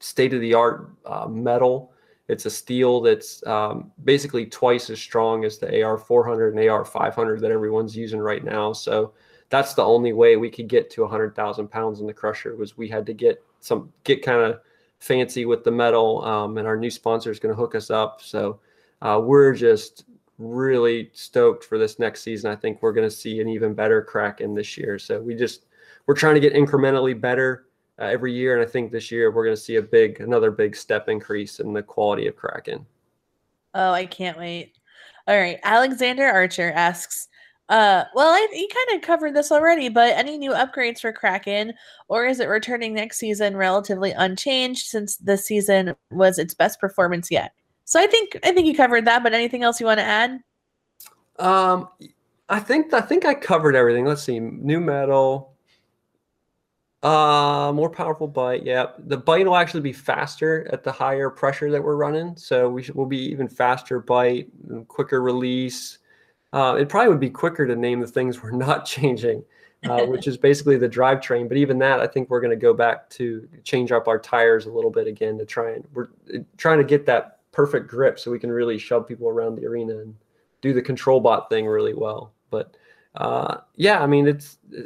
state 0.00 0.34
of 0.34 0.40
the 0.40 0.54
art 0.54 0.90
uh, 1.06 1.26
metal. 1.26 1.92
It's 2.28 2.46
a 2.46 2.50
steel 2.50 3.00
that's 3.00 3.46
um, 3.46 3.90
basically 4.04 4.46
twice 4.46 4.88
as 4.90 4.98
strong 4.98 5.44
as 5.44 5.58
the 5.58 5.82
AR 5.82 5.98
400 5.98 6.54
and 6.54 6.68
AR 6.68 6.84
500 6.84 7.40
that 7.40 7.50
everyone's 7.50 7.96
using 7.96 8.20
right 8.20 8.42
now. 8.42 8.72
So 8.72 9.12
that's 9.50 9.74
the 9.74 9.84
only 9.84 10.12
way 10.12 10.36
we 10.36 10.50
could 10.50 10.68
get 10.68 10.90
to 10.90 11.02
100,000 11.02 11.68
pounds 11.68 12.00
in 12.00 12.06
the 12.06 12.14
crusher 12.14 12.56
was 12.56 12.76
we 12.76 12.88
had 12.88 13.04
to 13.06 13.12
get 13.12 13.42
some 13.60 13.92
get 14.04 14.22
kind 14.22 14.40
of 14.40 14.60
fancy 14.98 15.44
with 15.44 15.64
the 15.64 15.70
metal, 15.70 16.24
um, 16.24 16.56
and 16.56 16.66
our 16.66 16.76
new 16.76 16.90
sponsor 16.90 17.30
is 17.30 17.38
going 17.38 17.54
to 17.54 17.60
hook 17.60 17.74
us 17.74 17.90
up. 17.90 18.22
So 18.22 18.60
uh, 19.02 19.20
we're 19.22 19.54
just 19.54 20.04
really 20.38 21.10
stoked 21.12 21.64
for 21.64 21.78
this 21.78 21.98
next 21.98 22.22
season. 22.22 22.50
I 22.50 22.56
think 22.56 22.82
we're 22.82 22.92
going 22.92 23.08
to 23.08 23.14
see 23.14 23.40
an 23.40 23.48
even 23.48 23.74
better 23.74 24.02
Kraken 24.02 24.54
this 24.54 24.76
year. 24.76 24.98
So 24.98 25.20
we 25.20 25.34
just 25.34 25.66
we're 26.06 26.14
trying 26.14 26.34
to 26.34 26.40
get 26.40 26.54
incrementally 26.54 27.18
better 27.18 27.66
uh, 27.98 28.04
every 28.04 28.32
year, 28.32 28.54
and 28.58 28.66
I 28.66 28.70
think 28.70 28.90
this 28.90 29.10
year 29.10 29.30
we're 29.30 29.44
going 29.44 29.56
to 29.56 29.62
see 29.62 29.76
a 29.76 29.82
big 29.82 30.20
another 30.20 30.50
big 30.50 30.76
step 30.76 31.08
increase 31.08 31.60
in 31.60 31.72
the 31.72 31.82
quality 31.82 32.26
of 32.26 32.36
Kraken. 32.36 32.84
Oh, 33.74 33.92
I 33.92 34.06
can't 34.06 34.38
wait. 34.38 34.76
All 35.26 35.38
right, 35.38 35.58
Alexander 35.62 36.26
Archer 36.26 36.72
asks. 36.72 37.28
Uh, 37.70 38.04
well, 38.14 38.28
I, 38.28 38.46
you 38.52 38.68
kind 38.68 38.98
of 38.98 39.06
covered 39.06 39.34
this 39.34 39.50
already, 39.50 39.88
but 39.88 40.14
any 40.18 40.36
new 40.36 40.50
upgrades 40.50 41.00
for 41.00 41.12
Kraken, 41.12 41.72
or 42.08 42.26
is 42.26 42.38
it 42.38 42.48
returning 42.48 42.92
next 42.92 43.16
season 43.16 43.56
relatively 43.56 44.10
unchanged 44.10 44.86
since 44.86 45.16
this 45.16 45.46
season 45.46 45.94
was 46.10 46.38
its 46.38 46.52
best 46.52 46.78
performance 46.78 47.30
yet? 47.30 47.54
So 47.84 48.00
I 48.00 48.06
think 48.06 48.38
I 48.42 48.52
think 48.52 48.66
you 48.66 48.74
covered 48.74 49.04
that. 49.06 49.22
But 49.22 49.34
anything 49.34 49.62
else 49.62 49.80
you 49.80 49.86
want 49.86 50.00
to 50.00 50.04
add? 50.04 50.40
Um, 51.38 51.88
I 52.48 52.60
think 52.60 52.92
I 52.92 53.00
think 53.00 53.24
I 53.24 53.34
covered 53.34 53.76
everything. 53.76 54.04
Let's 54.04 54.22
see, 54.22 54.40
new 54.40 54.80
metal. 54.80 55.54
Uh, 57.02 57.70
more 57.74 57.90
powerful 57.90 58.26
bite. 58.26 58.64
Yeah, 58.64 58.86
the 58.98 59.16
bite 59.18 59.44
will 59.46 59.56
actually 59.56 59.82
be 59.82 59.92
faster 59.92 60.66
at 60.72 60.82
the 60.82 60.90
higher 60.90 61.28
pressure 61.28 61.70
that 61.70 61.82
we're 61.82 61.96
running. 61.96 62.34
So 62.34 62.70
we 62.70 62.88
will 62.94 63.04
be 63.04 63.18
even 63.18 63.46
faster 63.46 64.00
bite, 64.00 64.48
quicker 64.88 65.20
release. 65.20 65.98
Uh, 66.54 66.76
it 66.78 66.88
probably 66.88 67.10
would 67.10 67.20
be 67.20 67.28
quicker 67.28 67.66
to 67.66 67.76
name 67.76 68.00
the 68.00 68.06
things 68.06 68.42
we're 68.42 68.52
not 68.52 68.86
changing, 68.86 69.44
uh, 69.86 70.06
which 70.06 70.26
is 70.26 70.38
basically 70.38 70.78
the 70.78 70.88
drivetrain. 70.88 71.46
But 71.46 71.58
even 71.58 71.78
that, 71.80 72.00
I 72.00 72.06
think 72.06 72.30
we're 72.30 72.40
going 72.40 72.50
to 72.50 72.56
go 72.56 72.72
back 72.72 73.10
to 73.10 73.46
change 73.64 73.92
up 73.92 74.08
our 74.08 74.18
tires 74.18 74.64
a 74.64 74.70
little 74.70 74.90
bit 74.90 75.06
again 75.06 75.36
to 75.36 75.44
try 75.44 75.72
and 75.72 75.84
we're 75.92 76.08
trying 76.56 76.78
to 76.78 76.84
get 76.84 77.04
that 77.04 77.33
perfect 77.54 77.88
grip 77.88 78.18
so 78.18 78.30
we 78.30 78.38
can 78.38 78.50
really 78.50 78.76
shove 78.76 79.06
people 79.06 79.28
around 79.28 79.54
the 79.54 79.64
arena 79.64 79.98
and 79.98 80.14
do 80.60 80.72
the 80.72 80.82
control 80.82 81.20
bot 81.20 81.48
thing 81.48 81.66
really 81.66 81.94
well. 81.94 82.34
But 82.50 82.76
uh, 83.14 83.58
yeah, 83.76 84.02
I 84.02 84.06
mean, 84.06 84.26
it's 84.26 84.58
uh, 84.76 84.82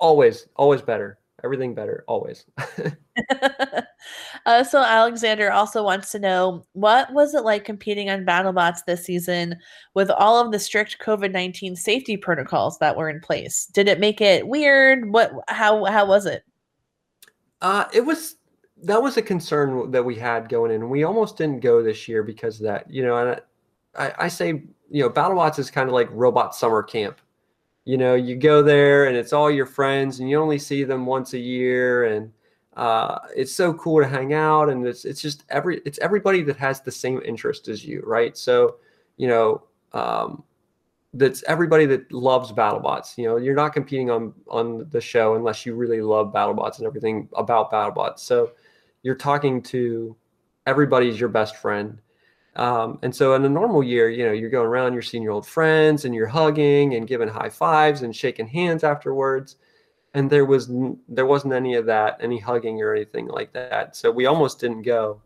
always, 0.00 0.48
always 0.56 0.82
better. 0.82 1.18
Everything 1.44 1.74
better, 1.74 2.02
always. 2.08 2.44
uh, 4.46 4.64
so 4.64 4.82
Alexander 4.82 5.52
also 5.52 5.84
wants 5.84 6.10
to 6.10 6.18
know 6.18 6.64
what 6.72 7.12
was 7.12 7.34
it 7.34 7.44
like 7.44 7.64
competing 7.64 8.10
on 8.10 8.24
BattleBots 8.24 8.80
this 8.86 9.04
season 9.04 9.54
with 9.94 10.10
all 10.10 10.44
of 10.44 10.50
the 10.50 10.58
strict 10.58 10.98
COVID 10.98 11.30
nineteen 11.30 11.76
safety 11.76 12.16
protocols 12.16 12.78
that 12.78 12.96
were 12.96 13.08
in 13.08 13.20
place? 13.20 13.66
Did 13.66 13.86
it 13.86 14.00
make 14.00 14.20
it 14.20 14.48
weird? 14.48 15.12
What? 15.12 15.32
How? 15.48 15.84
How 15.84 16.06
was 16.06 16.26
it? 16.26 16.42
Uh, 17.60 17.84
it 17.92 18.04
was 18.04 18.36
that 18.82 19.02
was 19.02 19.16
a 19.16 19.22
concern 19.22 19.90
that 19.90 20.04
we 20.04 20.16
had 20.16 20.48
going 20.48 20.70
in. 20.70 20.90
We 20.90 21.04
almost 21.04 21.36
didn't 21.36 21.60
go 21.60 21.82
this 21.82 22.06
year 22.08 22.22
because 22.22 22.60
of 22.60 22.64
that. 22.64 22.90
You 22.90 23.02
know, 23.04 23.16
and 23.16 23.40
I, 23.98 24.12
I 24.18 24.28
say, 24.28 24.62
you 24.90 25.02
know, 25.02 25.10
BattleBots 25.10 25.58
is 25.58 25.70
kind 25.70 25.88
of 25.88 25.94
like 25.94 26.08
robot 26.10 26.54
summer 26.54 26.82
camp. 26.82 27.20
You 27.84 27.96
know, 27.96 28.14
you 28.14 28.36
go 28.36 28.62
there 28.62 29.06
and 29.06 29.16
it's 29.16 29.32
all 29.32 29.50
your 29.50 29.66
friends, 29.66 30.20
and 30.20 30.28
you 30.28 30.40
only 30.40 30.58
see 30.58 30.84
them 30.84 31.06
once 31.06 31.32
a 31.34 31.38
year, 31.38 32.04
and 32.06 32.32
uh, 32.76 33.18
it's 33.34 33.54
so 33.54 33.72
cool 33.74 34.02
to 34.02 34.08
hang 34.08 34.34
out, 34.34 34.68
and 34.68 34.86
it's 34.86 35.04
it's 35.04 35.22
just 35.22 35.44
every 35.48 35.80
it's 35.86 35.98
everybody 36.00 36.42
that 36.42 36.56
has 36.56 36.80
the 36.80 36.90
same 36.90 37.22
interest 37.24 37.68
as 37.68 37.84
you, 37.84 38.02
right? 38.04 38.36
So, 38.36 38.76
you 39.16 39.28
know, 39.28 39.62
um, 39.92 40.42
that's 41.14 41.42
everybody 41.44 41.86
that 41.86 42.12
loves 42.12 42.52
BattleBots. 42.52 43.16
You 43.16 43.28
know, 43.28 43.36
you're 43.36 43.54
not 43.54 43.72
competing 43.72 44.10
on 44.10 44.34
on 44.48 44.86
the 44.90 45.00
show 45.00 45.36
unless 45.36 45.64
you 45.64 45.74
really 45.74 46.02
love 46.02 46.32
BattleBots 46.32 46.78
and 46.78 46.86
everything 46.86 47.28
about 47.36 47.70
BattleBots. 47.70 48.18
So 48.18 48.50
you're 49.06 49.14
talking 49.14 49.62
to 49.62 50.16
everybody's 50.66 51.20
your 51.20 51.28
best 51.28 51.54
friend. 51.58 52.00
Um, 52.56 52.98
and 53.04 53.14
so 53.14 53.34
in 53.34 53.44
a 53.44 53.48
normal 53.48 53.84
year, 53.84 54.10
you 54.10 54.26
know, 54.26 54.32
you're 54.32 54.50
going 54.50 54.66
around, 54.66 54.94
you're 54.94 55.02
seeing 55.02 55.22
your 55.22 55.30
old 55.30 55.46
friends 55.46 56.04
and 56.04 56.12
you're 56.12 56.26
hugging 56.26 56.96
and 56.96 57.06
giving 57.06 57.28
high 57.28 57.50
fives 57.50 58.02
and 58.02 58.16
shaking 58.16 58.48
hands 58.48 58.82
afterwards. 58.82 59.58
And 60.14 60.28
there 60.28 60.44
was 60.44 60.68
there 61.08 61.24
wasn't 61.24 61.54
any 61.54 61.76
of 61.76 61.86
that, 61.86 62.16
any 62.20 62.40
hugging 62.40 62.82
or 62.82 62.96
anything 62.96 63.28
like 63.28 63.52
that. 63.52 63.94
So 63.94 64.10
we 64.10 64.26
almost 64.26 64.58
didn't 64.58 64.82
go. 64.82 65.20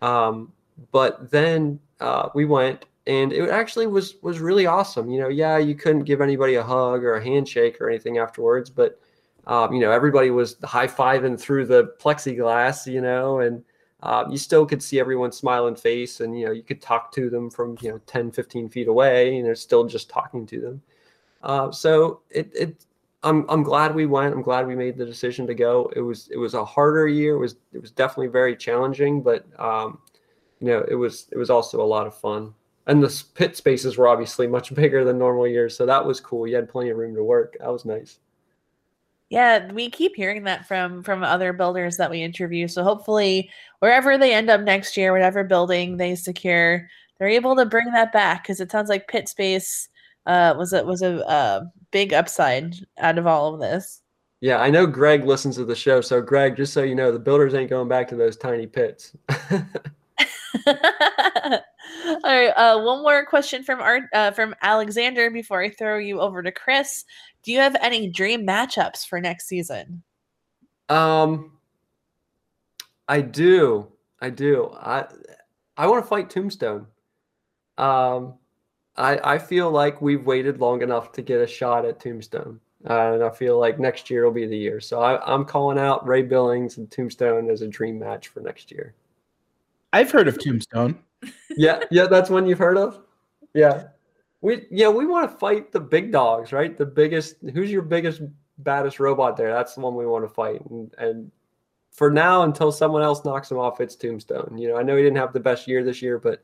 Um, 0.00 0.52
but 0.90 1.30
then 1.30 1.78
uh, 2.00 2.30
we 2.34 2.44
went, 2.44 2.86
and 3.06 3.32
it 3.32 3.50
actually 3.50 3.86
was 3.86 4.16
was 4.20 4.40
really 4.40 4.66
awesome. 4.66 5.08
You 5.10 5.20
know, 5.20 5.28
yeah, 5.28 5.58
you 5.58 5.76
couldn't 5.76 6.04
give 6.04 6.20
anybody 6.20 6.56
a 6.56 6.64
hug 6.64 7.04
or 7.04 7.14
a 7.14 7.24
handshake 7.24 7.80
or 7.80 7.88
anything 7.88 8.18
afterwards, 8.18 8.68
but 8.68 8.98
um, 9.46 9.72
you 9.72 9.80
know, 9.80 9.90
everybody 9.90 10.30
was 10.30 10.56
high 10.64 10.86
fiving 10.86 11.38
through 11.38 11.66
the 11.66 11.94
plexiglass, 12.00 12.90
you 12.90 13.00
know, 13.00 13.40
and 13.40 13.64
uh, 14.02 14.24
you 14.30 14.36
still 14.36 14.66
could 14.66 14.82
see 14.82 15.00
everyone's 15.00 15.36
smiling 15.36 15.76
face 15.76 16.20
and, 16.20 16.38
you 16.38 16.46
know, 16.46 16.52
you 16.52 16.62
could 16.62 16.80
talk 16.80 17.12
to 17.12 17.30
them 17.30 17.50
from, 17.50 17.76
you 17.80 17.90
know, 17.90 18.00
10, 18.06 18.30
15 18.32 18.68
feet 18.68 18.88
away 18.88 19.36
and 19.36 19.46
they're 19.46 19.54
still 19.54 19.84
just 19.84 20.08
talking 20.08 20.46
to 20.46 20.60
them. 20.60 20.82
Uh, 21.42 21.70
so 21.70 22.20
it, 22.30 22.50
it, 22.54 22.84
I'm, 23.24 23.44
I'm 23.48 23.62
glad 23.62 23.94
we 23.94 24.06
went. 24.06 24.34
I'm 24.34 24.42
glad 24.42 24.66
we 24.66 24.76
made 24.76 24.96
the 24.96 25.06
decision 25.06 25.46
to 25.46 25.54
go. 25.54 25.90
It 25.94 26.00
was, 26.00 26.28
it 26.30 26.36
was 26.36 26.54
a 26.54 26.64
harder 26.64 27.06
year. 27.08 27.34
It 27.34 27.40
was, 27.40 27.56
it 27.72 27.80
was 27.80 27.90
definitely 27.90 28.28
very 28.28 28.56
challenging, 28.56 29.22
but, 29.22 29.46
um, 29.60 29.98
you 30.60 30.68
know, 30.68 30.84
it 30.88 30.94
was, 30.94 31.28
it 31.32 31.38
was 31.38 31.50
also 31.50 31.80
a 31.80 31.84
lot 31.84 32.06
of 32.06 32.14
fun. 32.16 32.54
And 32.88 33.02
the 33.02 33.24
pit 33.34 33.56
spaces 33.56 33.96
were 33.96 34.08
obviously 34.08 34.46
much 34.46 34.74
bigger 34.74 35.04
than 35.04 35.18
normal 35.18 35.46
years. 35.46 35.76
So 35.76 35.86
that 35.86 36.04
was 36.04 36.20
cool. 36.20 36.46
You 36.46 36.56
had 36.56 36.68
plenty 36.68 36.90
of 36.90 36.96
room 36.96 37.14
to 37.14 37.24
work. 37.24 37.56
That 37.60 37.72
was 37.72 37.84
nice. 37.84 38.18
Yeah, 39.32 39.72
we 39.72 39.88
keep 39.88 40.14
hearing 40.14 40.44
that 40.44 40.68
from 40.68 41.02
from 41.02 41.24
other 41.24 41.54
builders 41.54 41.96
that 41.96 42.10
we 42.10 42.22
interview. 42.22 42.68
So 42.68 42.84
hopefully, 42.84 43.48
wherever 43.78 44.18
they 44.18 44.34
end 44.34 44.50
up 44.50 44.60
next 44.60 44.94
year, 44.94 45.10
whatever 45.10 45.42
building 45.42 45.96
they 45.96 46.16
secure, 46.16 46.86
they're 47.18 47.28
able 47.28 47.56
to 47.56 47.64
bring 47.64 47.90
that 47.92 48.12
back 48.12 48.42
because 48.42 48.60
it 48.60 48.70
sounds 48.70 48.90
like 48.90 49.08
pit 49.08 49.30
space 49.30 49.88
uh, 50.26 50.52
was 50.58 50.74
a 50.74 50.84
was 50.84 51.00
a 51.00 51.26
uh, 51.26 51.64
big 51.92 52.12
upside 52.12 52.74
out 52.98 53.16
of 53.16 53.26
all 53.26 53.54
of 53.54 53.60
this. 53.60 54.02
Yeah, 54.42 54.58
I 54.58 54.68
know 54.68 54.86
Greg 54.86 55.24
listens 55.24 55.56
to 55.56 55.64
the 55.64 55.74
show. 55.74 56.02
So 56.02 56.20
Greg, 56.20 56.54
just 56.54 56.74
so 56.74 56.82
you 56.82 56.94
know, 56.94 57.10
the 57.10 57.18
builders 57.18 57.54
ain't 57.54 57.70
going 57.70 57.88
back 57.88 58.08
to 58.08 58.16
those 58.16 58.36
tiny 58.36 58.66
pits. 58.66 59.16
all 59.30 59.64
right, 62.22 62.48
uh, 62.48 62.82
one 62.82 63.00
more 63.00 63.24
question 63.24 63.62
from 63.62 63.80
Art 63.80 64.02
uh, 64.12 64.32
from 64.32 64.54
Alexander 64.60 65.30
before 65.30 65.62
I 65.62 65.70
throw 65.70 65.96
you 65.96 66.20
over 66.20 66.42
to 66.42 66.52
Chris. 66.52 67.06
Do 67.42 67.52
you 67.52 67.58
have 67.58 67.76
any 67.80 68.08
dream 68.08 68.46
matchups 68.46 69.06
for 69.06 69.20
next 69.20 69.46
season? 69.46 70.02
Um, 70.88 71.52
I 73.08 73.20
do. 73.20 73.88
I 74.20 74.30
do. 74.30 74.70
I 74.74 75.06
I 75.76 75.86
want 75.86 76.04
to 76.04 76.08
fight 76.08 76.30
Tombstone. 76.30 76.86
Um, 77.78 78.34
I 78.96 79.18
I 79.34 79.38
feel 79.38 79.70
like 79.70 80.00
we've 80.00 80.24
waited 80.24 80.60
long 80.60 80.82
enough 80.82 81.12
to 81.12 81.22
get 81.22 81.40
a 81.40 81.46
shot 81.46 81.84
at 81.84 81.98
Tombstone, 81.98 82.60
uh, 82.88 83.14
and 83.14 83.24
I 83.24 83.30
feel 83.30 83.58
like 83.58 83.80
next 83.80 84.10
year 84.10 84.24
will 84.24 84.32
be 84.32 84.46
the 84.46 84.56
year. 84.56 84.80
So 84.80 85.00
I, 85.00 85.20
I'm 85.32 85.44
calling 85.44 85.78
out 85.78 86.06
Ray 86.06 86.22
Billings 86.22 86.76
and 86.76 86.90
Tombstone 86.90 87.50
as 87.50 87.62
a 87.62 87.68
dream 87.68 87.98
match 87.98 88.28
for 88.28 88.40
next 88.40 88.70
year. 88.70 88.94
I've 89.92 90.10
heard 90.10 90.28
of 90.28 90.38
Tombstone. 90.42 90.98
yeah, 91.56 91.82
yeah, 91.90 92.06
that's 92.06 92.30
one 92.30 92.46
you've 92.46 92.58
heard 92.58 92.76
of. 92.76 93.00
Yeah. 93.54 93.88
We 94.42 94.66
yeah, 94.70 94.88
we 94.88 95.06
want 95.06 95.30
to 95.30 95.38
fight 95.38 95.72
the 95.72 95.80
big 95.80 96.12
dogs, 96.12 96.52
right? 96.52 96.76
The 96.76 96.84
biggest 96.84 97.36
who's 97.54 97.70
your 97.70 97.82
biggest 97.82 98.20
baddest 98.58 99.00
robot 99.00 99.36
there? 99.36 99.52
That's 99.52 99.74
the 99.74 99.80
one 99.80 99.94
we 99.94 100.06
want 100.06 100.24
to 100.24 100.28
fight. 100.28 100.60
And 100.68 100.92
and 100.98 101.30
for 101.92 102.10
now, 102.10 102.42
until 102.42 102.72
someone 102.72 103.02
else 103.02 103.24
knocks 103.24 103.50
him 103.50 103.58
off, 103.58 103.80
it's 103.80 103.96
Tombstone. 103.96 104.58
You 104.58 104.68
know, 104.68 104.76
I 104.76 104.82
know 104.82 104.96
he 104.96 105.02
didn't 105.02 105.18
have 105.18 105.32
the 105.32 105.40
best 105.40 105.68
year 105.68 105.84
this 105.84 106.02
year, 106.02 106.18
but 106.18 106.42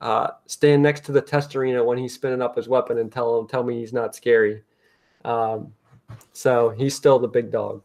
uh, 0.00 0.28
stand 0.46 0.82
next 0.82 1.04
to 1.06 1.12
the 1.12 1.20
test 1.20 1.54
arena 1.56 1.82
when 1.82 1.98
he's 1.98 2.14
spinning 2.14 2.42
up 2.42 2.56
his 2.56 2.68
weapon 2.68 2.98
and 2.98 3.10
tell 3.10 3.38
him 3.38 3.46
tell 3.46 3.64
me 3.64 3.78
he's 3.78 3.92
not 3.92 4.14
scary. 4.14 4.62
Um, 5.24 5.72
so 6.32 6.70
he's 6.70 6.94
still 6.94 7.18
the 7.18 7.28
big 7.28 7.50
dog. 7.50 7.82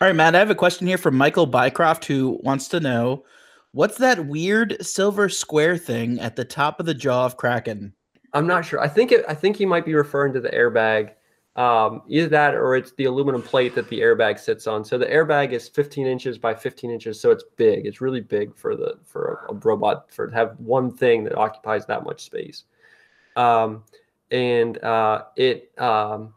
All 0.00 0.08
right, 0.08 0.16
Matt, 0.16 0.34
I 0.34 0.38
have 0.38 0.50
a 0.50 0.54
question 0.54 0.86
here 0.86 0.98
from 0.98 1.16
Michael 1.16 1.46
Bycroft 1.46 2.04
who 2.04 2.38
wants 2.42 2.68
to 2.68 2.80
know 2.80 3.24
what's 3.72 3.98
that 3.98 4.26
weird 4.26 4.76
silver 4.84 5.28
square 5.28 5.76
thing 5.76 6.18
at 6.20 6.36
the 6.36 6.44
top 6.44 6.80
of 6.80 6.86
the 6.86 6.94
jaw 6.94 7.26
of 7.26 7.36
Kraken? 7.36 7.92
I'm 8.32 8.46
not 8.46 8.64
sure. 8.64 8.80
I 8.80 8.88
think 8.88 9.12
it, 9.12 9.24
I 9.28 9.34
think 9.34 9.56
he 9.56 9.66
might 9.66 9.84
be 9.84 9.94
referring 9.94 10.32
to 10.34 10.40
the 10.40 10.50
airbag. 10.50 11.12
Um, 11.56 12.02
either 12.08 12.28
that 12.28 12.54
or 12.54 12.76
it's 12.76 12.92
the 12.92 13.06
aluminum 13.06 13.42
plate 13.42 13.74
that 13.74 13.88
the 13.88 14.00
airbag 14.00 14.38
sits 14.38 14.66
on. 14.68 14.84
So 14.84 14.96
the 14.96 15.06
airbag 15.06 15.50
is 15.50 15.68
15 15.68 16.06
inches 16.06 16.38
by 16.38 16.54
15 16.54 16.90
inches, 16.90 17.20
so 17.20 17.32
it's 17.32 17.44
big. 17.56 17.86
It's 17.86 18.00
really 18.00 18.20
big 18.20 18.56
for 18.56 18.76
the 18.76 18.98
for 19.04 19.46
a, 19.48 19.52
a 19.52 19.56
robot 19.56 20.12
for 20.12 20.28
to 20.28 20.34
have 20.34 20.54
one 20.58 20.92
thing 20.92 21.24
that 21.24 21.36
occupies 21.36 21.86
that 21.86 22.04
much 22.04 22.22
space. 22.22 22.64
Um, 23.34 23.82
and 24.30 24.82
uh, 24.84 25.24
it 25.36 25.72
um, 25.78 26.32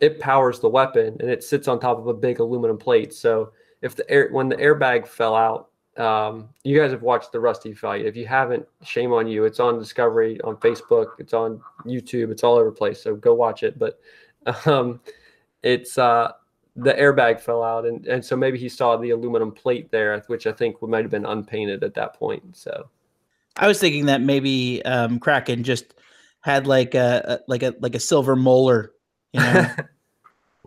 it 0.00 0.20
powers 0.20 0.60
the 0.60 0.68
weapon, 0.68 1.16
and 1.20 1.30
it 1.30 1.42
sits 1.42 1.66
on 1.66 1.80
top 1.80 1.98
of 1.98 2.06
a 2.06 2.14
big 2.14 2.38
aluminum 2.40 2.76
plate. 2.76 3.14
So 3.14 3.52
if 3.80 3.96
the 3.96 4.08
air 4.10 4.28
when 4.30 4.48
the 4.48 4.56
airbag 4.56 5.06
fell 5.06 5.34
out, 5.34 5.70
um, 5.96 6.48
you 6.64 6.78
guys 6.78 6.90
have 6.90 7.02
watched 7.02 7.32
the 7.32 7.40
Rusty 7.40 7.72
fight. 7.72 8.04
If 8.04 8.16
you 8.16 8.26
haven't, 8.26 8.66
shame 8.82 9.12
on 9.12 9.26
you. 9.26 9.44
It's 9.44 9.60
on 9.60 9.78
Discovery, 9.78 10.40
on 10.42 10.56
Facebook, 10.56 11.12
it's 11.18 11.32
on 11.32 11.60
YouTube, 11.84 12.30
it's 12.30 12.42
all 12.42 12.56
over 12.56 12.70
the 12.70 12.76
place. 12.76 13.02
So 13.02 13.14
go 13.14 13.34
watch 13.34 13.62
it. 13.62 13.78
But 13.78 14.00
um, 14.66 15.00
it's 15.62 15.96
uh, 15.98 16.32
the 16.76 16.92
airbag 16.94 17.40
fell 17.40 17.62
out, 17.62 17.86
and 17.86 18.06
and 18.06 18.24
so 18.24 18.36
maybe 18.36 18.58
he 18.58 18.68
saw 18.68 18.96
the 18.96 19.10
aluminum 19.10 19.52
plate 19.52 19.90
there, 19.90 20.22
which 20.26 20.46
I 20.46 20.52
think 20.52 20.82
might 20.82 21.04
have 21.04 21.10
been 21.10 21.26
unpainted 21.26 21.84
at 21.84 21.94
that 21.94 22.14
point. 22.14 22.56
So 22.56 22.88
I 23.56 23.68
was 23.68 23.78
thinking 23.78 24.06
that 24.06 24.20
maybe 24.20 24.84
um, 24.84 25.18
Kraken 25.18 25.62
just 25.62 25.94
had 26.40 26.66
like 26.66 26.94
a, 26.94 27.22
a 27.24 27.38
like 27.48 27.62
a 27.62 27.74
like 27.80 27.94
a 27.94 28.00
silver 28.00 28.36
molar, 28.36 28.92
you 29.32 29.40
know. 29.40 29.66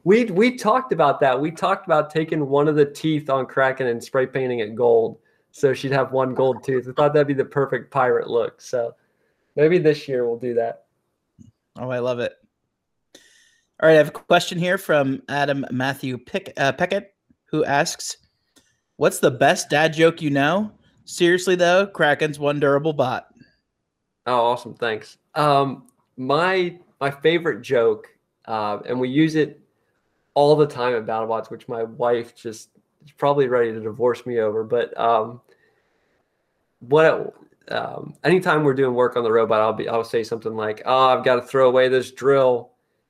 we 0.08 0.24
we 0.24 0.56
talked 0.56 0.94
about 0.94 1.20
that. 1.20 1.38
We 1.38 1.52
talked 1.52 1.86
about 1.86 2.10
taking 2.10 2.48
one 2.48 2.70
of 2.70 2.78
the 2.78 2.86
teeth 2.86 3.30
on 3.30 3.46
Kraken 3.46 3.88
and 3.88 4.02
spray 4.02 4.26
painting 4.26 4.60
it 4.60 4.74
gold, 4.74 5.20
so 5.52 5.74
she'd 5.74 5.92
have 5.92 6.14
one 6.14 6.34
gold 6.34 6.64
tooth. 6.64 6.88
I 6.88 6.94
thought 6.94 7.14
that'd 7.14 7.28
be 7.28 7.34
the 7.34 7.44
perfect 7.44 7.92
pirate 7.92 8.30
look. 8.30 8.62
So 8.62 8.96
maybe 9.58 9.80
this 9.80 10.08
year 10.08 10.26
we'll 10.26 10.40
do 10.40 10.54
that. 10.54 10.86
Oh, 11.78 11.90
I 11.90 12.00
love 12.00 12.20
it. 12.20 12.32
All 13.84 13.90
right, 13.90 13.96
I 13.96 13.98
have 13.98 14.08
a 14.08 14.12
question 14.12 14.58
here 14.58 14.78
from 14.78 15.24
Adam 15.28 15.66
Matthew 15.72 16.18
Pick, 16.18 16.54
uh, 16.56 16.72
Peckett, 16.72 17.08
who 17.52 17.66
asks, 17.66 18.16
"What's 18.96 19.20
the 19.20 19.30
best 19.30 19.70
dad 19.70 19.92
joke 19.92 20.22
you 20.22 20.30
know?" 20.30 20.72
Seriously 21.04 21.56
though, 21.56 21.86
Kraken's 21.86 22.40
one 22.40 22.62
durable 22.62 22.94
bot. 22.94 23.28
Oh, 24.26 24.40
awesome! 24.40 24.74
Thanks. 24.74 25.18
Um, 25.36 25.88
my 26.16 26.80
my 27.02 27.12
favorite 27.12 27.62
joke, 27.62 28.08
uh, 28.46 28.80
and 28.86 28.98
we 29.02 29.10
use 29.10 29.36
it 29.36 29.67
all 30.38 30.56
the 30.56 30.68
time 30.68 30.94
at 30.94 31.08
BattleBots, 31.08 31.50
which 31.50 31.68
my 31.68 31.82
wife 31.82 32.36
just 32.36 32.70
is 33.04 33.12
probably 33.18 33.48
ready 33.48 33.74
to 33.74 33.80
divorce 33.80 34.24
me 34.24 34.38
over. 34.38 34.64
But 34.64 34.96
um, 34.96 35.42
what 36.78 37.34
um, 37.70 38.14
anytime 38.24 38.64
we're 38.64 38.76
doing 38.76 38.94
work 38.94 39.18
on 39.18 39.24
the 39.24 39.32
robot, 39.32 39.62
I'll 39.62 39.74
be 39.74 39.90
I'll 39.90 40.04
say 40.04 40.24
something 40.24 40.56
like, 40.56 40.84
"Oh, 40.86 41.08
I've 41.08 41.26
got 41.26 41.38
to 41.38 41.42
throw 41.42 41.68
away 41.68 41.88
this 41.88 42.12
drill." 42.12 42.70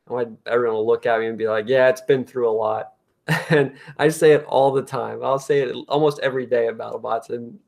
And 0.10 0.38
everyone 0.46 0.78
will 0.78 0.88
look 0.88 1.06
at 1.06 1.20
me 1.20 1.28
and 1.28 1.38
be 1.38 1.50
like, 1.50 1.68
"Yeah, 1.68 1.90
it's 1.90 2.00
been 2.00 2.24
through 2.24 2.50
a 2.50 2.56
lot." 2.56 2.94
and 3.50 3.74
I 3.98 4.08
say 4.08 4.32
it 4.32 4.46
all 4.46 4.72
the 4.72 4.82
time. 4.82 5.20
I'll 5.22 5.38
say 5.38 5.60
it 5.60 5.76
almost 5.90 6.20
every 6.20 6.46
day 6.46 6.68
at 6.68 6.78
BattleBots, 6.78 7.32
and 7.32 7.60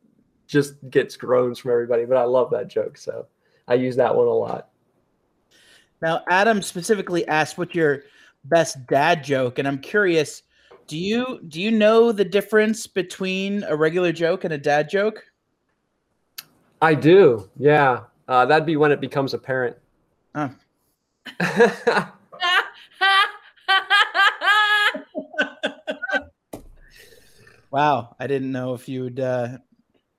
just 0.48 0.76
gets 0.90 1.18
groans 1.18 1.60
from 1.60 1.72
everybody. 1.72 2.06
But 2.06 2.16
I 2.16 2.24
love 2.24 2.50
that 2.52 2.70
joke, 2.70 2.98
so 2.98 3.28
I 3.68 3.74
use 3.74 3.98
that 3.98 4.16
one 4.16 4.28
a 4.28 4.32
lot. 4.32 4.70
Now, 6.02 6.24
Adam 6.30 6.62
specifically 6.62 7.28
asked 7.28 7.58
what 7.58 7.76
your 7.76 8.04
best 8.46 8.86
dad 8.88 9.24
joke, 9.24 9.60
and 9.60 9.68
I'm 9.68 9.80
curious. 9.80 10.44
Do 10.88 10.98
you 10.98 11.40
do 11.48 11.62
you 11.62 11.72
know 11.72 12.12
the 12.12 12.26
difference 12.26 12.88
between 12.88 13.64
a 13.64 13.76
regular 13.76 14.12
joke 14.12 14.44
and 14.44 14.54
a 14.54 14.58
dad 14.58 14.90
joke? 14.90 15.24
I 16.82 16.96
do. 16.96 17.50
Yeah, 17.58 18.06
uh, 18.28 18.46
that'd 18.46 18.66
be 18.66 18.76
when 18.78 18.92
it 18.92 19.02
becomes 19.02 19.34
apparent. 19.34 19.78
Oh. 20.36 20.50
wow, 27.72 28.16
I 28.20 28.28
didn't 28.28 28.52
know 28.52 28.74
if 28.74 28.90
you'd 28.90 29.20
uh, 29.20 29.58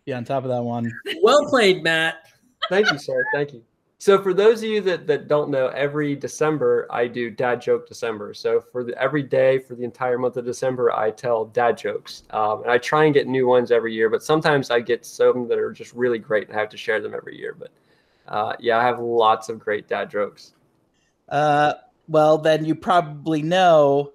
be 0.04 0.12
on 0.12 0.24
top 0.24 0.44
of 0.44 0.50
that 0.50 0.62
one. 0.62 0.92
Well 1.22 1.48
played, 1.48 1.82
Matt. 1.82 2.26
Thank 2.68 2.92
you, 2.92 2.98
sir. 2.98 3.24
Thank 3.32 3.54
you. 3.54 3.64
So 4.00 4.22
for 4.22 4.32
those 4.32 4.62
of 4.62 4.70
you 4.70 4.80
that, 4.80 5.06
that 5.08 5.28
don't 5.28 5.50
know, 5.50 5.66
every 5.68 6.16
December 6.16 6.88
I 6.90 7.06
do 7.06 7.28
dad 7.28 7.60
joke 7.60 7.86
December. 7.86 8.32
So 8.32 8.58
for 8.58 8.82
the, 8.82 8.98
every 8.98 9.22
day 9.22 9.58
for 9.58 9.74
the 9.74 9.84
entire 9.84 10.16
month 10.16 10.38
of 10.38 10.46
December, 10.46 10.90
I 10.90 11.10
tell 11.10 11.44
dad 11.44 11.76
jokes, 11.76 12.22
um, 12.30 12.62
and 12.62 12.70
I 12.70 12.78
try 12.78 13.04
and 13.04 13.12
get 13.12 13.26
new 13.28 13.46
ones 13.46 13.70
every 13.70 13.92
year. 13.92 14.08
But 14.08 14.22
sometimes 14.22 14.70
I 14.70 14.80
get 14.80 15.04
some 15.04 15.46
that 15.48 15.58
are 15.58 15.70
just 15.70 15.92
really 15.92 16.18
great, 16.18 16.48
and 16.48 16.56
I 16.56 16.60
have 16.60 16.70
to 16.70 16.78
share 16.78 17.02
them 17.02 17.12
every 17.14 17.36
year. 17.36 17.54
But 17.58 17.72
uh, 18.26 18.54
yeah, 18.58 18.78
I 18.78 18.84
have 18.84 19.00
lots 19.00 19.50
of 19.50 19.58
great 19.58 19.86
dad 19.86 20.08
jokes. 20.08 20.54
Uh, 21.28 21.74
well, 22.08 22.38
then 22.38 22.64
you 22.64 22.76
probably 22.76 23.42
know. 23.42 24.12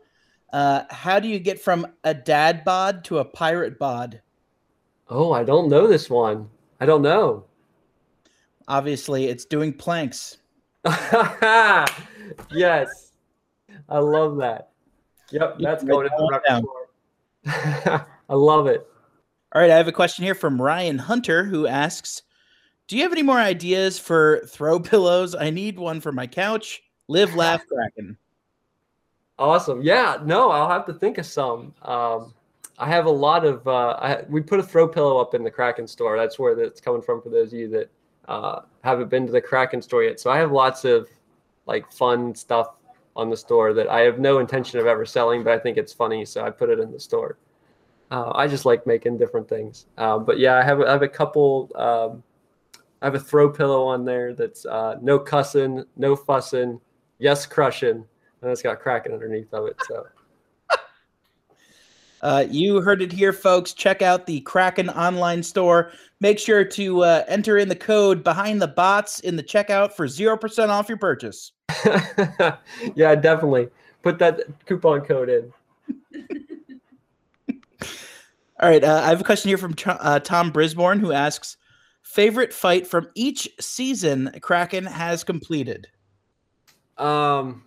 Uh, 0.51 0.85
how 0.89 1.19
do 1.19 1.27
you 1.27 1.37
get 1.37 1.61
from 1.61 1.85
a 2.03 2.15
dad 2.15 2.63
bod 2.63 3.03
to 3.03 3.19
a 3.19 3.25
pirate 3.25 3.77
bod? 3.77 4.19
Oh, 5.09 5.31
I 5.31 5.43
don't 5.43 5.69
know 5.69 5.85
this 5.85 6.09
one. 6.09 6.49
I 6.79 6.87
don't 6.87 7.03
know. 7.03 7.45
Obviously, 8.67 9.25
it's 9.25 9.45
doing 9.45 9.71
planks. 9.73 10.37
yes. 12.51 13.11
I 13.89 13.99
love 13.99 14.37
that. 14.37 14.69
Yep, 15.31 15.57
that's 15.59 15.83
going 15.83 16.07
in 16.07 16.11
the 16.17 16.29
repertoire. 16.31 18.07
I 18.29 18.33
love 18.33 18.67
it. 18.67 18.87
All 19.53 19.61
right, 19.61 19.71
I 19.71 19.77
have 19.77 19.87
a 19.87 19.91
question 19.91 20.25
here 20.25 20.35
from 20.35 20.61
Ryan 20.61 20.97
Hunter 20.97 21.43
who 21.45 21.67
asks, 21.67 22.23
"Do 22.87 22.97
you 22.97 23.03
have 23.03 23.11
any 23.11 23.23
more 23.23 23.39
ideas 23.39 23.97
for 23.99 24.41
throw 24.47 24.79
pillows? 24.81 25.35
I 25.35 25.49
need 25.49 25.77
one 25.77 26.01
for 26.01 26.11
my 26.11 26.27
couch. 26.27 26.83
Live, 27.07 27.35
laugh, 27.35 27.65
Kraken." 27.67 28.17
Awesome. 29.37 29.81
Yeah. 29.81 30.19
No, 30.23 30.49
I'll 30.49 30.69
have 30.69 30.85
to 30.85 30.93
think 30.93 31.17
of 31.17 31.25
some. 31.25 31.73
Um, 31.81 32.33
I 32.77 32.87
have 32.87 33.05
a 33.05 33.11
lot 33.11 33.45
of. 33.45 33.67
Uh, 33.67 33.97
I, 33.99 34.23
we 34.29 34.41
put 34.41 34.59
a 34.59 34.63
throw 34.63 34.87
pillow 34.87 35.19
up 35.19 35.33
in 35.33 35.43
the 35.43 35.51
Kraken 35.51 35.87
store. 35.87 36.17
That's 36.17 36.39
where 36.39 36.55
that's 36.55 36.81
coming 36.81 37.01
from 37.01 37.21
for 37.21 37.29
those 37.29 37.53
of 37.53 37.59
you 37.59 37.67
that 37.69 37.89
uh, 38.27 38.61
haven't 38.83 39.09
been 39.09 39.25
to 39.25 39.31
the 39.31 39.41
Kraken 39.41 39.81
store 39.81 40.03
yet. 40.03 40.19
So 40.19 40.29
I 40.29 40.37
have 40.37 40.51
lots 40.51 40.85
of 40.85 41.07
like 41.65 41.91
fun 41.91 42.35
stuff 42.35 42.75
on 43.15 43.29
the 43.29 43.37
store 43.37 43.73
that 43.73 43.87
I 43.87 44.01
have 44.01 44.19
no 44.19 44.39
intention 44.39 44.79
of 44.79 44.87
ever 44.87 45.05
selling, 45.05 45.43
but 45.43 45.53
I 45.53 45.59
think 45.59 45.77
it's 45.77 45.93
funny, 45.93 46.25
so 46.25 46.43
I 46.43 46.49
put 46.49 46.69
it 46.69 46.79
in 46.79 46.91
the 46.91 46.99
store. 46.99 47.37
Uh, 48.11 48.31
I 48.35 48.47
just 48.47 48.65
like 48.65 48.85
making 48.85 49.17
different 49.17 49.47
things. 49.47 49.87
Uh, 49.97 50.19
but 50.19 50.37
yeah, 50.37 50.55
I 50.55 50.63
have 50.63 50.81
I 50.81 50.91
have 50.91 51.01
a 51.01 51.07
couple. 51.07 51.71
Um, 51.75 52.23
I 53.01 53.05
have 53.07 53.15
a 53.15 53.19
throw 53.19 53.49
pillow 53.49 53.85
on 53.85 54.05
there 54.05 54.33
that's 54.33 54.65
uh, 54.65 54.97
no 55.01 55.19
cussing, 55.19 55.83
no 55.95 56.15
fussing, 56.15 56.79
yes 57.19 57.45
crushing, 57.45 58.05
and 58.41 58.51
it's 58.51 58.61
got 58.61 58.79
Kraken 58.79 59.13
underneath 59.13 59.53
of 59.53 59.67
it. 59.67 59.75
So. 59.87 60.05
Uh, 62.25 62.43
you 62.49 62.81
heard 62.81 63.03
it 63.03 63.11
here, 63.11 63.31
folks. 63.31 63.71
Check 63.71 64.01
out 64.01 64.25
the 64.25 64.41
Kraken 64.41 64.89
online 64.89 65.43
store. 65.43 65.91
Make 66.19 66.39
sure 66.39 66.65
to 66.65 67.03
uh, 67.03 67.23
enter 67.27 67.59
in 67.59 67.69
the 67.69 67.75
code 67.75 68.23
behind 68.23 68.59
the 68.59 68.67
bots 68.67 69.19
in 69.19 69.35
the 69.35 69.43
checkout 69.43 69.93
for 69.93 70.07
0% 70.07 70.69
off 70.69 70.89
your 70.89 70.97
purchase. 70.97 71.51
yeah, 72.95 73.13
definitely. 73.13 73.69
Put 74.01 74.17
that 74.17 74.41
coupon 74.65 75.01
code 75.01 75.29
in. 75.29 75.53
All 78.59 78.69
right. 78.69 78.83
Uh, 78.83 79.01
I 79.03 79.09
have 79.09 79.21
a 79.21 79.23
question 79.23 79.49
here 79.49 79.59
from 79.59 79.75
uh, 79.85 80.19
Tom 80.19 80.51
Brisborn 80.51 80.99
who 80.99 81.11
asks 81.11 81.57
Favorite 82.01 82.53
fight 82.53 82.87
from 82.87 83.07
each 83.13 83.47
season 83.59 84.31
Kraken 84.41 84.85
has 84.85 85.23
completed? 85.23 85.89
Um, 86.97 87.65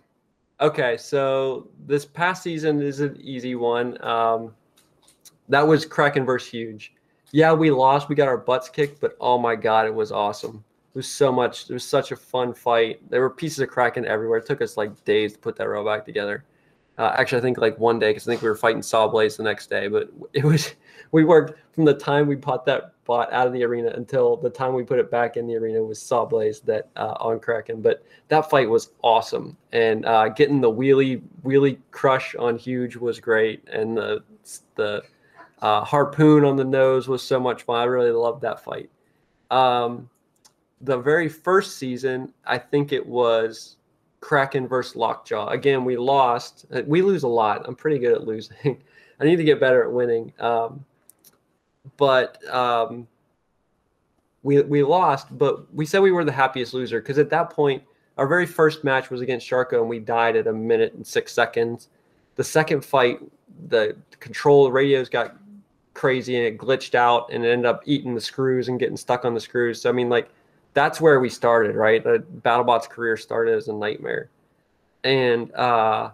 Okay, 0.61 0.97
so 0.97 1.69
this 1.85 2.05
past 2.05 2.43
season 2.43 2.81
is 2.81 2.99
an 2.99 3.17
easy 3.21 3.55
one. 3.55 4.01
Um, 4.03 4.53
that 5.47 5.65
was 5.65 5.85
Kraken 5.85 6.25
versus 6.25 6.49
Huge. 6.51 6.93
Yeah, 7.31 7.53
we 7.53 7.71
lost. 7.71 8.09
We 8.09 8.15
got 8.15 8.27
our 8.27 8.37
butts 8.37 8.67
kicked, 8.67 8.99
but 8.99 9.15
oh 9.21 9.37
my 9.37 9.55
god, 9.55 9.85
it 9.85 9.93
was 9.93 10.11
awesome. 10.11 10.63
It 10.93 10.97
was 10.97 11.07
so 11.07 11.31
much. 11.31 11.69
It 11.69 11.73
was 11.73 11.85
such 11.85 12.11
a 12.11 12.15
fun 12.15 12.53
fight. 12.53 12.99
There 13.09 13.21
were 13.21 13.29
pieces 13.29 13.59
of 13.59 13.69
Kraken 13.69 14.05
everywhere. 14.05 14.39
It 14.39 14.47
took 14.47 14.61
us 14.61 14.75
like 14.75 15.03
days 15.05 15.33
to 15.33 15.39
put 15.39 15.55
that 15.57 15.69
row 15.69 15.85
back 15.85 16.05
together. 16.05 16.43
Uh, 16.97 17.15
actually, 17.17 17.37
I 17.37 17.41
think 17.41 17.57
like 17.57 17.79
one 17.79 17.97
day 17.97 18.09
because 18.09 18.27
I 18.27 18.31
think 18.31 18.41
we 18.41 18.49
were 18.49 18.55
fighting 18.55 18.81
Sawblaze 18.81 19.37
the 19.37 19.43
next 19.43 19.69
day. 19.69 19.87
But 19.87 20.09
it 20.33 20.43
was 20.43 20.75
we 21.13 21.23
worked 21.23 21.57
from 21.73 21.85
the 21.85 21.93
time 21.93 22.27
we 22.27 22.35
bought 22.35 22.65
that 22.65 22.95
out 23.09 23.47
of 23.47 23.53
the 23.53 23.63
arena 23.63 23.89
until 23.95 24.37
the 24.37 24.49
time 24.49 24.73
we 24.73 24.83
put 24.83 24.99
it 24.99 25.09
back 25.09 25.37
in 25.37 25.47
the 25.47 25.55
arena 25.55 25.81
was 25.83 25.99
Sawblaze 25.99 26.63
that 26.63 26.89
uh, 26.95 27.15
on 27.19 27.39
Kraken. 27.39 27.81
But 27.81 28.03
that 28.27 28.49
fight 28.49 28.69
was 28.69 28.91
awesome, 29.01 29.57
and 29.71 30.05
uh, 30.05 30.29
getting 30.29 30.61
the 30.61 30.71
wheelie 30.71 31.21
wheelie 31.43 31.77
crush 31.91 32.35
on 32.35 32.57
Huge 32.57 32.95
was 32.95 33.19
great, 33.19 33.67
and 33.71 33.97
the 33.97 34.23
the 34.75 35.03
uh, 35.61 35.83
harpoon 35.83 36.45
on 36.45 36.55
the 36.55 36.63
nose 36.63 37.07
was 37.07 37.21
so 37.21 37.39
much 37.39 37.63
fun. 37.63 37.81
I 37.81 37.85
really 37.85 38.11
loved 38.11 38.41
that 38.41 38.63
fight. 38.63 38.89
Um, 39.51 40.09
the 40.81 40.97
very 40.97 41.27
first 41.27 41.77
season, 41.77 42.33
I 42.45 42.57
think 42.57 42.93
it 42.93 43.05
was 43.05 43.77
Kraken 44.21 44.67
versus 44.67 44.95
Lockjaw. 44.95 45.49
Again, 45.49 45.83
we 45.83 45.97
lost. 45.97 46.65
We 46.85 47.01
lose 47.01 47.23
a 47.23 47.27
lot. 47.27 47.67
I'm 47.67 47.75
pretty 47.75 47.99
good 47.99 48.13
at 48.13 48.25
losing. 48.25 48.81
I 49.19 49.25
need 49.25 49.35
to 49.35 49.43
get 49.43 49.59
better 49.59 49.83
at 49.83 49.91
winning. 49.91 50.31
Um, 50.39 50.85
but 51.97 52.43
um, 52.53 53.07
we 54.43 54.61
we 54.61 54.83
lost. 54.83 55.37
But 55.37 55.73
we 55.73 55.85
said 55.85 56.01
we 56.01 56.11
were 56.11 56.25
the 56.25 56.31
happiest 56.31 56.73
loser 56.73 57.01
because 57.01 57.17
at 57.17 57.29
that 57.29 57.49
point, 57.49 57.83
our 58.17 58.27
very 58.27 58.45
first 58.45 58.83
match 58.83 59.09
was 59.09 59.21
against 59.21 59.49
Sharko, 59.49 59.79
and 59.79 59.89
we 59.89 59.99
died 59.99 60.35
at 60.35 60.47
a 60.47 60.53
minute 60.53 60.93
and 60.93 61.05
six 61.05 61.31
seconds. 61.31 61.89
The 62.35 62.43
second 62.43 62.85
fight, 62.85 63.19
the 63.67 63.95
control 64.19 64.71
radios 64.71 65.09
got 65.09 65.35
crazy 65.93 66.37
and 66.37 66.45
it 66.45 66.57
glitched 66.57 66.95
out, 66.95 67.31
and 67.31 67.45
it 67.45 67.49
ended 67.49 67.65
up 67.65 67.81
eating 67.85 68.15
the 68.15 68.21
screws 68.21 68.69
and 68.69 68.79
getting 68.79 68.97
stuck 68.97 69.25
on 69.25 69.33
the 69.33 69.39
screws. 69.39 69.81
So 69.81 69.89
I 69.89 69.93
mean, 69.93 70.09
like 70.09 70.29
that's 70.73 71.01
where 71.01 71.19
we 71.19 71.29
started, 71.29 71.75
right? 71.75 72.03
The 72.03 72.23
BattleBot's 72.41 72.87
career 72.87 73.17
started 73.17 73.55
as 73.55 73.67
a 73.67 73.73
nightmare. 73.73 74.29
And 75.03 75.51
uh, 75.53 76.11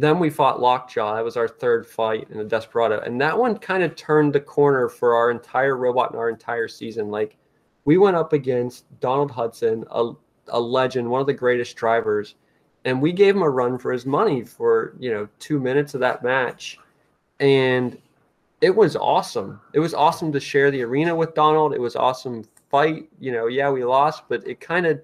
then 0.00 0.18
we 0.18 0.30
fought 0.30 0.60
Lockjaw. 0.60 1.14
That 1.14 1.24
was 1.24 1.36
our 1.36 1.48
third 1.48 1.86
fight 1.86 2.28
in 2.30 2.38
the 2.38 2.44
Desperado. 2.44 3.00
And 3.00 3.20
that 3.20 3.36
one 3.36 3.58
kind 3.58 3.82
of 3.82 3.96
turned 3.96 4.32
the 4.32 4.40
corner 4.40 4.88
for 4.88 5.14
our 5.14 5.30
entire 5.30 5.76
robot 5.76 6.10
and 6.10 6.18
our 6.18 6.30
entire 6.30 6.68
season. 6.68 7.10
Like 7.10 7.36
we 7.84 7.98
went 7.98 8.16
up 8.16 8.32
against 8.32 8.84
Donald 9.00 9.30
Hudson, 9.30 9.84
a, 9.90 10.12
a 10.48 10.60
legend, 10.60 11.08
one 11.08 11.20
of 11.20 11.26
the 11.26 11.34
greatest 11.34 11.76
drivers. 11.76 12.36
And 12.86 13.02
we 13.02 13.12
gave 13.12 13.36
him 13.36 13.42
a 13.42 13.50
run 13.50 13.78
for 13.78 13.92
his 13.92 14.06
money 14.06 14.42
for, 14.42 14.94
you 14.98 15.10
know, 15.10 15.28
two 15.38 15.60
minutes 15.60 15.92
of 15.92 16.00
that 16.00 16.22
match. 16.22 16.78
And 17.38 17.98
it 18.62 18.74
was 18.74 18.96
awesome. 18.96 19.60
It 19.74 19.80
was 19.80 19.92
awesome 19.92 20.32
to 20.32 20.40
share 20.40 20.70
the 20.70 20.82
arena 20.82 21.14
with 21.14 21.34
Donald. 21.34 21.74
It 21.74 21.80
was 21.80 21.94
awesome 21.94 22.44
fight. 22.70 23.08
You 23.18 23.32
know, 23.32 23.48
yeah, 23.48 23.70
we 23.70 23.84
lost, 23.84 24.22
but 24.28 24.46
it 24.46 24.60
kind 24.60 24.86
of 24.86 25.00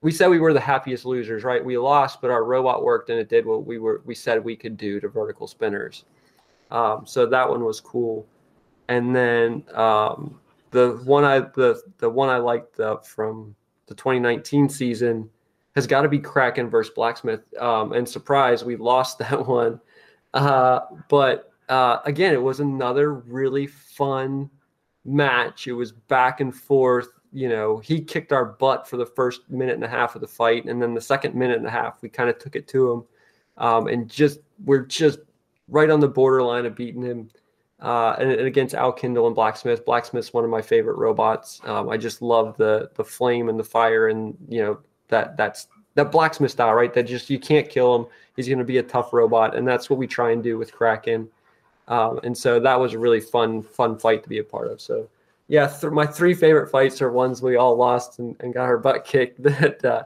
we 0.00 0.12
said 0.12 0.28
we 0.28 0.38
were 0.38 0.52
the 0.52 0.60
happiest 0.60 1.04
losers, 1.04 1.44
right? 1.44 1.64
We 1.64 1.76
lost, 1.76 2.20
but 2.20 2.30
our 2.30 2.44
robot 2.44 2.84
worked 2.84 3.10
and 3.10 3.18
it 3.18 3.28
did 3.28 3.44
what 3.44 3.66
we 3.66 3.78
were 3.78 4.02
we 4.04 4.14
said 4.14 4.42
we 4.42 4.56
could 4.56 4.76
do 4.76 5.00
to 5.00 5.08
vertical 5.08 5.46
spinners. 5.46 6.04
Um, 6.70 7.04
so 7.06 7.26
that 7.26 7.48
one 7.48 7.64
was 7.64 7.80
cool. 7.80 8.26
And 8.88 9.14
then 9.14 9.64
um, 9.74 10.38
the 10.70 11.00
one 11.04 11.24
I 11.24 11.40
the 11.40 11.82
the 11.98 12.08
one 12.08 12.28
I 12.28 12.38
liked 12.38 12.78
uh, 12.78 12.98
from 12.98 13.54
the 13.86 13.94
2019 13.94 14.68
season 14.68 15.28
has 15.74 15.86
got 15.86 16.02
to 16.02 16.08
be 16.08 16.18
Kraken 16.18 16.68
versus 16.68 16.92
Blacksmith. 16.94 17.40
Um, 17.58 17.92
and 17.92 18.08
surprise, 18.08 18.64
we 18.64 18.76
lost 18.76 19.18
that 19.18 19.46
one. 19.46 19.80
Uh, 20.34 20.80
but 21.08 21.52
uh, 21.68 21.98
again, 22.04 22.32
it 22.34 22.42
was 22.42 22.60
another 22.60 23.14
really 23.14 23.66
fun 23.66 24.50
match. 25.04 25.66
It 25.66 25.72
was 25.72 25.92
back 25.92 26.40
and 26.40 26.54
forth. 26.54 27.08
You 27.32 27.48
know, 27.48 27.78
he 27.78 28.00
kicked 28.00 28.32
our 28.32 28.44
butt 28.44 28.88
for 28.88 28.96
the 28.96 29.06
first 29.06 29.48
minute 29.50 29.74
and 29.74 29.84
a 29.84 29.88
half 29.88 30.14
of 30.14 30.20
the 30.20 30.28
fight, 30.28 30.64
and 30.64 30.80
then 30.80 30.94
the 30.94 31.00
second 31.00 31.34
minute 31.34 31.58
and 31.58 31.66
a 31.66 31.70
half, 31.70 32.00
we 32.02 32.08
kind 32.08 32.30
of 32.30 32.38
took 32.38 32.56
it 32.56 32.68
to 32.68 32.92
him, 32.92 33.04
um, 33.58 33.86
and 33.86 34.08
just 34.08 34.40
we're 34.64 34.86
just 34.86 35.18
right 35.68 35.90
on 35.90 36.00
the 36.00 36.08
borderline 36.08 36.66
of 36.66 36.74
beating 36.74 37.02
him. 37.02 37.30
Uh, 37.80 38.16
and, 38.18 38.32
and, 38.32 38.46
against 38.46 38.74
Al 38.74 38.92
Kindle 38.92 39.28
and 39.28 39.36
Blacksmith, 39.36 39.84
Blacksmith's 39.84 40.32
one 40.32 40.42
of 40.42 40.50
my 40.50 40.60
favorite 40.60 40.96
robots. 40.96 41.60
Um, 41.64 41.88
I 41.88 41.96
just 41.96 42.22
love 42.22 42.56
the 42.56 42.90
the 42.94 43.04
flame 43.04 43.48
and 43.48 43.58
the 43.58 43.64
fire, 43.64 44.08
and 44.08 44.36
you 44.48 44.62
know 44.62 44.78
that 45.08 45.36
that's 45.36 45.68
that 45.94 46.10
Blacksmith 46.10 46.50
style, 46.50 46.74
right? 46.74 46.92
That 46.92 47.04
just 47.04 47.28
you 47.30 47.38
can't 47.38 47.68
kill 47.68 47.94
him. 47.94 48.06
He's 48.36 48.48
going 48.48 48.58
to 48.58 48.64
be 48.64 48.78
a 48.78 48.82
tough 48.82 49.12
robot, 49.12 49.56
and 49.56 49.66
that's 49.66 49.90
what 49.90 49.98
we 49.98 50.06
try 50.06 50.30
and 50.30 50.42
do 50.42 50.58
with 50.58 50.72
Kraken. 50.72 51.28
Um, 51.88 52.20
and 52.22 52.36
so 52.36 52.60
that 52.60 52.78
was 52.78 52.92
a 52.92 52.98
really 52.98 53.20
fun, 53.20 53.62
fun 53.62 53.98
fight 53.98 54.22
to 54.22 54.28
be 54.28 54.38
a 54.38 54.44
part 54.44 54.68
of. 54.70 54.80
So, 54.80 55.08
yeah, 55.48 55.66
th- 55.66 55.92
my 55.92 56.06
three 56.06 56.34
favorite 56.34 56.70
fights 56.70 57.00
are 57.00 57.10
ones 57.10 57.42
we 57.42 57.56
all 57.56 57.74
lost 57.74 58.18
and, 58.18 58.36
and 58.40 58.52
got 58.52 58.64
our 58.64 58.78
butt 58.78 59.04
kicked. 59.06 59.42
That 59.42 59.84
uh, 59.84 60.04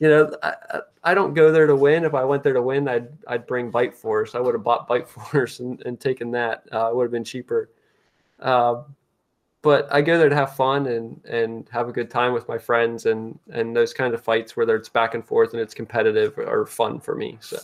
you 0.00 0.08
know, 0.08 0.30
I, 0.42 0.80
I, 1.02 1.14
don't 1.14 1.34
go 1.34 1.50
there 1.50 1.66
to 1.66 1.74
win. 1.74 2.04
If 2.04 2.14
I 2.14 2.24
went 2.24 2.42
there 2.42 2.52
to 2.52 2.62
win, 2.62 2.86
I'd 2.86 3.08
I'd 3.26 3.46
bring 3.46 3.70
Bite 3.70 3.94
Force. 3.94 4.34
I 4.34 4.40
would 4.40 4.54
have 4.54 4.62
bought 4.62 4.86
Bite 4.86 5.08
Force 5.32 5.60
and, 5.60 5.80
and 5.82 5.98
taken 5.98 6.30
that. 6.32 6.64
Uh, 6.72 6.90
it 6.90 6.96
would 6.96 7.04
have 7.04 7.12
been 7.12 7.24
cheaper. 7.24 7.70
Uh, 8.38 8.82
but 9.62 9.92
I 9.92 10.02
go 10.02 10.18
there 10.18 10.28
to 10.28 10.34
have 10.34 10.54
fun 10.54 10.86
and 10.86 11.24
and 11.24 11.66
have 11.70 11.88
a 11.88 11.92
good 11.92 12.10
time 12.10 12.34
with 12.34 12.46
my 12.46 12.58
friends 12.58 13.06
and 13.06 13.38
and 13.50 13.74
those 13.74 13.94
kind 13.94 14.12
of 14.12 14.22
fights 14.22 14.56
where 14.56 14.68
it's 14.76 14.90
back 14.90 15.14
and 15.14 15.24
forth 15.24 15.54
and 15.54 15.60
it's 15.60 15.74
competitive 15.74 16.38
are 16.38 16.66
fun 16.66 17.00
for 17.00 17.14
me. 17.14 17.38
So. 17.40 17.58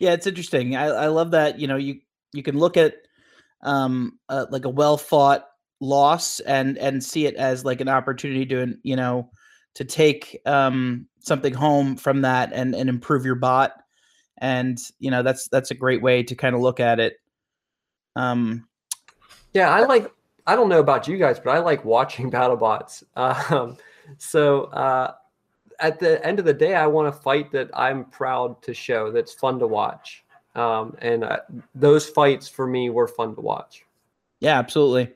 Yeah, 0.00 0.12
it's 0.12 0.26
interesting. 0.26 0.76
I, 0.76 0.86
I 0.86 1.06
love 1.08 1.30
that. 1.30 1.58
You 1.58 1.68
know, 1.68 1.76
you 1.76 2.00
you 2.32 2.42
can 2.42 2.58
look 2.58 2.76
at 2.76 3.07
um 3.62 4.18
uh, 4.28 4.46
like 4.50 4.64
a 4.64 4.68
well 4.68 4.96
fought 4.96 5.46
loss 5.80 6.40
and 6.40 6.78
and 6.78 7.02
see 7.02 7.26
it 7.26 7.34
as 7.36 7.64
like 7.64 7.80
an 7.80 7.88
opportunity 7.88 8.46
to 8.46 8.76
you 8.82 8.96
know 8.96 9.30
to 9.74 9.84
take 9.84 10.40
um 10.46 11.06
something 11.20 11.54
home 11.54 11.96
from 11.96 12.22
that 12.22 12.52
and 12.52 12.74
and 12.74 12.88
improve 12.88 13.24
your 13.24 13.34
bot. 13.34 13.72
And 14.40 14.78
you 14.98 15.10
know 15.10 15.22
that's 15.22 15.48
that's 15.48 15.70
a 15.70 15.74
great 15.74 16.02
way 16.02 16.22
to 16.22 16.34
kind 16.34 16.54
of 16.54 16.60
look 16.60 16.80
at 16.80 17.00
it. 17.00 17.16
Um 18.16 18.66
yeah 19.54 19.70
i 19.70 19.80
like 19.84 20.12
i 20.46 20.54
don't 20.54 20.68
know 20.68 20.80
about 20.80 21.08
you 21.08 21.16
guys 21.16 21.40
but 21.40 21.50
i 21.50 21.58
like 21.58 21.84
watching 21.84 22.30
battle 22.36 22.56
bots. 22.56 23.04
Um 23.16 23.76
so 24.18 24.64
uh 24.64 25.12
at 25.80 25.98
the 25.98 26.24
end 26.26 26.38
of 26.38 26.44
the 26.44 26.54
day, 26.54 26.74
I 26.74 26.86
want 26.86 27.08
a 27.08 27.12
fight 27.12 27.52
that 27.52 27.70
I'm 27.72 28.04
proud 28.04 28.60
to 28.62 28.74
show, 28.74 29.12
that's 29.12 29.32
fun 29.32 29.58
to 29.60 29.66
watch. 29.66 30.24
Um, 30.54 30.96
and 31.00 31.24
uh, 31.24 31.38
those 31.74 32.08
fights 32.08 32.48
for 32.48 32.66
me 32.66 32.90
were 32.90 33.08
fun 33.08 33.34
to 33.34 33.40
watch. 33.40 33.84
Yeah, 34.40 34.58
absolutely. 34.58 35.12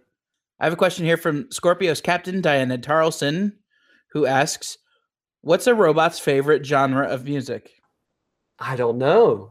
I 0.60 0.64
have 0.64 0.72
a 0.72 0.76
question 0.76 1.04
here 1.04 1.16
from 1.16 1.50
Scorpio's 1.50 2.00
captain, 2.00 2.40
Diana 2.40 2.78
Tarleson, 2.78 3.52
who 4.08 4.26
asks, 4.26 4.78
What's 5.40 5.66
a 5.66 5.74
robot's 5.74 6.20
favorite 6.20 6.64
genre 6.64 7.06
of 7.08 7.24
music? 7.24 7.72
I 8.60 8.76
don't 8.76 8.98
know. 8.98 9.50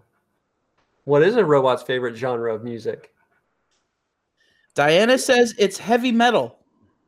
What 1.04 1.24
is 1.24 1.36
a 1.36 1.44
robot's 1.44 1.84
favorite 1.84 2.16
genre 2.16 2.54
of 2.54 2.64
music? 2.64 3.14
Diana 4.74 5.18
says 5.18 5.54
it's 5.58 5.78
heavy 5.78 6.14
metal. 6.14 6.60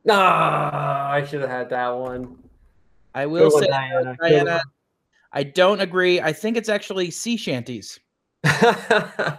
Ah, 0.08 1.10
I 1.10 1.24
should 1.24 1.40
have 1.40 1.48
had 1.48 1.70
that 1.70 1.88
one. 1.88 2.36
I 3.14 3.24
will 3.24 3.50
say, 3.50 3.68
Diana. 3.68 4.16
Diana 4.20 4.60
I 5.32 5.42
don't 5.42 5.80
agree. 5.80 6.20
I 6.20 6.32
think 6.32 6.56
it's 6.56 6.68
actually 6.68 7.10
sea 7.10 7.36
shanties. 7.36 7.98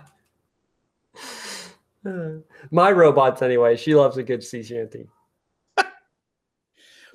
My 2.71 2.91
robots, 2.91 3.41
anyway. 3.41 3.77
She 3.77 3.95
loves 3.95 4.17
a 4.17 4.23
good 4.23 4.43
sea 4.43 4.63
shanty. 4.69 5.07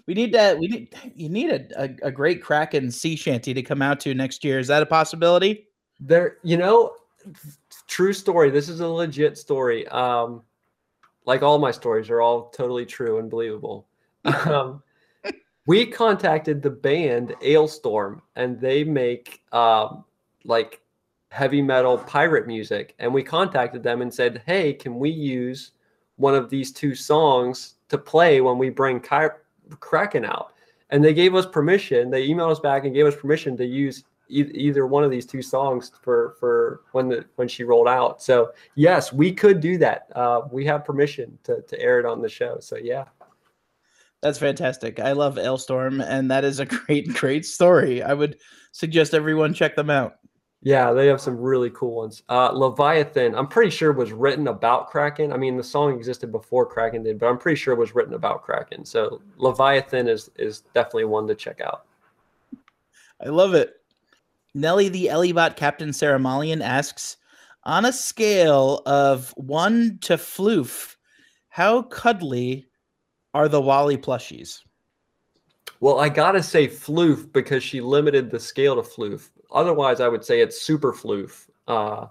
We 0.06 0.14
need 0.14 0.32
that. 0.32 0.58
We 0.58 0.66
need 0.66 0.94
you 1.14 1.28
need 1.28 1.50
a, 1.50 1.84
a, 1.84 2.08
a 2.08 2.10
great 2.10 2.42
Kraken 2.42 2.90
sea 2.90 3.14
shanty 3.16 3.54
to 3.54 3.62
come 3.62 3.82
out 3.82 4.00
to 4.00 4.14
next 4.14 4.42
year. 4.42 4.58
Is 4.58 4.66
that 4.68 4.82
a 4.82 4.86
possibility? 4.86 5.68
There, 6.00 6.38
you 6.42 6.56
know, 6.56 6.94
true 7.86 8.12
story. 8.12 8.50
This 8.50 8.68
is 8.68 8.80
a 8.80 8.88
legit 8.88 9.38
story. 9.38 9.86
Um, 9.88 10.42
like 11.26 11.42
all 11.42 11.58
my 11.58 11.70
stories 11.70 12.10
are 12.10 12.20
all 12.20 12.48
totally 12.48 12.86
true 12.86 13.18
and 13.18 13.30
believable. 13.30 13.86
um, 14.24 14.82
we 15.66 15.86
contacted 15.86 16.62
the 16.62 16.70
band 16.70 17.34
Alestorm, 17.42 18.20
and 18.36 18.60
they 18.60 18.82
make 18.82 19.42
um, 19.52 20.04
like 20.44 20.80
heavy 21.31 21.62
metal 21.62 21.98
pirate 21.98 22.47
music. 22.47 22.94
And 22.98 23.12
we 23.12 23.23
contacted 23.23 23.82
them 23.82 24.02
and 24.02 24.12
said, 24.12 24.43
"Hey, 24.47 24.73
can 24.73 24.98
we 24.98 25.11
use 25.11 25.73
one 26.16 26.35
of 26.35 26.51
these 26.51 26.73
two 26.73 26.94
songs 26.94 27.77
to 27.89 27.98
play 27.98 28.40
when 28.40 28.59
we 28.59 28.70
bring 28.70 29.01
Ky- 29.01 29.36
Kraken 29.81 30.24
out?" 30.24 30.52
And 30.90 31.05
they 31.05 31.15
gave 31.15 31.35
us 31.35 31.47
permission. 31.47 32.11
They 32.11 32.28
emailed 32.28 32.51
us 32.51 32.61
back 32.61 32.85
and 32.85 32.94
gave 32.94 33.07
us 33.07 33.16
permission 33.16 33.57
to 33.57 33.65
use 33.65 34.05
either 34.28 34.86
one 34.86 35.02
of 35.02 35.11
these 35.11 35.27
two 35.27 35.43
songs 35.43 35.90
for 36.02 36.36
for 36.39 36.82
when 36.93 37.09
the 37.09 37.24
when 37.36 37.48
she 37.48 37.65
rolled 37.65 37.89
out. 37.89 38.23
So 38.23 38.52
yes, 38.74 39.12
we 39.12 39.32
could 39.32 39.61
do 39.61 39.78
that. 39.78 40.09
Uh, 40.15 40.43
we 40.51 40.65
have 40.66 40.85
permission 40.85 41.39
to 41.44 41.62
to 41.62 41.81
air 41.81 41.98
it 41.98 42.07
on 42.07 42.20
the 42.23 42.28
show. 42.28 42.59
So 42.61 42.77
yeah. 42.77 43.05
That's 44.23 44.39
fantastic. 44.39 45.01
I 45.01 45.12
love 45.12 45.36
Alestorm, 45.36 46.05
and 46.07 46.31
that 46.31 46.44
is 46.44 46.61
a 46.61 46.66
great, 46.66 47.09
great 47.15 47.47
story. 47.47 48.02
I 48.02 48.12
would 48.12 48.36
suggest 48.73 49.15
everyone 49.15 49.55
check 49.55 49.77
them 49.77 49.89
out. 49.89 50.19
Yeah, 50.62 50.92
they 50.92 51.06
have 51.06 51.22
some 51.22 51.38
really 51.38 51.70
cool 51.70 51.96
ones. 51.96 52.22
Uh, 52.28 52.50
Leviathan, 52.50 53.34
I'm 53.34 53.46
pretty 53.46 53.70
sure 53.70 53.92
was 53.92 54.12
written 54.12 54.48
about 54.48 54.90
Kraken. 54.90 55.32
I 55.32 55.38
mean, 55.38 55.56
the 55.56 55.64
song 55.64 55.96
existed 55.96 56.30
before 56.30 56.66
Kraken 56.66 57.02
did, 57.02 57.18
but 57.18 57.28
I'm 57.28 57.38
pretty 57.38 57.56
sure 57.56 57.72
it 57.72 57.78
was 57.78 57.94
written 57.94 58.12
about 58.12 58.42
Kraken. 58.42 58.84
So 58.84 59.22
Leviathan 59.38 60.06
is 60.06 60.30
is 60.36 60.60
definitely 60.74 61.06
one 61.06 61.26
to 61.28 61.34
check 61.34 61.60
out. 61.60 61.86
I 63.24 63.28
love 63.28 63.54
it. 63.54 63.80
Nelly 64.54 64.88
the 64.88 65.06
Ellibot 65.06 65.56
Captain 65.56 65.90
Ceremonlian 65.90 66.62
asks, 66.62 67.16
on 67.64 67.84
a 67.84 67.92
scale 67.92 68.82
of 68.86 69.32
one 69.36 69.98
to 70.02 70.14
floof, 70.14 70.96
how 71.48 71.82
cuddly 71.82 72.66
are 73.34 73.48
the 73.48 73.60
Wally 73.60 73.96
plushies? 73.96 74.60
Well, 75.80 76.00
I 76.00 76.08
gotta 76.08 76.42
say 76.42 76.68
floof 76.68 77.32
because 77.32 77.62
she 77.62 77.80
limited 77.80 78.30
the 78.30 78.40
scale 78.40 78.76
to 78.76 78.82
floof. 78.82 79.30
Otherwise, 79.52 80.01
I 80.01 80.09
would 80.09 80.24
say 80.24 80.40
it's 80.40 80.60
super 80.60 80.93
floof. 80.93 81.48
Uh, 81.66 82.06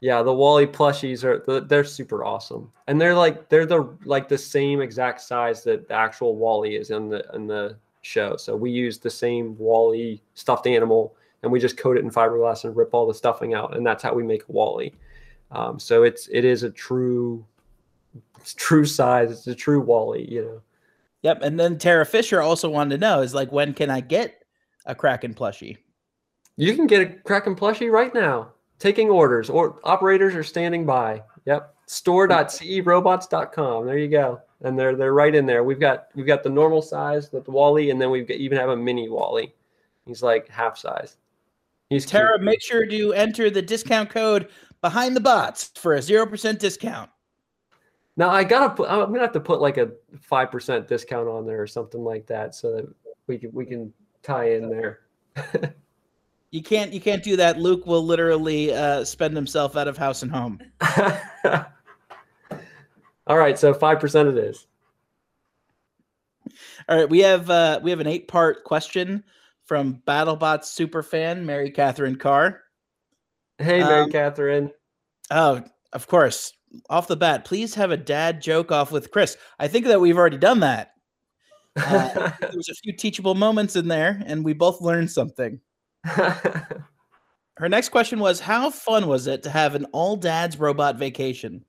yeah, 0.00 0.22
the 0.22 0.32
Wally 0.32 0.66
plushies 0.66 1.24
are 1.24 1.60
they're 1.60 1.84
super 1.84 2.24
awesome, 2.24 2.72
and 2.86 3.00
they're 3.00 3.14
like 3.14 3.48
they're 3.48 3.66
the 3.66 3.94
like 4.04 4.28
the 4.28 4.38
same 4.38 4.80
exact 4.80 5.20
size 5.20 5.62
that 5.64 5.88
the 5.88 5.94
actual 5.94 6.36
Wally 6.36 6.76
is 6.76 6.90
in 6.90 7.08
the 7.08 7.24
in 7.34 7.46
the 7.46 7.76
show. 8.02 8.36
So 8.36 8.56
we 8.56 8.70
use 8.70 8.98
the 8.98 9.10
same 9.10 9.56
Wally 9.58 10.22
stuffed 10.34 10.66
animal, 10.66 11.14
and 11.42 11.52
we 11.52 11.60
just 11.60 11.76
coat 11.76 11.98
it 11.98 12.04
in 12.04 12.10
fiberglass 12.10 12.64
and 12.64 12.74
rip 12.74 12.94
all 12.94 13.06
the 13.06 13.14
stuffing 13.14 13.52
out, 13.52 13.76
and 13.76 13.86
that's 13.86 14.02
how 14.02 14.14
we 14.14 14.22
make 14.22 14.42
Wally. 14.48 14.94
Um, 15.50 15.78
so 15.78 16.02
it's 16.02 16.28
it 16.28 16.46
is 16.46 16.62
a 16.62 16.70
true 16.70 17.44
true 18.44 18.86
size. 18.86 19.30
It's 19.30 19.46
a 19.46 19.54
true 19.54 19.80
Wally, 19.80 20.30
you 20.30 20.42
know. 20.42 20.62
Yep. 21.22 21.42
And 21.42 21.60
then 21.60 21.78
Tara 21.78 22.06
Fisher 22.06 22.40
also 22.40 22.70
wanted 22.70 22.96
to 22.96 22.98
know 22.98 23.20
is 23.20 23.34
like, 23.34 23.52
when 23.52 23.74
can 23.74 23.90
I 23.90 24.00
get 24.00 24.44
a 24.86 24.94
Kraken 24.94 25.34
plushie? 25.34 25.76
You 26.56 26.74
can 26.74 26.86
get 26.86 27.02
a 27.02 27.06
Kraken 27.06 27.56
plushie 27.56 27.90
right 27.90 28.14
now. 28.14 28.52
Taking 28.78 29.10
orders 29.10 29.50
or 29.50 29.78
operators 29.84 30.34
are 30.34 30.42
standing 30.42 30.86
by. 30.86 31.22
Yep. 31.44 31.74
Store.cerobots.com. 31.86 33.86
There 33.86 33.98
you 33.98 34.08
go. 34.08 34.40
And 34.62 34.78
they're 34.78 34.94
they're 34.94 35.14
right 35.14 35.34
in 35.34 35.46
there. 35.46 35.64
We've 35.64 35.80
got 35.80 36.08
we've 36.14 36.26
got 36.26 36.42
the 36.42 36.50
normal 36.50 36.82
size 36.82 37.32
with 37.32 37.44
the 37.44 37.50
Wally, 37.50 37.90
and 37.90 38.00
then 38.00 38.10
we've 38.10 38.28
got, 38.28 38.36
even 38.36 38.58
have 38.58 38.68
a 38.68 38.76
mini 38.76 39.08
Wally. 39.08 39.54
He's 40.06 40.22
like 40.22 40.48
half 40.48 40.78
size. 40.78 41.16
He's 41.88 42.06
Tara. 42.06 42.38
Cute. 42.38 42.44
Make 42.44 42.62
sure 42.62 42.86
to 42.86 43.12
enter 43.14 43.50
the 43.50 43.62
discount 43.62 44.10
code 44.10 44.48
behind 44.80 45.16
the 45.16 45.20
bots 45.20 45.70
for 45.76 45.94
a 45.94 46.02
zero 46.02 46.26
percent 46.26 46.58
discount. 46.58 47.10
Now 48.16 48.30
I 48.30 48.44
gotta 48.44 48.74
put. 48.74 48.90
I'm 48.90 49.06
gonna 49.06 49.20
have 49.20 49.32
to 49.32 49.40
put 49.40 49.60
like 49.60 49.78
a 49.78 49.90
five 50.20 50.50
percent 50.50 50.88
discount 50.88 51.28
on 51.28 51.46
there 51.46 51.60
or 51.60 51.66
something 51.66 52.04
like 52.04 52.26
that, 52.26 52.54
so 52.54 52.76
that 52.76 52.88
we 53.26 53.38
can 53.38 53.52
we 53.52 53.66
can 53.66 53.92
tie 54.22 54.52
in 54.52 54.68
there. 54.68 55.00
you 56.50 56.62
can't 56.62 56.92
you 56.92 57.00
can't 57.00 57.22
do 57.22 57.36
that. 57.36 57.58
Luke 57.58 57.86
will 57.86 58.04
literally 58.04 58.72
uh, 58.72 59.04
spend 59.04 59.36
himself 59.36 59.76
out 59.76 59.88
of 59.88 59.96
house 59.96 60.22
and 60.22 60.32
home. 60.32 60.58
All 63.26 63.38
right, 63.38 63.58
so 63.58 63.72
five 63.74 64.00
percent 64.00 64.28
it 64.28 64.38
is. 64.38 64.66
All 66.88 66.96
right, 66.96 67.08
we 67.08 67.20
have 67.20 67.48
uh, 67.50 67.80
we 67.82 67.90
have 67.90 68.00
an 68.00 68.06
eight 68.06 68.28
part 68.28 68.64
question 68.64 69.24
from 69.64 70.02
BattleBots 70.06 70.64
super 70.64 71.02
fan 71.02 71.46
Mary 71.46 71.70
Catherine 71.70 72.16
Carr. 72.16 72.62
Hey, 73.58 73.80
Mary 73.80 74.02
um, 74.02 74.10
Catherine. 74.10 74.70
Oh, 75.30 75.62
of 75.92 76.06
course 76.06 76.52
off 76.88 77.08
the 77.08 77.16
bat, 77.16 77.44
please 77.44 77.74
have 77.74 77.90
a 77.90 77.96
dad 77.96 78.40
joke 78.40 78.72
off 78.72 78.92
with 78.92 79.10
Chris. 79.10 79.36
I 79.58 79.68
think 79.68 79.86
that 79.86 80.00
we've 80.00 80.16
already 80.16 80.38
done 80.38 80.60
that. 80.60 80.92
Uh, 81.76 82.30
there 82.40 82.50
was 82.54 82.68
a 82.68 82.74
few 82.74 82.92
teachable 82.92 83.34
moments 83.34 83.76
in 83.76 83.88
there, 83.88 84.22
and 84.26 84.44
we 84.44 84.52
both 84.52 84.80
learned 84.80 85.10
something. 85.10 85.60
Her 87.56 87.68
next 87.68 87.90
question 87.90 88.20
was, 88.20 88.40
"How 88.40 88.70
fun 88.70 89.06
was 89.06 89.26
it 89.26 89.42
to 89.42 89.50
have 89.50 89.74
an 89.74 89.86
all 89.92 90.16
dads 90.16 90.58
robot 90.58 90.96
vacation?" 90.96 91.64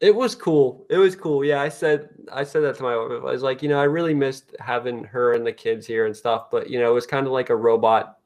It 0.00 0.14
was 0.14 0.34
cool. 0.34 0.86
It 0.88 0.96
was 0.96 1.14
cool. 1.14 1.44
Yeah, 1.44 1.60
I 1.60 1.68
said 1.68 2.08
I 2.32 2.44
said 2.44 2.62
that 2.62 2.76
to 2.76 2.82
my 2.82 2.96
wife. 2.96 3.22
I 3.22 3.32
was 3.32 3.42
like, 3.42 3.62
you 3.62 3.68
know, 3.68 3.78
I 3.78 3.84
really 3.84 4.14
missed 4.14 4.56
having 4.58 5.04
her 5.04 5.34
and 5.34 5.46
the 5.46 5.52
kids 5.52 5.86
here 5.86 6.06
and 6.06 6.16
stuff, 6.16 6.50
but 6.50 6.70
you 6.70 6.80
know, 6.80 6.90
it 6.90 6.94
was 6.94 7.06
kind 7.06 7.26
of 7.26 7.32
like 7.32 7.50
a 7.50 7.56
robot 7.56 8.18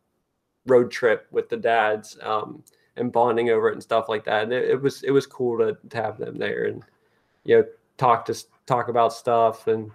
road 0.66 0.90
trip 0.90 1.26
with 1.32 1.48
the 1.48 1.56
dads. 1.56 2.16
Um, 2.22 2.62
and 2.96 3.12
bonding 3.12 3.50
over 3.50 3.68
it 3.68 3.74
and 3.74 3.82
stuff 3.82 4.08
like 4.08 4.24
that. 4.24 4.44
And 4.44 4.52
it, 4.52 4.70
it 4.70 4.80
was 4.80 5.02
it 5.02 5.10
was 5.10 5.26
cool 5.26 5.58
to, 5.58 5.76
to 5.88 5.96
have 5.96 6.18
them 6.18 6.36
there 6.36 6.64
and 6.64 6.82
you 7.44 7.56
know 7.56 7.64
talk 7.96 8.24
to 8.26 8.34
talk 8.66 8.88
about 8.88 9.12
stuff 9.12 9.66
and 9.66 9.90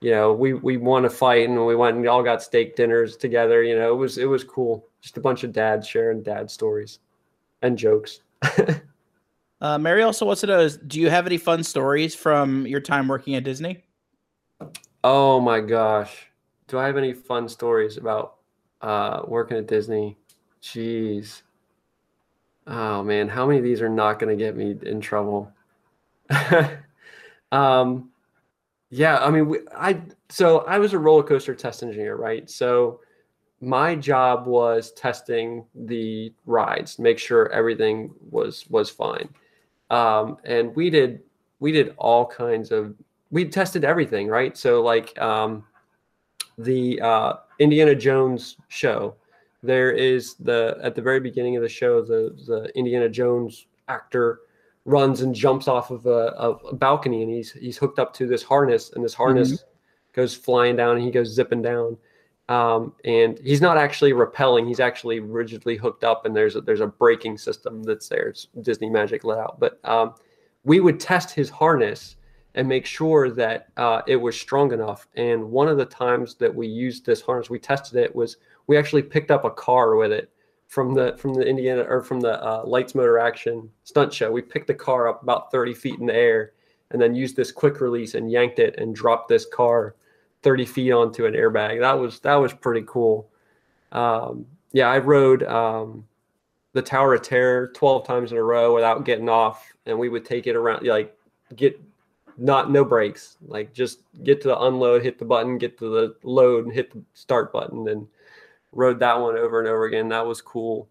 you 0.00 0.10
know 0.10 0.32
we 0.32 0.54
we 0.54 0.76
won 0.76 1.04
a 1.04 1.10
fight 1.10 1.48
and 1.48 1.66
we 1.66 1.74
went 1.74 1.96
and 1.96 2.08
all 2.08 2.22
got 2.22 2.42
steak 2.42 2.76
dinners 2.76 3.16
together. 3.16 3.62
You 3.62 3.76
know 3.76 3.92
it 3.92 3.96
was 3.96 4.18
it 4.18 4.26
was 4.26 4.44
cool. 4.44 4.86
Just 5.00 5.16
a 5.16 5.20
bunch 5.20 5.44
of 5.44 5.52
dads 5.52 5.86
sharing 5.86 6.22
dad 6.22 6.50
stories 6.50 7.00
and 7.62 7.76
jokes. 7.76 8.20
uh, 9.60 9.78
Mary 9.78 10.02
also 10.02 10.26
wants 10.26 10.40
to 10.42 10.46
know: 10.46 10.60
is, 10.60 10.76
Do 10.76 11.00
you 11.00 11.10
have 11.10 11.26
any 11.26 11.38
fun 11.38 11.62
stories 11.62 12.14
from 12.14 12.66
your 12.66 12.80
time 12.80 13.08
working 13.08 13.34
at 13.34 13.44
Disney? 13.44 13.84
Oh 15.02 15.40
my 15.40 15.60
gosh, 15.60 16.26
do 16.66 16.78
I 16.78 16.86
have 16.86 16.96
any 16.96 17.12
fun 17.12 17.48
stories 17.48 17.96
about 17.96 18.36
uh, 18.82 19.22
working 19.26 19.56
at 19.56 19.66
Disney? 19.66 20.16
Jeez. 20.62 21.42
Oh 22.66 23.02
man, 23.02 23.28
how 23.28 23.46
many 23.46 23.58
of 23.58 23.64
these 23.64 23.80
are 23.80 23.88
not 23.88 24.18
going 24.18 24.36
to 24.36 24.44
get 24.44 24.56
me 24.56 24.76
in 24.82 25.00
trouble? 25.00 25.52
um, 27.52 28.07
yeah, 28.90 29.18
I 29.18 29.30
mean, 29.30 29.54
I 29.76 30.00
so 30.28 30.60
I 30.60 30.78
was 30.78 30.92
a 30.92 30.98
roller 30.98 31.22
coaster 31.22 31.54
test 31.54 31.82
engineer, 31.82 32.16
right? 32.16 32.48
So 32.48 33.00
my 33.60 33.94
job 33.94 34.46
was 34.46 34.92
testing 34.92 35.64
the 35.74 36.32
rides, 36.46 36.98
make 36.98 37.18
sure 37.18 37.50
everything 37.52 38.14
was 38.30 38.68
was 38.70 38.88
fine, 38.88 39.28
um, 39.90 40.38
and 40.44 40.74
we 40.74 40.90
did 40.90 41.20
we 41.60 41.72
did 41.72 41.94
all 41.98 42.24
kinds 42.24 42.70
of 42.70 42.94
we 43.30 43.44
tested 43.44 43.84
everything, 43.84 44.28
right? 44.28 44.56
So 44.56 44.80
like 44.82 45.18
um, 45.20 45.64
the 46.56 47.00
uh, 47.00 47.32
Indiana 47.58 47.94
Jones 47.94 48.56
show 48.68 49.14
there 49.62 49.90
is 49.90 50.34
the 50.34 50.78
at 50.82 50.94
the 50.94 51.02
very 51.02 51.20
beginning 51.20 51.56
of 51.56 51.62
the 51.62 51.68
show 51.68 52.00
the 52.00 52.34
the 52.46 52.70
Indiana 52.76 53.08
Jones 53.08 53.66
actor 53.88 54.40
runs 54.88 55.20
and 55.20 55.34
jumps 55.34 55.68
off 55.68 55.90
of 55.90 56.06
a, 56.06 56.32
a 56.38 56.74
balcony 56.74 57.22
and 57.22 57.30
he's 57.30 57.52
he's 57.52 57.76
hooked 57.76 57.98
up 57.98 58.14
to 58.14 58.26
this 58.26 58.42
harness 58.42 58.90
and 58.94 59.04
this 59.04 59.14
harness 59.14 59.52
mm-hmm. 59.52 59.68
goes 60.14 60.34
flying 60.34 60.76
down 60.76 60.96
and 60.96 61.04
he 61.04 61.10
goes 61.10 61.28
zipping 61.28 61.62
down. 61.62 61.96
Um, 62.48 62.94
and 63.04 63.38
he's 63.44 63.60
not 63.60 63.76
actually 63.76 64.14
repelling 64.14 64.66
he's 64.66 64.80
actually 64.80 65.20
rigidly 65.20 65.76
hooked 65.76 66.02
up 66.02 66.24
and 66.24 66.34
there's 66.34 66.56
a, 66.56 66.62
there's 66.62 66.80
a 66.80 66.86
braking 66.86 67.36
system 67.36 67.82
that's 67.82 68.08
there. 68.08 68.28
It's 68.28 68.46
Disney 68.62 68.88
magic 68.88 69.22
let 69.24 69.38
out. 69.38 69.60
But 69.60 69.78
um, 69.84 70.14
we 70.64 70.80
would 70.80 70.98
test 70.98 71.34
his 71.34 71.50
harness 71.50 72.16
and 72.54 72.66
make 72.66 72.86
sure 72.86 73.30
that 73.30 73.68
uh, 73.76 74.00
it 74.06 74.16
was 74.16 74.40
strong 74.40 74.72
enough. 74.72 75.06
And 75.16 75.50
one 75.50 75.68
of 75.68 75.76
the 75.76 75.84
times 75.84 76.34
that 76.36 76.52
we 76.52 76.66
used 76.66 77.04
this 77.04 77.20
harness 77.20 77.50
we 77.50 77.58
tested 77.58 77.98
it 77.98 78.16
was 78.16 78.38
we 78.66 78.78
actually 78.78 79.02
picked 79.02 79.30
up 79.30 79.44
a 79.44 79.50
car 79.50 79.96
with 79.96 80.12
it 80.12 80.32
from 80.68 80.94
the 80.94 81.16
from 81.16 81.34
the 81.34 81.44
Indiana 81.44 81.82
or 81.82 82.02
from 82.02 82.20
the 82.20 82.40
uh, 82.44 82.62
Lights 82.64 82.94
Motor 82.94 83.18
Action 83.18 83.68
stunt 83.84 84.12
show. 84.12 84.30
We 84.30 84.42
picked 84.42 84.68
the 84.68 84.74
car 84.74 85.08
up 85.08 85.22
about 85.22 85.50
30 85.50 85.74
feet 85.74 85.98
in 85.98 86.06
the 86.06 86.14
air 86.14 86.52
and 86.90 87.00
then 87.00 87.14
used 87.14 87.36
this 87.36 87.50
quick 87.50 87.80
release 87.80 88.14
and 88.14 88.30
yanked 88.30 88.58
it 88.58 88.76
and 88.78 88.94
dropped 88.94 89.28
this 89.28 89.46
car 89.46 89.96
30 90.42 90.66
feet 90.66 90.92
onto 90.92 91.26
an 91.26 91.34
airbag. 91.34 91.80
That 91.80 91.98
was 91.98 92.20
that 92.20 92.36
was 92.36 92.52
pretty 92.52 92.84
cool. 92.86 93.28
Um, 93.92 94.46
yeah, 94.72 94.88
I 94.88 94.98
rode 94.98 95.42
um, 95.44 96.06
the 96.74 96.82
Tower 96.82 97.14
of 97.14 97.22
Terror 97.22 97.68
12 97.74 98.06
times 98.06 98.32
in 98.32 98.38
a 98.38 98.42
row 98.42 98.74
without 98.74 99.06
getting 99.06 99.30
off, 99.30 99.72
and 99.86 99.98
we 99.98 100.10
would 100.10 100.26
take 100.26 100.46
it 100.46 100.54
around, 100.54 100.86
like 100.86 101.16
get 101.56 101.80
not 102.36 102.70
no 102.70 102.84
brakes, 102.84 103.38
like 103.46 103.72
just 103.72 104.00
get 104.22 104.42
to 104.42 104.48
the 104.48 104.60
unload, 104.60 105.02
hit 105.02 105.18
the 105.18 105.24
button, 105.24 105.56
get 105.56 105.78
to 105.78 105.88
the 105.88 106.14
load, 106.22 106.66
and 106.66 106.74
hit 106.74 106.92
the 106.92 107.02
start 107.14 107.52
button, 107.54 107.88
and 107.88 108.06
rode 108.72 108.98
that 109.00 109.20
one 109.20 109.36
over 109.36 109.58
and 109.58 109.68
over 109.68 109.84
again. 109.84 110.08
That 110.08 110.26
was 110.26 110.40
cool. 110.40 110.88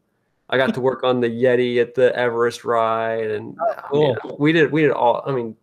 I 0.49 0.57
got 0.57 0.73
to 0.75 0.81
work 0.81 1.03
on 1.03 1.19
the 1.19 1.29
Yeti 1.29 1.81
at 1.81 1.93
the 1.93 2.15
Everest 2.15 2.63
ride, 2.63 3.29
and 3.31 3.57
Oh, 3.91 4.15
cool. 4.21 4.37
we 4.39 4.51
did 4.53 4.71
we 4.71 4.81
did 4.83 4.91
all. 4.91 5.23
I 5.25 5.31
mean, 5.31 5.55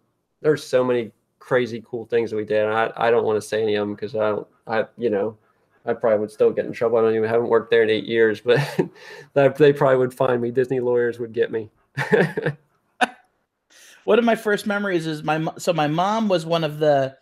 there's 0.42 0.62
so 0.64 0.84
many 0.84 1.10
crazy 1.38 1.82
cool 1.86 2.04
things 2.06 2.30
that 2.30 2.36
we 2.36 2.44
did. 2.44 2.66
I 2.66 2.92
I 2.96 3.10
don't 3.10 3.24
want 3.24 3.40
to 3.40 3.46
say 3.46 3.62
any 3.62 3.74
of 3.76 3.86
them 3.86 3.94
because 3.94 4.14
I 4.14 4.28
don't 4.30 4.46
I 4.66 4.84
you 4.98 5.10
know 5.10 5.36
I 5.86 5.92
probably 5.94 6.18
would 6.20 6.30
still 6.30 6.50
get 6.50 6.66
in 6.66 6.72
trouble. 6.72 6.98
I 6.98 7.02
don't 7.02 7.14
even 7.14 7.28
haven't 7.28 7.48
worked 7.48 7.70
there 7.70 7.82
in 7.82 7.90
eight 7.90 8.04
years, 8.04 8.40
but 8.40 8.58
that 9.34 9.56
they 9.56 9.72
probably 9.72 9.98
would 9.98 10.14
find 10.14 10.40
me. 10.40 10.50
Disney 10.50 10.80
lawyers 10.80 11.18
would 11.18 11.32
get 11.32 11.50
me. 11.50 11.70
One 14.04 14.18
of 14.18 14.24
my 14.24 14.34
first 14.36 14.66
memories 14.66 15.06
is 15.06 15.22
my 15.22 15.46
so 15.56 15.72
my 15.72 15.86
mom 15.86 16.28
was 16.28 16.44
one 16.44 16.62
of 16.64 16.78
the 16.78 17.16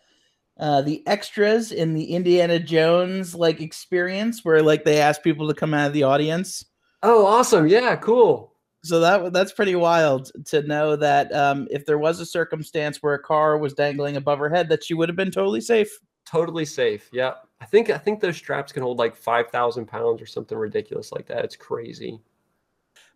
uh 0.62 0.80
the 0.80 1.06
extras 1.06 1.72
in 1.72 1.93
the 1.93 2.05
Indiana 2.05 2.59
Jones 2.59 3.34
like 3.34 3.60
experience 3.60 4.44
where 4.44 4.62
like 4.62 4.84
they 4.84 5.01
asked 5.01 5.24
people 5.24 5.48
to 5.48 5.55
come 5.55 5.74
out 5.74 5.89
of 5.89 5.93
the 5.93 6.05
audience. 6.05 6.64
oh, 7.02 7.26
awesome! 7.26 7.66
Yeah, 7.66 7.97
cool. 7.97 8.55
So 8.84 9.01
that 9.01 9.32
that's 9.32 9.52
pretty 9.52 9.74
wild 9.74 10.30
to 10.47 10.62
know 10.62 10.97
that 10.97 11.34
um 11.34 11.68
if 11.70 11.84
there 11.84 11.98
was 11.98 12.20
a 12.20 12.26
circumstance 12.26 13.02
where 13.02 13.14
a 13.14 13.22
car 13.22 13.59
was 13.59 13.74
dangling 13.74 14.16
above 14.16 14.39
her 14.39 14.48
head 14.48 14.68
that 14.70 14.84
she 14.84 14.94
would 14.94 15.09
have 15.09 15.16
been 15.16 15.30
totally 15.32 15.60
safe. 15.60 15.90
Totally 16.24 16.64
safe. 16.64 17.10
Yeah, 17.12 17.34
I 17.60 17.64
think 17.64 17.90
I 17.90 17.98
think 17.98 18.20
those 18.20 18.36
straps 18.36 18.72
can 18.72 18.84
hold 18.84 18.98
like 18.98 19.16
five 19.16 19.51
thousand 19.51 19.86
pounds 19.86 20.22
or 20.22 20.26
something 20.26 20.56
ridiculous 20.56 21.10
like 21.10 21.26
that. 21.26 21.44
It's 21.44 21.56
crazy. 21.56 22.20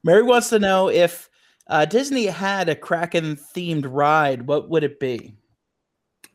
Mary 0.03 0.23
wants 0.23 0.49
to 0.51 0.59
know 0.59 0.89
if 0.89 1.31
uh, 1.69 1.85
Disney 1.85 2.27
had 2.27 2.69
a 2.69 2.77
Kraken 2.77 3.37
themed 3.37 3.87
ride, 3.89 4.47
what 4.47 4.69
would 4.69 4.85
it 4.85 5.01
be? 5.01 5.35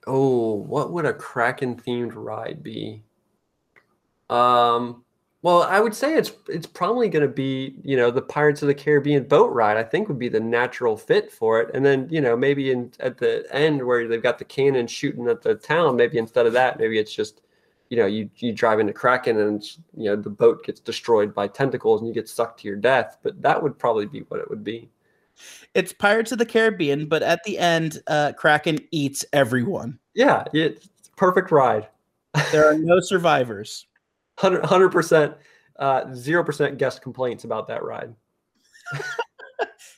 Oh, 0.07 0.55
what 0.55 0.91
would 0.91 1.05
a 1.05 1.13
Kraken 1.13 1.75
themed 1.75 2.13
ride 2.15 2.63
be? 2.63 3.03
Um, 4.29 5.03
well, 5.43 5.63
I 5.63 5.79
would 5.79 5.95
say 5.95 6.15
it's 6.15 6.31
it's 6.47 6.67
probably 6.67 7.09
going 7.09 7.23
to 7.27 7.33
be, 7.33 7.75
you 7.83 7.97
know, 7.97 8.11
the 8.11 8.21
Pirates 8.21 8.61
of 8.61 8.67
the 8.67 8.75
Caribbean 8.75 9.23
boat 9.23 9.51
ride. 9.51 9.77
I 9.77 9.83
think 9.83 10.07
would 10.07 10.19
be 10.19 10.29
the 10.29 10.39
natural 10.39 10.95
fit 10.97 11.31
for 11.31 11.59
it. 11.61 11.71
And 11.73 11.85
then, 11.85 12.07
you 12.11 12.21
know, 12.21 12.37
maybe 12.37 12.71
in 12.71 12.91
at 12.99 13.17
the 13.17 13.45
end 13.51 13.85
where 13.85 14.07
they've 14.07 14.21
got 14.21 14.37
the 14.39 14.45
cannon 14.45 14.87
shooting 14.87 15.27
at 15.27 15.41
the 15.41 15.55
town, 15.55 15.95
maybe 15.95 16.17
instead 16.17 16.45
of 16.45 16.53
that, 16.53 16.79
maybe 16.79 16.99
it's 16.99 17.13
just, 17.13 17.41
you 17.89 17.97
know, 17.97 18.05
you 18.05 18.29
you 18.37 18.53
drive 18.53 18.79
into 18.79 18.93
Kraken 18.93 19.39
and 19.39 19.63
you 19.97 20.05
know 20.05 20.15
the 20.15 20.29
boat 20.29 20.63
gets 20.63 20.79
destroyed 20.79 21.33
by 21.33 21.47
tentacles 21.47 22.01
and 22.01 22.07
you 22.07 22.13
get 22.13 22.29
sucked 22.29 22.61
to 22.61 22.67
your 22.67 22.77
death. 22.77 23.17
But 23.23 23.41
that 23.41 23.61
would 23.61 23.79
probably 23.79 24.05
be 24.05 24.21
what 24.29 24.39
it 24.39 24.49
would 24.49 24.63
be. 24.63 24.89
It's 25.73 25.93
Pirates 25.93 26.31
of 26.31 26.37
the 26.37 26.45
Caribbean, 26.45 27.07
but 27.07 27.23
at 27.23 27.43
the 27.43 27.57
end, 27.57 28.01
uh, 28.07 28.33
Kraken 28.37 28.79
eats 28.91 29.23
everyone. 29.33 29.99
Yeah, 30.13 30.43
it's 30.53 30.89
perfect 31.15 31.51
ride. 31.51 31.87
There 32.51 32.69
are 32.69 32.77
no 32.77 32.99
survivors. 33.01 33.87
100 34.39 34.89
percent, 34.89 35.35
uh, 35.77 36.13
zero 36.13 36.43
percent 36.43 36.77
guest 36.77 37.01
complaints 37.01 37.43
about 37.43 37.67
that 37.67 37.83
ride. 37.83 38.13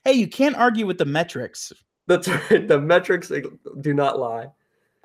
Hey, 0.06 0.14
you 0.14 0.28
can't 0.28 0.58
argue 0.58 0.86
with 0.86 0.98
the 0.98 1.06
metrics. 1.06 1.72
That's 2.08 2.28
right. 2.28 2.68
The 2.68 2.80
metrics 2.80 3.32
do 3.80 3.94
not 3.94 4.20
lie. 4.20 4.48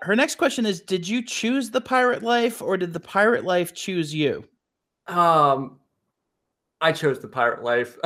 Her 0.01 0.17
next 0.17 0.37
question 0.37 0.67
is 0.67 0.81
Did 0.81 1.07
you 1.07 1.25
choose 1.25 1.71
the 1.71 1.81
pirate 1.81 2.23
life 2.23 2.61
or 2.61 2.77
did 2.77 2.93
the 2.93 3.01
pirate 3.01 3.45
life 3.45 3.75
choose 3.75 4.13
you? 4.13 4.45
Um, 5.07 5.79
I 6.81 6.93
chose 6.93 7.19
the 7.19 7.29
pirate 7.29 7.63
life. 7.63 7.99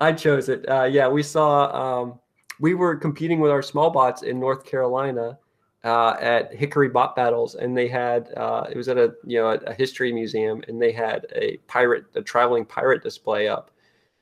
I 0.00 0.12
chose 0.12 0.48
it. 0.48 0.68
Uh, 0.68 0.84
yeah, 0.84 1.08
we 1.08 1.22
saw. 1.22 2.02
Um, 2.02 2.18
we 2.60 2.74
were 2.74 2.94
competing 2.94 3.40
with 3.40 3.50
our 3.50 3.62
small 3.62 3.90
bots 3.90 4.22
in 4.22 4.38
North 4.38 4.64
Carolina 4.64 5.38
uh, 5.82 6.14
at 6.20 6.54
Hickory 6.54 6.88
Bot 6.88 7.16
Battles, 7.16 7.56
and 7.56 7.76
they 7.76 7.88
had. 7.88 8.32
Uh, 8.36 8.66
it 8.70 8.76
was 8.76 8.88
at 8.88 8.98
a 8.98 9.14
you 9.26 9.38
know 9.38 9.50
a, 9.50 9.54
a 9.66 9.74
history 9.74 10.12
museum, 10.12 10.62
and 10.68 10.80
they 10.80 10.92
had 10.92 11.26
a 11.34 11.56
pirate, 11.66 12.04
a 12.14 12.22
traveling 12.22 12.64
pirate 12.64 13.02
display 13.02 13.48
up. 13.48 13.70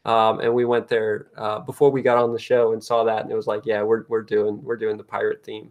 Um, 0.06 0.40
and 0.40 0.54
we 0.54 0.64
went 0.64 0.88
there 0.88 1.28
uh, 1.36 1.58
before 1.60 1.90
we 1.90 2.00
got 2.00 2.16
on 2.16 2.32
the 2.32 2.38
show 2.38 2.72
and 2.72 2.82
saw 2.82 3.04
that, 3.04 3.22
and 3.22 3.30
it 3.30 3.36
was 3.36 3.46
like, 3.46 3.66
yeah, 3.66 3.82
we're 3.82 4.04
we're 4.08 4.22
doing 4.22 4.62
we're 4.62 4.76
doing 4.76 4.96
the 4.96 5.04
pirate 5.04 5.44
theme. 5.44 5.70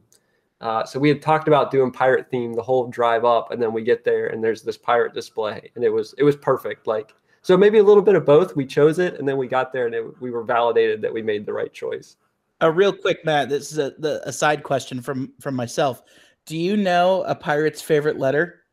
Uh, 0.61 0.83
so 0.83 0.99
we 0.99 1.09
had 1.09 1.21
talked 1.21 1.47
about 1.47 1.71
doing 1.71 1.89
pirate 1.89 2.29
theme 2.29 2.53
the 2.53 2.61
whole 2.61 2.87
drive 2.87 3.25
up, 3.25 3.49
and 3.51 3.59
then 3.59 3.73
we 3.73 3.81
get 3.81 4.03
there 4.03 4.27
and 4.27 4.43
there's 4.43 4.61
this 4.61 4.77
pirate 4.77 5.13
display, 5.15 5.71
and 5.73 5.83
it 5.83 5.89
was 5.89 6.13
it 6.19 6.23
was 6.23 6.35
perfect. 6.35 6.85
Like 6.85 7.15
so, 7.41 7.57
maybe 7.57 7.77
a 7.77 7.83
little 7.83 8.03
bit 8.03 8.15
of 8.15 8.25
both. 8.25 8.55
We 8.55 8.65
chose 8.65 8.99
it, 8.99 9.19
and 9.19 9.27
then 9.27 9.37
we 9.37 9.47
got 9.47 9.71
there 9.71 9.85
and 9.85 9.95
it, 9.95 10.21
we 10.21 10.31
were 10.31 10.43
validated 10.43 11.01
that 11.01 11.13
we 11.13 11.21
made 11.21 11.45
the 11.45 11.53
right 11.53 11.71
choice. 11.71 12.17
Uh, 12.61 12.71
real 12.71 12.93
quick, 12.93 13.23
Matt, 13.23 13.49
this 13.49 13.71
is 13.71 13.77
a, 13.77 13.91
the, 13.97 14.21
a 14.27 14.33
side 14.33 14.63
question 14.63 15.01
from 15.01 15.33
from 15.39 15.55
myself. 15.55 16.03
Do 16.45 16.57
you 16.57 16.75
know 16.75 17.23
a 17.23 17.35
pirate's 17.35 17.81
favorite 17.81 18.17
letter? 18.17 18.63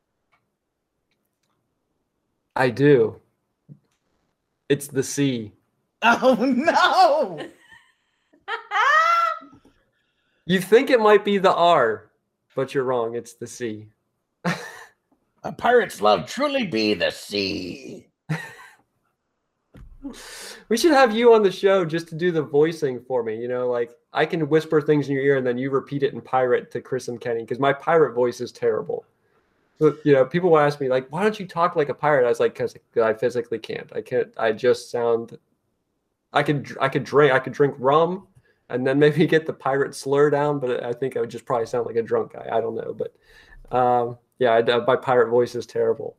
I 2.57 2.71
do. 2.71 3.21
It's 4.69 4.89
the 4.89 5.03
C. 5.03 5.53
Oh 6.03 6.35
no! 6.35 7.41
You 10.49 10.61
think 10.61 10.91
it 10.91 11.01
might 11.01 11.25
be 11.25 11.39
the 11.39 11.53
R, 11.53 12.09
but 12.55 12.73
you're 12.73 12.85
wrong. 12.85 13.17
It's 13.17 13.35
the 13.35 13.49
C. 13.49 13.89
A 15.43 15.53
pirate's 15.53 16.01
love 16.01 16.29
truly 16.29 16.65
be 16.65 16.95
the 16.95 17.11
sea. 17.11 18.07
We 20.69 20.77
should 20.77 20.91
have 20.91 21.15
you 21.15 21.33
on 21.33 21.45
the 21.45 21.53
show 21.53 21.85
just 21.85 22.09
to 22.09 22.17
do 22.17 22.33
the 22.33 22.43
voicing 22.43 23.01
for 23.01 23.23
me. 23.23 23.37
You 23.37 23.47
know, 23.47 23.69
like 23.69 23.93
I 24.13 24.27
can 24.27 24.49
whisper 24.49 24.81
things 24.81 25.09
in 25.09 25.15
your 25.15 25.23
ear 25.23 25.37
and 25.37 25.47
then 25.47 25.59
you 25.59 25.71
repeat 25.71 26.03
it 26.03 26.13
in 26.13 26.21
pirate 26.21 26.73
to 26.73 26.81
Chris 26.81 27.07
and 27.07 27.21
Kenny 27.21 27.43
because 27.43 27.61
my 27.61 27.73
pirate 27.73 28.15
voice 28.15 28.41
is 28.41 28.51
terrible. 28.51 29.05
You 29.79 29.97
know, 30.07 30.25
people 30.25 30.51
will 30.51 30.59
ask 30.59 30.81
me 30.81 30.89
like, 30.89 31.07
"Why 31.13 31.23
don't 31.23 31.39
you 31.39 31.47
talk 31.47 31.77
like 31.77 31.91
a 31.91 31.95
pirate?" 31.95 32.25
I 32.25 32.31
was 32.31 32.41
like, 32.41 32.55
"Cause 32.55 32.75
I 33.01 33.13
physically 33.13 33.59
can't. 33.59 33.93
I 33.95 34.01
can't. 34.01 34.33
I 34.39 34.53
just 34.53 34.91
sound. 34.91 35.39
I 36.33 36.43
could. 36.43 36.77
I 36.81 36.89
could 36.89 37.05
drink. 37.05 37.33
I 37.33 37.39
could 37.39 37.53
drink 37.53 37.75
rum, 37.79 38.27
and 38.71 38.87
then 38.87 38.99
maybe 38.99 39.27
get 39.27 39.45
the 39.47 39.53
pirate 39.53 39.95
slur 39.95 40.31
down. 40.31 40.61
But 40.61 40.83
I 40.83 40.95
think 40.95 41.17
I 41.17 41.21
would 41.21 41.31
just 41.31 41.45
probably 41.45 41.67
sound 41.67 41.87
like 41.87 41.97
a 41.97 42.03
drunk 42.03 42.33
guy. 42.33 42.49
I 42.51 42.61
don't 42.61 42.75
know. 42.75 42.95
But 42.95 43.77
um, 43.77 44.19
yeah, 44.39 44.53
I, 44.53 44.63
my 44.63 44.97
pirate 44.97 45.29
voice 45.29 45.55
is 45.55 45.67
terrible. 45.67 46.17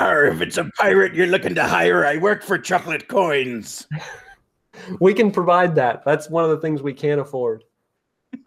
Or 0.00 0.24
if 0.26 0.40
it's 0.40 0.58
a 0.58 0.70
pirate 0.78 1.14
you're 1.14 1.26
looking 1.26 1.54
to 1.54 1.64
hire, 1.64 2.04
I 2.04 2.18
work 2.18 2.42
for 2.42 2.58
chocolate 2.58 3.08
coins. 3.08 3.86
We 5.00 5.14
can 5.14 5.30
provide 5.30 5.76
that. 5.76 6.04
That's 6.04 6.28
one 6.28 6.44
of 6.44 6.50
the 6.50 6.58
things 6.58 6.82
we 6.82 6.94
can't 6.94 7.20
afford. 7.20 7.64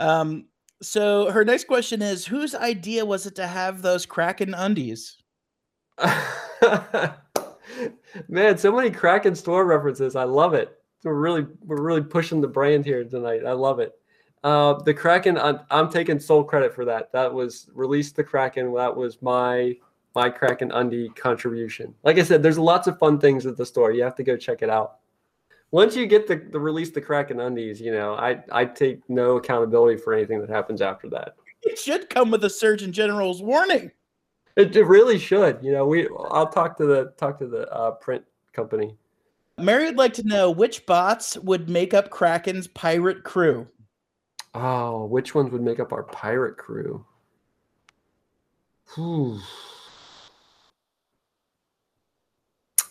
Um, 0.00 0.46
so 0.82 1.30
her 1.30 1.44
next 1.44 1.66
question 1.66 2.02
is 2.02 2.26
whose 2.26 2.54
idea 2.54 3.04
was 3.04 3.26
it 3.26 3.34
to 3.36 3.46
have 3.46 3.82
those 3.82 4.06
Kraken 4.06 4.54
undies? 4.54 5.16
Man, 8.28 8.58
so 8.58 8.72
many 8.72 8.90
Kraken 8.90 9.34
store 9.34 9.64
references. 9.64 10.16
I 10.16 10.24
love 10.24 10.54
it. 10.54 10.76
We're 11.04 11.14
really 11.14 11.46
we're 11.60 11.82
really 11.82 12.02
pushing 12.02 12.40
the 12.40 12.48
brand 12.48 12.84
here 12.84 13.04
tonight. 13.04 13.44
I 13.46 13.52
love 13.52 13.78
it. 13.78 13.92
Uh, 14.44 14.74
the 14.82 14.92
Kraken, 14.92 15.38
I'm, 15.38 15.60
I'm 15.70 15.90
taking 15.90 16.20
sole 16.20 16.44
credit 16.44 16.74
for 16.74 16.84
that. 16.84 17.10
That 17.12 17.32
was 17.32 17.70
released 17.72 18.14
the 18.14 18.22
Kraken. 18.22 18.74
That 18.74 18.94
was 18.94 19.20
my 19.22 19.74
my 20.14 20.28
Kraken 20.28 20.70
undie 20.70 21.08
contribution. 21.16 21.92
Like 22.04 22.18
I 22.18 22.22
said, 22.22 22.42
there's 22.42 22.58
lots 22.58 22.86
of 22.86 22.98
fun 22.98 23.18
things 23.18 23.46
at 23.46 23.56
the 23.56 23.66
store. 23.66 23.90
You 23.90 24.04
have 24.04 24.14
to 24.16 24.22
go 24.22 24.36
check 24.36 24.62
it 24.62 24.70
out. 24.70 24.98
Once 25.72 25.96
you 25.96 26.06
get 26.06 26.28
the, 26.28 26.36
the 26.36 26.60
release 26.60 26.90
the 26.90 27.00
Kraken 27.00 27.40
undies, 27.40 27.80
you 27.80 27.90
know, 27.90 28.14
I 28.14 28.44
I 28.52 28.66
take 28.66 29.00
no 29.08 29.36
accountability 29.38 29.98
for 29.98 30.12
anything 30.12 30.40
that 30.42 30.50
happens 30.50 30.82
after 30.82 31.08
that. 31.08 31.36
It 31.62 31.78
should 31.78 32.10
come 32.10 32.30
with 32.30 32.44
a 32.44 32.50
Surgeon 32.50 32.92
General's 32.92 33.42
warning. 33.42 33.90
It, 34.56 34.76
it 34.76 34.84
really 34.84 35.18
should. 35.18 35.58
You 35.62 35.72
know, 35.72 35.86
we 35.86 36.06
I'll 36.30 36.48
talk 36.50 36.76
to 36.76 36.84
the 36.84 37.14
talk 37.16 37.38
to 37.38 37.46
the 37.46 37.66
uh, 37.72 37.92
print 37.92 38.22
company. 38.52 38.94
Mary 39.58 39.86
would 39.86 39.96
like 39.96 40.12
to 40.14 40.26
know 40.26 40.50
which 40.50 40.84
bots 40.84 41.38
would 41.38 41.70
make 41.70 41.94
up 41.94 42.10
Kraken's 42.10 42.66
pirate 42.66 43.22
crew. 43.24 43.68
Oh, 44.54 45.06
which 45.06 45.34
ones 45.34 45.50
would 45.50 45.62
make 45.62 45.80
up 45.80 45.92
our 45.92 46.04
pirate 46.04 46.56
crew? 46.56 47.04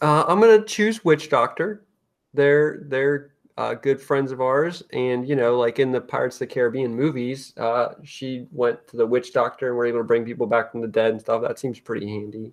Uh, 0.01 0.25
I'm 0.27 0.41
gonna 0.41 0.65
choose 0.65 1.05
Witch 1.05 1.29
Doctor. 1.29 1.85
They're 2.33 2.81
they're 2.87 3.31
uh, 3.57 3.75
good 3.75 4.01
friends 4.01 4.31
of 4.31 4.41
ours, 4.41 4.83
and 4.91 5.27
you 5.27 5.35
know, 5.35 5.57
like 5.57 5.79
in 5.79 5.91
the 5.91 6.01
Pirates 6.01 6.35
of 6.35 6.39
the 6.39 6.47
Caribbean 6.47 6.93
movies, 6.93 7.53
uh, 7.57 7.93
she 8.03 8.47
went 8.51 8.85
to 8.87 8.97
the 8.97 9.05
Witch 9.05 9.31
Doctor 9.31 9.69
and 9.69 9.77
were 9.77 9.85
able 9.85 9.99
to 9.99 10.03
bring 10.03 10.25
people 10.25 10.47
back 10.47 10.71
from 10.71 10.81
the 10.81 10.87
dead 10.87 11.11
and 11.11 11.21
stuff. 11.21 11.41
That 11.41 11.59
seems 11.59 11.79
pretty 11.79 12.07
handy. 12.07 12.51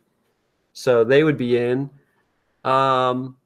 So 0.72 1.02
they 1.02 1.24
would 1.24 1.36
be 1.36 1.56
in. 1.56 1.90
Um, 2.64 3.36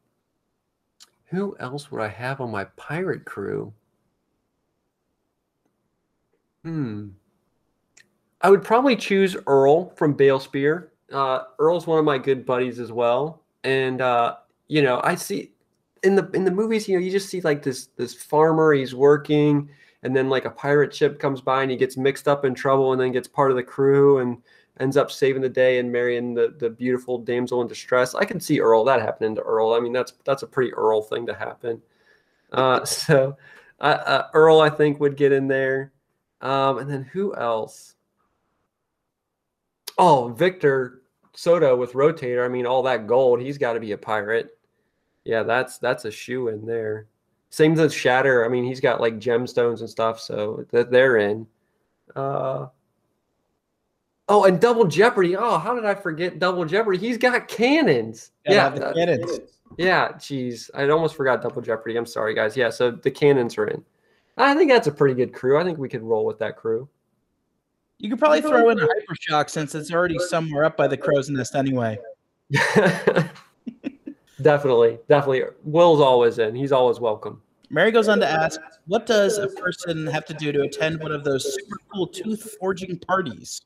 who 1.27 1.57
else 1.59 1.91
would 1.91 2.03
I 2.03 2.09
have 2.09 2.41
on 2.41 2.51
my 2.51 2.65
pirate 2.77 3.25
crew? 3.25 3.73
Hmm. 6.65 7.09
I 8.41 8.51
would 8.51 8.65
probably 8.65 8.97
choose 8.97 9.37
Earl 9.47 9.91
from 9.97 10.15
Bale 10.15 10.41
Spear. 10.41 10.93
Uh, 11.13 11.45
Earl's 11.59 11.87
one 11.87 11.99
of 11.99 12.05
my 12.05 12.19
good 12.19 12.45
buddies 12.45 12.81
as 12.81 12.91
well, 12.91 13.43
and 13.63 14.01
uh, 14.01 14.37
you 14.69 14.83
know, 14.83 15.01
I 15.05 15.15
see 15.15 15.53
in 16.03 16.15
the 16.15 16.29
in 16.33 16.45
the 16.45 16.51
movies, 16.51 16.89
you 16.89 16.99
know, 16.99 17.05
you 17.05 17.11
just 17.11 17.29
see 17.29 17.41
like 17.43 17.63
this 17.63 17.87
this 17.97 18.15
farmer. 18.15 18.73
He's 18.73 18.95
working, 18.95 19.69
and 20.03 20.15
then 20.15 20.29
like 20.29 20.45
a 20.45 20.51
pirate 20.51 20.95
ship 20.95 21.19
comes 21.19 21.41
by, 21.41 21.63
and 21.63 21.71
he 21.71 21.77
gets 21.77 21.97
mixed 21.97 22.29
up 22.29 22.45
in 22.45 22.55
trouble, 22.55 22.93
and 22.93 23.01
then 23.01 23.13
gets 23.13 23.29
part 23.29 23.51
of 23.51 23.57
the 23.57 23.63
crew, 23.63 24.19
and 24.19 24.43
ends 24.81 24.97
up 24.97 25.11
saving 25.11 25.41
the 25.43 25.49
day 25.49 25.79
and 25.79 25.91
marrying 25.91 26.35
the 26.35 26.55
the 26.59 26.69
beautiful 26.71 27.19
damsel 27.19 27.63
in 27.63 27.69
distress. 27.69 28.15
I 28.15 28.25
can 28.25 28.41
see 28.41 28.61
Earl 28.61 28.85
that 28.85 29.01
happening 29.01 29.35
to 29.37 29.43
Earl. 29.43 29.73
I 29.73 29.81
mean, 29.81 29.93
that's 29.93 30.15
that's 30.25 30.43
a 30.43 30.47
pretty 30.47 30.73
Earl 30.75 31.03
thing 31.03 31.27
to 31.27 31.35
happen. 31.35 31.81
Uh, 32.53 32.85
so 32.85 33.37
uh, 33.81 34.25
Earl, 34.35 34.61
I 34.61 34.71
think, 34.71 35.01
would 35.01 35.17
get 35.17 35.33
in 35.33 35.49
there. 35.49 35.93
Um, 36.45 36.79
and 36.79 36.89
then 36.89 37.03
who 37.03 37.35
else? 37.35 37.95
Oh, 39.97 40.29
Victor 40.29 41.03
Soto 41.33 41.75
with 41.75 41.95
Rotator. 41.95 42.45
I 42.45 42.49
mean, 42.49 42.67
all 42.67 42.83
that 42.83 43.07
gold. 43.07 43.41
He's 43.41 43.59
got 43.59 43.73
to 43.73 43.81
be 43.81 43.93
a 43.93 43.99
pirate. 43.99 44.57
Yeah, 45.25 45.43
that's 45.43 45.79
that's 45.79 46.05
a 46.05 46.11
shoe 46.11 46.49
in 46.49 46.67
there. 46.67 47.07
Same 47.49 47.79
as 47.79 47.95
Shatter. 47.95 48.45
I 48.45 48.49
mean, 48.49 48.65
he's 48.65 48.81
got 48.81 49.01
like 49.01 49.19
gemstones 49.19 49.81
and 49.81 49.89
stuff, 49.89 50.21
so 50.21 50.67
that 50.71 50.91
they're 50.91 51.17
in. 51.17 51.47
Uh, 52.15 52.67
oh, 54.29 54.45
and 54.45 54.61
Double 54.61 54.85
Jeopardy. 54.85 55.37
Oh, 55.37 55.57
how 55.59 55.75
did 55.75 55.87
I 55.87 55.95
forget 55.95 56.39
Double 56.39 56.65
Jeopardy? 56.67 56.99
He's 56.99 57.17
got 57.17 57.49
cannons. 57.49 58.33
yeah, 58.47 58.69
the 58.69 58.93
cannons. 58.93 59.41
Yeah, 59.79 60.13
geez, 60.19 60.71
I 60.75 60.89
almost 60.89 61.17
forgot 61.17 61.43
Double 61.43 61.63
Jeopardy. 61.63 61.97
I'm 61.97 62.07
sorry, 62.07 62.35
guys. 62.35 62.57
Yeah, 62.57 62.71
so 62.71 62.91
the 62.91 63.11
cannons 63.11 63.57
are 63.57 63.67
in. 63.67 63.83
I 64.37 64.55
think 64.55 64.71
that's 64.71 64.87
a 64.87 64.93
pretty 64.93 65.15
good 65.15 65.33
crew. 65.33 65.59
I 65.59 65.65
think 65.65 65.79
we 65.79 65.89
could 65.89 66.03
roll 66.03 66.25
with 66.25 66.39
that 66.41 66.57
crew. 66.57 66.89
You 67.99 68.11
could 68.11 68.19
probably 68.19 68.41
throw 68.41 68.71
in 68.71 68.81
a 68.81 68.87
hypershock 68.87 69.49
since 69.49 69.75
it's 69.75 69.93
already 69.93 70.19
somewhere 70.19 70.65
up 70.65 70.77
by 70.77 70.89
the 70.89 70.97
crow's 70.97 71.31
nest 71.31 71.55
anyway. 71.55 71.97
definitely, 74.43 74.99
definitely. 75.09 75.45
Will's 75.63 76.01
always 76.01 76.39
in. 76.39 76.55
He's 76.55 76.73
always 76.73 76.99
welcome. 77.01 77.41
Mary 77.71 77.91
goes 77.91 78.09
on 78.09 78.21
to 78.21 78.29
ask, 78.29 78.61
"What 78.87 79.07
does 79.07 79.39
a 79.39 79.49
person 79.49 80.07
have 80.09 80.25
to 80.27 80.35
do 80.35 80.53
to 80.53 80.63
attend 80.63 81.01
one 81.01 81.13
of 81.13 81.25
those 81.25 81.55
super 81.55 81.77
cool 81.93 82.07
tooth 82.07 82.57
forging 82.61 82.99
parties?" 82.99 83.63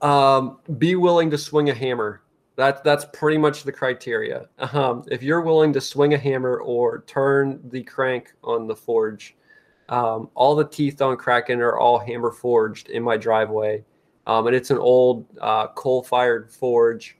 Um, 0.00 0.58
be 0.78 0.96
willing 0.96 1.30
to 1.30 1.38
swing 1.38 1.70
a 1.70 1.74
hammer. 1.74 2.22
That's 2.56 2.80
that's 2.82 3.06
pretty 3.12 3.38
much 3.38 3.62
the 3.62 3.72
criteria. 3.72 4.48
Um, 4.72 5.04
if 5.10 5.22
you're 5.22 5.42
willing 5.42 5.72
to 5.74 5.80
swing 5.80 6.14
a 6.14 6.18
hammer 6.18 6.58
or 6.58 7.02
turn 7.06 7.60
the 7.70 7.82
crank 7.82 8.32
on 8.42 8.66
the 8.66 8.76
forge, 8.76 9.36
um, 9.88 10.30
all 10.34 10.54
the 10.54 10.66
teeth 10.66 11.00
on 11.02 11.16
Kraken 11.16 11.60
are 11.60 11.78
all 11.78 11.98
hammer 11.98 12.30
forged 12.30 12.88
in 12.88 13.02
my 13.02 13.16
driveway, 13.16 13.84
um, 14.26 14.46
and 14.46 14.56
it's 14.56 14.70
an 14.70 14.78
old 14.78 15.26
uh, 15.40 15.68
coal-fired 15.68 16.50
forge. 16.50 17.16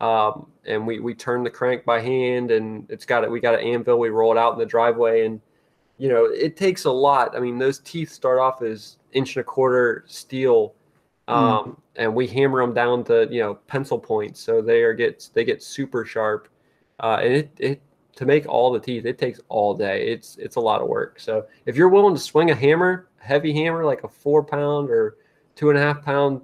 Um, 0.00 0.48
and 0.66 0.86
we 0.86 1.00
we 1.00 1.14
turn 1.14 1.42
the 1.42 1.50
crank 1.50 1.84
by 1.84 2.00
hand, 2.00 2.50
and 2.50 2.90
it's 2.90 3.06
got 3.06 3.24
it. 3.24 3.30
We 3.30 3.40
got 3.40 3.54
an 3.54 3.60
anvil. 3.60 3.98
We 3.98 4.10
roll 4.10 4.32
it 4.32 4.38
out 4.38 4.52
in 4.52 4.58
the 4.58 4.66
driveway, 4.66 5.24
and 5.24 5.40
you 5.98 6.08
know 6.08 6.24
it 6.26 6.56
takes 6.56 6.84
a 6.84 6.90
lot. 6.90 7.36
I 7.36 7.40
mean, 7.40 7.58
those 7.58 7.78
teeth 7.80 8.10
start 8.10 8.38
off 8.38 8.62
as 8.62 8.98
inch 9.12 9.36
and 9.36 9.40
a 9.40 9.44
quarter 9.44 10.04
steel 10.06 10.74
mm. 11.28 11.76
and 11.96 12.14
we 12.14 12.26
hammer 12.26 12.60
them 12.60 12.74
down 12.74 13.04
to 13.04 13.28
you 13.30 13.40
know 13.40 13.54
pencil 13.66 13.98
points, 13.98 14.40
so 14.40 14.60
they 14.60 14.82
are 14.82 14.94
get 14.94 15.28
they 15.34 15.44
get 15.44 15.62
super 15.62 16.04
sharp. 16.04 16.48
Uh, 17.00 17.18
and 17.22 17.32
it 17.34 17.50
it 17.58 17.82
to 18.16 18.24
make 18.24 18.48
all 18.48 18.72
the 18.72 18.80
teeth, 18.80 19.04
it 19.04 19.18
takes 19.18 19.40
all 19.48 19.74
day. 19.74 20.08
It's 20.08 20.36
it's 20.38 20.56
a 20.56 20.60
lot 20.60 20.82
of 20.82 20.88
work. 20.88 21.20
So 21.20 21.46
if 21.66 21.76
you're 21.76 21.88
willing 21.88 22.14
to 22.14 22.20
swing 22.20 22.50
a 22.50 22.54
hammer, 22.54 23.08
a 23.22 23.24
heavy 23.24 23.52
hammer 23.52 23.84
like 23.84 24.02
a 24.02 24.08
four 24.08 24.42
pound 24.42 24.90
or 24.90 25.18
two 25.54 25.70
and 25.70 25.78
a 25.78 25.82
half 25.82 26.02
pound 26.02 26.40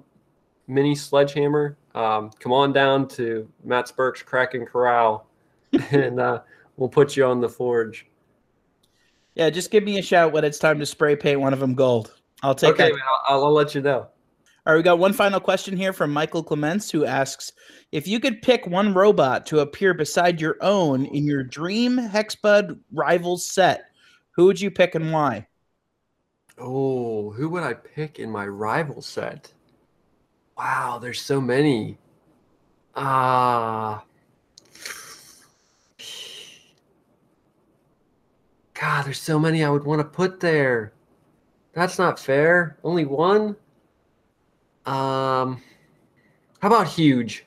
mini 0.67 0.95
sledgehammer, 0.95 1.77
um, 1.95 2.31
come 2.39 2.53
on 2.53 2.73
down 2.73 3.07
to 3.09 3.49
Matt 3.63 3.87
Spurk's 3.87 4.21
Kraken 4.21 4.65
Corral, 4.65 5.27
and 5.91 6.19
uh, 6.19 6.41
we'll 6.77 6.89
put 6.89 7.17
you 7.17 7.25
on 7.25 7.41
the 7.41 7.49
forge. 7.49 8.07
Yeah, 9.35 9.49
just 9.49 9.71
give 9.71 9.83
me 9.83 9.97
a 9.97 10.03
shout 10.03 10.31
when 10.31 10.45
it's 10.45 10.59
time 10.59 10.79
to 10.79 10.85
spray 10.85 11.15
paint 11.15 11.39
one 11.39 11.53
of 11.53 11.59
them 11.59 11.73
gold. 11.73 12.13
I'll 12.43 12.53
take 12.53 12.73
okay, 12.73 12.89
that. 12.89 12.91
Man, 12.91 13.01
I'll, 13.27 13.45
I'll 13.45 13.53
let 13.53 13.73
you 13.73 13.81
know. 13.81 14.07
All 14.65 14.71
right, 14.71 14.79
we 14.79 14.83
got 14.83 14.97
one 14.97 15.11
final 15.11 15.41
question 15.41 15.75
here 15.75 15.91
from 15.91 16.13
Michael 16.13 16.41
Clements 16.41 16.89
who 16.89 17.03
asks 17.03 17.51
If 17.91 18.07
you 18.07 18.21
could 18.21 18.41
pick 18.41 18.65
one 18.65 18.93
robot 18.93 19.45
to 19.47 19.59
appear 19.59 19.93
beside 19.93 20.39
your 20.39 20.55
own 20.61 21.05
in 21.07 21.25
your 21.25 21.43
dream 21.43 21.97
Hexbug 21.97 22.79
Rivals 22.93 23.45
set, 23.45 23.91
who 24.31 24.45
would 24.45 24.61
you 24.61 24.71
pick 24.71 24.95
and 24.95 25.11
why? 25.11 25.47
Oh, 26.57 27.31
who 27.31 27.49
would 27.49 27.63
I 27.63 27.73
pick 27.73 28.19
in 28.19 28.31
my 28.31 28.47
rival 28.47 29.01
set? 29.01 29.51
Wow, 30.57 30.97
there's 30.97 31.19
so 31.19 31.41
many. 31.41 31.97
Ah. 32.95 34.01
Uh, 35.99 36.05
God, 38.73 39.05
there's 39.05 39.19
so 39.19 39.37
many 39.37 39.61
I 39.61 39.69
would 39.69 39.83
want 39.83 39.99
to 39.99 40.05
put 40.05 40.39
there. 40.39 40.93
That's 41.73 41.99
not 41.99 42.17
fair. 42.17 42.77
Only 42.81 43.03
one? 43.03 43.57
Um, 44.85 45.61
how 46.59 46.67
about 46.67 46.87
huge? 46.87 47.45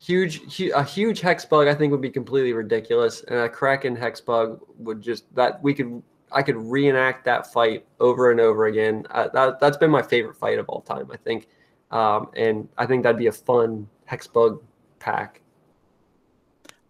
Huge, 0.00 0.56
hu- 0.56 0.72
a 0.74 0.82
huge 0.82 1.20
hex 1.20 1.44
bug 1.44 1.68
I 1.68 1.74
think 1.74 1.92
would 1.92 2.00
be 2.00 2.10
completely 2.10 2.52
ridiculous, 2.52 3.22
and 3.28 3.38
a 3.38 3.48
kraken 3.48 3.94
hex 3.94 4.20
bug 4.20 4.60
would 4.78 5.00
just 5.00 5.32
that 5.34 5.62
we 5.62 5.74
could 5.74 6.02
I 6.32 6.42
could 6.42 6.56
reenact 6.56 7.24
that 7.24 7.52
fight 7.52 7.86
over 8.00 8.30
and 8.30 8.40
over 8.40 8.66
again. 8.66 9.06
Uh, 9.10 9.28
that 9.28 9.60
that's 9.60 9.76
been 9.76 9.90
my 9.90 10.02
favorite 10.02 10.36
fight 10.36 10.58
of 10.58 10.68
all 10.68 10.80
time, 10.80 11.10
I 11.12 11.16
think, 11.16 11.48
um, 11.90 12.30
and 12.34 12.68
I 12.78 12.86
think 12.86 13.02
that'd 13.02 13.18
be 13.18 13.28
a 13.28 13.32
fun 13.32 13.88
hex 14.06 14.26
bug 14.26 14.62
pack. 14.98 15.40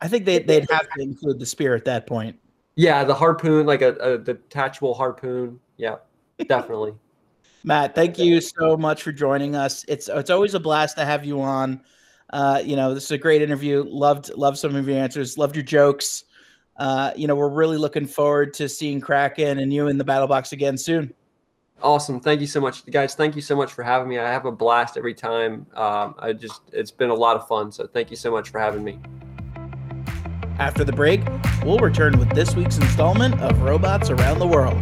I 0.01 0.09
think 0.09 0.25
they 0.25 0.39
they'd 0.39 0.69
have 0.71 0.89
to 0.97 1.03
include 1.03 1.39
the 1.39 1.47
spear 1.47 1.75
at 1.75 1.85
that 1.85 2.07
point. 2.07 2.39
Yeah, 2.75 3.05
the 3.05 3.15
harpoon, 3.15 3.67
like 3.67 3.83
a, 3.83 3.95
a 3.97 4.19
detachable 4.19 4.95
harpoon. 4.95 5.61
Yeah, 5.77 5.97
definitely. 6.47 6.95
Matt, 7.65 7.95
thank 7.95 8.19
you 8.19 8.41
so 8.41 8.77
much 8.77 9.03
for 9.03 9.13
joining 9.13 9.55
us. 9.55 9.85
It's 9.89 10.09
it's 10.09 10.31
always 10.31 10.55
a 10.55 10.61
blast 10.61 10.97
to 10.97 11.05
have 11.05 11.25
you 11.25 11.41
on. 11.41 11.81
Uh, 12.31 12.61
you 12.65 12.77
know, 12.77 12.95
this 12.95 13.05
is 13.05 13.11
a 13.13 13.19
great 13.19 13.43
interview. 13.43 13.85
Loved 13.87 14.31
loved 14.37 14.59
some 14.59 14.75
of 14.75 14.89
your 14.89 14.99
answers. 14.99 15.39
Loved 15.39 15.55
your 15.55 15.65
jokes. 15.65 16.25
Uh, 16.77 17.13
you 17.15 17.27
know, 17.27 17.37
we're 17.37 17.51
really 17.51 17.77
looking 17.77 18.07
forward 18.07 18.55
to 18.55 18.69
seeing 18.69 19.01
Kraken 19.01 19.59
and 19.59 19.73
you 19.73 19.89
in 19.89 19.99
the 19.99 20.05
battle 20.05 20.27
box 20.27 20.53
again 20.53 20.77
soon. 20.77 21.13
Awesome. 21.83 22.21
Thank 22.21 22.41
you 22.41 22.47
so 22.47 22.61
much, 22.61 22.87
guys. 22.87 23.15
Thank 23.15 23.37
you 23.37 23.43
so 23.43 23.57
much 23.57 23.73
for 23.73 23.83
having 23.83 24.09
me. 24.09 24.19
I 24.19 24.31
have 24.31 24.47
a 24.47 24.53
blast 24.53 24.97
every 24.97 25.15
time. 25.15 25.67
Um, 25.75 26.15
I 26.19 26.33
just 26.33 26.63
it's 26.73 26.91
been 26.91 27.11
a 27.11 27.15
lot 27.15 27.37
of 27.37 27.47
fun. 27.47 27.71
So 27.71 27.87
thank 27.87 28.11
you 28.11 28.17
so 28.17 28.31
much 28.31 28.51
for 28.51 28.59
having 28.59 28.83
me. 28.83 28.99
After 30.59 30.85
the 30.85 30.93
break, 30.93 31.23
we'll 31.65 31.79
return 31.79 32.19
with 32.19 32.31
this 32.31 32.55
week's 32.55 32.79
installment 32.79 33.41
of 33.41 33.63
Robots 33.63 34.11
Around 34.11 34.39
the 34.39 34.47
World. 34.47 34.81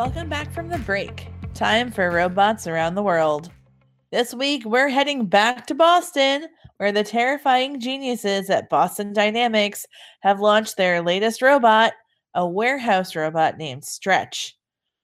Welcome 0.00 0.30
back 0.30 0.50
from 0.54 0.70
the 0.70 0.78
break. 0.78 1.26
Time 1.52 1.90
for 1.90 2.10
robots 2.10 2.66
around 2.66 2.94
the 2.94 3.02
world. 3.02 3.50
This 4.10 4.32
week, 4.32 4.64
we're 4.64 4.88
heading 4.88 5.26
back 5.26 5.66
to 5.66 5.74
Boston, 5.74 6.46
where 6.78 6.90
the 6.90 7.04
terrifying 7.04 7.78
geniuses 7.78 8.48
at 8.48 8.70
Boston 8.70 9.12
Dynamics 9.12 9.84
have 10.20 10.40
launched 10.40 10.78
their 10.78 11.02
latest 11.02 11.42
robot, 11.42 11.92
a 12.34 12.48
warehouse 12.48 13.14
robot 13.14 13.58
named 13.58 13.84
Stretch. 13.84 14.56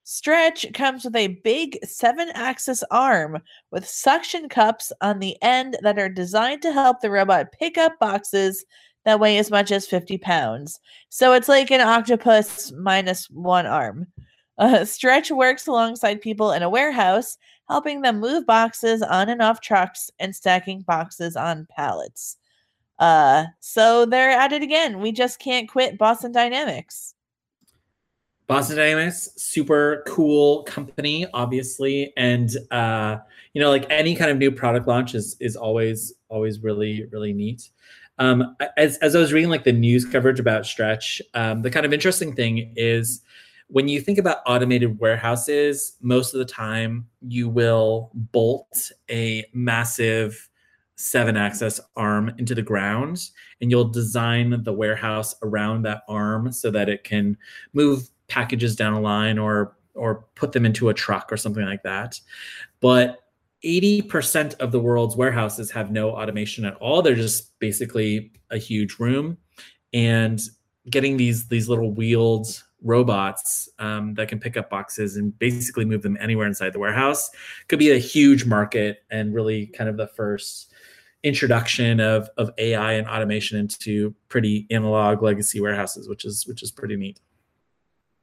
Stretch 0.04 0.64
comes 0.72 1.04
with 1.04 1.14
a 1.14 1.38
big 1.44 1.76
seven 1.84 2.30
axis 2.30 2.82
arm 2.90 3.42
with 3.70 3.86
suction 3.86 4.48
cups 4.48 4.92
on 5.02 5.18
the 5.18 5.36
end 5.42 5.76
that 5.82 5.98
are 5.98 6.08
designed 6.08 6.62
to 6.62 6.72
help 6.72 7.02
the 7.02 7.10
robot 7.10 7.52
pick 7.52 7.76
up 7.76 7.92
boxes 8.00 8.64
that 9.04 9.20
weigh 9.20 9.36
as 9.36 9.50
much 9.50 9.70
as 9.70 9.86
50 9.86 10.16
pounds. 10.16 10.80
So 11.10 11.34
it's 11.34 11.50
like 11.50 11.70
an 11.70 11.82
octopus 11.82 12.72
minus 12.72 13.28
one 13.28 13.66
arm. 13.66 14.06
Uh, 14.58 14.84
Stretch 14.84 15.30
works 15.30 15.66
alongside 15.66 16.20
people 16.20 16.52
in 16.52 16.62
a 16.62 16.70
warehouse, 16.70 17.36
helping 17.68 18.00
them 18.00 18.20
move 18.20 18.46
boxes 18.46 19.02
on 19.02 19.28
and 19.28 19.42
off 19.42 19.60
trucks 19.60 20.10
and 20.18 20.34
stacking 20.34 20.80
boxes 20.82 21.36
on 21.36 21.66
pallets. 21.74 22.36
Uh, 22.98 23.44
so 23.60 24.06
they're 24.06 24.30
at 24.30 24.52
it 24.52 24.62
again. 24.62 25.00
We 25.00 25.12
just 25.12 25.38
can't 25.38 25.68
quit 25.68 25.98
Boston 25.98 26.32
Dynamics. 26.32 27.14
Boston 28.46 28.76
Dynamics, 28.76 29.28
super 29.36 30.04
cool 30.06 30.62
company, 30.62 31.26
obviously, 31.34 32.12
and 32.16 32.56
uh, 32.70 33.18
you 33.54 33.60
know, 33.60 33.70
like 33.70 33.86
any 33.90 34.14
kind 34.14 34.30
of 34.30 34.38
new 34.38 34.52
product 34.52 34.86
launch 34.86 35.14
is 35.14 35.36
is 35.40 35.56
always 35.56 36.14
always 36.28 36.60
really 36.60 37.06
really 37.10 37.32
neat. 37.32 37.70
Um, 38.18 38.56
as 38.76 38.98
as 38.98 39.16
I 39.16 39.18
was 39.18 39.32
reading 39.32 39.50
like 39.50 39.64
the 39.64 39.72
news 39.72 40.04
coverage 40.04 40.38
about 40.38 40.64
Stretch, 40.64 41.20
um, 41.34 41.62
the 41.62 41.70
kind 41.70 41.84
of 41.84 41.92
interesting 41.92 42.34
thing 42.34 42.72
is 42.76 43.22
when 43.68 43.88
you 43.88 44.00
think 44.00 44.18
about 44.18 44.38
automated 44.46 44.98
warehouses, 45.00 45.96
most 46.00 46.34
of 46.34 46.38
the 46.38 46.44
time 46.44 47.06
you 47.20 47.48
will 47.48 48.10
bolt 48.14 48.90
a 49.10 49.44
massive 49.52 50.48
seven 50.96 51.36
axis 51.36 51.80
arm 51.96 52.32
into 52.38 52.54
the 52.54 52.62
ground 52.62 53.30
and 53.60 53.70
you'll 53.70 53.88
design 53.88 54.62
the 54.62 54.72
warehouse 54.72 55.34
around 55.42 55.82
that 55.82 56.02
arm 56.08 56.50
so 56.52 56.70
that 56.70 56.88
it 56.88 57.04
can 57.04 57.36
move 57.74 58.08
packages 58.28 58.74
down 58.74 58.94
a 58.94 59.00
line 59.00 59.38
or 59.38 59.76
or 59.94 60.26
put 60.34 60.52
them 60.52 60.66
into 60.66 60.90
a 60.90 60.94
truck 60.94 61.32
or 61.32 61.38
something 61.38 61.64
like 61.64 61.82
that. 61.82 62.20
But 62.80 63.22
80% 63.64 64.54
of 64.58 64.70
the 64.70 64.80
world's 64.80 65.16
warehouses 65.16 65.70
have 65.70 65.90
no 65.90 66.10
automation 66.10 66.66
at 66.66 66.74
all. 66.74 67.00
They're 67.00 67.14
just 67.14 67.58
basically 67.58 68.30
a 68.50 68.58
huge 68.58 68.98
room 68.98 69.38
and 69.94 70.38
getting 70.90 71.16
these 71.16 71.48
these 71.48 71.68
little 71.68 71.90
wheeled 71.92 72.62
robots 72.82 73.68
um, 73.78 74.14
that 74.14 74.28
can 74.28 74.38
pick 74.38 74.56
up 74.56 74.70
boxes 74.70 75.16
and 75.16 75.36
basically 75.38 75.84
move 75.84 76.02
them 76.02 76.16
anywhere 76.20 76.46
inside 76.46 76.72
the 76.72 76.78
warehouse 76.78 77.30
could 77.68 77.78
be 77.78 77.90
a 77.90 77.98
huge 77.98 78.44
market 78.44 79.02
and 79.10 79.34
really 79.34 79.66
kind 79.66 79.88
of 79.88 79.96
the 79.96 80.06
first 80.06 80.72
introduction 81.26 81.98
of 81.98 82.30
of 82.36 82.50
AI 82.58 82.92
and 82.92 83.08
automation 83.08 83.58
into 83.58 84.14
pretty 84.28 84.66
analog 84.70 85.22
legacy 85.22 85.60
warehouses, 85.60 86.08
which 86.08 86.24
is 86.24 86.46
which 86.46 86.62
is 86.62 86.70
pretty 86.70 86.96
neat. 86.96 87.20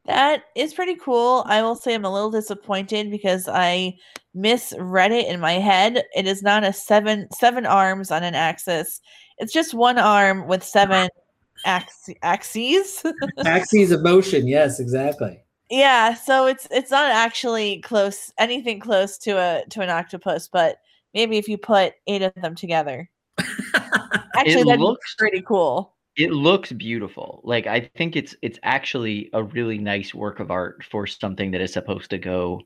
That 0.06 0.44
is 0.56 0.74
pretty 0.74 0.96
cool. 0.96 1.44
I 1.46 1.62
will 1.62 1.76
say 1.76 1.94
I'm 1.94 2.06
a 2.06 2.12
little 2.12 2.32
disappointed 2.32 3.10
because 3.10 3.48
I 3.48 3.98
misread 4.34 5.12
it 5.12 5.28
in 5.28 5.40
my 5.40 5.54
head. 5.54 6.04
It 6.16 6.28
is 6.28 6.42
not 6.44 6.64
a 6.64 6.74
seven 6.74 7.28
seven 7.34 7.66
arms 7.66 8.12
on 8.12 8.24
an 8.24 8.36
axis. 8.36 9.02
It's 9.38 9.54
just 9.54 9.74
one 9.74 9.98
arm 9.98 10.48
with 10.48 10.64
seven 10.64 11.10
ax- 11.66 12.10
axes. 12.22 13.04
axes 13.46 13.92
of 13.92 14.04
motion. 14.04 14.48
Yes, 14.48 14.80
exactly. 14.80 15.40
Yeah, 15.70 16.14
so 16.14 16.46
it's 16.46 16.68
it's 16.70 16.92
not 16.92 17.10
actually 17.10 17.80
close 17.82 18.32
anything 18.38 18.80
close 18.80 19.18
to 19.20 19.32
a 19.32 19.64
to 19.70 19.82
an 19.82 19.90
octopus, 19.90 20.48
but 20.48 20.78
maybe 21.14 21.38
if 21.38 21.48
you 21.48 21.58
put 21.58 21.94
eight 22.08 22.22
of 22.22 22.34
them 22.36 22.56
together. 22.56 23.10
Actually, 24.36 24.64
that 24.64 24.80
looks 24.80 25.16
pretty 25.16 25.42
cool. 25.42 25.96
It 26.16 26.32
looks 26.32 26.72
beautiful. 26.72 27.42
Like 27.44 27.66
I 27.66 27.90
think 27.96 28.16
it's 28.16 28.36
it's 28.42 28.60
actually 28.64 29.30
a 29.34 29.44
really 29.44 29.78
nice 29.78 30.14
work 30.14 30.40
of 30.40 30.52
art 30.52 30.84
for 30.90 31.08
something 31.08 31.52
that 31.52 31.62
is 31.62 31.74
supposed 31.74 32.10
to 32.12 32.18
go 32.18 32.62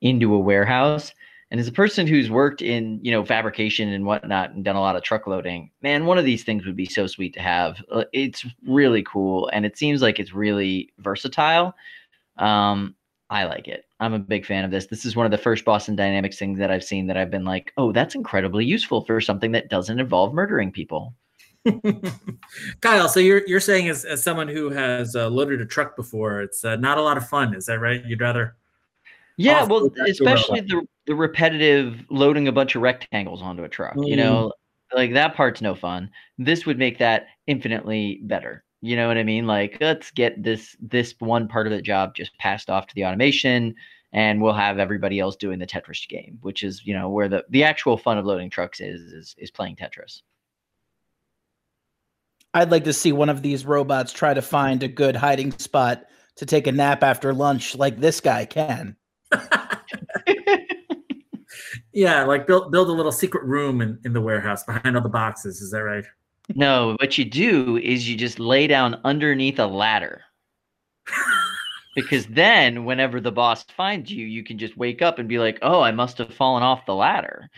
into 0.00 0.34
a 0.34 0.38
warehouse. 0.38 1.12
And 1.50 1.58
as 1.58 1.68
a 1.68 1.72
person 1.72 2.06
who's 2.06 2.30
worked 2.30 2.60
in, 2.60 3.00
you 3.02 3.10
know, 3.10 3.24
fabrication 3.24 3.88
and 3.88 4.04
whatnot 4.04 4.50
and 4.50 4.64
done 4.64 4.76
a 4.76 4.80
lot 4.80 4.96
of 4.96 5.02
truck 5.02 5.26
loading, 5.26 5.70
man, 5.80 6.04
one 6.04 6.18
of 6.18 6.26
these 6.26 6.44
things 6.44 6.66
would 6.66 6.76
be 6.76 6.84
so 6.84 7.06
sweet 7.06 7.32
to 7.34 7.40
have. 7.40 7.82
Uh, 7.90 8.04
it's 8.12 8.44
really 8.66 9.02
cool 9.02 9.48
and 9.52 9.64
it 9.64 9.78
seems 9.78 10.02
like 10.02 10.18
it's 10.18 10.34
really 10.34 10.92
versatile. 10.98 11.74
Um, 12.36 12.94
I 13.30 13.44
like 13.44 13.66
it. 13.66 13.84
I'm 14.00 14.14
a 14.14 14.18
big 14.18 14.46
fan 14.46 14.64
of 14.64 14.70
this. 14.70 14.86
This 14.86 15.04
is 15.04 15.16
one 15.16 15.26
of 15.26 15.32
the 15.32 15.38
first 15.38 15.64
Boston 15.64 15.96
Dynamics 15.96 16.38
things 16.38 16.58
that 16.58 16.70
I've 16.70 16.84
seen 16.84 17.06
that 17.06 17.16
I've 17.16 17.30
been 17.30 17.44
like, 17.44 17.72
oh, 17.76 17.92
that's 17.92 18.14
incredibly 18.14 18.64
useful 18.64 19.04
for 19.04 19.20
something 19.20 19.52
that 19.52 19.70
doesn't 19.70 20.00
involve 20.00 20.34
murdering 20.34 20.70
people. 20.70 21.14
Kyle, 22.80 23.08
so 23.08 23.20
you're 23.20 23.42
you're 23.46 23.60
saying 23.60 23.88
as, 23.88 24.04
as 24.04 24.22
someone 24.22 24.48
who 24.48 24.70
has 24.70 25.14
uh, 25.16 25.28
loaded 25.28 25.60
a 25.60 25.66
truck 25.66 25.96
before, 25.96 26.40
it's 26.40 26.64
uh, 26.64 26.76
not 26.76 26.96
a 26.96 27.02
lot 27.02 27.16
of 27.16 27.28
fun. 27.28 27.54
Is 27.54 27.66
that 27.66 27.80
right? 27.80 28.02
You'd 28.06 28.20
rather 28.20 28.56
yeah, 29.38 29.64
well, 29.64 29.88
especially 30.08 30.60
the 30.60 30.82
the 31.06 31.14
repetitive 31.14 32.04
loading 32.10 32.48
a 32.48 32.52
bunch 32.52 32.74
of 32.74 32.82
rectangles 32.82 33.40
onto 33.40 33.62
a 33.62 33.68
truck. 33.68 33.94
Mm. 33.94 34.08
You 34.08 34.16
know, 34.16 34.52
like 34.92 35.14
that 35.14 35.36
part's 35.36 35.62
no 35.62 35.76
fun. 35.76 36.10
This 36.38 36.66
would 36.66 36.76
make 36.76 36.98
that 36.98 37.28
infinitely 37.46 38.20
better. 38.24 38.64
You 38.80 38.96
know 38.96 39.06
what 39.06 39.16
I 39.16 39.22
mean? 39.22 39.46
Like, 39.46 39.78
let's 39.80 40.10
get 40.10 40.42
this 40.42 40.76
this 40.80 41.14
one 41.20 41.46
part 41.46 41.68
of 41.68 41.72
the 41.72 41.80
job 41.80 42.16
just 42.16 42.36
passed 42.38 42.68
off 42.68 42.88
to 42.88 42.94
the 42.96 43.04
automation, 43.04 43.76
and 44.12 44.42
we'll 44.42 44.54
have 44.54 44.80
everybody 44.80 45.20
else 45.20 45.36
doing 45.36 45.60
the 45.60 45.66
Tetris 45.66 46.08
game, 46.08 46.38
which 46.40 46.64
is 46.64 46.84
you 46.84 46.92
know 46.92 47.08
where 47.08 47.28
the 47.28 47.44
the 47.48 47.62
actual 47.62 47.96
fun 47.96 48.18
of 48.18 48.26
loading 48.26 48.50
trucks 48.50 48.80
is 48.80 49.00
is, 49.12 49.36
is 49.38 49.52
playing 49.52 49.76
Tetris. 49.76 50.22
I'd 52.54 52.72
like 52.72 52.84
to 52.84 52.92
see 52.92 53.12
one 53.12 53.28
of 53.28 53.42
these 53.42 53.64
robots 53.64 54.12
try 54.12 54.34
to 54.34 54.42
find 54.42 54.82
a 54.82 54.88
good 54.88 55.14
hiding 55.14 55.52
spot 55.58 56.06
to 56.36 56.46
take 56.46 56.66
a 56.66 56.72
nap 56.72 57.04
after 57.04 57.32
lunch, 57.32 57.76
like 57.76 58.00
this 58.00 58.20
guy 58.20 58.44
can. 58.46 58.96
yeah, 61.92 62.24
like 62.24 62.46
build 62.46 62.72
build 62.72 62.88
a 62.88 62.92
little 62.92 63.12
secret 63.12 63.44
room 63.44 63.80
in, 63.80 63.98
in 64.04 64.12
the 64.12 64.20
warehouse 64.20 64.64
behind 64.64 64.96
all 64.96 65.02
the 65.02 65.08
boxes. 65.08 65.60
Is 65.60 65.70
that 65.70 65.82
right? 65.82 66.04
No, 66.54 66.96
what 67.00 67.18
you 67.18 67.24
do 67.24 67.76
is 67.76 68.08
you 68.08 68.16
just 68.16 68.38
lay 68.38 68.66
down 68.66 69.00
underneath 69.04 69.58
a 69.58 69.66
ladder. 69.66 70.22
because 71.94 72.26
then 72.26 72.84
whenever 72.84 73.20
the 73.20 73.32
boss 73.32 73.64
finds 73.76 74.10
you, 74.10 74.24
you 74.26 74.44
can 74.44 74.56
just 74.58 74.76
wake 74.76 75.02
up 75.02 75.18
and 75.18 75.28
be 75.28 75.38
like, 75.38 75.58
"Oh, 75.62 75.80
I 75.80 75.90
must 75.90 76.18
have 76.18 76.32
fallen 76.34 76.62
off 76.62 76.86
the 76.86 76.94
ladder." 76.94 77.48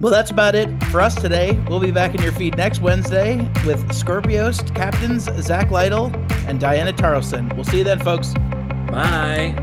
Well, 0.00 0.10
that's 0.10 0.30
about 0.30 0.54
it 0.54 0.68
for 0.84 1.02
us 1.02 1.14
today. 1.14 1.62
We'll 1.68 1.78
be 1.78 1.90
back 1.90 2.14
in 2.14 2.22
your 2.22 2.32
feed 2.32 2.56
next 2.56 2.80
Wednesday 2.80 3.36
with 3.66 3.86
Skorpios 3.90 4.74
captains 4.74 5.24
Zach 5.42 5.70
Lytle 5.70 6.10
and 6.46 6.58
Diana 6.58 6.92
Tarleson. 6.92 7.54
We'll 7.54 7.64
see 7.64 7.78
you 7.78 7.84
then, 7.84 7.98
folks. 8.00 8.32
Bye. 8.88 9.54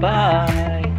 Bye. 0.00 0.93